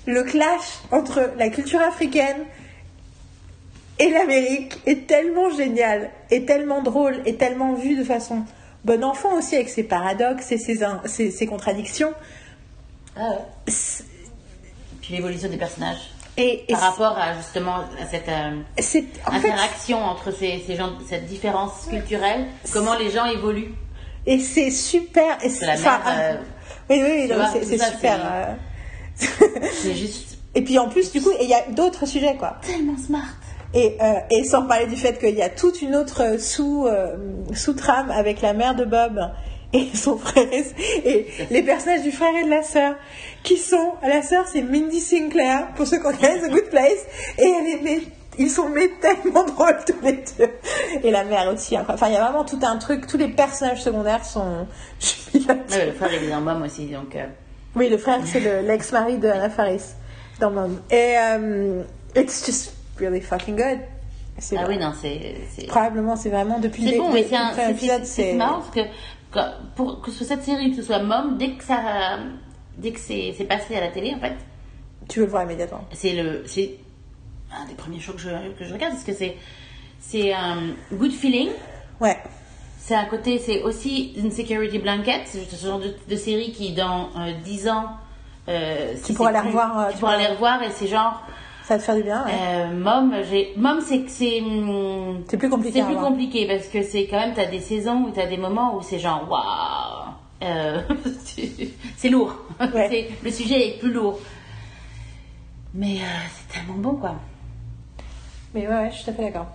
le 0.05 0.23
clash 0.23 0.79
entre 0.91 1.31
la 1.37 1.49
culture 1.49 1.81
africaine 1.81 2.43
et 3.99 4.09
l'Amérique 4.09 4.79
est 4.85 5.07
tellement 5.07 5.49
génial 5.49 6.11
et 6.29 6.45
tellement 6.45 6.81
drôle 6.81 7.15
et 7.25 7.35
tellement 7.35 7.73
vu 7.73 7.95
de 7.95 8.03
façon 8.03 8.43
bon 8.83 9.03
enfant 9.03 9.33
aussi 9.37 9.55
avec 9.55 9.69
ses 9.69 9.83
paradoxes 9.83 10.51
et 10.51 10.57
ses, 10.57 10.79
ses, 11.05 11.31
ses 11.31 11.45
contradictions 11.45 12.13
Ah 13.15 13.29
ouais. 13.29 13.73
Puis 15.01 15.13
l'évolution 15.13 15.49
des 15.49 15.57
personnages. 15.57 16.11
et, 16.37 16.63
et 16.67 16.73
Par 16.73 16.81
rapport 16.81 17.17
à 17.17 17.35
justement 17.35 17.75
à 18.01 18.05
cette 18.09 18.29
euh, 18.29 18.61
fait 18.81 19.05
interaction 19.27 19.97
entre 20.03 20.31
ces, 20.31 20.63
ces 20.65 20.75
gens, 20.75 20.93
cette 21.07 21.25
différence 21.25 21.87
culturelle, 21.89 22.45
comment 22.71 22.95
les 22.95 23.09
gens 23.11 23.25
évoluent. 23.25 23.73
et 24.25 24.39
c'est 24.39 24.71
super 24.71 25.37
et 25.43 25.49
C'est 25.49 25.65
la 25.65 25.73
enfin, 25.73 25.99
mère, 26.05 26.37
euh, 26.39 26.43
oui 26.89 27.01
oui, 27.29 27.31
c'est 27.65 27.77
super 27.77 28.57
c'est- 29.15 29.27
euh. 29.27 29.69
C'est 29.73 29.95
juste 29.95 30.29
Et 30.55 30.61
puis 30.63 30.77
en 30.77 30.87
plus, 30.87 31.11
du 31.11 31.19
coup, 31.19 31.31
il 31.41 31.49
y 31.49 31.53
a 31.55 31.63
d'autres 31.71 32.05
sujets, 32.05 32.35
quoi. 32.37 32.57
tellement 32.61 32.95
smart. 32.97 33.23
Et, 33.73 33.97
euh, 34.01 34.13
et 34.29 34.43
sans 34.43 34.63
parler 34.67 34.85
du 34.85 34.95
fait 34.95 35.17
qu'il 35.19 35.35
y 35.35 35.41
a 35.41 35.49
toute 35.49 35.81
une 35.81 35.95
autre 35.95 36.21
euh, 36.21 36.37
sous, 36.37 36.85
euh, 36.85 37.15
sous-trame 37.55 38.11
avec 38.11 38.41
la 38.41 38.53
mère 38.53 38.75
de 38.75 38.85
Bob 38.85 39.19
et 39.73 39.87
son 39.95 40.17
frère 40.19 40.45
et, 40.51 41.09
et 41.09 41.27
les 41.49 41.63
personnages 41.63 42.03
du 42.03 42.11
frère 42.11 42.29
et 42.39 42.45
de 42.45 42.49
la 42.51 42.61
sœur 42.61 42.93
qui 43.41 43.57
sont 43.57 43.93
la 44.03 44.21
sœur 44.21 44.47
c'est 44.47 44.61
Mindy 44.61 44.99
Sinclair 44.99 45.69
pour 45.75 45.87
ceux 45.87 45.97
qui 45.97 46.03
connaissent 46.03 46.43
The 46.47 46.51
Good 46.51 46.69
Place 46.69 47.03
et 47.39 47.43
elle 47.49 47.67
est 47.67 47.81
mais 47.83 47.99
ils 48.37 48.51
sont 48.51 48.69
mais 48.69 48.89
tellement 49.01 49.43
drôles 49.55 49.77
tous 49.87 49.95
les 50.03 50.23
deux 50.37 50.49
et 51.03 51.09
la 51.09 51.23
mère 51.23 51.51
aussi 51.51 51.75
hein. 51.75 51.83
enfin 51.89 52.07
il 52.09 52.13
y 52.13 52.17
a 52.17 52.23
vraiment 52.23 52.43
tout 52.45 52.59
un 52.61 52.77
truc 52.77 53.07
tous 53.07 53.17
les 53.17 53.29
personnages 53.29 53.81
secondaires 53.81 54.23
sont 54.23 54.67
je 54.99 55.05
suis 55.07 55.39
là- 55.39 55.55
Ouais, 55.71 55.85
le 55.87 55.91
frère 55.93 56.09
il 56.21 56.29
est 56.29 56.35
en 56.35 56.41
mom 56.41 56.61
aussi, 56.61 56.85
donc 56.85 57.15
euh, 57.15 57.25
oui, 57.75 57.89
le 57.89 57.97
frère, 57.97 58.19
c'est 58.23 58.39
le- 58.39 58.61
l'ex-mari 58.67 59.17
de 59.17 59.27
Anna 59.27 59.49
Faris 59.49 59.81
dans 60.39 60.51
Mom. 60.51 60.79
Et 60.91 61.15
it's 62.15 62.45
just 62.45 62.71
really 63.05 63.21
fucking 63.21 63.55
good. 63.55 63.79
C'est 64.39 64.57
ah 64.57 64.63
vrai. 64.65 64.75
oui 64.75 64.81
non 64.81 64.93
c'est 64.99 65.67
Probablement, 65.67 66.15
c'est 66.15 66.29
vraiment 66.29 66.59
depuis 66.59 66.87
c'est 66.89 66.97
bon, 66.97 67.11
mais 67.11 67.23
c'est 67.23 67.35
un- 67.35 67.53
c'est- 67.53 67.71
épisode, 67.71 68.03
c'est 68.05 68.31
c'est 68.31 68.33
marrant 68.33 68.59
parce 68.61 68.71
que 68.71 68.79
quand- 69.31 69.51
pour 69.75 70.01
que 70.01 70.09
soit 70.11 70.25
cette 70.25 70.43
série, 70.43 70.71
que 70.71 70.77
ce 70.77 70.81
soit 70.83 70.99
mom, 71.03 71.37
dès 71.37 71.51
que 71.51 71.63
ça 71.63 72.17
dès 72.77 72.91
que 72.91 72.99
c'est 72.99 73.31
passé 73.47 73.75
à 73.75 73.81
la 73.81 73.89
télé 73.89 74.13
en 74.15 74.19
fait, 74.19 74.33
Tu 75.07 75.19
veux 75.19 75.25
le 75.25 75.31
voir 75.31 75.43
immédiatement. 75.43 75.81
c'est 75.91 76.13
le 76.13 76.43
c'est 76.47 76.71
un 77.55 77.65
des 77.67 77.75
premiers 77.75 77.99
shows 77.99 78.13
que 78.13 78.19
je, 78.19 78.29
que 78.57 78.65
je 78.65 78.73
regarde 78.73 78.93
parce 78.93 79.03
que 79.05 79.13
c'est 79.13 79.35
c'est 79.99 80.33
un 80.33 80.57
good 80.93 81.11
feeling 81.11 81.49
Ouais. 82.01 82.17
c'est 82.79 82.95
un 82.95 83.05
côté 83.05 83.37
c'est 83.37 83.61
aussi 83.61 84.13
une 84.17 84.31
security 84.31 84.79
blanket 84.79 85.21
c'est 85.25 85.45
ce 85.47 85.63
genre 85.63 85.79
de, 85.79 85.93
de 86.09 86.15
série 86.15 86.51
qui 86.51 86.73
dans 86.73 87.09
euh, 87.19 87.31
10 87.43 87.67
ans 87.69 87.85
euh, 88.49 88.93
si 88.95 89.13
pourras 89.13 89.29
c'est 89.29 89.33
la 89.35 89.39
plus- 89.41 89.47
revoir, 89.49 89.79
euh, 89.79 89.87
tu 89.89 89.93
tu 89.93 89.99
pourras 89.99 90.13
pourras- 90.13 90.23
les 90.27 90.33
revoir 90.33 90.63
et 90.63 90.71
c'est 90.71 90.87
genre 90.87 91.21
Ça 91.65 91.75
va 91.75 91.79
te 91.79 91.85
faire 91.85 91.95
du 91.95 92.03
bien, 92.03 92.25
ouais. 92.25 92.31
euh, 92.33 92.73
mom 92.73 93.13
j'ai 93.29 93.53
mom 93.55 93.79
c'est 93.81 94.01
que 94.01 94.09
c'est 94.09 94.41
hum, 94.41 95.23
C'est 95.29 95.37
plus 95.37 95.49
compliqué 95.49 95.79
c'est 95.79 95.85
plus 95.85 95.95
compliqué 95.95 96.45
parce 96.47 96.67
que 96.67 96.83
c'est 96.83 97.07
quand 97.07 97.19
même 97.19 97.33
t'as 97.33 97.45
des 97.45 97.61
saisons 97.61 98.03
où 98.05 98.11
t'as 98.11 98.25
des 98.25 98.37
moments 98.37 98.75
où 98.75 98.81
c'est 98.81 98.99
genre 98.99 99.25
waouh 99.29 100.13
euh, 100.43 100.81
c'est 101.97 102.09
lourd 102.09 102.35
Ouais. 102.73 103.09
Le 103.23 103.31
sujet 103.31 103.67
est 103.69 103.79
plus 103.79 103.91
lourd 103.93 104.19
mais 105.73 105.95
euh, 105.95 106.05
c'est 106.35 106.59
tellement 106.59 106.77
bon 106.77 106.95
quoi 106.95 107.15
Mais 108.53 108.67
ouais, 108.67 108.73
ouais, 108.73 108.89
je 108.91 108.97
suis 108.97 109.05
tout 109.05 109.11
à 109.11 109.13
fait 109.13 109.23
d'accord. 109.23 109.47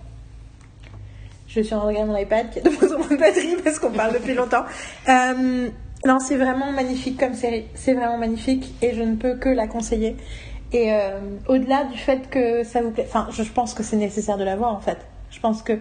Je 1.47 1.61
suis 1.61 1.73
en 1.73 1.81
regarder 1.81 2.11
mon 2.11 2.17
iPad 2.17 2.49
qui 2.51 2.59
a 2.59 2.61
de 2.61 2.69
moins 2.81 2.95
en 2.95 2.99
moins 2.99 3.07
de 3.07 3.15
batterie 3.15 3.55
parce 3.63 3.79
qu'on 3.79 3.91
parle 3.91 4.13
depuis 4.13 4.33
longtemps. 4.33 4.65
Euh, 5.07 5.69
non, 6.05 6.19
c'est 6.19 6.35
vraiment 6.37 6.71
magnifique 6.71 7.19
comme 7.19 7.33
série. 7.33 7.65
C'est 7.73 7.93
vraiment 7.93 8.17
magnifique 8.17 8.73
et 8.81 8.93
je 8.93 9.01
ne 9.01 9.15
peux 9.15 9.35
que 9.35 9.49
la 9.49 9.67
conseiller. 9.67 10.15
Et 10.71 10.93
euh, 10.93 11.19
au-delà 11.47 11.85
du 11.85 11.97
fait 11.97 12.29
que 12.29 12.63
ça 12.63 12.81
vous 12.81 12.91
plaît, 12.91 13.05
enfin, 13.07 13.27
je 13.31 13.43
pense 13.43 13.73
que 13.73 13.81
c'est 13.81 13.97
nécessaire 13.97 14.37
de 14.37 14.43
la 14.43 14.55
voir 14.55 14.73
en 14.73 14.79
fait. 14.79 14.97
Je 15.31 15.39
pense 15.39 15.63
que. 15.63 15.73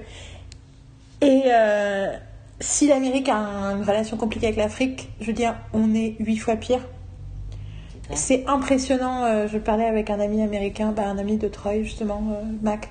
Et 1.20 1.42
euh, 1.46 2.16
si 2.60 2.88
l'Amérique 2.88 3.28
a 3.28 3.36
une 3.36 3.82
relation 3.82 4.16
compliquée 4.16 4.46
avec 4.46 4.58
l'Afrique, 4.58 5.10
je 5.20 5.26
veux 5.26 5.32
dire, 5.32 5.56
on 5.74 5.94
est 5.94 6.16
huit 6.20 6.38
fois 6.38 6.56
pire. 6.56 6.80
C'est 8.14 8.46
impressionnant. 8.46 9.24
euh, 9.24 9.48
je 9.48 9.58
parlais 9.58 9.84
avec 9.84 10.08
un 10.08 10.20
ami 10.20 10.42
américain, 10.42 10.92
bah, 10.92 11.06
un 11.06 11.18
ami 11.18 11.36
de 11.36 11.48
Troy 11.48 11.82
justement, 11.82 12.22
Mac, 12.62 12.88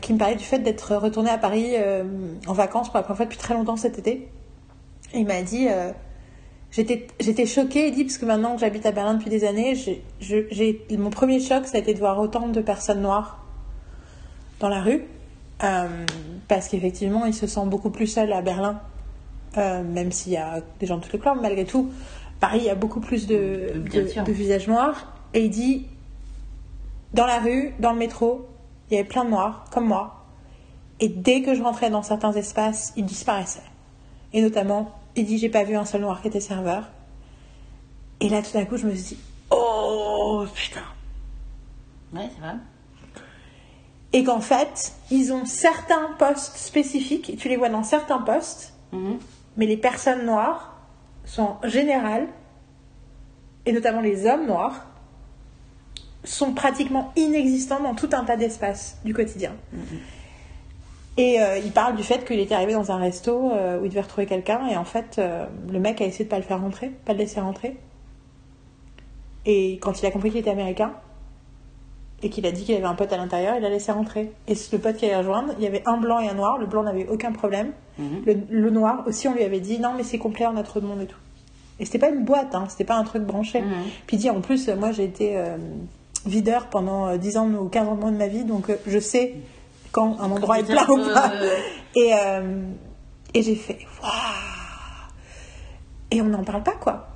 qui 0.00 0.12
me 0.12 0.18
parlait 0.18 0.36
du 0.36 0.44
fait 0.44 0.60
d'être 0.60 0.94
retourné 0.94 1.30
à 1.30 1.38
Paris 1.38 1.74
en 2.46 2.52
vacances 2.52 2.88
pour 2.88 2.96
la 2.96 3.02
première 3.02 3.16
fois 3.16 3.26
depuis 3.26 3.38
très 3.38 3.54
longtemps 3.54 3.76
cet 3.76 3.98
été. 3.98 4.28
Et 5.12 5.18
il 5.18 5.26
m'a 5.26 5.42
dit, 5.42 5.68
j'étais 6.70 7.46
choquée, 7.46 7.88
il 7.88 7.94
dit, 7.94 8.04
parce 8.04 8.18
que 8.18 8.26
maintenant 8.26 8.54
que 8.54 8.60
j'habite 8.60 8.86
à 8.86 8.92
Berlin 8.92 9.14
depuis 9.14 9.30
des 9.30 9.44
années, 9.44 9.74
j'ai- 10.20 10.86
mon 10.96 11.10
premier 11.10 11.40
choc, 11.40 11.66
ça 11.66 11.78
a 11.78 11.80
été 11.80 11.94
de 11.94 11.98
voir 11.98 12.18
autant 12.18 12.48
de 12.48 12.60
personnes 12.60 13.00
noires 13.00 13.44
dans 14.60 14.68
la 14.68 14.80
rue. 14.80 15.04
Euh, 15.64 16.04
parce 16.46 16.68
qu'effectivement, 16.68 17.26
il 17.26 17.34
se 17.34 17.46
sent 17.46 17.66
beaucoup 17.66 17.90
plus 17.90 18.06
seul 18.06 18.32
à 18.32 18.42
Berlin, 18.42 18.80
euh, 19.56 19.82
même 19.82 20.12
s'il 20.12 20.32
y 20.32 20.36
a 20.36 20.60
des 20.78 20.86
gens 20.86 20.98
de 20.98 21.02
toutes 21.02 21.12
les 21.14 21.18
mais 21.18 21.42
malgré 21.42 21.64
tout, 21.64 21.90
Paris, 22.38 22.58
il 22.60 22.66
y 22.66 22.70
a 22.70 22.76
beaucoup 22.76 23.00
plus 23.00 23.26
de 23.26 23.72
visages 24.28 24.68
noirs. 24.68 25.12
Et 25.34 25.44
il 25.44 25.50
dit, 25.50 25.86
dans 27.12 27.26
la 27.26 27.40
rue, 27.40 27.74
dans 27.80 27.92
le 27.92 27.98
métro, 27.98 28.46
il 28.90 28.94
y 28.94 29.00
avait 29.00 29.08
plein 29.08 29.24
de 29.24 29.30
noirs, 29.30 29.64
comme 29.72 29.86
moi. 29.86 30.26
Et 31.00 31.08
dès 31.08 31.42
que 31.42 31.54
je 31.54 31.62
rentrais 31.62 31.90
dans 31.90 32.02
certains 32.02 32.32
espaces, 32.32 32.92
ils 32.96 33.04
disparaissaient. 33.04 33.60
Et 34.32 34.42
notamment, 34.42 34.92
il 35.18 35.26
dit, 35.26 35.38
j'ai 35.38 35.48
pas 35.48 35.64
vu 35.64 35.76
un 35.76 35.84
seul 35.84 36.00
noir 36.00 36.22
qui 36.22 36.28
était 36.28 36.40
serveur. 36.40 36.84
Et 38.20 38.28
là, 38.28 38.42
tout 38.42 38.52
d'un 38.52 38.64
coup, 38.64 38.76
je 38.76 38.86
me 38.86 38.94
suis 38.94 39.16
dit, 39.16 39.18
oh 39.50 40.44
putain. 40.54 40.82
Ouais, 42.12 42.28
c'est 42.34 42.40
vrai. 42.40 42.54
Et 44.12 44.24
qu'en 44.24 44.40
fait, 44.40 44.94
ils 45.10 45.32
ont 45.32 45.44
certains 45.44 46.08
postes 46.18 46.56
spécifiques, 46.56 47.28
et 47.30 47.36
tu 47.36 47.48
les 47.48 47.56
vois 47.56 47.68
dans 47.68 47.82
certains 47.82 48.18
postes, 48.18 48.72
Mhm. 48.92 49.18
mais 49.58 49.66
les 49.66 49.76
personnes 49.76 50.24
noires 50.24 50.76
sont 51.26 51.56
en 51.62 51.68
général, 51.68 52.26
et 53.66 53.72
notamment 53.72 54.00
les 54.00 54.26
hommes 54.26 54.46
noirs, 54.46 54.86
sont 56.24 56.54
pratiquement 56.54 57.12
inexistants 57.16 57.80
dans 57.80 57.94
tout 57.94 58.08
un 58.12 58.24
tas 58.24 58.36
d'espaces 58.36 58.98
du 59.04 59.12
quotidien. 59.14 59.52
Et 61.18 61.40
euh, 61.40 61.58
il 61.58 61.72
parle 61.72 61.96
du 61.96 62.04
fait 62.04 62.24
qu'il 62.24 62.38
était 62.38 62.54
arrivé 62.54 62.72
dans 62.74 62.92
un 62.92 62.96
resto 62.96 63.50
euh, 63.50 63.80
où 63.80 63.84
il 63.84 63.88
devait 63.88 64.02
retrouver 64.02 64.26
quelqu'un, 64.26 64.68
et 64.68 64.76
en 64.76 64.84
fait, 64.84 65.16
euh, 65.18 65.46
le 65.68 65.80
mec 65.80 66.00
a 66.00 66.04
essayé 66.04 66.24
de 66.24 66.30
pas 66.30 66.36
le 66.36 66.44
faire 66.44 66.60
rentrer, 66.60 66.92
pas 67.04 67.12
le 67.12 67.18
laisser 67.18 67.40
rentrer. 67.40 67.76
Et 69.44 69.78
quand 69.82 70.00
il 70.00 70.06
a 70.06 70.12
compris 70.12 70.30
qu'il 70.30 70.38
était 70.38 70.50
américain, 70.50 70.92
et 72.22 72.30
qu'il 72.30 72.46
a 72.46 72.52
dit 72.52 72.64
qu'il 72.64 72.76
avait 72.76 72.84
un 72.84 72.94
pote 72.94 73.12
à 73.12 73.16
l'intérieur, 73.16 73.56
il 73.56 73.62
l'a 73.62 73.68
laissé 73.68 73.90
rentrer. 73.90 74.30
Et 74.46 74.54
le 74.72 74.78
pote 74.78 74.96
qui 74.96 75.06
allait 75.06 75.16
rejoindre, 75.16 75.54
il 75.58 75.64
y 75.64 75.66
avait 75.66 75.82
un 75.86 75.98
blanc 75.98 76.20
et 76.20 76.28
un 76.28 76.34
noir. 76.34 76.58
Le 76.58 76.66
blanc 76.66 76.82
n'avait 76.82 77.06
aucun 77.08 77.30
problème. 77.30 77.72
Mhm. 77.98 78.22
Le, 78.26 78.36
le 78.50 78.70
noir 78.70 79.04
aussi, 79.06 79.28
on 79.28 79.34
lui 79.34 79.44
avait 79.44 79.60
dit 79.60 79.78
non, 79.78 79.94
mais 79.96 80.02
c'est 80.02 80.18
complet, 80.18 80.46
on 80.46 80.56
a 80.56 80.64
trop 80.64 80.80
de 80.80 80.86
monde 80.86 81.00
et 81.00 81.06
tout. 81.06 81.18
Et 81.78 81.84
c'était 81.84 82.00
pas 82.00 82.08
une 82.08 82.24
boîte, 82.24 82.56
hein, 82.56 82.66
c'était 82.68 82.84
pas 82.84 82.96
un 82.96 83.04
truc 83.04 83.22
branché. 83.22 83.60
Mhm. 83.60 83.70
Puis 84.06 84.16
il 84.16 84.20
dit 84.20 84.30
en 84.30 84.40
plus, 84.40 84.68
moi 84.68 84.90
j'ai 84.90 85.04
été 85.04 85.40
videur 86.26 86.66
pendant 86.66 87.08
euh, 87.08 87.16
10 87.16 87.36
ans 87.38 87.48
ou 87.50 87.68
15 87.68 87.88
ans 87.88 88.10
de 88.10 88.16
ma 88.16 88.28
vie, 88.28 88.44
donc 88.44 88.70
je 88.86 88.98
sais 88.98 89.34
quand 89.98 90.20
un 90.20 90.30
endroit 90.30 90.60
est 90.60 90.64
plein 90.64 90.86
ou 90.88 91.12
pas. 91.12 91.32
Euh, 91.34 91.56
Et, 91.96 92.12
euh, 92.14 92.62
et 93.34 93.42
j'ai 93.42 93.56
fait 93.56 93.78
waouh 94.02 94.10
Et 96.10 96.22
on 96.22 96.26
n'en 96.26 96.44
parle 96.44 96.62
pas 96.62 96.76
quoi. 96.80 97.08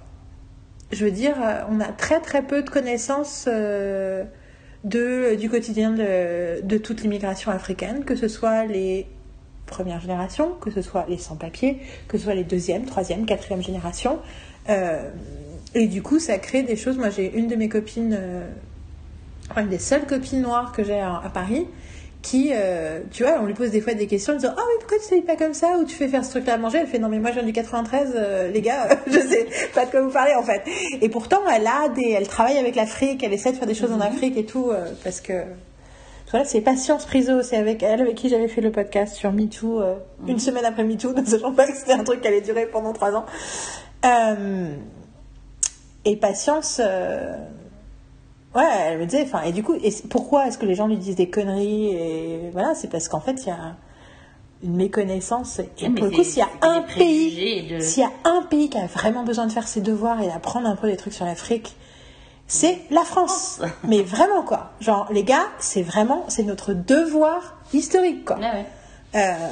Je 0.91 1.05
veux 1.05 1.11
dire, 1.11 1.37
euh, 1.43 1.61
on 1.71 1.81
a 1.81 1.87
très 1.89 2.21
très 2.21 2.43
peu 2.43 2.63
de 2.63 2.71
connaissances 2.71 3.47
euh, 3.49 4.25
de, 4.85 5.37
du 5.37 5.49
quotidien 5.49 5.91
de, 5.91 6.61
de 6.63 6.79
toute 6.79 7.03
l'immigration 7.03 7.51
africaine, 7.51 8.05
que 8.05 8.17
ce 8.17 8.29
soit 8.29 8.65
les 8.67 9.07
premières 9.67 10.01
générations, 10.01 10.53
que 10.61 10.71
ce 10.71 10.83
soit 10.83 11.07
les 11.09 11.19
sans-papiers, 11.19 11.79
que 12.09 12.19
ce 12.19 12.25
soit 12.25 12.35
les 12.35 12.45
deuxième, 12.45 12.85
troisième, 12.85 13.25
quatrième 13.25 13.63
générations. 13.63 14.19
Euh, 14.69 15.09
et 15.75 15.87
du 15.87 16.03
coup, 16.03 16.19
ça 16.19 16.39
crée 16.39 16.63
des 16.63 16.77
choses. 16.77 16.99
Moi, 16.99 17.11
j'ai 17.11 17.33
une 17.39 17.49
de 17.49 17.57
mes 17.57 17.69
copines, 17.69 18.17
euh, 18.19 18.47
enfin, 19.51 19.63
une 19.63 19.71
des 19.71 19.79
seules 19.79 20.07
copines 20.07 20.43
noires 20.43 20.73
que 20.73 20.85
j'ai 20.85 21.01
à, 21.01 21.17
à 21.25 21.31
Paris, 21.31 21.67
qui, 22.23 22.51
euh, 22.55 23.01
tu 23.11 23.25
vois, 23.25 23.41
on 23.41 23.47
lui 23.47 23.55
pose 23.55 23.71
des 23.71 23.81
fois 23.81 23.95
des 23.95 24.07
questions 24.07 24.33
en 24.35 24.37
disant 24.37 24.55
Ah 24.57 24.63
oui, 24.67 24.75
pourquoi 24.81 24.99
tu 24.99 25.09
t'habilles 25.09 25.25
pas 25.25 25.37
comme 25.37 25.55
ça? 25.55 25.77
Ou 25.79 25.85
tu 25.85 25.97
fais 25.97 26.09
faire 26.09 26.25
ce 26.25 26.31
truc-là 26.31 26.55
à 26.55 26.57
manger? 26.57 26.79
Elle 26.79 26.87
fait 26.87 26.99
Non, 26.99 27.09
mais 27.09 27.19
moi, 27.19 27.31
je 27.31 27.35
viens 27.35 27.45
du 27.45 27.53
93, 27.53 28.13
euh, 28.15 28.51
les 28.51 28.63
gars, 28.63 28.89
je 29.07 29.19
sais 29.19 29.47
pas 29.75 29.87
de 29.87 29.91
quoi 29.91 30.03
vous 30.03 30.11
parlez 30.13 30.35
en 30.35 30.43
fait. 30.43 30.63
Et 31.01 31.09
pourtant, 31.09 31.41
elle 31.53 31.67
a 31.67 31.89
des. 31.89 32.13
Elle 32.17 32.29
travaille 32.29 32.59
avec 32.59 32.77
l'Afrique, 32.77 33.23
elle 33.25 33.33
essaie 33.33 33.53
de 33.53 33.57
faire 33.57 33.67
des 33.67 33.75
choses 33.75 33.93
en 33.93 34.01
Afrique 34.01 34.37
et 34.37 34.47
tout, 34.47 34.71
euh, 34.71 34.93
parce 35.05 35.21
que. 35.21 35.43
Voilà, 36.33 36.47
c'est 36.47 36.63
Patience 36.63 37.05
Priso, 37.05 37.43
c'est 37.43 37.59
avec 37.59 37.83
elle 37.83 38.01
avec 38.01 38.15
qui 38.15 38.31
j'avais 38.31 38.49
fait 38.49 38.63
le 38.63 38.73
podcast 38.73 39.15
sur 39.15 39.33
MeToo 39.33 39.83
euh, 39.83 39.97
une 40.27 40.39
semaine 40.39 40.65
après 40.65 40.83
MeToo, 40.83 41.13
ne 41.17 41.27
sachant 41.27 41.53
pas 41.53 41.67
que 41.67 41.77
c'était 41.77 41.93
un 41.93 42.05
truc 42.05 42.23
qui 42.23 42.29
allait 42.29 42.41
durer 42.41 42.65
pendant 42.65 42.95
trois 42.95 43.15
ans. 43.15 43.27
Euh, 44.07 44.75
et 46.07 46.17
Patience, 46.17 46.81
euh, 46.83 47.37
ouais, 48.55 48.65
elle 48.87 48.99
me 48.99 49.07
disait, 49.07 49.23
enfin, 49.25 49.43
et 49.43 49.53
du 49.53 49.63
coup, 49.63 49.75
et 49.75 49.93
pourquoi 50.11 50.47
est-ce 50.47 50.59
que 50.59 50.67
les 50.67 50.75
gens 50.75 50.87
lui 50.87 50.97
disent 50.97 51.17
des 51.17 51.29
conneries 51.31 51.93
et 51.95 52.51
voilà, 52.53 52.75
c'est 52.75 52.89
parce 52.89 53.09
qu'en 53.09 53.21
fait, 53.21 53.43
il 53.43 53.49
y 53.49 53.51
a 53.51 53.77
une 54.65 54.77
méconnaissance. 54.77 55.61
Et 55.81 55.91
pour 55.91 56.05
le 56.05 56.11
coup, 56.11 56.23
s'il 56.25 56.39
y 56.39 56.43
a 56.43 56.49
un 56.63 56.83
pays, 56.83 57.63
de- 57.69 57.81
s'il 57.81 58.03
y 58.03 58.07
a 58.07 58.11
un 58.25 58.43
pays 58.43 58.71
qui 58.71 58.79
a 58.79 58.87
vraiment 58.87 59.25
besoin 59.25 59.47
de 59.47 59.53
faire 59.53 59.67
ses 59.67 59.81
devoirs 59.81 60.21
et 60.23 60.27
d'apprendre 60.29 60.69
un 60.69 60.77
peu 60.77 60.89
des 60.89 60.97
trucs 60.97 61.15
sur 61.15 61.25
l'Afrique, 61.25 61.75
c'est 62.47 62.79
la 62.91 63.03
France. 63.03 63.61
Mais 63.85 64.03
vraiment 64.03 64.43
quoi. 64.43 64.73
Genre 64.81 65.09
les 65.11 65.25
gars, 65.25 65.47
c'est 65.59 65.83
vraiment, 65.83 66.25
c'est 66.29 66.43
notre 66.45 66.75
devoir 66.75 67.57
historique 67.73 68.25
quoi. 68.25 68.37
Ouais, 68.37 68.43
ouais. 68.53 68.67
Euh, 69.17 69.49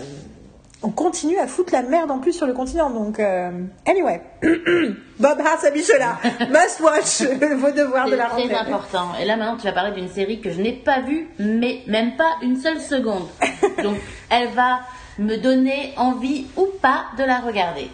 on 0.83 0.91
continue 0.91 1.39
à 1.39 1.47
foutre 1.47 1.73
la 1.73 1.83
merde 1.83 2.11
en 2.11 2.19
plus 2.19 2.33
sur 2.33 2.47
le 2.47 2.55
continent. 2.55 2.91
Donc, 2.91 3.21
euh, 3.21 3.51
anyway, 3.87 4.23
Bob 5.19 5.41
Harsabichola, 5.41 6.19
must 6.51 6.81
watch 6.81 7.23
vos 7.57 7.71
devoirs 7.71 8.07
de 8.07 8.13
C'est 8.13 8.17
la 8.17 8.27
très 8.27 8.43
rentrée. 8.43 8.55
important. 8.55 9.09
Et 9.21 9.25
là 9.27 9.37
maintenant, 9.37 9.57
tu 9.57 9.65
vas 9.65 9.73
parler 9.73 9.93
d'une 9.93 10.09
série 10.09 10.41
que 10.41 10.51
je 10.51 10.61
n'ai 10.61 10.73
pas 10.73 11.01
vue, 11.01 11.29
mais 11.39 11.83
même 11.87 12.17
pas 12.17 12.37
une 12.43 12.57
seule 12.57 12.81
seconde. 12.81 13.27
Donc, 13.83 13.97
elle 14.31 14.49
va 14.49 14.81
me 15.19 15.37
donner 15.37 15.93
envie 15.97 16.47
ou 16.57 16.67
pas 16.81 17.05
de 17.19 17.25
la 17.25 17.41
regarder. 17.41 17.91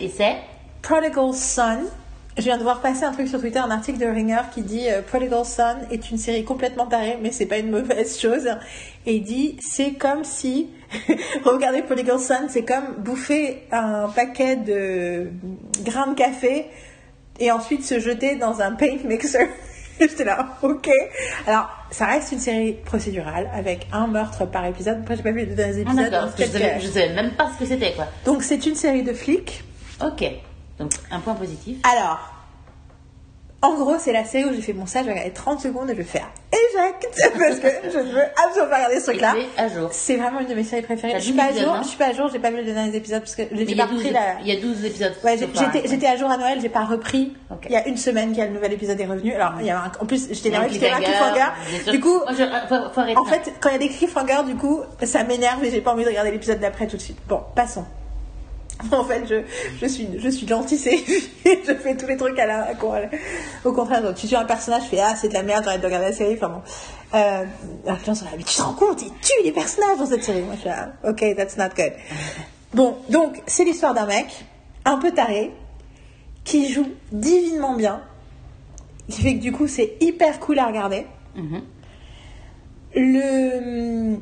Et 0.00 0.08
c'est 0.08 0.36
Prodigal 0.80 1.34
Son. 1.34 1.80
Je 2.38 2.42
viens 2.44 2.56
de 2.56 2.62
voir 2.62 2.80
passer 2.80 3.04
un 3.04 3.12
truc 3.12 3.28
sur 3.28 3.40
Twitter, 3.40 3.58
un 3.58 3.70
article 3.70 3.98
de 3.98 4.06
Ringer 4.06 4.40
qui 4.54 4.62
dit 4.62 4.88
euh, 4.88 5.02
Prodigal 5.02 5.44
Son 5.44 5.76
est 5.90 6.10
une 6.10 6.16
série 6.16 6.44
complètement 6.44 6.86
tarée, 6.86 7.18
mais 7.22 7.30
c'est 7.30 7.44
pas 7.46 7.58
une 7.58 7.70
mauvaise 7.70 8.18
chose. 8.18 8.48
Et 9.04 9.16
il 9.16 9.22
dit 9.22 9.58
c'est 9.60 9.92
comme 9.92 10.24
si 10.24 10.68
regardez 11.44 11.82
Prodigal 11.82 12.18
Son, 12.18 12.48
c'est 12.48 12.64
comme 12.64 12.94
bouffer 12.98 13.64
un 13.70 14.08
paquet 14.08 14.56
de 14.56 15.28
grains 15.84 16.06
de 16.08 16.14
café 16.14 16.66
et 17.38 17.50
ensuite 17.52 17.84
se 17.84 17.98
jeter 18.00 18.36
dans 18.36 18.62
un 18.62 18.72
paint 18.72 18.96
mixer. 19.04 19.48
J'étais 20.00 20.24
là, 20.24 20.56
ok. 20.62 20.88
Alors, 21.46 21.68
ça 21.90 22.06
reste 22.06 22.32
une 22.32 22.38
série 22.38 22.72
procédurale 22.72 23.50
avec 23.54 23.86
un 23.92 24.06
meurtre 24.06 24.46
par 24.46 24.64
épisode. 24.64 24.98
Après, 25.02 25.16
j'ai 25.16 25.22
pas 25.22 25.30
vu 25.32 25.40
les 25.40 25.46
deux 25.46 25.54
derniers 25.54 25.84
Ah, 25.86 25.92
épisodes. 25.92 26.34
que 26.36 26.42
je 26.44 26.48
savais, 26.50 26.80
je 26.80 26.86
savais 26.86 27.14
même 27.14 27.32
pas 27.32 27.50
ce 27.54 27.58
que 27.62 27.66
c'était 27.66 27.92
quoi. 27.92 28.06
Donc, 28.24 28.42
c'est 28.42 28.64
une 28.66 28.74
série 28.74 29.02
de 29.02 29.12
flics. 29.12 29.62
Ok, 30.04 30.24
donc 30.82 30.92
un 31.10 31.20
point 31.20 31.34
positif. 31.34 31.78
Alors, 31.90 32.28
en 33.64 33.74
gros, 33.74 33.94
c'est 33.96 34.12
la 34.12 34.24
série 34.24 34.44
où 34.50 34.52
j'ai 34.52 34.60
fait 34.60 34.72
bon 34.72 34.86
ça, 34.86 35.00
je 35.02 35.04
vais 35.04 35.12
regarder 35.12 35.30
30 35.30 35.60
secondes 35.60 35.88
et 35.88 35.92
je 35.92 35.98
vais 35.98 36.02
faire 36.04 36.26
éjecte 36.50 37.06
parce 37.38 37.60
que 37.60 37.68
je 37.92 37.98
ne 37.98 38.12
veux 38.12 38.22
absolument 38.44 38.68
pas 38.68 38.76
regarder 38.76 38.98
ce 38.98 39.04
truc-là. 39.04 39.34
C'est 39.92 40.16
vraiment 40.16 40.40
une 40.40 40.48
de 40.48 40.54
mes 40.54 40.64
séries 40.64 40.82
préférées. 40.82 41.14
Je 41.20 41.24
suis 41.26 41.32
pas 41.32 41.44
à 41.44 41.52
jour, 41.52 41.76
je 41.80 41.86
suis 41.88 41.96
pas 41.96 42.06
à 42.08 42.12
jour, 42.12 42.28
j'ai 42.32 42.40
pas 42.40 42.50
vu 42.50 42.56
les 42.60 42.72
derniers 42.74 42.96
épisodes 42.96 43.20
parce 43.20 43.36
que 43.36 43.42
j'ai 43.52 43.76
pas 43.76 43.84
a 43.84 43.86
12, 43.86 43.98
repris 43.98 44.10
la. 44.12 44.40
il 44.40 44.48
y 44.48 44.56
a 44.56 44.60
12 44.60 44.84
épisodes. 44.84 45.14
Ouais, 45.22 45.38
j'étais 45.38 45.88
j'étais 45.88 46.06
à 46.08 46.16
jour 46.16 46.28
à 46.28 46.36
Noël, 46.38 46.58
j'ai 46.60 46.68
pas 46.70 46.84
repris. 46.84 47.36
Il 47.66 47.70
y 47.70 47.76
a 47.76 47.86
une 47.86 47.96
semaine 47.96 48.30
qu'il 48.30 48.38
y 48.38 48.42
a 48.42 48.46
le 48.46 48.52
nouvel 48.54 48.72
épisode 48.72 49.00
est 49.00 49.06
revenu. 49.06 49.32
Alors, 49.32 49.52
il 49.60 49.66
y 49.66 49.70
a 49.70 49.78
un- 49.78 49.92
en 50.00 50.06
plus, 50.06 50.26
j'étais 50.32 50.48
y 50.48 50.56
a 50.56 50.62
un 50.62 50.64
cliffhanger. 50.68 51.92
Du 51.92 52.00
coup, 52.00 52.18
Moi, 52.18 52.32
je- 52.36 52.66
faut, 52.68 52.92
faut 52.92 53.00
arrêter 53.00 53.18
en 53.20 53.24
fait, 53.26 53.52
quand 53.60 53.68
il 53.68 53.72
y 53.72 53.76
a 53.76 53.78
des 53.78 53.88
cliffhangers, 53.90 54.42
du 54.44 54.56
coup, 54.56 54.80
ça 55.04 55.22
m'énerve 55.22 55.62
et 55.64 55.70
j'ai 55.70 55.80
pas 55.80 55.92
envie 55.92 56.02
de 56.02 56.08
regarder 56.08 56.32
l'épisode 56.32 56.58
d'après 56.58 56.88
tout 56.88 56.96
de 56.96 57.02
suite. 57.02 57.18
Bon, 57.28 57.40
passons. 57.54 57.84
En 58.92 59.04
fait, 59.04 59.26
je, 59.28 59.42
je 59.80 59.86
suis, 59.86 60.08
je 60.18 60.28
suis 60.28 60.46
je 61.66 61.74
fais 61.74 61.96
tous 61.96 62.06
les 62.06 62.16
trucs 62.16 62.38
à 62.38 62.46
la, 62.46 62.72
au 63.64 63.72
contraire. 63.72 64.02
Donc, 64.02 64.16
tu 64.16 64.26
suis 64.26 64.36
un 64.36 64.44
personnage, 64.44 64.82
je 64.84 64.88
fais, 64.88 65.00
ah, 65.00 65.14
c'est 65.16 65.28
de 65.28 65.34
la 65.34 65.42
merde, 65.42 65.64
j'arrête 65.64 65.80
de 65.80 65.86
regarder 65.86 66.06
la 66.06 66.12
série. 66.12 66.34
Enfin 66.34 66.48
bon. 66.48 66.62
Euh, 67.14 67.44
alors, 67.84 67.98
les 67.98 68.04
gens 68.04 68.14
sont 68.14 68.24
là, 68.24 68.32
mais 68.36 68.44
tu 68.44 68.56
te 68.56 68.62
rends 68.62 68.74
compte, 68.74 69.02
ils 69.02 69.12
tuent 69.20 69.44
les 69.44 69.52
personnages 69.52 69.98
dans 69.98 70.06
cette 70.06 70.24
série. 70.24 70.42
Moi, 70.42 70.54
je 70.54 70.60
suis 70.60 70.68
là, 70.68 70.92
ok, 71.04 71.36
that's 71.36 71.56
not 71.56 71.68
good. 71.76 71.92
Bon, 72.74 72.96
donc, 73.10 73.42
c'est 73.46 73.64
l'histoire 73.64 73.94
d'un 73.94 74.06
mec, 74.06 74.44
un 74.84 74.96
peu 74.98 75.12
taré, 75.12 75.52
qui 76.44 76.72
joue 76.72 76.88
divinement 77.12 77.76
bien. 77.76 78.02
Qui 79.08 79.20
fait 79.22 79.34
que 79.34 79.42
du 79.42 79.52
coup, 79.52 79.66
c'est 79.66 79.96
hyper 80.00 80.40
cool 80.40 80.58
à 80.58 80.66
regarder. 80.66 81.06
Mhm. 81.34 81.62
Le 82.94 84.18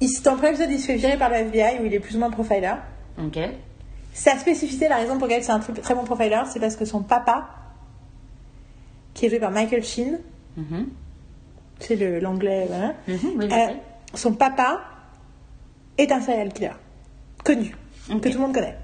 il, 0.00 0.22
dans 0.22 0.32
le 0.32 0.36
premier 0.36 0.50
épisode, 0.50 0.70
il 0.70 0.80
se 0.80 0.86
fait 0.86 0.96
virer 0.96 1.16
par 1.16 1.30
le 1.30 1.36
FBI 1.36 1.80
où 1.80 1.86
il 1.86 1.94
est 1.94 2.00
plus 2.00 2.16
ou 2.16 2.18
moins 2.18 2.30
profiler. 2.30 2.72
Ok. 3.18 3.38
Sa 4.14 4.38
spécificité, 4.38 4.88
la 4.88 4.96
raison 4.96 5.18
pour 5.18 5.26
laquelle 5.26 5.42
c'est 5.44 5.50
un 5.52 5.58
très, 5.58 5.72
très 5.72 5.94
bon 5.94 6.04
profiler, 6.04 6.40
c'est 6.48 6.60
parce 6.60 6.76
que 6.76 6.84
son 6.84 7.02
papa, 7.02 7.48
qui 9.12 9.26
est 9.26 9.28
joué 9.28 9.40
par 9.40 9.50
Michael 9.50 9.82
Sheen, 9.84 10.20
Mhm. 10.56 10.86
c'est 11.80 11.96
le- 11.96 12.20
l'anglais, 12.20 12.66
voilà, 12.68 12.94
Mhm, 13.08 13.18
oui, 13.36 13.48
euh, 13.52 13.74
son 14.14 14.32
papa 14.34 14.80
est 15.98 16.12
un 16.12 16.20
serial 16.20 16.52
killer, 16.52 16.70
connu, 17.44 17.74
que 18.08 18.28
tout 18.28 18.34
le 18.34 18.38
monde 18.38 18.54
connaît. 18.54 18.78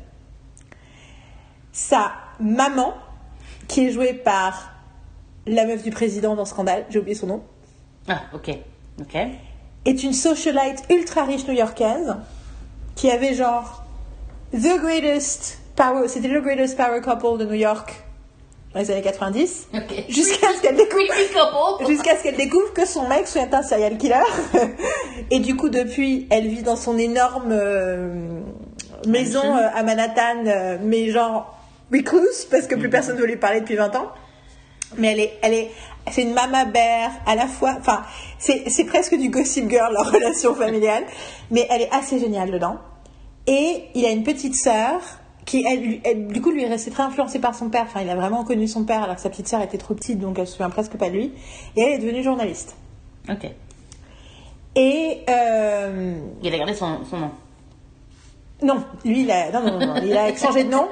Sa 1.73 2.13
maman, 2.41 2.95
qui 3.69 3.87
est 3.87 3.91
jouée 3.93 4.15
par 4.15 4.73
la 5.47 5.65
meuf 5.65 5.83
du 5.85 5.91
président 5.91 6.35
dans 6.35 6.45
Scandale, 6.45 6.87
j'ai 6.91 6.99
oublié 6.99 7.15
son 7.15 7.29
nom, 7.29 7.43
Ah, 8.09 8.23
ok. 8.35 8.51
Ok. 9.01 9.17
est 9.85 10.03
une 10.03 10.13
socialite 10.13 10.83
ultra 10.91 11.25
riche 11.25 11.47
new-yorkaise 11.47 12.17
qui 12.97 13.11
avait 13.11 13.35
genre 13.35 13.80
the 14.53 14.79
greatest 14.81 15.59
power, 15.77 16.09
c'était 16.09 16.29
le 16.29 16.41
greatest 16.41 16.77
power 16.77 17.01
couple 17.01 17.39
de 17.39 17.45
New 17.45 17.55
York 17.55 18.05
dans 18.73 18.81
les 18.81 18.91
années 18.91 19.03
90, 19.03 19.69
Ok. 19.75 20.05
jusqu'à 20.09 20.49
ce 20.55 20.63
qu'elle 20.63 20.77
découvre 20.77 21.03
jusqu'à 21.89 22.17
ce 22.17 22.23
qu'elle 22.23 22.37
découvre 22.37 22.73
que 22.73 22.87
son 22.87 23.09
mec 23.09 23.27
soit 23.27 23.53
un 23.53 23.63
serial 23.63 23.99
killer. 23.99 24.23
Et 25.33 25.41
du 25.41 25.57
coup, 25.57 25.69
depuis, 25.69 26.29
elle 26.31 26.47
vit 26.47 26.63
dans 26.63 26.77
son 26.77 26.97
énorme 26.97 27.51
euh, 27.51 28.41
maison 29.09 29.57
euh, 29.57 29.69
à 29.75 29.83
Manhattan, 29.83 30.47
euh, 30.47 30.79
mais 30.83 31.11
genre 31.11 31.59
recluse, 31.93 32.47
parce 32.49 32.69
que 32.69 32.77
plus 32.77 32.89
personne 32.89 33.17
ne 33.17 33.21
veut 33.21 33.27
lui 33.27 33.37
parler 33.37 33.61
depuis 33.61 33.75
20 33.75 33.97
ans. 33.97 34.07
Mais 34.99 35.13
elle 35.13 35.21
est, 35.21 35.39
elle 35.43 35.55
est, 35.55 35.71
c'est 36.13 36.23
une 36.23 36.35
mama 36.35 36.65
bear 36.65 37.11
à 37.27 37.35
la 37.35 37.49
fois. 37.49 37.75
Enfin, 37.79 38.03
c'est, 38.39 38.69
c'est 38.69 38.85
presque 38.85 39.17
du 39.17 39.31
Gossip 39.31 39.69
Girl 39.69 39.93
leur 39.93 40.13
relation 40.13 40.55
familiale, 40.55 41.05
mais 41.51 41.67
elle 41.71 41.83
est 41.83 41.91
assez 41.93 42.21
géniale 42.21 42.53
dedans. 42.53 42.77
Et 43.47 43.85
il 43.95 44.05
a 44.05 44.11
une 44.11 44.23
petite 44.23 44.55
sœur 44.55 45.01
qui, 45.45 45.65
elle, 45.67 46.29
du 46.29 46.41
coup, 46.41 46.51
lui 46.51 46.63
est 46.63 46.69
resté 46.69 46.91
très 46.91 47.03
influencée 47.03 47.39
par 47.41 47.55
son 47.55 47.71
père. 47.71 47.85
Enfin, 47.85 48.03
il 48.03 48.11
a 48.11 48.15
vraiment 48.15 48.45
connu 48.45 48.69
son 48.69 48.85
père 48.85 49.03
alors 49.03 49.17
que 49.17 49.23
sa 49.23 49.31
petite 49.31 49.49
sœur 49.49 49.61
était 49.63 49.79
trop 49.79 49.95
petite, 49.95 50.19
donc 50.19 50.39
elle 50.39 50.47
se 50.47 50.53
souvient 50.53 50.71
presque 50.71 50.97
pas 50.97 51.09
de 51.09 51.15
lui. 51.15 51.33
Et 51.77 51.81
elle 51.83 51.93
est 51.95 51.99
devenue 51.99 52.23
journaliste. 52.23 52.77
Ok. 53.29 53.51
Et 54.77 55.23
euh, 55.29 56.15
Il 56.43 56.55
a 56.55 56.59
gardé 56.59 56.75
son, 56.75 57.05
son 57.05 57.19
nom. 57.19 57.31
non, 58.63 58.85
lui, 59.05 59.23
il 59.23 59.31
a, 59.31 59.51
non, 59.51 59.65
non, 59.65 59.81
non, 59.81 59.95
non, 59.95 60.03
il 60.05 60.17
a 60.17 60.35
changé 60.37 60.65
de 60.65 60.71
nom. 60.71 60.87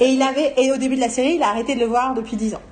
Et 0.00 0.06
il 0.06 0.22
avait, 0.22 0.54
et 0.56 0.72
au 0.72 0.78
début 0.78 0.96
de 0.96 1.00
la 1.00 1.10
série, 1.10 1.34
il 1.34 1.42
a 1.42 1.48
arrêté 1.48 1.74
de 1.74 1.80
le 1.80 1.86
voir 1.86 2.14
depuis 2.14 2.36
10 2.36 2.54
ans. 2.54 2.62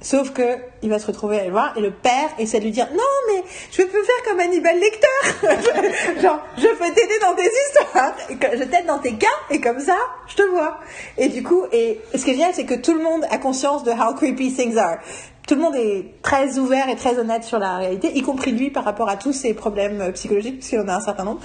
Sauf 0.00 0.32
que 0.32 0.42
il 0.82 0.88
va 0.88 0.98
se 0.98 1.06
retrouver 1.06 1.40
à 1.40 1.44
le 1.44 1.50
voir 1.50 1.76
et 1.76 1.80
le 1.80 1.90
père 1.90 2.30
essaie 2.38 2.58
de 2.58 2.64
lui 2.64 2.70
dire 2.70 2.88
non 2.92 3.02
mais 3.28 3.42
je 3.70 3.82
peux 3.82 4.02
faire 4.02 4.24
comme 4.26 4.40
Hannibal 4.40 4.78
Lecter. 4.78 6.20
Genre 6.22 6.40
je 6.56 6.68
peux 6.68 6.94
t'aider 6.94 7.18
dans 7.20 7.34
tes 7.34 7.50
histoires. 7.66 8.14
Je 8.30 8.64
t'aide 8.64 8.86
dans 8.86 8.98
tes 8.98 9.14
cas 9.14 9.26
et 9.50 9.60
comme 9.60 9.80
ça 9.80 9.96
je 10.26 10.36
te 10.36 10.42
vois. 10.42 10.80
Et 11.18 11.28
du 11.28 11.42
coup 11.42 11.64
et 11.72 12.00
ce 12.14 12.24
qui 12.24 12.30
est 12.30 12.34
génial 12.34 12.52
c'est 12.54 12.64
que 12.64 12.74
tout 12.74 12.94
le 12.94 13.02
monde 13.02 13.24
a 13.30 13.36
conscience 13.36 13.84
de 13.84 13.90
how 13.90 14.14
creepy 14.14 14.54
things 14.54 14.78
are. 14.78 14.98
Tout 15.46 15.54
le 15.54 15.60
monde 15.60 15.76
est 15.76 16.22
très 16.22 16.58
ouvert 16.58 16.88
et 16.88 16.96
très 16.96 17.18
honnête 17.18 17.44
sur 17.44 17.58
la 17.58 17.76
réalité 17.76 18.16
y 18.16 18.22
compris 18.22 18.52
lui 18.52 18.70
par 18.70 18.84
rapport 18.84 19.08
à 19.10 19.16
tous 19.16 19.32
ses 19.32 19.52
problèmes 19.52 20.00
euh, 20.00 20.12
psychologiques 20.12 20.60
parce 20.60 20.68
qu'il 20.68 20.80
en 20.80 20.88
a 20.88 20.94
un 20.94 21.00
certain 21.00 21.24
nombre. 21.24 21.40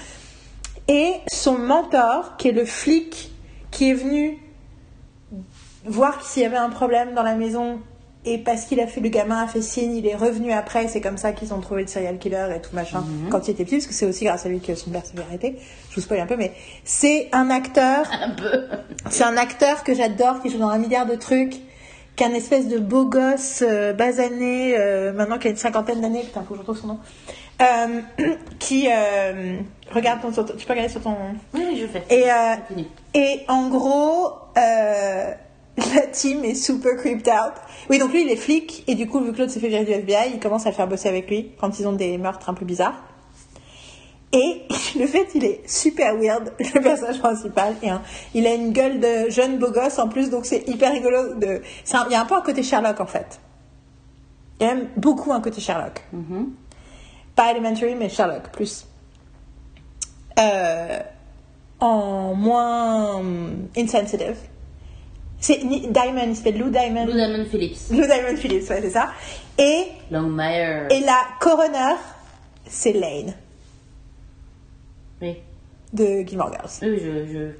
Et 0.88 1.14
son 1.28 1.58
mentor 1.58 2.38
qui 2.38 2.50
est 2.50 2.54
le 2.54 2.66
flic 2.66 3.32
qui 3.72 3.90
est 3.90 3.94
venu 3.94 4.38
voir 5.86 6.24
s'il 6.24 6.44
y 6.44 6.45
avait 6.45 6.58
un 6.58 6.70
problème 6.70 7.14
dans 7.14 7.24
la 7.24 7.36
maison 7.36 7.80
et 8.26 8.38
parce 8.38 8.66
qu'il 8.66 8.80
a 8.80 8.88
fait 8.88 9.02
le 9.02 9.10
gamin 9.10 9.44
a 9.44 9.48
fait 9.48 9.62
signe, 9.62 9.95
il 9.95 10.08
est 10.08 10.16
revenu 10.16 10.52
après, 10.52 10.88
c'est 10.88 11.02
comme 11.02 11.18
ça 11.18 11.32
qu'ils 11.34 11.54
ont 11.54 11.60
trouvé 11.60 11.82
le 11.82 11.88
serial 11.88 12.18
killer 12.18 12.48
et 12.56 12.62
tout 12.62 12.74
machin 12.74 13.04
quand 13.30 13.48
il 13.48 13.52
était 13.52 13.66
petit, 13.66 13.76
parce 13.78 13.88
que 13.88 13.94
c'est 13.94 14.06
aussi 14.06 14.26
grâce 14.26 14.45
à 14.45 14.50
lui 14.50 14.60
que 14.62 14.76
son 14.76 14.91
père 14.91 15.06
s'est 15.06 15.14
fait 15.16 15.24
arrêter. 15.24 15.60
Je 15.90 15.95
vous 15.95 16.02
spoil 16.02 16.20
un 16.22 16.26
peu, 16.26 16.38
mais 16.38 16.54
c'est 16.86 17.30
un 17.32 17.50
acteur, 17.50 18.06
Un 18.22 18.32
peu. 18.32 18.68
c'est 19.10 19.24
un 19.26 19.36
acteur 19.38 19.84
que 19.84 19.94
j'adore, 19.94 20.41
qui 20.41 20.50
joue 20.50 20.58
dans 20.60 20.70
un 20.70 20.78
milliard 20.78 21.06
de 21.06 21.16
trucs, 21.16 21.56
qui 22.16 22.24
est 22.24 22.28
un 22.28 22.34
espèce 22.34 22.68
de 22.68 22.78
beau 22.78 23.06
gosse 23.06 23.64
euh, 23.68 23.91
basané, 23.94 24.76
euh, 24.78 25.12
maintenant 25.14 25.38
qui 25.38 25.48
a 25.48 25.52
une 25.52 25.58
cinquantaine 25.58 26.00
d'années, 26.02 26.22
putain, 26.24 26.41
faut 26.41 26.50
que 26.50 26.56
je 26.56 26.60
retrouve 26.60 26.78
son 26.80 26.88
nom, 26.88 27.00
euh, 27.62 28.02
qui 28.60 28.88
euh, 28.90 29.58
regarde 29.91 30.22
ton, 30.22 30.32
tu 30.32 30.66
peux 30.66 30.74
regarder 30.74 30.91
sur 30.91 31.02
ton 31.02 31.16
Oui, 31.54 31.78
je 31.82 31.88
fais. 31.88 32.04
et, 32.10 32.32
euh, 32.32 32.82
et 33.16 33.41
en 33.48 33.68
gros, 33.70 34.32
la 35.95 36.08
team 36.08 36.44
est 36.44 36.56
super 36.56 36.95
creeped 36.98 37.28
out. 37.28 37.54
Oui, 37.90 37.98
donc 38.00 38.12
lui, 38.12 38.22
il 38.24 38.30
est 38.30 38.36
flic, 38.36 38.84
et 38.88 38.95
du 38.95 39.08
coup, 39.08 39.20
vu 39.20 39.32
que 39.34 39.40
l'autre 39.40 39.52
s'est 39.52 39.60
fait 39.60 39.70
virer 39.70 39.86
du 39.86 39.91
FBI, 39.91 40.32
il 40.34 40.40
commence 40.40 40.66
à 40.66 40.70
le 40.70 40.76
faire 40.76 40.88
bosser 40.88 41.10
avec 41.10 41.30
lui 41.30 41.52
quand 41.60 41.80
ils 41.80 41.88
ont 41.88 41.94
des 41.94 42.18
meurtres 42.18 42.50
un 42.50 42.54
peu 42.54 42.66
bizarres. 42.66 43.02
Et 44.32 44.64
le 45.00 45.06
fait, 45.08 45.28
il 45.36 45.44
est 45.45 45.68
super 45.70 46.16
weird, 46.18 46.54
le 46.60 46.82
personnage 46.82 47.20
principal. 47.20 47.76
Et, 47.82 47.90
hein, 47.90 48.02
il 48.34 48.45
a 48.48 48.54
une 48.54 48.72
gueule 48.72 49.00
de 49.00 49.30
jeune 49.30 49.58
beau 49.60 49.72
gosse 49.72 50.00
en 50.00 50.08
plus, 50.08 50.30
donc 50.30 50.45
c'est 50.45 50.68
hyper 50.68 50.91
rigolo. 50.91 51.36
De... 51.36 51.62
un- 51.94 52.06
Il 52.08 52.12
y 52.12 52.16
a 52.16 52.22
un 52.22 52.26
peu 52.26 52.36
un 52.36 52.41
côté 52.41 52.64
Sherlock 52.64 53.00
en 53.00 53.06
fait. 53.08 53.40
Il 54.60 54.68
y 54.68 54.70
a 54.70 54.76
même 54.76 54.90
beaucoup 54.98 55.32
un 55.34 55.41
côté 55.41 55.60
Sherlock. 55.62 56.04
Mhm. 56.14 56.52
Pas 57.36 57.52
Elementary, 57.52 57.95
mais 57.95 58.10
Sherlock, 58.10 58.50
plus. 58.52 58.86
Euh, 60.40 61.00
en 61.80 62.34
moins 62.36 63.16
hum, 63.18 63.68
insensitive. 63.78 64.38
C'est 65.44 65.57
Diamond, 65.57 66.34
s'appelle 66.36 66.57
Lou 66.57 66.70
Diamond. 66.70 67.03
Blue 67.03 67.15
Diamond 67.15 67.44
Phillips. 67.52 67.78
Lou 67.91 68.06
Diamond 68.06 68.38
Phillips, 68.38 68.70
ouais, 68.70 68.80
c'est 68.82 68.91
ça. 68.91 69.11
Et, 69.57 69.88
Longmire. 70.10 70.88
et 70.90 71.02
la 71.02 71.20
coroner, 71.41 71.95
c'est 72.65 72.94
Lane, 72.94 73.34
Oui. 75.22 75.36
de 75.91 76.22
Gilmore 76.26 76.49
Girls. 76.53 76.70
Oui, 76.82 76.98
je. 76.98 77.26
je... 77.34 77.52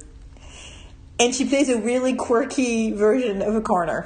And 1.22 1.32
she 1.32 1.44
plays 1.44 1.68
a 1.70 1.76
really 1.78 2.16
quirky 2.16 2.90
version 2.92 3.42
of 3.42 3.54
a 3.54 3.60
coroner. 3.60 4.04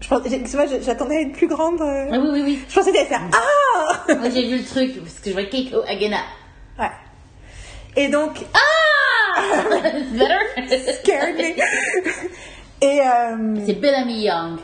Je 0.00 0.08
pense, 0.08 0.22
je- 0.28 0.82
j'attendais 0.84 1.22
une 1.22 1.32
plus 1.32 1.48
grande. 1.48 1.80
euh, 1.80 2.08
Ah 2.12 2.18
oui, 2.20 2.28
oui, 2.30 2.42
oui. 2.44 2.58
Je 2.68 2.74
pensais 2.74 2.92
qu'elle 2.92 3.06
faire 3.06 3.22
Ah 3.32 4.14
Moi, 4.16 4.28
j'ai 4.28 4.46
vu 4.48 4.58
le 4.58 4.64
truc 4.64 4.98
parce 5.00 5.18
que 5.18 5.30
je 5.30 5.34
vois 5.34 5.44
Keiko 5.44 5.80
Agena. 5.88 6.18
Ouais. 6.78 6.90
Et 7.96 8.08
donc, 8.08 8.32
Ah 8.52 8.58
Better 10.12 10.92
scared 10.94 11.36
me. 11.36 11.54
Et 12.82 13.00
euh, 13.00 13.56
C'est 13.66 13.74
Bellamy 13.74 14.22
Young 14.24 14.58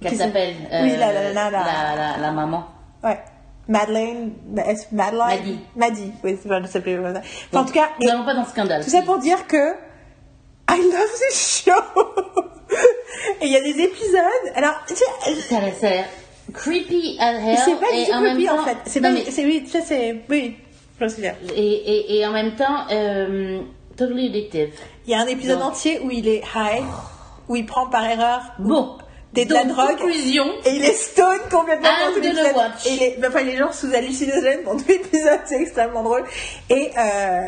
qu'elle 0.00 0.16
s'appelle. 0.16 0.54
euh, 0.72 0.82
Oui, 0.84 0.90
la- 0.98 1.12
la- 1.12 1.32
la- 1.32 1.50
la- 1.50 2.16
la, 2.20 2.30
maman. 2.32 2.64
Ouais. 3.02 3.18
Madeleine, 3.68 4.32
bah, 4.46 4.62
est-ce- 4.68 4.94
Madeline 4.94 5.26
Maddy. 5.26 5.58
Maddy, 5.74 6.12
oui, 6.22 6.38
c'est 6.70 6.80
plus 6.80 6.96
comme 6.96 7.14
ça. 7.14 7.20
Enfin, 7.52 7.62
en 7.62 7.64
tout 7.64 7.72
cas, 7.72 7.88
nous 8.00 8.06
n'allons 8.06 8.24
pas 8.24 8.34
dans 8.34 8.42
le 8.42 8.46
scandale. 8.46 8.84
tout 8.84 8.90
ça 8.90 9.02
pour 9.02 9.18
dire 9.18 9.46
que 9.48 9.72
I 10.70 10.76
love 10.82 11.12
this 11.30 11.64
show. 11.64 11.72
et 13.40 13.46
il 13.46 13.52
y 13.52 13.56
a 13.56 13.60
des 13.62 13.80
épisodes. 13.82 14.52
Alors, 14.54 14.74
tu 14.86 14.94
sais, 14.94 15.04
Ça 15.48 15.56
a 15.58 15.70
ça 15.72 15.88
l'air 15.90 16.04
creepy 16.52 17.16
as 17.20 17.32
hell. 17.32 17.58
c'est 17.64 17.80
pas 17.80 17.92
du 17.92 18.04
tout 18.04 18.12
en 18.12 18.20
creepy 18.22 18.46
temps, 18.46 18.60
en 18.60 18.64
fait. 18.64 18.76
C'est 18.86 19.00
pas, 19.00 19.10
mais- 19.10 19.24
oui, 19.38 19.66
ça 19.66 19.80
c'est, 19.84 20.22
oui, 20.30 20.56
je 21.00 21.04
me 21.04 21.08
souviens. 21.08 21.34
et, 21.56 21.60
et, 21.60 22.18
et 22.18 22.26
en 22.26 22.30
même 22.30 22.54
temps, 22.54 22.86
euh, 22.92 23.62
totally 23.96 24.26
addictive. 24.28 24.72
Il 25.06 25.10
y 25.12 25.14
a 25.14 25.20
un 25.20 25.26
épisode 25.26 25.58
Donc- 25.58 25.72
entier 25.72 26.00
où 26.00 26.10
il 26.10 26.28
est 26.28 26.42
high, 26.54 26.84
où 27.48 27.56
il 27.56 27.66
prend 27.66 27.86
par 27.88 28.04
erreur 28.08 28.42
Bon. 28.58 28.96
des 29.32 29.44
de 29.44 29.52
la 29.54 29.64
Donc, 29.64 29.76
drogue. 29.76 29.96
conclusion. 29.98 30.44
Et 30.64 30.70
il 30.76 30.84
est 30.84 30.92
stone 30.92 31.38
complètement 31.50 31.88
I'm 31.88 32.14
tout 32.14 32.20
gonna 32.20 32.32
l'épisode. 32.42 32.56
watch. 32.56 32.86
Et 32.86 32.92
il 32.94 33.02
est, 33.02 33.26
enfin, 33.26 33.40
il 33.40 33.48
est 33.50 33.56
genre 33.56 33.74
sous 33.74 33.92
hallucinogène 33.94 34.62
pendant 34.64 34.78
tout 34.78 34.88
l'épisode, 34.88 35.40
c'est 35.46 35.60
extrêmement 35.60 36.02
drôle. 36.02 36.24
Et, 36.70 36.90
euh, 36.98 37.40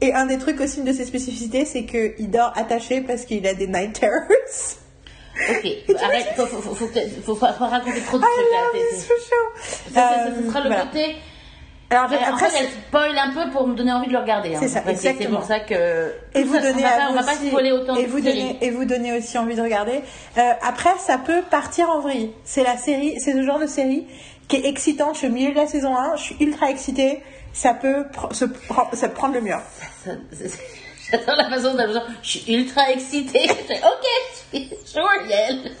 et 0.00 0.12
un 0.14 0.26
des 0.26 0.38
trucs 0.38 0.60
aussi, 0.60 0.78
une 0.80 0.84
de 0.86 0.92
ses 0.92 1.04
spécificités, 1.04 1.64
c'est 1.64 1.84
qu'il 1.84 2.30
dort 2.30 2.52
attaché 2.56 3.00
parce 3.02 3.24
qu'il 3.24 3.46
a 3.46 3.54
des 3.54 3.66
night 3.66 3.98
terrors. 4.00 4.22
Ok, 5.50 5.66
arrête, 6.02 6.26
faut, 6.34 6.46
faut, 6.46 6.62
faut, 6.62 6.74
faut, 6.74 6.86
que- 6.86 7.08
faut 7.24 7.34
pas 7.34 7.52
pas 7.52 7.66
raconter 7.66 8.00
trop 8.00 8.16
de 8.18 8.22
I 8.22 8.26
trucs 8.26 8.52
là. 8.52 8.60
love 8.72 8.88
this 8.90 9.06
show. 9.06 9.92
Ça, 9.92 10.00
ça, 10.00 10.00
ça, 10.00 10.26
Euh, 10.30 10.48
sera 10.48 10.60
le 10.62 10.68
voilà. 10.68 10.86
côté. 10.86 11.16
Alors, 11.88 12.10
Euh, 12.12 12.16
en 12.16 12.34
après, 12.34 12.50
fait, 12.50 12.64
elle 12.64 12.68
spoil 12.70 13.16
un 13.16 13.32
peu 13.32 13.50
pour 13.52 13.66
me 13.66 13.74
donner 13.76 13.92
envie 13.92 14.08
de 14.08 14.12
le 14.12 14.18
regarder. 14.18 14.54
hein. 14.54 14.58
C'est 14.60 14.68
ça, 14.68 14.80
Après, 14.80 14.96
c'est- 14.96 15.14
C'est 15.18 15.28
pour 15.28 15.44
ça 15.44 15.60
que. 15.60 16.12
et 16.34 16.42
vous 16.42 16.54
ça, 16.54 16.60
donner 16.60 16.84
on 17.10 17.14
va, 17.14 17.22
pas, 17.22 17.34
spoiler 17.34 17.70
autant 17.72 17.94
et 17.94 18.06
vous 18.06 18.18
et 18.82 18.86
donner 18.86 19.12
aussi 19.16 19.38
envie 19.38 19.54
de 19.54 19.62
regarder. 19.62 20.00
Euh, 20.36 20.52
après, 20.62 20.90
ça 20.98 21.18
peut 21.18 21.42
partir 21.48 21.88
en 21.90 22.00
vrille. 22.00 22.32
C'est 22.44 22.64
la 22.64 22.76
série, 22.76 23.20
c'est 23.20 23.34
le 23.34 23.44
genre 23.44 23.60
de 23.60 23.66
série 23.68 24.04
qui 24.48 24.56
est 24.56 24.66
excitante. 24.66 25.14
Je 25.14 25.18
suis 25.18 25.28
au 25.28 25.32
milieu 25.32 25.52
de 25.52 25.56
la 25.56 25.66
saison 25.68 25.96
1, 25.96 26.16
je 26.16 26.22
suis 26.22 26.36
ultra 26.40 26.70
excitée. 26.70 27.22
Ça 27.52 27.72
peut 27.72 28.04
pr- 28.12 28.34
se 28.34 28.44
pr- 28.44 28.94
ça 28.94 29.08
peut 29.08 29.14
prendre 29.14 29.34
le 29.34 29.40
mur. 29.40 29.60
Ça- 30.04 30.10
c'est- 30.32 30.58
J'adore 31.10 31.36
la 31.36 31.48
façon 31.48 31.74
dont 31.74 32.00
je 32.22 32.28
suis 32.28 32.52
ultra 32.52 32.90
excitée. 32.90 33.48
Ok, 33.70 34.62
sure, 34.84 35.08
Yael. 35.28 35.72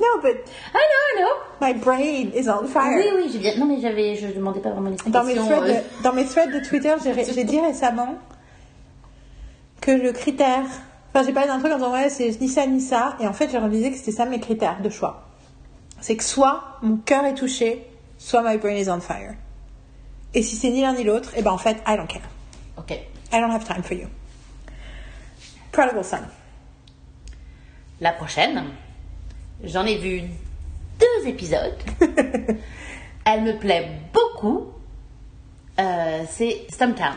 No, 0.00 0.20
but 0.20 0.36
I 0.74 0.82
know, 0.90 1.02
I 1.10 1.20
know. 1.20 1.32
my 1.60 1.72
brain 1.72 2.32
is 2.34 2.48
on 2.48 2.66
fire. 2.66 2.96
Oui, 2.96 3.10
oui, 3.16 3.30
j'ai 3.32 3.38
bien. 3.38 3.56
Non, 3.56 3.66
mais 3.66 3.80
j'avais, 3.80 4.16
je 4.16 4.26
demandais 4.26 4.60
pas 4.60 4.70
vraiment 4.70 4.90
une 4.90 5.12
Dans 5.12 5.24
mes, 5.24 5.34
threads 5.34 5.62
euh, 5.62 5.80
de, 5.80 6.02
dans 6.02 6.12
mes 6.12 6.24
threads 6.24 6.52
de 6.52 6.60
Twitter, 6.60 6.94
j'ai 7.02 7.44
dit 7.44 7.60
récemment 7.60 8.16
que 9.80 9.92
le 9.92 10.12
critère. 10.12 10.64
Enfin, 11.12 11.24
j'ai 11.24 11.32
parlé 11.32 11.48
d'un 11.48 11.60
truc 11.60 11.72
en 11.72 11.76
disant 11.76 11.92
ouais, 11.92 12.08
c'est 12.08 12.40
ni 12.40 12.48
ça 12.48 12.66
ni 12.66 12.80
ça. 12.80 13.16
Et 13.20 13.26
en 13.26 13.32
fait, 13.32 13.50
j'ai 13.50 13.58
réalisé 13.58 13.92
que 13.92 13.96
c'était 13.96 14.12
ça 14.12 14.26
mes 14.26 14.40
critères 14.40 14.82
de 14.82 14.90
choix. 14.90 15.28
C'est 16.00 16.16
que 16.16 16.24
soit 16.24 16.78
mon 16.82 16.96
cœur 16.96 17.24
est 17.24 17.34
touché, 17.34 17.86
soit 18.18 18.42
my 18.42 18.58
brain 18.58 18.76
is 18.76 18.90
on 18.90 19.00
fire. 19.00 19.34
Et 20.34 20.42
si 20.42 20.56
c'est 20.56 20.70
ni 20.70 20.82
l'un 20.82 20.92
ni 20.92 21.04
l'autre, 21.04 21.30
et 21.36 21.42
ben 21.42 21.52
en 21.52 21.58
fait, 21.58 21.76
I 21.86 21.96
don't 21.96 22.08
care. 22.08 22.28
Ok. 22.76 22.90
I 23.32 23.40
don't 23.40 23.52
have 23.52 23.64
time 23.64 23.82
for 23.82 23.96
you. 23.96 24.08
Prodigal 25.74 26.04
Son. 26.04 26.18
La 28.00 28.12
prochaine, 28.12 28.64
j'en 29.64 29.84
ai 29.84 29.98
vu 29.98 30.22
deux 31.00 31.28
épisodes. 31.28 31.76
Elle 33.26 33.42
me 33.42 33.58
plaît 33.58 33.90
beaucoup. 34.12 34.68
Euh, 35.80 36.22
c'est 36.30 36.66
Stumptown. 36.70 37.14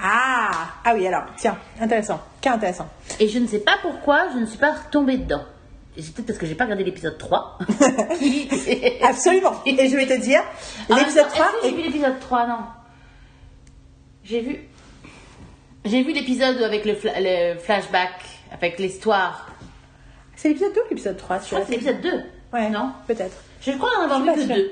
Ah, 0.00 0.50
ah 0.84 0.92
oui, 0.94 1.06
alors, 1.08 1.24
tiens, 1.36 1.58
intéressant. 1.80 2.20
Quel 2.40 2.52
intéressant. 2.52 2.88
Et 3.18 3.28
je 3.28 3.38
ne 3.40 3.46
sais 3.48 3.58
pas 3.60 3.78
pourquoi 3.82 4.28
je 4.32 4.38
ne 4.38 4.46
suis 4.46 4.58
pas 4.58 4.72
retombée 4.74 5.16
dedans. 5.18 5.42
C'est 5.96 6.14
peut-être 6.14 6.26
parce 6.28 6.38
que 6.38 6.46
j'ai 6.46 6.54
pas 6.54 6.64
regardé 6.64 6.84
l'épisode 6.84 7.18
3. 7.18 7.58
qui- 8.20 8.48
Absolument. 9.02 9.54
Et 9.66 9.88
je 9.88 9.96
vais 9.96 10.06
te 10.06 10.20
dire, 10.20 10.42
Ah, 10.88 10.94
l'épisode 10.96 11.24
attends, 11.26 11.34
3 11.34 11.46
Est-ce 11.46 11.60
que 11.62 11.68
j'ai 11.70 11.76
vu 11.76 11.82
l'épisode 11.82 12.20
3 12.20 12.46
Non. 12.46 12.58
J'ai 14.22 14.40
vu. 14.42 14.58
J'ai 15.84 16.02
vu 16.02 16.12
l'épisode 16.12 16.60
avec 16.62 16.84
le, 16.84 16.94
fla- 16.94 17.14
le 17.20 17.58
flashback, 17.58 18.12
avec 18.52 18.78
l'histoire. 18.78 19.48
C'est 20.36 20.48
l'épisode 20.48 20.74
2 20.74 20.80
ou 20.80 20.84
l'épisode 20.90 21.16
3 21.16 21.38
Je 21.40 21.46
crois 21.46 21.60
que 21.60 21.66
c'est 21.66 21.72
l'épisode 21.72 22.00
2. 22.00 22.10
Ouais, 22.52 22.68
Non? 22.70 22.92
Peut-être. 23.06 23.36
Je 23.60 23.72
crois 23.72 23.90
en 23.98 24.04
avoir 24.04 24.22
vu 24.22 24.32
que 24.32 24.48
pas 24.48 24.54
deux. 24.54 24.70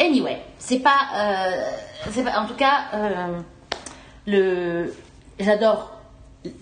Anyway, 0.00 0.38
c'est 0.58 0.80
pas, 0.80 0.98
euh, 1.16 2.22
pas. 2.24 2.40
En 2.40 2.46
tout 2.46 2.54
cas, 2.54 2.84
euh, 2.94 3.38
le, 4.26 4.94
j'adore 5.38 5.92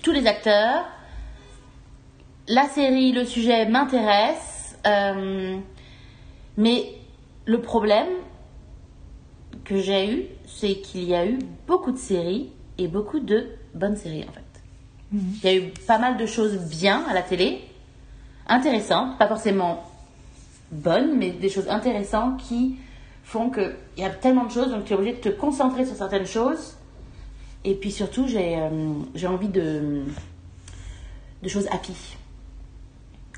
tous 0.02 0.12
les 0.12 0.27
acteurs. 0.27 0.85
La 2.48 2.66
série, 2.69 3.12
le 3.12 3.24
sujet 3.24 3.66
m'intéresse, 3.66 4.77
euh, 4.86 5.56
mais 6.56 6.93
le 7.47 7.60
problème 7.60 8.09
que 9.64 9.78
j'ai 9.78 10.10
eu, 10.10 10.24
c'est 10.47 10.74
qu'il 10.77 11.05
y 11.05 11.14
a 11.14 11.24
eu 11.24 11.39
beaucoup 11.66 11.93
de 11.93 11.98
séries 11.98 12.51
et 12.78 12.89
beaucoup 12.89 13.20
de 13.20 13.47
bonnes 13.74 13.97
séries 13.97 14.24
en 14.28 14.32
fait. 14.32 14.43
Il 15.12 15.44
y 15.44 15.49
a 15.49 15.55
eu 15.55 15.70
pas 15.86 15.99
mal 15.99 16.16
de 16.16 16.24
choses 16.24 16.57
bien 16.70 17.05
à 17.09 17.12
la 17.12 17.23
télé, 17.23 17.61
intéressantes, 18.47 19.19
pas 19.19 19.28
forcément 19.28 19.85
bonnes, 20.70 21.19
mais 21.19 21.31
des 21.31 21.51
choses 21.51 21.69
intéressantes 21.69 22.40
qui 22.40 22.77
font 23.23 23.51
que 23.51 23.74
il 23.97 24.03
y 24.03 24.07
a 24.07 24.11
tellement 24.11 24.44
de 24.44 24.51
choses, 24.51 24.70
donc 24.70 24.86
tu 24.86 24.94
es 24.94 24.97
obligé 24.97 25.12
de 25.12 25.20
te 25.20 25.28
concentrer 25.28 25.85
sur 25.85 25.94
certaines 25.94 26.27
choses. 26.27 26.77
Et 27.65 27.74
puis 27.74 27.93
surtout, 27.93 28.27
j'ai 28.27 28.57
euh, 28.57 29.28
envie 29.28 29.49
de, 29.49 30.03
de 31.43 31.49
choses 31.49 31.69
happy. 31.70 31.94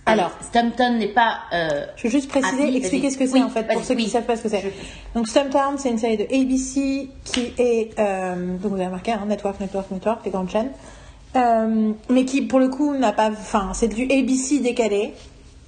Alors. 0.06 0.32
Et 0.40 0.44
Stumpton 0.44 0.98
n'est 0.98 1.08
pas. 1.08 1.38
euh, 1.52 1.86
Je 1.96 2.04
veux 2.04 2.10
juste 2.10 2.28
préciser, 2.28 2.76
expliquer 2.76 3.10
ce 3.10 3.16
que 3.18 3.26
c'est 3.26 3.32
Oui, 3.34 3.42
en 3.42 3.48
fait, 3.48 3.66
pour 3.66 3.82
ceux 3.84 3.94
qui 3.94 4.04
ne 4.04 4.10
savent 4.10 4.24
pas 4.24 4.36
ce 4.36 4.42
que 4.42 4.48
c'est. 4.50 4.72
Donc 5.14 5.26
Stumptown, 5.28 5.78
c'est 5.78 5.90
une 5.90 5.98
série 5.98 6.16
de 6.18 6.24
ABC 6.24 7.08
qui 7.24 7.52
est, 7.58 7.98
euh, 7.98 8.56
donc 8.58 8.72
vous 8.72 8.76
avez 8.76 8.86
remarqué, 8.86 9.12
hein, 9.12 9.24
Network, 9.26 9.58
Network, 9.60 9.90
Network, 9.90 10.24
les 10.24 10.30
grandes 10.30 10.50
chaînes, 10.50 10.70
Euh, 11.36 11.92
mais 12.10 12.24
qui 12.24 12.42
pour 12.42 12.60
le 12.60 12.68
coup 12.68 12.94
n'a 12.94 13.12
pas, 13.12 13.28
enfin 13.30 13.72
c'est 13.74 13.88
du 13.88 14.04
ABC 14.04 14.60
décalé, 14.60 15.14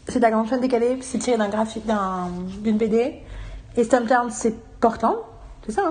c'est 0.07 0.19
de 0.21 0.23
la 0.23 0.31
grande 0.31 0.49
chaîne 0.49 0.61
décalée, 0.61 0.97
c'est 1.01 1.19
tiré 1.19 1.37
d'un 1.37 1.49
graphique, 1.49 1.85
d'un- 1.87 2.31
d'une 2.63 2.77
BD, 2.77 3.15
et 3.77 3.83
Stumptown 3.85 4.31
c'est 4.31 4.55
Portland, 4.79 5.17
c'est 5.67 5.73
ça 5.73 5.83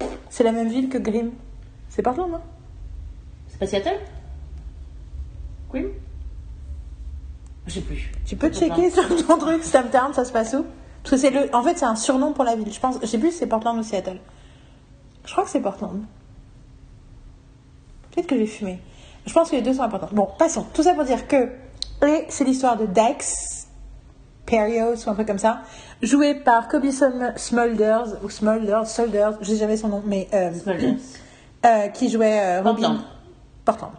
hein? 0.00 0.06
C'est 0.30 0.44
la 0.44 0.52
même 0.52 0.68
ville 0.68 0.88
que 0.88 0.96
Grimm, 0.96 1.32
c'est 1.90 2.00
Portland 2.00 2.30
non? 2.30 2.40
C'est 3.48 3.58
pas 3.58 3.66
Seattle? 3.66 3.98
Queen 5.70 5.88
Je 7.66 7.74
sais 7.74 7.80
plus. 7.80 8.10
Tu 8.26 8.36
peux 8.36 8.50
checker 8.52 8.90
sur 8.90 9.26
ton 9.26 9.38
truc, 9.38 9.62
Stumptown, 9.62 10.12
ça 10.12 10.24
se 10.24 10.32
passe 10.32 10.52
où? 10.54 10.64
Parce 11.02 11.10
que 11.12 11.16
c'est 11.16 11.30
le, 11.30 11.54
en 11.54 11.62
fait, 11.62 11.78
c'est 11.78 11.84
un 11.84 11.96
surnom 11.96 12.32
pour 12.32 12.44
la 12.44 12.56
ville. 12.56 12.72
Je 12.72 12.80
pense, 12.80 12.96
je 13.00 13.06
sais 13.06 13.18
plus 13.18 13.30
si 13.32 13.38
c'est 13.38 13.46
Portland 13.46 13.78
ou 13.78 13.82
Seattle. 13.82 14.18
Je 15.24 15.32
crois 15.32 15.44
que 15.44 15.50
c'est 15.50 15.60
Portland. 15.60 16.02
Peut-être 18.10 18.26
que 18.26 18.36
j'ai 18.36 18.46
fumé. 18.46 18.80
Je 19.26 19.32
pense 19.32 19.50
que 19.50 19.56
les 19.56 19.62
deux 19.62 19.74
sont 19.74 19.82
importants. 19.82 20.08
Bon, 20.12 20.28
passons. 20.38 20.66
Tout 20.74 20.82
ça 20.82 20.94
pour 20.94 21.04
dire 21.04 21.26
que, 21.28 21.48
et 22.06 22.26
c'est 22.28 22.44
l'histoire 22.44 22.76
de 22.76 22.86
Dex 22.86 23.68
Perios 24.44 24.96
ou 25.06 25.10
un 25.10 25.14
truc 25.14 25.26
comme 25.28 25.38
ça, 25.38 25.62
joué 26.02 26.34
par 26.34 26.68
Kobe 26.68 26.84
Sm- 26.86 27.36
Smulders 27.38 28.22
ou 28.24 28.28
Smulders, 28.28 28.84
je 29.40 29.46
sais 29.52 29.56
jamais 29.56 29.76
son 29.76 29.88
nom, 29.88 30.02
mais 30.04 30.28
euh, 30.34 30.50
euh, 31.64 31.88
qui 31.88 32.10
jouait 32.10 32.40
euh, 32.40 32.62
Robin. 32.62 32.72
Portland. 32.72 33.00
Portland. 33.64 33.92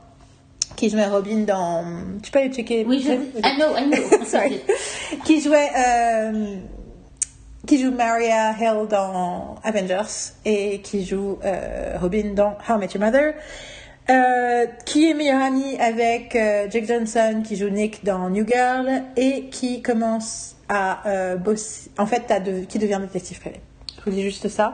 Qui 0.75 0.89
jouait 0.89 1.07
Robin 1.07 1.39
dans. 1.45 1.83
Tu 2.21 2.31
peux 2.31 2.39
aller 2.39 2.51
checker. 2.53 2.85
Oui, 2.87 3.01
je... 3.05 3.11
I 3.13 3.55
know, 3.57 3.75
I 3.77 3.85
know. 3.89 4.23
Sorry. 4.25 4.61
qui 5.25 5.39
jouait 5.41 5.69
euh, 5.77 6.55
qui 7.65 7.79
joue 7.81 7.91
Maria 7.91 8.51
Hill 8.59 8.87
dans 8.89 9.55
Avengers 9.63 10.31
et 10.45 10.81
qui 10.81 11.05
joue 11.05 11.39
euh, 11.45 11.95
Robin 12.01 12.33
dans 12.35 12.57
How 12.67 12.75
I 12.75 12.79
Met 12.79 12.87
Your 12.93 13.03
Mother 13.03 13.33
euh, 14.09 14.65
qui 14.85 15.09
est 15.09 15.13
meilleur 15.13 15.41
ami 15.41 15.77
avec 15.79 16.33
Jake 16.33 16.85
Johnson 16.85 17.41
qui 17.45 17.55
joue 17.55 17.69
Nick 17.69 18.03
dans 18.03 18.29
New 18.29 18.45
Girl 18.45 18.89
et 19.15 19.45
qui 19.45 19.81
commence 19.81 20.57
à 20.67 21.35
bosser 21.37 21.89
en 21.97 22.05
fait 22.05 22.23
de- 22.43 22.65
qui 22.65 22.79
devient 22.79 22.99
détective 22.99 23.39
privé 23.39 23.61
je 23.99 24.03
vous 24.09 24.11
dis 24.11 24.23
juste 24.23 24.49
ça 24.49 24.73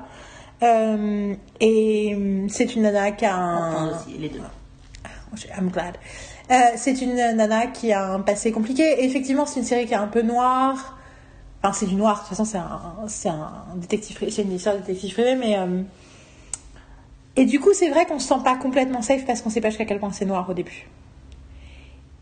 et 0.63 2.17
c'est 2.49 2.76
une 2.76 2.81
nana 2.81 3.11
qui 3.11 3.26
a 3.26 3.35
un 3.35 3.69
Portland 3.71 3.95
aussi, 4.07 4.17
les 4.17 4.30
deux. 4.30 4.39
I'm 5.57 5.69
glad. 5.69 5.97
Euh, 6.51 6.56
c'est 6.76 7.01
une 7.01 7.15
nana 7.15 7.68
qui 7.68 7.93
a 7.93 8.14
un 8.14 8.22
passé 8.22 8.51
compliqué. 8.51 9.03
Effectivement, 9.03 9.45
c'est 9.45 9.60
une 9.60 9.65
série 9.65 9.85
qui 9.85 9.93
est 9.93 9.97
un 9.97 10.07
peu 10.07 10.22
noire. 10.22 10.97
Enfin, 11.61 11.73
c'est 11.73 11.85
du 11.85 11.95
noir. 11.95 12.15
De 12.15 12.19
toute 12.19 12.30
façon, 12.30 12.45
c'est 12.45 12.57
un, 12.57 13.07
c'est 13.07 13.30
un 13.30 13.65
détective, 13.76 14.18
c'est 14.30 14.41
une 14.41 14.53
histoire 14.53 14.76
de 14.76 14.81
détective 14.81 15.14
privé, 15.14 15.35
mais 15.35 15.57
euh, 15.57 15.84
et 17.35 17.45
du 17.45 17.60
coup, 17.60 17.73
c'est 17.73 17.89
vrai 17.89 18.06
qu'on 18.06 18.19
se 18.19 18.27
sent 18.27 18.41
pas 18.43 18.57
complètement 18.57 19.01
safe 19.01 19.26
parce 19.26 19.41
qu'on 19.41 19.49
sait 19.49 19.61
pas 19.61 19.69
jusqu'à 19.69 19.85
quel 19.85 19.99
point 19.99 20.11
c'est 20.11 20.26
noir 20.26 20.49
au 20.49 20.53
début. 20.53 20.89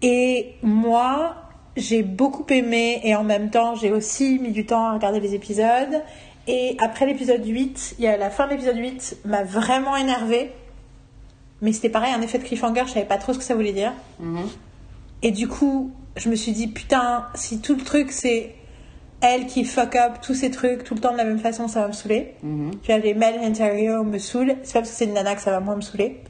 Et 0.02 0.54
moi, 0.62 1.36
j'ai 1.76 2.04
beaucoup 2.04 2.46
aimé 2.50 3.00
et 3.04 3.16
en 3.16 3.24
même 3.24 3.50
temps, 3.50 3.76
j'ai 3.76 3.92
aussi 3.92 4.38
mis 4.40 4.52
du 4.52 4.66
temps 4.66 4.86
à 4.86 4.94
regarder 4.94 5.20
les 5.20 5.34
épisodes. 5.34 6.04
Et 6.48 6.78
après 6.80 7.06
l'épisode 7.06 7.46
8, 7.46 7.96
il 8.00 8.06
y 8.06 8.08
a 8.08 8.16
la 8.16 8.30
fin 8.30 8.46
de 8.46 8.52
l'épisode 8.52 8.78
8 8.78 9.18
m'a 9.26 9.44
vraiment 9.44 9.96
énervée. 9.96 10.52
Mais 11.62 11.74
c'était 11.74 11.90
pareil, 11.90 12.14
un 12.14 12.22
effet 12.22 12.38
de 12.38 12.44
cliffhanger, 12.44 12.84
je 12.86 12.94
savais 12.94 13.06
pas 13.06 13.18
trop 13.18 13.34
ce 13.34 13.40
que 13.40 13.44
ça 13.44 13.56
voulait 13.56 13.74
dire. 13.74 13.94
Mhm. 14.20 14.48
Et 15.24 15.32
du 15.32 15.48
coup, 15.48 15.92
je 16.16 16.30
me 16.30 16.36
suis 16.36 16.52
dit, 16.52 16.68
putain, 16.68 17.26
si 17.34 17.60
tout 17.60 17.76
le 17.76 17.84
truc 17.84 18.12
c'est 18.12 18.54
elle 19.22 19.48
qui 19.48 19.66
fuck 19.66 19.96
up 19.96 20.14
tous 20.22 20.36
ces 20.36 20.52
trucs 20.52 20.84
tout 20.84 20.94
le 20.94 21.00
temps 21.00 21.12
de 21.12 21.18
la 21.18 21.24
même 21.24 21.40
façon, 21.40 21.68
ça 21.68 21.82
va 21.82 21.88
me 21.88 21.94
saouler. 21.94 22.36
Mhm. 22.44 22.72
Tu 22.84 22.92
vois, 22.92 23.00
les 23.00 23.14
Mel 23.14 23.40
Ontario 23.40 24.04
me 24.04 24.20
saoulent. 24.20 24.56
C'est 24.64 24.74
pas 24.74 24.80
parce 24.80 24.92
que 24.92 24.98
c'est 24.98 25.06
une 25.06 25.14
nana 25.14 25.36
que 25.36 25.42
ça 25.42 25.52
va 25.52 25.60
moins 25.60 25.76
me 25.76 25.82
saouler. 25.82 26.22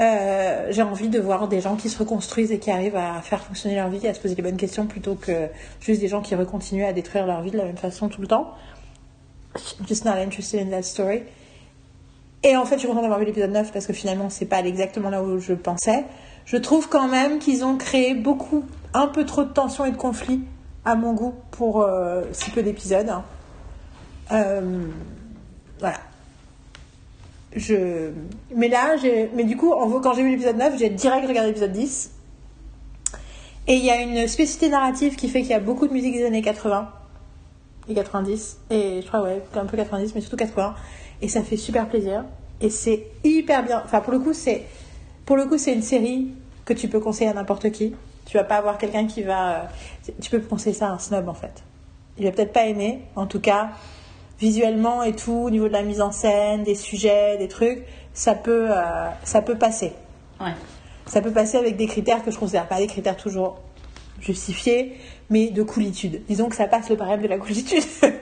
Euh, 0.00 0.68
j'ai 0.70 0.82
envie 0.82 1.08
de 1.08 1.18
voir 1.18 1.48
des 1.48 1.60
gens 1.60 1.74
qui 1.74 1.88
se 1.88 1.98
reconstruisent 1.98 2.52
et 2.52 2.58
qui 2.58 2.70
arrivent 2.70 2.96
à 2.96 3.20
faire 3.20 3.42
fonctionner 3.42 3.76
leur 3.76 3.88
vie, 3.88 4.06
à 4.06 4.14
se 4.14 4.20
poser 4.20 4.36
les 4.36 4.42
bonnes 4.42 4.56
questions 4.56 4.86
plutôt 4.86 5.16
que 5.16 5.48
juste 5.80 6.00
des 6.00 6.08
gens 6.08 6.22
qui 6.22 6.36
recontinuent 6.36 6.84
à 6.84 6.92
détruire 6.92 7.26
leur 7.26 7.42
vie 7.42 7.50
de 7.50 7.56
la 7.56 7.64
même 7.64 7.76
façon 7.76 8.08
tout 8.08 8.20
le 8.20 8.28
temps. 8.28 8.54
I'm 9.56 9.86
just 9.86 10.04
not 10.04 10.12
interested 10.18 10.60
in 10.60 10.70
that 10.70 10.82
story. 10.82 11.22
Et 12.42 12.56
en 12.56 12.64
fait, 12.64 12.76
je 12.76 12.80
suis 12.80 12.88
contente 12.88 13.02
d'avoir 13.02 13.18
vu 13.18 13.26
l'épisode 13.26 13.50
9 13.50 13.72
parce 13.72 13.86
que 13.86 13.92
finalement, 13.92 14.30
c'est 14.30 14.46
pas 14.46 14.60
exactement 14.60 15.10
là 15.10 15.22
où 15.22 15.38
je 15.38 15.54
pensais. 15.54 16.04
Je 16.44 16.56
trouve 16.56 16.88
quand 16.88 17.08
même 17.08 17.38
qu'ils 17.40 17.64
ont 17.64 17.76
créé 17.76 18.14
beaucoup, 18.14 18.64
un 18.94 19.08
peu 19.08 19.26
trop 19.26 19.44
de 19.44 19.50
tension 19.50 19.84
et 19.84 19.90
de 19.90 19.96
conflits 19.96 20.40
à 20.84 20.94
mon 20.94 21.12
goût 21.12 21.34
pour 21.50 21.82
euh, 21.82 22.22
si 22.32 22.50
peu 22.50 22.62
d'épisodes. 22.62 23.08
hein. 23.08 23.24
Euh, 24.32 24.86
voilà. 25.80 25.98
Je... 27.56 28.10
Mais 28.54 28.68
là, 28.68 28.94
mais 29.34 29.44
du 29.44 29.56
coup, 29.56 29.72
en 29.72 30.00
quand 30.00 30.14
j'ai 30.14 30.22
vu 30.22 30.30
l'épisode 30.30 30.56
9, 30.56 30.78
j'ai 30.78 30.90
direct 30.90 31.26
regardé 31.26 31.48
l'épisode 31.48 31.72
10. 31.72 32.10
Et 33.66 33.74
il 33.74 33.84
y 33.84 33.90
a 33.90 34.00
une 34.00 34.28
spécificité 34.28 34.70
narrative 34.70 35.16
qui 35.16 35.28
fait 35.28 35.40
qu'il 35.42 35.50
y 35.50 35.54
a 35.54 35.60
beaucoup 35.60 35.86
de 35.88 35.92
musique 35.92 36.14
des 36.14 36.24
années 36.24 36.40
80 36.40 36.90
et 37.88 37.94
90. 37.94 38.58
Et 38.70 39.00
je 39.02 39.06
crois, 39.06 39.22
ouais, 39.22 39.42
un 39.54 39.66
peu 39.66 39.76
90, 39.76 40.14
mais 40.14 40.20
surtout 40.20 40.36
80. 40.36 40.74
Et 41.22 41.28
ça 41.28 41.42
fait 41.42 41.56
super 41.56 41.88
plaisir. 41.88 42.24
Et 42.60 42.70
c'est 42.70 43.06
hyper 43.24 43.64
bien. 43.64 43.82
Enfin, 43.84 44.00
pour 44.00 44.12
le 44.12 44.18
coup, 44.18 44.32
c'est, 44.32 44.64
pour 45.26 45.36
le 45.36 45.46
coup, 45.46 45.58
c'est 45.58 45.72
une 45.72 45.82
série 45.82 46.28
que 46.64 46.72
tu 46.72 46.88
peux 46.88 47.00
conseiller 47.00 47.30
à 47.30 47.34
n'importe 47.34 47.70
qui. 47.70 47.94
Tu 48.26 48.36
vas 48.36 48.44
pas 48.44 48.56
avoir 48.56 48.78
quelqu'un 48.78 49.06
qui 49.06 49.22
va. 49.22 49.52
euh, 49.52 50.12
Tu 50.20 50.30
peux 50.30 50.40
conseiller 50.40 50.74
ça 50.74 50.88
à 50.88 50.90
un 50.90 50.98
snob, 50.98 51.28
en 51.28 51.34
fait. 51.34 51.62
Il 52.18 52.24
va 52.24 52.32
peut-être 52.32 52.52
pas 52.52 52.66
aimer. 52.66 53.00
En 53.16 53.26
tout 53.26 53.40
cas, 53.40 53.70
visuellement 54.40 55.02
et 55.02 55.14
tout, 55.14 55.32
au 55.32 55.50
niveau 55.50 55.68
de 55.68 55.72
la 55.72 55.82
mise 55.82 56.00
en 56.00 56.12
scène, 56.12 56.62
des 56.62 56.74
sujets, 56.74 57.36
des 57.38 57.48
trucs, 57.48 57.84
ça 58.12 58.34
peut, 58.34 58.68
euh, 58.70 59.08
ça 59.24 59.40
peut 59.42 59.56
passer. 59.56 59.92
Ouais. 60.40 60.52
Ça 61.06 61.20
peut 61.22 61.32
passer 61.32 61.56
avec 61.56 61.76
des 61.76 61.86
critères 61.86 62.22
que 62.24 62.30
je 62.30 62.38
considère 62.38 62.66
pas 62.68 62.78
des 62.78 62.86
critères 62.86 63.16
toujours 63.16 63.58
justifiés, 64.20 64.98
mais 65.30 65.50
de 65.50 65.62
coolitude. 65.62 66.22
Disons 66.28 66.48
que 66.48 66.56
ça 66.56 66.66
passe 66.66 66.90
le 66.90 66.96
barème 66.96 67.22
de 67.22 67.28
la 67.28 67.38
coolitude. 67.38 67.82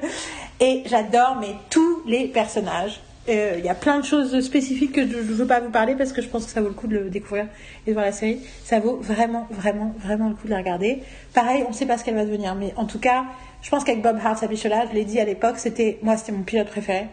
Et 0.60 0.82
j'adore, 0.86 1.36
mais 1.40 1.54
tous 1.70 2.02
les 2.06 2.28
personnages. 2.28 3.00
Euh, 3.28 3.56
Il 3.58 3.64
y 3.64 3.68
a 3.68 3.74
plein 3.74 3.98
de 3.98 4.04
choses 4.04 4.40
spécifiques 4.40 4.92
que 4.92 5.02
je 5.02 5.16
ne 5.16 5.22
veux 5.22 5.46
pas 5.46 5.60
vous 5.60 5.70
parler 5.70 5.96
parce 5.96 6.12
que 6.12 6.22
je 6.22 6.28
pense 6.28 6.46
que 6.46 6.50
ça 6.52 6.60
vaut 6.60 6.68
le 6.68 6.74
coup 6.74 6.86
de 6.86 6.96
le 6.96 7.10
découvrir 7.10 7.46
et 7.86 7.90
de 7.90 7.94
voir 7.94 8.06
la 8.06 8.12
série. 8.12 8.40
Ça 8.64 8.78
vaut 8.78 8.96
vraiment, 8.96 9.48
vraiment, 9.50 9.94
vraiment 9.98 10.28
le 10.28 10.34
coup 10.34 10.46
de 10.46 10.52
la 10.52 10.58
regarder. 10.58 11.02
Pareil, 11.34 11.64
on 11.66 11.70
ne 11.70 11.74
sait 11.74 11.86
pas 11.86 11.98
ce 11.98 12.04
qu'elle 12.04 12.14
va 12.14 12.24
devenir, 12.24 12.54
mais 12.54 12.72
en 12.76 12.86
tout 12.86 13.00
cas, 13.00 13.24
je 13.62 13.70
pense 13.70 13.84
qu'avec 13.84 14.00
Bob 14.00 14.18
Hart, 14.24 14.38
sa 14.38 14.46
je 14.46 14.94
l'ai 14.94 15.04
dit 15.04 15.18
à 15.18 15.24
l'époque, 15.24 15.58
c'était 15.58 15.98
moi, 16.02 16.16
c'était 16.16 16.32
mon 16.32 16.42
pilote 16.42 16.68
préféré. 16.68 17.08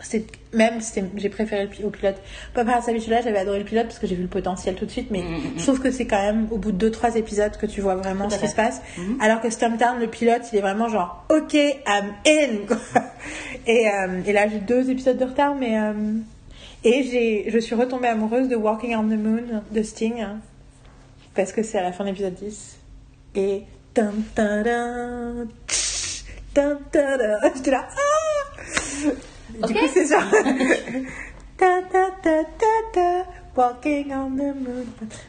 C'est 0.00 0.24
même 0.54 0.80
j'ai 1.16 1.28
préféré 1.28 1.68
le 1.80 1.86
au 1.86 1.90
pilote. 1.90 2.16
Paparazzi 2.54 2.92
Bichula 2.92 3.20
j'avais 3.20 3.38
adoré 3.38 3.58
le 3.58 3.64
pilote 3.64 3.86
parce 3.86 3.98
que 3.98 4.06
j'ai 4.06 4.14
vu 4.14 4.22
le 4.22 4.28
potentiel 4.28 4.74
tout 4.74 4.86
de 4.86 4.90
suite 4.90 5.10
mais 5.10 5.22
je 5.56 5.62
trouve 5.62 5.80
que 5.80 5.90
c'est 5.90 6.06
quand 6.06 6.22
même 6.22 6.48
au 6.50 6.56
bout 6.56 6.72
de 6.72 6.76
deux 6.76 6.90
trois 6.90 7.16
épisodes 7.16 7.56
que 7.56 7.66
tu 7.66 7.80
vois 7.80 7.96
vraiment 7.96 8.30
ce 8.30 8.38
qui 8.38 8.48
se 8.48 8.54
passe. 8.54 8.80
Alors 9.20 9.40
que 9.40 9.50
Stumptown 9.50 9.98
le 9.98 10.06
pilote 10.06 10.42
il 10.52 10.58
est 10.58 10.62
vraiment 10.62 10.88
genre 10.88 11.24
ok 11.30 11.54
I'm 11.54 12.14
in 12.26 12.66
quoi. 12.66 12.78
et, 13.66 13.88
euh, 13.88 14.22
et 14.24 14.32
là 14.32 14.48
j'ai 14.48 14.60
deux 14.60 14.90
épisodes 14.90 15.18
de 15.18 15.24
retard 15.24 15.54
mais 15.54 15.78
euh, 15.78 16.14
et 16.84 17.02
j'ai 17.02 17.50
je 17.50 17.58
suis 17.58 17.74
retombée 17.74 18.08
amoureuse 18.08 18.48
de 18.48 18.56
Walking 18.56 18.94
on 18.94 19.04
the 19.04 19.18
Moon 19.18 19.62
de 19.70 19.82
Sting 19.82 20.20
hein, 20.20 20.38
parce 21.34 21.52
que 21.52 21.62
c'est 21.62 21.78
à 21.78 21.82
la 21.82 21.92
fin 21.92 22.04
de 22.04 22.10
l'épisode 22.10 22.34
10 22.34 22.78
et 23.34 23.64
tam 23.94 24.22
tam 24.34 25.48
tam 26.54 26.78
tam 26.92 27.18
j'étais 27.56 27.70
là 27.72 27.88
ah 27.90 29.10
du 29.66 29.74
coup, 29.74 29.86
c'est 29.92 30.06
genre. 30.06 30.22
ta, 31.56 31.82
ta, 31.90 32.10
ta, 32.22 32.44
ta, 32.44 32.66
ta, 32.92 33.26
walking 33.56 34.12
on 34.12 34.30
the 34.30 34.54
moon. 34.54 34.84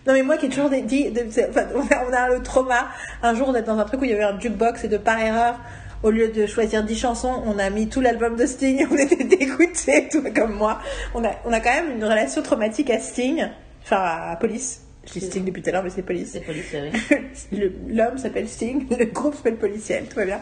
Non, 0.08 0.14
mais 0.14 0.22
moi 0.24 0.38
qui 0.38 0.46
ai 0.46 0.50
toujours 0.50 0.70
dit. 0.70 1.10
de- 1.12 1.26
enfin, 1.50 1.64
on, 1.76 1.82
a, 1.82 2.06
on 2.10 2.14
a 2.14 2.30
le 2.36 2.44
trauma 2.44 2.90
un 3.24 3.34
jour 3.34 3.52
d'être 3.54 3.66
dans 3.66 3.78
un 3.80 3.86
truc 3.86 4.02
où 4.02 4.04
il 4.06 4.12
y 4.12 4.14
avait 4.14 4.24
un 4.24 4.40
jukebox 4.40 4.84
et 4.84 4.88
de 4.88 4.98
par 4.98 5.20
erreur, 5.20 5.60
au 6.04 6.12
lieu 6.12 6.30
de 6.30 6.46
choisir 6.46 6.84
10 6.84 6.96
chansons, 6.98 7.42
on 7.46 7.58
a 7.60 7.70
mis 7.70 7.90
tout 7.90 8.02
l'album 8.02 8.36
de 8.36 8.46
Sting. 8.46 8.86
On 8.92 8.96
était 8.98 9.24
dégoûtés, 9.24 10.08
tout 10.12 10.24
comme 10.36 10.54
moi. 10.54 10.80
On 11.16 11.24
a, 11.26 11.32
on 11.46 11.52
a 11.52 11.60
quand 11.60 11.74
même 11.74 11.92
une 11.98 12.04
relation 12.06 12.42
traumatique 12.42 12.90
à 12.90 13.00
Sting, 13.00 13.46
enfin 13.84 13.98
à 14.32 14.36
Police. 14.40 14.82
Je 15.08 15.14
dis 15.14 15.22
Sting 15.26 15.44
depuis 15.44 15.64
tout 15.64 15.70
à 15.70 15.74
l'heure, 15.74 15.84
mais 15.84 15.90
c'est 15.90 16.04
Police. 16.04 16.30
C'est 16.34 16.42
police, 16.42 16.66
oui. 16.74 17.18
Le- 17.58 17.74
L'homme 17.88 18.18
s'appelle 18.20 18.48
Sting, 18.48 18.86
le 18.96 19.06
groupe 19.06 19.34
s'appelle 19.34 19.56
Policiel, 19.56 20.04
tout 20.08 20.18
va 20.18 20.26
bien. 20.26 20.40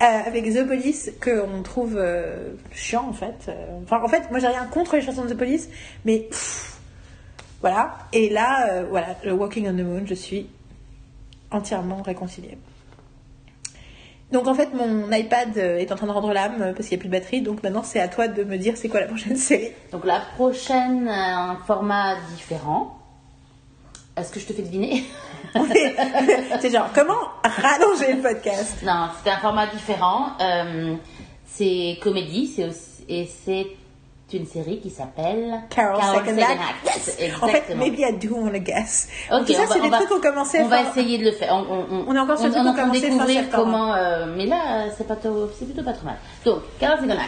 Euh, 0.00 0.04
avec 0.26 0.44
The 0.54 0.64
Police, 0.64 1.10
qu'on 1.20 1.62
trouve 1.62 1.96
euh, 1.96 2.50
chiant 2.70 3.08
en 3.08 3.12
fait. 3.12 3.46
Euh, 3.48 3.80
Enfin, 3.82 4.00
en 4.00 4.06
fait, 4.06 4.30
moi 4.30 4.38
j'ai 4.38 4.46
rien 4.46 4.64
contre 4.66 4.94
les 4.94 5.02
chansons 5.02 5.24
de 5.24 5.30
The 5.32 5.36
Police, 5.36 5.68
mais 6.04 6.20
pff, 6.20 6.78
voilà. 7.60 7.98
Et 8.12 8.28
là, 8.28 8.84
voilà, 8.84 9.16
le 9.24 9.32
Walking 9.32 9.66
on 9.68 9.72
the 9.72 9.84
Moon, 9.84 10.02
je 10.06 10.14
suis 10.14 10.48
entièrement 11.50 12.02
réconciliée. 12.02 12.58
Donc 14.30 14.46
en 14.46 14.54
fait, 14.54 14.72
mon 14.72 15.10
iPad 15.10 15.56
est 15.56 15.90
en 15.90 15.96
train 15.96 16.06
de 16.06 16.12
rendre 16.12 16.32
l'âme 16.32 16.74
parce 16.76 16.86
qu'il 16.88 16.96
n'y 16.96 17.00
a 17.00 17.02
plus 17.02 17.08
de 17.08 17.12
batterie, 17.12 17.40
donc 17.40 17.62
maintenant 17.64 17.82
c'est 17.82 17.98
à 17.98 18.06
toi 18.06 18.28
de 18.28 18.44
me 18.44 18.56
dire 18.56 18.76
c'est 18.76 18.88
quoi 18.88 19.00
la 19.00 19.06
prochaine 19.06 19.36
série. 19.48 19.72
Donc 19.90 20.04
la 20.04 20.20
prochaine, 20.36 21.08
un 21.08 21.56
format 21.66 22.14
différent. 22.36 22.97
Est-ce 24.18 24.32
que 24.32 24.40
je 24.40 24.46
te 24.46 24.52
fais 24.52 24.62
deviner 24.62 25.04
c'est 26.60 26.70
genre, 26.70 26.88
comment 26.94 27.14
rallonger 27.42 28.12
le 28.14 28.22
podcast? 28.22 28.78
Non, 28.84 29.08
c'est 29.24 29.30
un 29.30 29.38
format 29.38 29.66
différent. 29.66 30.30
Euh, 30.40 30.94
c'est 31.46 31.98
comédie, 32.02 32.52
c'est 32.54 32.64
aussi, 32.66 33.04
et 33.08 33.28
c'est 33.44 33.66
une 34.36 34.46
série 34.46 34.78
qui 34.80 34.90
s'appelle 34.90 35.62
Carol, 35.70 35.96
Second, 36.02 36.36
Act. 36.38 36.84
Yes, 36.84 37.18
En 37.42 37.48
fait, 37.48 37.74
maybe 37.74 37.98
I 38.00 38.12
do 38.12 38.34
want 38.34 38.50
to 38.52 38.58
guess. 38.58 39.08
Ok, 39.32 39.48
ça, 39.48 39.62
on 39.62 39.66
va- 39.66 39.72
c'est 39.74 39.80
des 39.80 39.86
on 39.86 39.90
va- 39.90 39.96
trucs 39.96 40.08
qu'on 40.10 40.20
commençait 40.20 40.58
à 40.60 40.64
On 40.64 40.68
va 40.68 40.78
faire. 40.84 40.90
essayer 40.90 41.16
de 41.18 41.24
le 41.24 41.32
faire. 41.32 41.48
On, 41.54 41.72
on- 41.72 42.04
On 42.08 42.14
est 42.14 42.18
encore 42.18 42.36
sur 42.38 42.48
le 42.48 42.52
on, 42.52 42.56
truc 42.56 42.66
on 42.68 42.74
qu'on 42.74 42.80
commençait 42.82 43.00
découvrir 43.10 43.48
comment. 43.50 43.94
euh, 43.94 44.26
mais 44.36 44.44
là, 44.46 44.84
c'est 44.96 45.06
pas 45.08 45.16
c'est 45.58 45.64
plutôt 45.64 45.82
pas 45.82 45.94
trop 45.94 46.04
mal. 46.04 46.16
Donc, 46.44 46.60
Carol 46.78 46.98
Second 46.98 47.10
Act. 47.12 47.22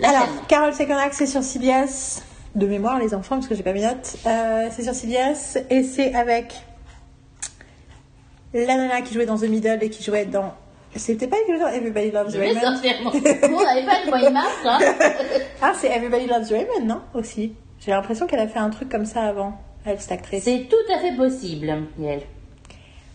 La 0.00 0.08
Alors, 0.08 0.20
chaîne. 0.22 0.30
Carol 0.48 0.74
Second 0.74 0.96
Act, 0.96 1.14
c'est 1.14 1.26
sur 1.26 1.42
CBS. 1.42 2.22
De 2.56 2.66
mémoire, 2.66 2.98
les 2.98 3.14
enfants, 3.14 3.36
parce 3.36 3.46
que 3.48 3.54
j'ai 3.54 3.62
pas 3.62 3.72
mes 3.74 3.82
notes. 3.82 4.16
Euh, 4.26 4.68
c'est 4.70 4.82
sur 4.82 4.94
CBS 4.94 5.58
et 5.70 5.82
c'est 5.82 6.14
avec 6.14 6.54
la 8.54 8.76
nana 8.76 9.02
qui 9.02 9.12
jouait 9.14 9.26
dans 9.26 9.36
The 9.36 9.42
Middle 9.48 9.78
et 9.82 9.90
qui 9.90 10.02
jouait 10.02 10.24
dans. 10.24 10.54
C'était 10.94 11.26
pas 11.26 11.36
dans 11.60 11.68
Everybody 11.68 12.10
Loves 12.10 12.32
Je 12.32 12.38
vais 12.38 12.48
Raymond. 12.48 12.60
sortir 12.60 12.92
mon. 13.04 13.10
Bon, 13.10 13.18
on 13.58 13.62
n'avait 13.64 13.84
pas 13.84 14.02
le 14.04 14.08
moyen 14.10 14.30
marche, 14.30 14.64
hein. 14.64 14.78
Ah, 15.60 15.72
c'est 15.78 15.88
Everybody 15.88 16.26
Loves 16.26 16.48
Raymond, 16.48 16.86
non? 16.86 17.02
Aussi. 17.12 17.52
J'ai 17.78 17.90
l'impression 17.90 18.26
qu'elle 18.26 18.40
a 18.40 18.48
fait 18.48 18.58
un 18.58 18.70
truc 18.70 18.88
comme 18.88 19.04
ça 19.04 19.24
avant, 19.24 19.52
elle, 19.84 20.00
cette 20.00 20.12
actrice. 20.12 20.44
C'est 20.44 20.66
tout 20.70 20.92
à 20.94 20.98
fait 20.98 21.14
possible, 21.14 21.76
Yael. 21.98 22.22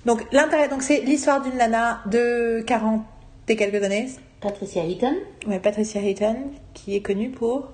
Donc, 0.05 0.23
l'intérêt, 0.31 0.67
donc 0.67 0.83
c'est 0.83 1.01
l'histoire 1.01 1.41
d'une 1.41 1.55
nana 1.57 2.01
de 2.05 2.63
40 2.67 3.01
et 3.47 3.55
quelques 3.55 3.83
années. 3.83 4.07
Patricia 4.39 4.83
Heaton. 4.83 5.15
Ouais, 5.47 5.59
Patricia 5.59 5.99
Hayton, 6.01 6.35
qui 6.75 6.95
est 6.95 7.01
connue 7.01 7.31
pour 7.31 7.69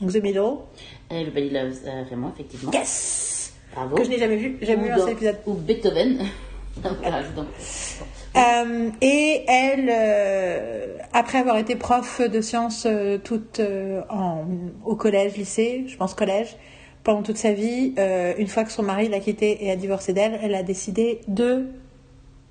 The 0.00 0.22
Middle. 0.22 0.58
Everybody 1.10 1.50
Loves 1.50 1.80
euh, 1.86 2.04
Raymond, 2.08 2.32
effectivement. 2.34 2.72
Yes 2.72 3.52
Bravo. 3.74 3.96
Que 3.96 4.04
je 4.04 4.10
n'ai 4.10 4.18
jamais 4.18 4.36
vu, 4.36 4.58
j'ai 4.62 4.76
vu 4.76 4.90
un 4.90 4.96
dans- 4.96 5.02
seul 5.04 5.12
épisode. 5.12 5.38
Ou 5.46 5.54
Beethoven. 5.54 6.18
Voilà, 7.02 7.20
je- 7.22 7.28
Euh, 8.38 8.90
et 9.02 9.44
elle, 9.48 9.90
euh, 9.92 10.96
après 11.12 11.38
avoir 11.38 11.56
été 11.58 11.74
prof 11.74 12.20
de 12.20 12.40
sciences 12.40 12.86
euh, 12.86 13.18
toute 13.18 13.58
euh, 13.58 14.02
en, 14.08 14.44
au 14.86 14.94
collège, 14.94 15.36
lycée, 15.36 15.84
je 15.88 15.96
pense 15.96 16.14
collège, 16.14 16.56
pendant 17.02 17.22
toute 17.22 17.36
sa 17.38 17.52
vie, 17.52 17.92
une 18.38 18.46
fois 18.46 18.62
que 18.64 18.70
son 18.70 18.82
mari 18.84 19.08
l'a 19.08 19.18
quittée 19.20 19.64
et 19.64 19.70
a 19.70 19.76
divorcé 19.76 20.12
d'elle, 20.12 20.38
elle 20.42 20.54
a 20.54 20.62
décidé 20.62 21.20
de 21.28 21.66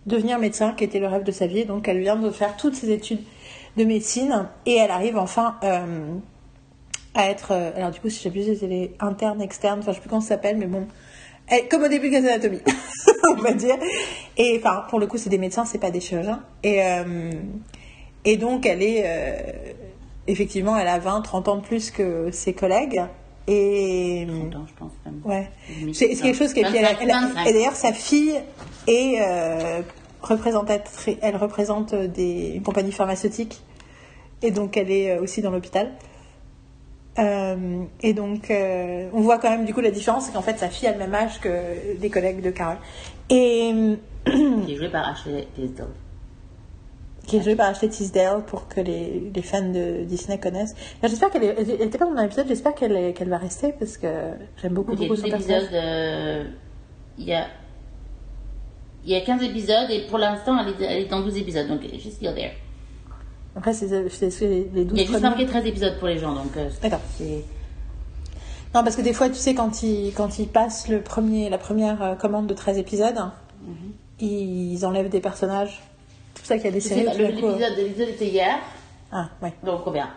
devenir 0.05 0.37
médecin, 0.37 0.73
qui 0.73 0.83
était 0.83 0.99
le 0.99 1.07
rêve 1.07 1.23
de 1.23 1.31
sa 1.31 1.47
vie. 1.47 1.65
Donc 1.65 1.87
elle 1.87 1.99
vient 1.99 2.15
de 2.17 2.29
faire 2.29 2.57
toutes 2.57 2.75
ses 2.75 2.91
études 2.91 3.21
de 3.77 3.83
médecine 3.85 4.47
et 4.65 4.75
elle 4.75 4.91
arrive 4.91 5.17
enfin 5.17 5.55
à 7.13 7.29
être. 7.29 7.51
euh, 7.51 7.71
alors 7.75 7.91
du 7.91 7.99
coup, 7.99 8.09
si 8.09 8.21
j'abuse, 8.23 8.63
elle 8.63 8.71
est 8.73 8.91
interne, 8.99 9.41
externe, 9.41 9.79
enfin 9.79 9.91
je 9.91 9.95
sais 9.95 10.01
plus 10.01 10.09
comment 10.09 10.21
ça 10.21 10.29
s'appelle, 10.29 10.57
mais 10.57 10.67
bon. 10.67 10.87
Elle- 11.47 11.67
comme 11.67 11.83
au 11.83 11.87
début 11.87 12.09
de 12.09 12.13
Grey's 12.19 12.25
Anatomy, 12.29 12.59
on 13.37 13.41
va 13.41 13.53
dire. 13.53 13.75
Et 14.37 14.59
enfin, 14.63 14.83
pour 14.89 14.99
le 14.99 15.07
coup, 15.07 15.17
c'est 15.17 15.29
des 15.31 15.37
médecins, 15.39 15.65
c'est 15.65 15.79
pas 15.79 15.89
des 15.91 15.99
chirurgiens. 15.99 16.43
Et, 16.63 16.83
euh, 16.83 17.31
et 18.25 18.37
donc, 18.37 18.65
elle 18.67 18.83
est. 18.83 19.01
euh, 19.05 19.33
effectivement, 20.27 20.77
elle 20.77 20.87
a 20.87 20.99
20, 20.99 21.21
30 21.21 21.47
ans 21.47 21.55
de 21.57 21.61
plus 21.61 21.89
que 21.91 22.29
ses 22.31 22.53
collègues. 22.53 23.01
Et. 23.47 24.27
30 24.27 24.55
ans, 24.57 24.65
je 24.67 24.73
pense. 24.77 24.91
Même. 25.05 25.21
Ouais. 25.25 25.49
C'est 25.93 26.13
c'est 26.13 26.21
quelque 26.21 26.37
chose 26.37 26.53
qui 26.53 26.59
est. 26.59 26.65
puis 26.65 26.77
elle 26.77 26.85
a- 26.85 26.89
25, 26.93 27.01
elle 27.01 27.11
a- 27.11 27.21
25. 27.21 27.47
et 27.47 27.53
d'ailleurs, 27.53 27.75
sa 27.75 27.93
fille 27.93 28.35
est 28.87 29.15
euh, 29.19 29.81
représentatrice. 30.21 31.17
Elle 31.23 31.35
représente 31.35 31.95
des, 31.95 32.51
une 32.55 32.61
compagnie 32.61 32.91
pharmaceutique. 32.91 33.61
Et 34.43 34.51
donc, 34.51 34.77
elle 34.77 34.91
est 34.91 35.17
aussi 35.17 35.41
dans 35.41 35.49
l'hôpital. 35.51 35.93
Euh, 37.19 37.83
et 38.01 38.13
donc, 38.13 38.49
euh, 38.49 39.09
on 39.13 39.21
voit 39.21 39.37
quand 39.39 39.49
même 39.49 39.65
du 39.65 39.73
coup 39.73 39.81
la 39.81 39.91
différence, 39.91 40.25
c'est 40.25 40.31
qu'en 40.33 40.41
fait, 40.41 40.57
sa 40.57 40.69
fille 40.69 40.87
a 40.87 40.93
le 40.93 40.97
même 40.99 41.13
âge 41.13 41.39
que 41.39 41.97
des 41.99 42.09
collègues 42.09 42.41
de 42.41 42.49
Carole. 42.51 42.77
Et 43.29 43.71
Qui 44.25 44.73
est 44.73 44.75
joué 44.77 44.89
par 44.89 45.09
Ashley 45.09 45.47
Tisdale. 45.55 45.87
qui 47.27 47.37
est 47.37 47.41
jouée 47.43 47.55
par 47.55 47.67
Ashley 47.69 47.89
Tisdale 47.89 48.43
pour 48.45 48.67
que 48.67 48.81
les, 48.81 49.31
les 49.35 49.41
fans 49.41 49.61
de 49.69 50.03
Disney 50.03 50.39
connaissent. 50.39 50.75
J'espère 51.03 51.29
qu'elle 51.29 51.43
est- 51.43 51.55
elle 51.59 51.81
était 51.87 51.97
pas 51.97 52.05
dans 52.05 52.15
un 52.17 52.25
épisode, 52.25 52.47
j'espère 52.47 52.73
qu'elle 52.73 53.13
qu'elle 53.13 53.29
va 53.29 53.37
rester 53.37 53.71
parce 53.77 53.97
que 53.97 54.07
j'aime 54.61 54.73
beaucoup, 54.73 54.91
beaucoup 54.95 55.09
12 55.09 55.21
son 55.21 55.29
personnage. 55.29 55.63
épisodes. 55.63 55.79
euh, 55.83 56.43
il 57.17 57.25
y 57.25 57.33
a. 57.33 57.45
Il 59.05 59.11
y 59.11 59.15
a 59.15 59.21
15 59.21 59.43
épisodes 59.43 59.89
et 59.89 60.07
pour 60.07 60.17
l'instant 60.17 60.57
elle 60.59 60.69
est, 60.69 60.85
elle 60.85 61.03
est 61.03 61.05
dans 61.09 61.21
12 61.21 61.37
épisodes 61.37 61.67
donc 61.67 61.81
she's 61.99 62.13
still 62.15 62.33
there. 62.35 62.51
Après, 63.59 63.73
c'est 63.73 64.07
c'est 64.09 64.47
les 64.47 64.69
les 64.73 64.85
12 64.85 64.97
Il 64.97 65.01
y 65.01 65.03
a 65.03 65.07
juste 65.07 65.21
marqué 65.21 65.45
13 65.45 65.65
épisodes 65.65 65.99
pour 65.99 66.07
les 66.07 66.17
gens 66.17 66.33
donc 66.33 66.55
euh, 66.55 66.69
D'accord. 66.81 67.01
Non, 68.73 68.83
parce 68.83 68.95
que 68.95 69.01
des 69.01 69.11
fois, 69.13 69.27
tu 69.27 69.35
sais, 69.35 69.53
quand 69.53 69.83
ils, 69.83 70.13
quand 70.13 70.39
ils 70.39 70.47
passent 70.47 70.87
le 70.87 71.01
premier, 71.01 71.49
la 71.49 71.57
première 71.57 72.01
euh, 72.01 72.15
commande 72.15 72.47
de 72.47 72.53
13 72.53 72.77
épisodes, 72.77 73.19
ils 74.21 74.85
enlèvent 74.85 75.09
des 75.09 75.19
personnages. 75.19 75.81
C'est 76.35 76.39
pour 76.41 76.47
ça 76.47 76.55
qu'il 76.55 76.65
y 76.65 76.69
a 76.69 76.71
des 76.71 76.79
séries. 76.79 77.05
euh, 77.07 77.27
L'épisode 77.75 78.09
était 78.09 78.27
hier 78.27 78.55
Ah, 79.11 79.27
ouais. 79.41 79.53
donc 79.65 79.81
on 79.85 79.91
verra. 79.91 80.07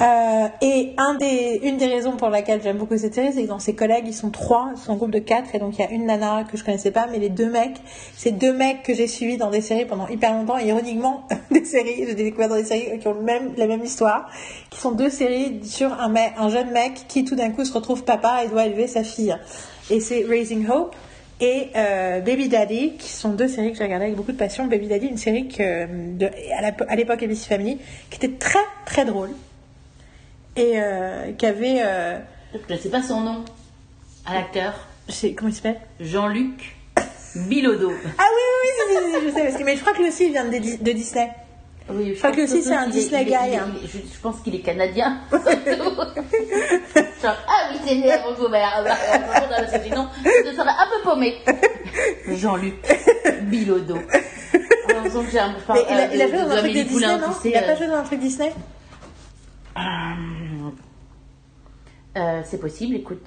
Euh, 0.00 0.48
et 0.62 0.94
un 0.96 1.14
des, 1.16 1.60
une 1.62 1.76
des 1.76 1.86
raisons 1.86 2.16
pour 2.16 2.30
laquelle 2.30 2.62
j'aime 2.62 2.78
beaucoup 2.78 2.96
cette 2.96 3.14
série, 3.14 3.32
c'est 3.34 3.42
que 3.42 3.48
dans 3.48 3.58
ses 3.58 3.74
collègues, 3.74 4.04
ils 4.06 4.14
sont 4.14 4.30
trois, 4.30 4.70
ils 4.74 4.80
sont 4.80 4.92
un 4.92 4.96
groupe 4.96 5.10
de 5.10 5.18
quatre, 5.18 5.54
et 5.54 5.58
donc 5.58 5.78
il 5.78 5.82
y 5.82 5.84
a 5.84 5.90
une 5.90 6.06
nana 6.06 6.44
que 6.50 6.56
je 6.56 6.64
connaissais 6.64 6.90
pas, 6.90 7.06
mais 7.10 7.18
les 7.18 7.28
deux 7.28 7.50
mecs, 7.50 7.76
c'est 8.16 8.30
deux 8.30 8.54
mecs 8.54 8.82
que 8.82 8.94
j'ai 8.94 9.06
suivis 9.06 9.36
dans 9.36 9.50
des 9.50 9.60
séries 9.60 9.84
pendant 9.84 10.08
hyper 10.08 10.32
longtemps, 10.32 10.56
et 10.56 10.68
ironiquement, 10.68 11.28
des 11.50 11.66
séries, 11.66 12.06
j'ai 12.06 12.14
découvert 12.14 12.48
dans 12.48 12.56
des 12.56 12.64
séries 12.64 12.98
qui 12.98 13.08
ont 13.08 13.16
la 13.24 13.66
même 13.66 13.84
histoire, 13.84 14.30
qui 14.70 14.80
sont 14.80 14.92
deux 14.92 15.10
séries 15.10 15.60
sur 15.64 15.92
un, 15.92 16.08
mec, 16.08 16.32
un 16.38 16.48
jeune 16.48 16.70
mec 16.70 17.04
qui 17.06 17.24
tout 17.24 17.34
d'un 17.34 17.50
coup 17.50 17.66
se 17.66 17.72
retrouve 17.74 18.04
papa 18.04 18.44
et 18.44 18.48
doit 18.48 18.64
élever 18.64 18.86
sa 18.86 19.04
fille. 19.04 19.36
Et 19.90 20.00
c'est 20.00 20.24
Raising 20.24 20.66
Hope 20.68 20.94
et 21.42 21.68
euh, 21.76 22.20
Baby 22.20 22.48
Daddy, 22.48 22.92
qui 22.98 23.10
sont 23.10 23.30
deux 23.30 23.48
séries 23.48 23.72
que 23.72 23.78
j'ai 23.78 23.84
regardées 23.84 24.06
avec 24.06 24.16
beaucoup 24.16 24.32
de 24.32 24.36
passion. 24.36 24.66
Baby 24.66 24.86
Daddy, 24.86 25.08
une 25.08 25.18
série 25.18 25.48
que, 25.48 25.86
à 26.88 26.96
l'époque 26.96 27.22
ABC 27.22 27.48
Family, 27.48 27.78
qui 28.08 28.16
était 28.16 28.36
très 28.38 28.60
très 28.86 29.04
drôle 29.04 29.30
et 30.60 30.72
euh, 30.76 31.32
qui 31.32 31.46
avait 31.46 31.80
euh, 31.82 32.18
Je 32.68 32.74
ne 32.74 32.78
sais 32.78 32.90
pas 32.90 33.02
son 33.02 33.20
nom 33.20 33.44
à 34.26 34.34
l'acteur 34.34 34.74
comment 35.36 35.48
il 35.48 35.54
s'appelle? 35.54 35.80
Jean-Luc 35.98 36.76
Bilodeau. 37.34 37.92
ah 38.18 38.24
oui 38.34 38.42
oui 38.62 38.70
oui 38.88 38.94
si, 39.02 39.26
je 39.26 39.30
sais 39.32 39.42
parce 39.44 39.56
que 39.56 39.64
mais 39.64 39.76
je 39.76 39.80
crois 39.80 39.92
que 39.92 39.98
lui 40.02 40.08
aussi 40.08 40.26
il 40.26 40.32
vient 40.32 40.44
de, 40.44 40.50
de 40.50 40.92
Disney 40.92 41.30
Oui, 41.88 42.12
je 42.14 42.18
crois 42.18 42.30
que 42.32 42.42
pense 42.42 42.52
aussi, 42.52 42.62
c'est 42.62 42.74
un 42.74 42.88
Disney 42.88 43.24
guy, 43.24 43.34
hein. 43.34 43.68
je, 43.84 44.20
pense 44.20 44.40
qu'il 44.40 44.54
est 44.54 44.60
canadien. 44.60 45.18
Genre, 45.32 45.42
ah 47.22 47.70
oui, 47.70 47.78
c'est 47.86 47.94
né 47.96 48.12
dans 48.18 49.60
le 49.60 49.84
sinon, 49.84 50.08
je 50.24 50.50
serais 50.50 50.68
un 50.68 50.88
peu 50.90 51.02
paumé. 51.02 51.36
Jean-Luc 52.28 52.74
Bilodeau. 53.42 53.98
Il 54.90 56.22
a, 56.22 56.28
joué 56.28 56.38
dans 56.38 56.50
un 56.50 56.58
truc 56.58 56.72
Disney 56.72 57.18
non? 57.18 57.28
il 57.44 57.56
a 57.56 57.62
pas 57.62 57.76
joué 57.76 57.86
dans 57.86 57.94
un 57.94 58.02
truc 58.02 58.20
Disney? 58.20 58.52
Euh, 62.16 62.40
c'est 62.44 62.58
possible, 62.60 62.96
écoute. 62.96 63.26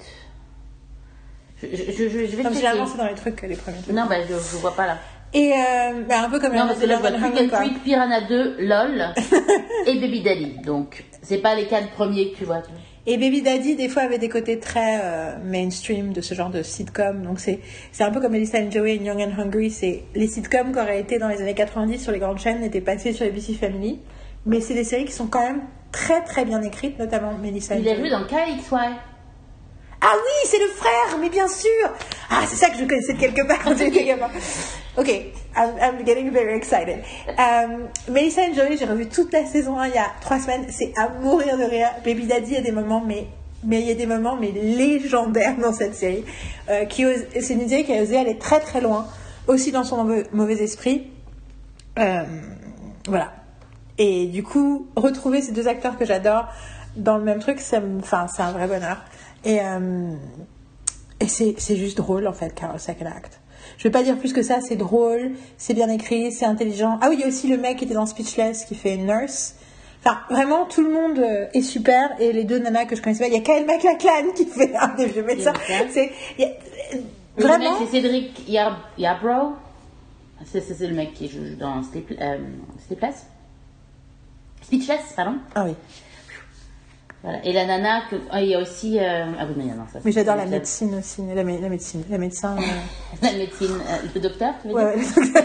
Je, 1.62 1.66
je, 1.68 1.92
je, 1.92 2.08
je 2.08 2.36
vais 2.36 2.42
Comme 2.42 2.52
checker. 2.52 2.54
généralement, 2.56 2.86
c'est 2.86 2.98
dans 2.98 3.06
les 3.06 3.14
trucs, 3.14 3.40
les 3.42 3.56
premiers 3.56 3.78
trucs. 3.80 3.94
Non, 3.94 4.06
bah, 4.08 4.16
je, 4.22 4.34
je 4.34 4.56
vois 4.58 4.74
pas 4.74 4.86
là. 4.86 4.98
Et 5.32 5.52
euh, 5.52 6.02
bah, 6.08 6.22
un 6.26 6.30
peu 6.30 6.38
comme 6.38 6.54
Non, 6.54 6.66
parce 6.66 6.78
que 6.78 6.86
là, 6.86 6.96
je 6.96 7.00
vois 7.00 7.10
Trick 7.10 7.50
Treat, 7.50 7.82
Piranha 7.82 8.20
2, 8.28 8.56
LOL 8.60 9.04
et 9.86 10.00
Baby 10.00 10.22
Daddy. 10.22 10.56
Donc, 10.64 11.04
c'est 11.22 11.38
pas 11.38 11.54
les 11.54 11.66
quatre 11.66 11.90
premiers 11.90 12.30
que 12.32 12.36
tu 12.38 12.44
vois. 12.44 12.62
Et 13.06 13.16
Baby 13.18 13.42
Daddy, 13.42 13.74
des 13.74 13.88
fois, 13.88 14.02
avait 14.02 14.18
des 14.18 14.28
côtés 14.28 14.60
très 14.60 15.00
euh, 15.02 15.36
mainstream 15.44 16.12
de 16.12 16.20
ce 16.20 16.34
genre 16.34 16.50
de 16.50 16.62
sitcom. 16.62 17.22
Donc, 17.22 17.40
c'est 17.40 17.60
c'est 17.90 18.04
un 18.04 18.10
peu 18.10 18.20
comme 18.20 18.32
Melissa 18.32 18.58
and 18.58 18.70
Joey 18.70 18.96
et 18.96 19.02
Young 19.02 19.20
and 19.20 19.40
Hungry. 19.40 19.70
C'est 19.70 20.04
les 20.14 20.28
sitcoms 20.28 20.72
qui 20.72 20.78
auraient 20.78 21.00
été 21.00 21.18
dans 21.18 21.28
les 21.28 21.40
années 21.40 21.54
90 21.54 21.98
sur 21.98 22.12
les 22.12 22.18
grandes 22.18 22.38
chaînes 22.38 22.62
étaient 22.62 22.80
passés 22.80 23.12
sur 23.12 23.26
ABC 23.26 23.54
Family. 23.54 23.98
Mais 24.46 24.60
c'est 24.60 24.74
des 24.74 24.84
séries 24.84 25.06
qui 25.06 25.12
sont 25.12 25.26
quand 25.26 25.42
même 25.42 25.62
très 25.94 26.22
très 26.22 26.44
bien 26.44 26.60
écrites, 26.62 26.98
notamment 26.98 27.32
Melissa 27.40 27.76
and 27.76 27.78
Il 27.78 27.88
a 27.88 27.96
joué 27.96 28.10
dans 28.10 28.24
KXY. 28.24 28.96
Ah 30.06 30.12
oui, 30.16 30.48
c'est 30.50 30.58
le 30.58 30.66
frère, 30.66 31.18
mais 31.20 31.30
bien 31.30 31.46
sûr. 31.46 31.70
Ah, 32.28 32.42
c'est 32.46 32.56
ça 32.56 32.68
que 32.68 32.76
je 32.76 32.84
connaissais 32.84 33.14
de 33.14 33.20
quelque 33.20 33.46
part 33.46 33.58
quand 33.62 33.76
j'étais 33.76 34.04
gamin. 34.04 34.28
Ok, 34.98 35.08
I'm, 35.56 35.70
I'm 35.80 36.04
getting 36.04 36.30
very 36.30 36.54
excited. 36.56 36.98
Euh, 37.28 37.86
Melissa 38.10 38.42
and 38.42 38.54
Joey, 38.54 38.76
j'ai 38.76 38.84
revu 38.84 39.06
toute 39.06 39.32
la 39.32 39.46
saison 39.46 39.78
1 39.78 39.86
il 39.88 39.94
y 39.94 39.98
a 39.98 40.08
trois 40.20 40.40
semaines. 40.40 40.66
C'est 40.68 40.92
à 40.98 41.08
mourir 41.08 41.56
de 41.56 41.62
rire. 41.62 41.88
Baby 42.04 42.26
Daddy, 42.26 42.50
il 42.50 42.54
y 42.54 42.58
a 42.58 42.60
des 42.60 42.72
moments, 42.72 43.00
mais 43.00 43.28
mais 43.62 43.80
il 43.80 43.86
y 43.86 43.92
a 43.92 43.94
des 43.94 44.04
moments 44.04 44.36
mais 44.36 44.50
légendaires 44.50 45.56
dans 45.56 45.72
cette 45.72 45.94
série. 45.94 46.24
Euh, 46.68 46.84
qui 46.84 47.04
c'est 47.40 47.54
une 47.54 47.68
série 47.68 47.84
qui 47.84 47.96
a 47.96 48.02
osé 48.02 48.18
aller 48.18 48.36
très 48.36 48.60
très 48.60 48.80
loin, 48.80 49.06
aussi 49.46 49.70
dans 49.72 49.84
son 49.84 50.04
mauvais, 50.04 50.24
mauvais 50.32 50.62
esprit. 50.62 51.06
Euh, 51.98 52.24
voilà. 53.06 53.32
Et 53.98 54.26
du 54.26 54.42
coup, 54.42 54.88
retrouver 54.96 55.40
ces 55.40 55.52
deux 55.52 55.68
acteurs 55.68 55.96
que 55.98 56.04
j'adore 56.04 56.48
dans 56.96 57.16
le 57.16 57.24
même 57.24 57.38
truc, 57.40 57.58
enfin, 58.00 58.26
c'est 58.34 58.42
un 58.42 58.52
vrai 58.52 58.66
bonheur. 58.66 58.98
Et, 59.44 59.60
euh, 59.60 60.14
et 61.20 61.28
c'est 61.28 61.76
juste 61.76 61.96
drôle, 61.98 62.26
en 62.26 62.32
fait, 62.32 62.54
Carol 62.54 62.78
Second 62.80 63.06
Act. 63.06 63.40
Je 63.78 63.84
vais 63.84 63.90
pas 63.90 64.02
dire 64.02 64.18
plus 64.18 64.32
que 64.32 64.42
ça, 64.42 64.60
c'est 64.60 64.76
drôle, 64.76 65.32
c'est 65.56 65.74
bien 65.74 65.88
écrit, 65.88 66.32
c'est 66.32 66.44
intelligent. 66.44 66.98
Ah 67.00 67.06
oui, 67.08 67.16
il 67.18 67.20
y 67.20 67.24
a 67.24 67.28
aussi 67.28 67.48
le 67.48 67.56
mec 67.56 67.78
qui 67.78 67.84
était 67.84 67.94
dans 67.94 68.06
Speechless, 68.06 68.64
qui 68.64 68.74
fait 68.74 68.96
Nurse. 68.96 69.54
Enfin, 70.04 70.18
vraiment, 70.28 70.66
tout 70.66 70.82
le 70.82 70.92
monde 70.92 71.18
euh, 71.18 71.46
est 71.54 71.62
super. 71.62 72.10
Et 72.20 72.32
les 72.32 72.44
deux 72.44 72.58
nanas 72.58 72.84
que 72.84 72.94
je 72.94 73.00
connaissais 73.02 73.24
pas, 73.24 73.28
il 73.28 73.34
y 73.34 73.36
a 73.36 73.40
Kyle 73.40 73.64
MacLachlan 73.66 74.32
qui 74.34 74.44
fait 74.44 74.74
un 74.76 74.94
des 74.94 75.06
vieux 75.06 75.22
médecins. 75.24 75.52
médecin. 75.52 75.88
C'est 75.90 76.12
Le 77.38 77.42
vraiment. 77.42 77.78
mec, 77.78 77.88
c'est 77.90 78.00
Cédric 78.02 78.48
Yarbrough. 78.48 79.54
C'est 80.44 80.78
le 80.80 80.94
mec 80.94 81.14
qui 81.14 81.28
joue 81.28 81.56
dans 81.58 81.82
Sleep- 81.82 82.18
euh, 82.20 82.38
Sleepless. 82.86 83.26
Speechless, 84.66 85.12
pardon. 85.14 85.36
Ah 85.54 85.64
oui. 85.66 85.74
Voilà. 87.22 87.38
Et 87.44 87.52
la 87.52 87.64
nana, 87.64 88.02
que... 88.10 88.16
ah, 88.30 88.42
il 88.42 88.48
y 88.48 88.54
a 88.54 88.60
aussi. 88.60 88.98
euh, 88.98 89.24
Ah 89.38 89.44
oui, 89.56 89.64
non, 89.64 89.74
non, 89.76 89.84
ça 89.92 89.98
Mais 90.04 90.12
j'adore 90.12 90.36
la 90.36 90.44
médecine 90.46 90.94
aussi, 90.98 91.22
la, 91.34 91.42
mé- 91.42 91.60
la 91.60 91.68
médecine, 91.70 92.04
la 92.10 92.18
médecin. 92.18 92.56
euh, 92.58 92.60
La 93.22 93.32
médecine, 93.32 93.70
euh, 93.88 93.96
le 94.14 94.20
docteur, 94.20 94.54
tu 94.60 94.68
veux 94.68 94.74
Ouais, 94.74 94.98
dire 94.98 95.16
ouais. 95.16 95.42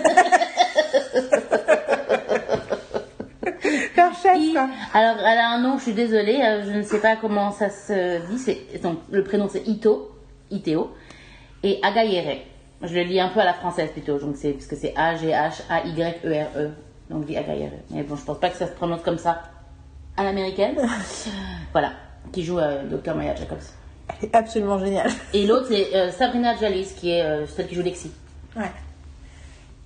Leur 3.96 4.14
chef. 4.22 4.38
Alors, 4.94 5.16
elle 5.26 5.38
a 5.40 5.50
un 5.52 5.62
nom, 5.62 5.78
je 5.78 5.84
suis 5.84 5.94
désolée, 5.94 6.40
je 6.66 6.72
ne 6.78 6.82
sais 6.84 7.00
pas 7.00 7.16
comment 7.16 7.52
ça 7.52 7.70
se 7.70 8.26
dit. 8.30 8.38
C'est, 8.40 8.82
donc, 8.82 9.00
le 9.10 9.24
prénom 9.24 9.48
c'est 9.50 9.66
Ito, 9.68 10.12
Iteo, 10.52 10.92
et 11.64 11.80
Agayere. 11.84 12.42
Je 12.82 12.94
le 12.96 13.02
lis 13.04 13.20
un 13.20 13.30
peu 13.30 13.40
à 13.42 13.46
la 13.46 13.54
française 13.54 13.90
plutôt, 13.92 14.18
donc 14.20 14.36
c'est 14.38 14.52
parce 14.54 14.66
que 14.68 14.76
c'est 14.78 14.94
A 14.96 15.16
G 15.16 15.28
H 15.28 15.62
A 15.70 15.86
Y 15.86 16.16
E 16.26 16.34
R 16.34 16.58
E, 16.58 16.70
donc 17.10 17.24
je 17.24 17.28
dis 17.28 17.38
Agayere. 17.38 17.72
Mais 17.92 18.04
bon, 18.04 18.16
je 18.16 18.24
pense 18.24 18.40
pas 18.40 18.50
que 18.50 18.58
ça 18.58 18.68
se 18.68 18.74
prononce 18.74 19.02
comme 19.02 19.18
ça 19.18 19.42
à 20.18 20.24
l'américaine. 20.24 20.76
voilà, 21.72 21.92
qui 22.32 22.44
joue 22.44 22.60
euh, 22.60 22.84
Dr 22.86 23.16
Maya 23.16 23.36
Jacobs. 23.36 23.58
Elle 24.10 24.30
est 24.30 24.36
absolument 24.36 24.80
géniale. 24.80 25.10
Et 25.34 25.46
l'autre 25.48 25.68
c'est 25.70 25.96
euh, 25.96 26.12
Sabrina 26.12 26.56
Jalis, 26.58 26.94
qui 26.98 27.12
est 27.12 27.22
euh, 27.24 27.46
celle 27.48 27.68
qui 27.68 27.76
joue 27.76 27.82
Lexi. 27.84 28.12
Ouais. 28.56 28.72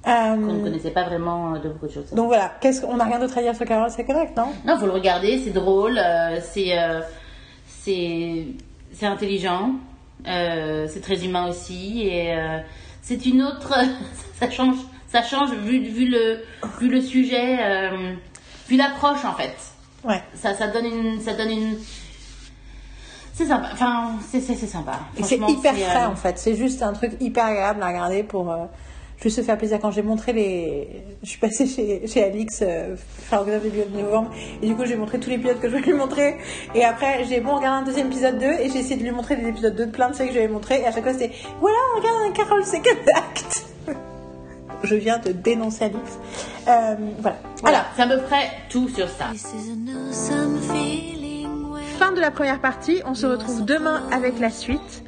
qu'on 0.03 0.37
ne 0.37 0.59
Euh, 0.59 0.63
connaissait 0.63 0.91
pas 0.91 1.03
vraiment 1.03 1.53
de 1.59 1.69
beaucoup 1.69 1.87
de 1.87 1.91
choses. 1.91 2.11
donc 2.13 2.27
voilà, 2.27 2.51
qu'est-ce 2.61 2.81
qu'on 2.81 2.97
n'a 2.97 3.05
rien 3.05 3.19
d'autre 3.19 3.37
à 3.37 3.41
dire 3.41 3.55
sur 3.55 3.65
Carol 3.65 3.89
c'est 3.89 4.05
correct, 4.05 4.35
non? 4.37 4.47
Non, 4.65 4.77
faut 4.77 4.85
le 4.85 4.91
regarder, 4.91 5.39
c'est 5.43 5.51
drôle, 5.51 5.99
c'est 6.41 6.71
c'est 7.67 8.47
c'est 8.93 9.05
intelligent, 9.05 9.71
c'est 10.25 11.01
très 11.01 11.23
humain 11.25 11.47
aussi 11.49 12.03
et 12.07 12.35
c'est 13.01 13.25
une 13.25 13.43
autre 13.43 13.73
ça 14.39 14.49
change 14.49 14.77
ça 15.13 15.21
change 15.21 15.51
vu 15.51 15.79
vu 15.79 16.07
le 16.07 16.39
vu 16.81 16.89
le 16.89 16.99
sujet 16.99 17.57
euh, 17.61 18.13
vu 18.67 18.75
l'approche 18.77 19.23
en 19.23 19.33
fait. 19.33 19.55
Ouais. 20.03 20.21
Ça 20.33 20.55
ça 20.55 20.67
donne 20.67 20.87
une 20.87 21.21
ça 21.21 21.33
donne 21.33 21.51
une 21.51 21.77
c'est 23.33 23.45
sympa. 23.45 23.69
Enfin, 23.71 24.13
c'est 24.27 24.41
c'est 24.41 24.55
c'est 24.55 24.67
sympa. 24.67 24.99
Et 25.17 25.23
c'est 25.23 25.37
hyper 25.37 25.75
c'est, 25.75 25.81
frais 25.81 26.03
euh, 26.03 26.07
en 26.07 26.15
fait. 26.15 26.39
C'est 26.39 26.55
juste 26.55 26.81
un 26.81 26.93
truc 26.93 27.13
hyper 27.19 27.45
agréable 27.45 27.81
à 27.83 27.87
regarder 27.87 28.23
pour 28.23 28.51
euh, 28.51 28.65
juste 29.21 29.37
se 29.37 29.41
faire 29.41 29.57
plaisir. 29.57 29.79
Quand 29.79 29.91
j'ai 29.91 30.01
montré 30.01 30.33
les. 30.33 31.03
Je 31.21 31.29
suis 31.29 31.39
passée 31.39 31.67
chez, 31.67 32.07
chez 32.07 32.23
Alix 32.23 32.63
euh, 32.63 32.95
fin 32.97 33.39
octobre, 33.39 33.61
début 33.61 33.85
novembre. 33.95 34.31
Et 34.63 34.67
du 34.67 34.75
coup, 34.75 34.85
j'ai 34.85 34.95
montré 34.95 35.19
tous 35.19 35.29
les 35.29 35.35
épisodes 35.35 35.59
que 35.59 35.67
je 35.67 35.75
voulais 35.75 35.91
lui 35.91 35.97
montrer. 35.97 36.37
Et 36.73 36.83
après, 36.83 37.23
j'ai 37.25 37.39
bon 37.39 37.55
regardé 37.55 37.81
un 37.81 37.83
deuxième 37.83 38.07
épisode 38.07 38.39
2. 38.39 38.45
Et 38.45 38.69
j'ai 38.71 38.79
essayé 38.79 38.97
de 38.97 39.03
lui 39.03 39.11
montrer 39.11 39.35
des 39.35 39.47
épisodes 39.47 39.75
2 39.75 39.85
de 39.85 39.91
plein 39.91 40.09
de 40.09 40.15
séries 40.15 40.29
que 40.29 40.35
j'avais 40.35 40.47
montré. 40.47 40.81
Et 40.81 40.85
à 40.85 40.91
chaque 40.91 41.03
fois, 41.03 41.13
c'était 41.13 41.31
Voilà, 41.59 41.77
regarde 41.97 42.17
un 42.27 42.31
Carol 42.31 42.65
Second 42.65 42.99
Act. 43.15 43.72
Je 44.83 44.95
viens 44.95 45.17
de 45.17 45.31
dénoncer 45.31 45.85
Alix. 45.85 46.19
Euh, 46.67 46.95
voilà. 47.19 47.37
Voilà, 47.61 47.85
c'est 47.95 48.01
à 48.03 48.07
peu 48.07 48.21
près 48.21 48.51
tout 48.69 48.89
sur 48.89 49.07
ça. 49.07 49.25
Fin 51.97 52.11
de 52.11 52.19
la 52.19 52.31
première 52.31 52.59
partie, 52.59 53.01
on 53.05 53.13
se 53.13 53.25
retrouve 53.25 53.65
demain 53.65 54.03
avec 54.11 54.39
la 54.39 54.49
suite. 54.49 55.03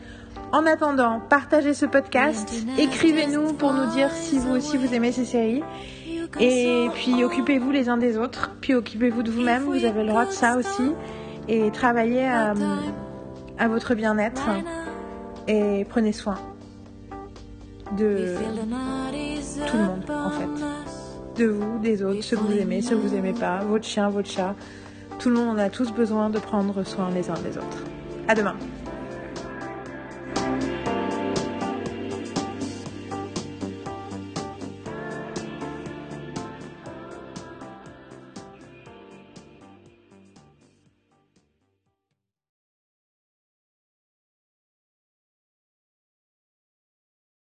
En 0.52 0.66
attendant, 0.66 1.20
partagez 1.20 1.74
ce 1.74 1.86
podcast, 1.86 2.54
écrivez-nous 2.78 3.54
pour 3.54 3.74
nous 3.74 3.88
dire 3.92 4.10
si 4.12 4.38
vous 4.38 4.56
aussi 4.56 4.78
vous 4.78 4.94
aimez 4.94 5.12
ces 5.12 5.26
séries. 5.26 5.64
Et 6.40 6.88
puis 6.94 7.24
occupez-vous 7.24 7.72
les 7.72 7.90
uns 7.90 7.98
des 7.98 8.18
autres, 8.18 8.52
puis 8.62 8.74
occupez-vous 8.74 9.24
de 9.24 9.32
vous-même, 9.32 9.64
vous 9.64 9.86
avez 9.86 10.04
le 10.04 10.10
droit 10.10 10.26
de 10.26 10.32
ça 10.32 10.58
aussi. 10.58 10.92
Et 11.48 11.72
travaillez 11.72 12.26
à, 12.26 12.54
à 13.58 13.68
votre 13.68 13.96
bien-être 13.96 14.50
et 15.48 15.86
prenez 15.90 16.12
soin 16.12 16.38
de, 17.98 18.36
tout 19.68 19.78
le 19.78 19.84
monde, 19.84 20.04
en 20.10 20.30
fait. 20.30 21.44
de 21.44 21.46
vous, 21.46 21.80
des 21.80 22.04
autres, 22.04 22.22
ceux 22.24 22.38
que 22.38 22.42
vous 22.42 22.58
aimez, 22.58 22.82
ceux 22.82 22.96
que 22.96 23.02
vous 23.02 23.16
aimez 23.16 23.34
pas, 23.34 23.60
votre 23.60 23.86
chien, 23.86 24.10
votre 24.10 24.30
chat. 24.30 24.56
Tout 25.20 25.30
le 25.30 25.36
monde, 25.36 25.56
on 25.56 25.60
a 25.60 25.70
tous 25.70 25.92
besoin 25.92 26.30
de 26.30 26.40
prendre 26.40 26.84
soin 26.84 27.10
les 27.12 27.30
uns 27.30 27.40
des 27.40 27.58
autres. 27.58 27.84
À 28.28 28.36
demain. 28.36 28.56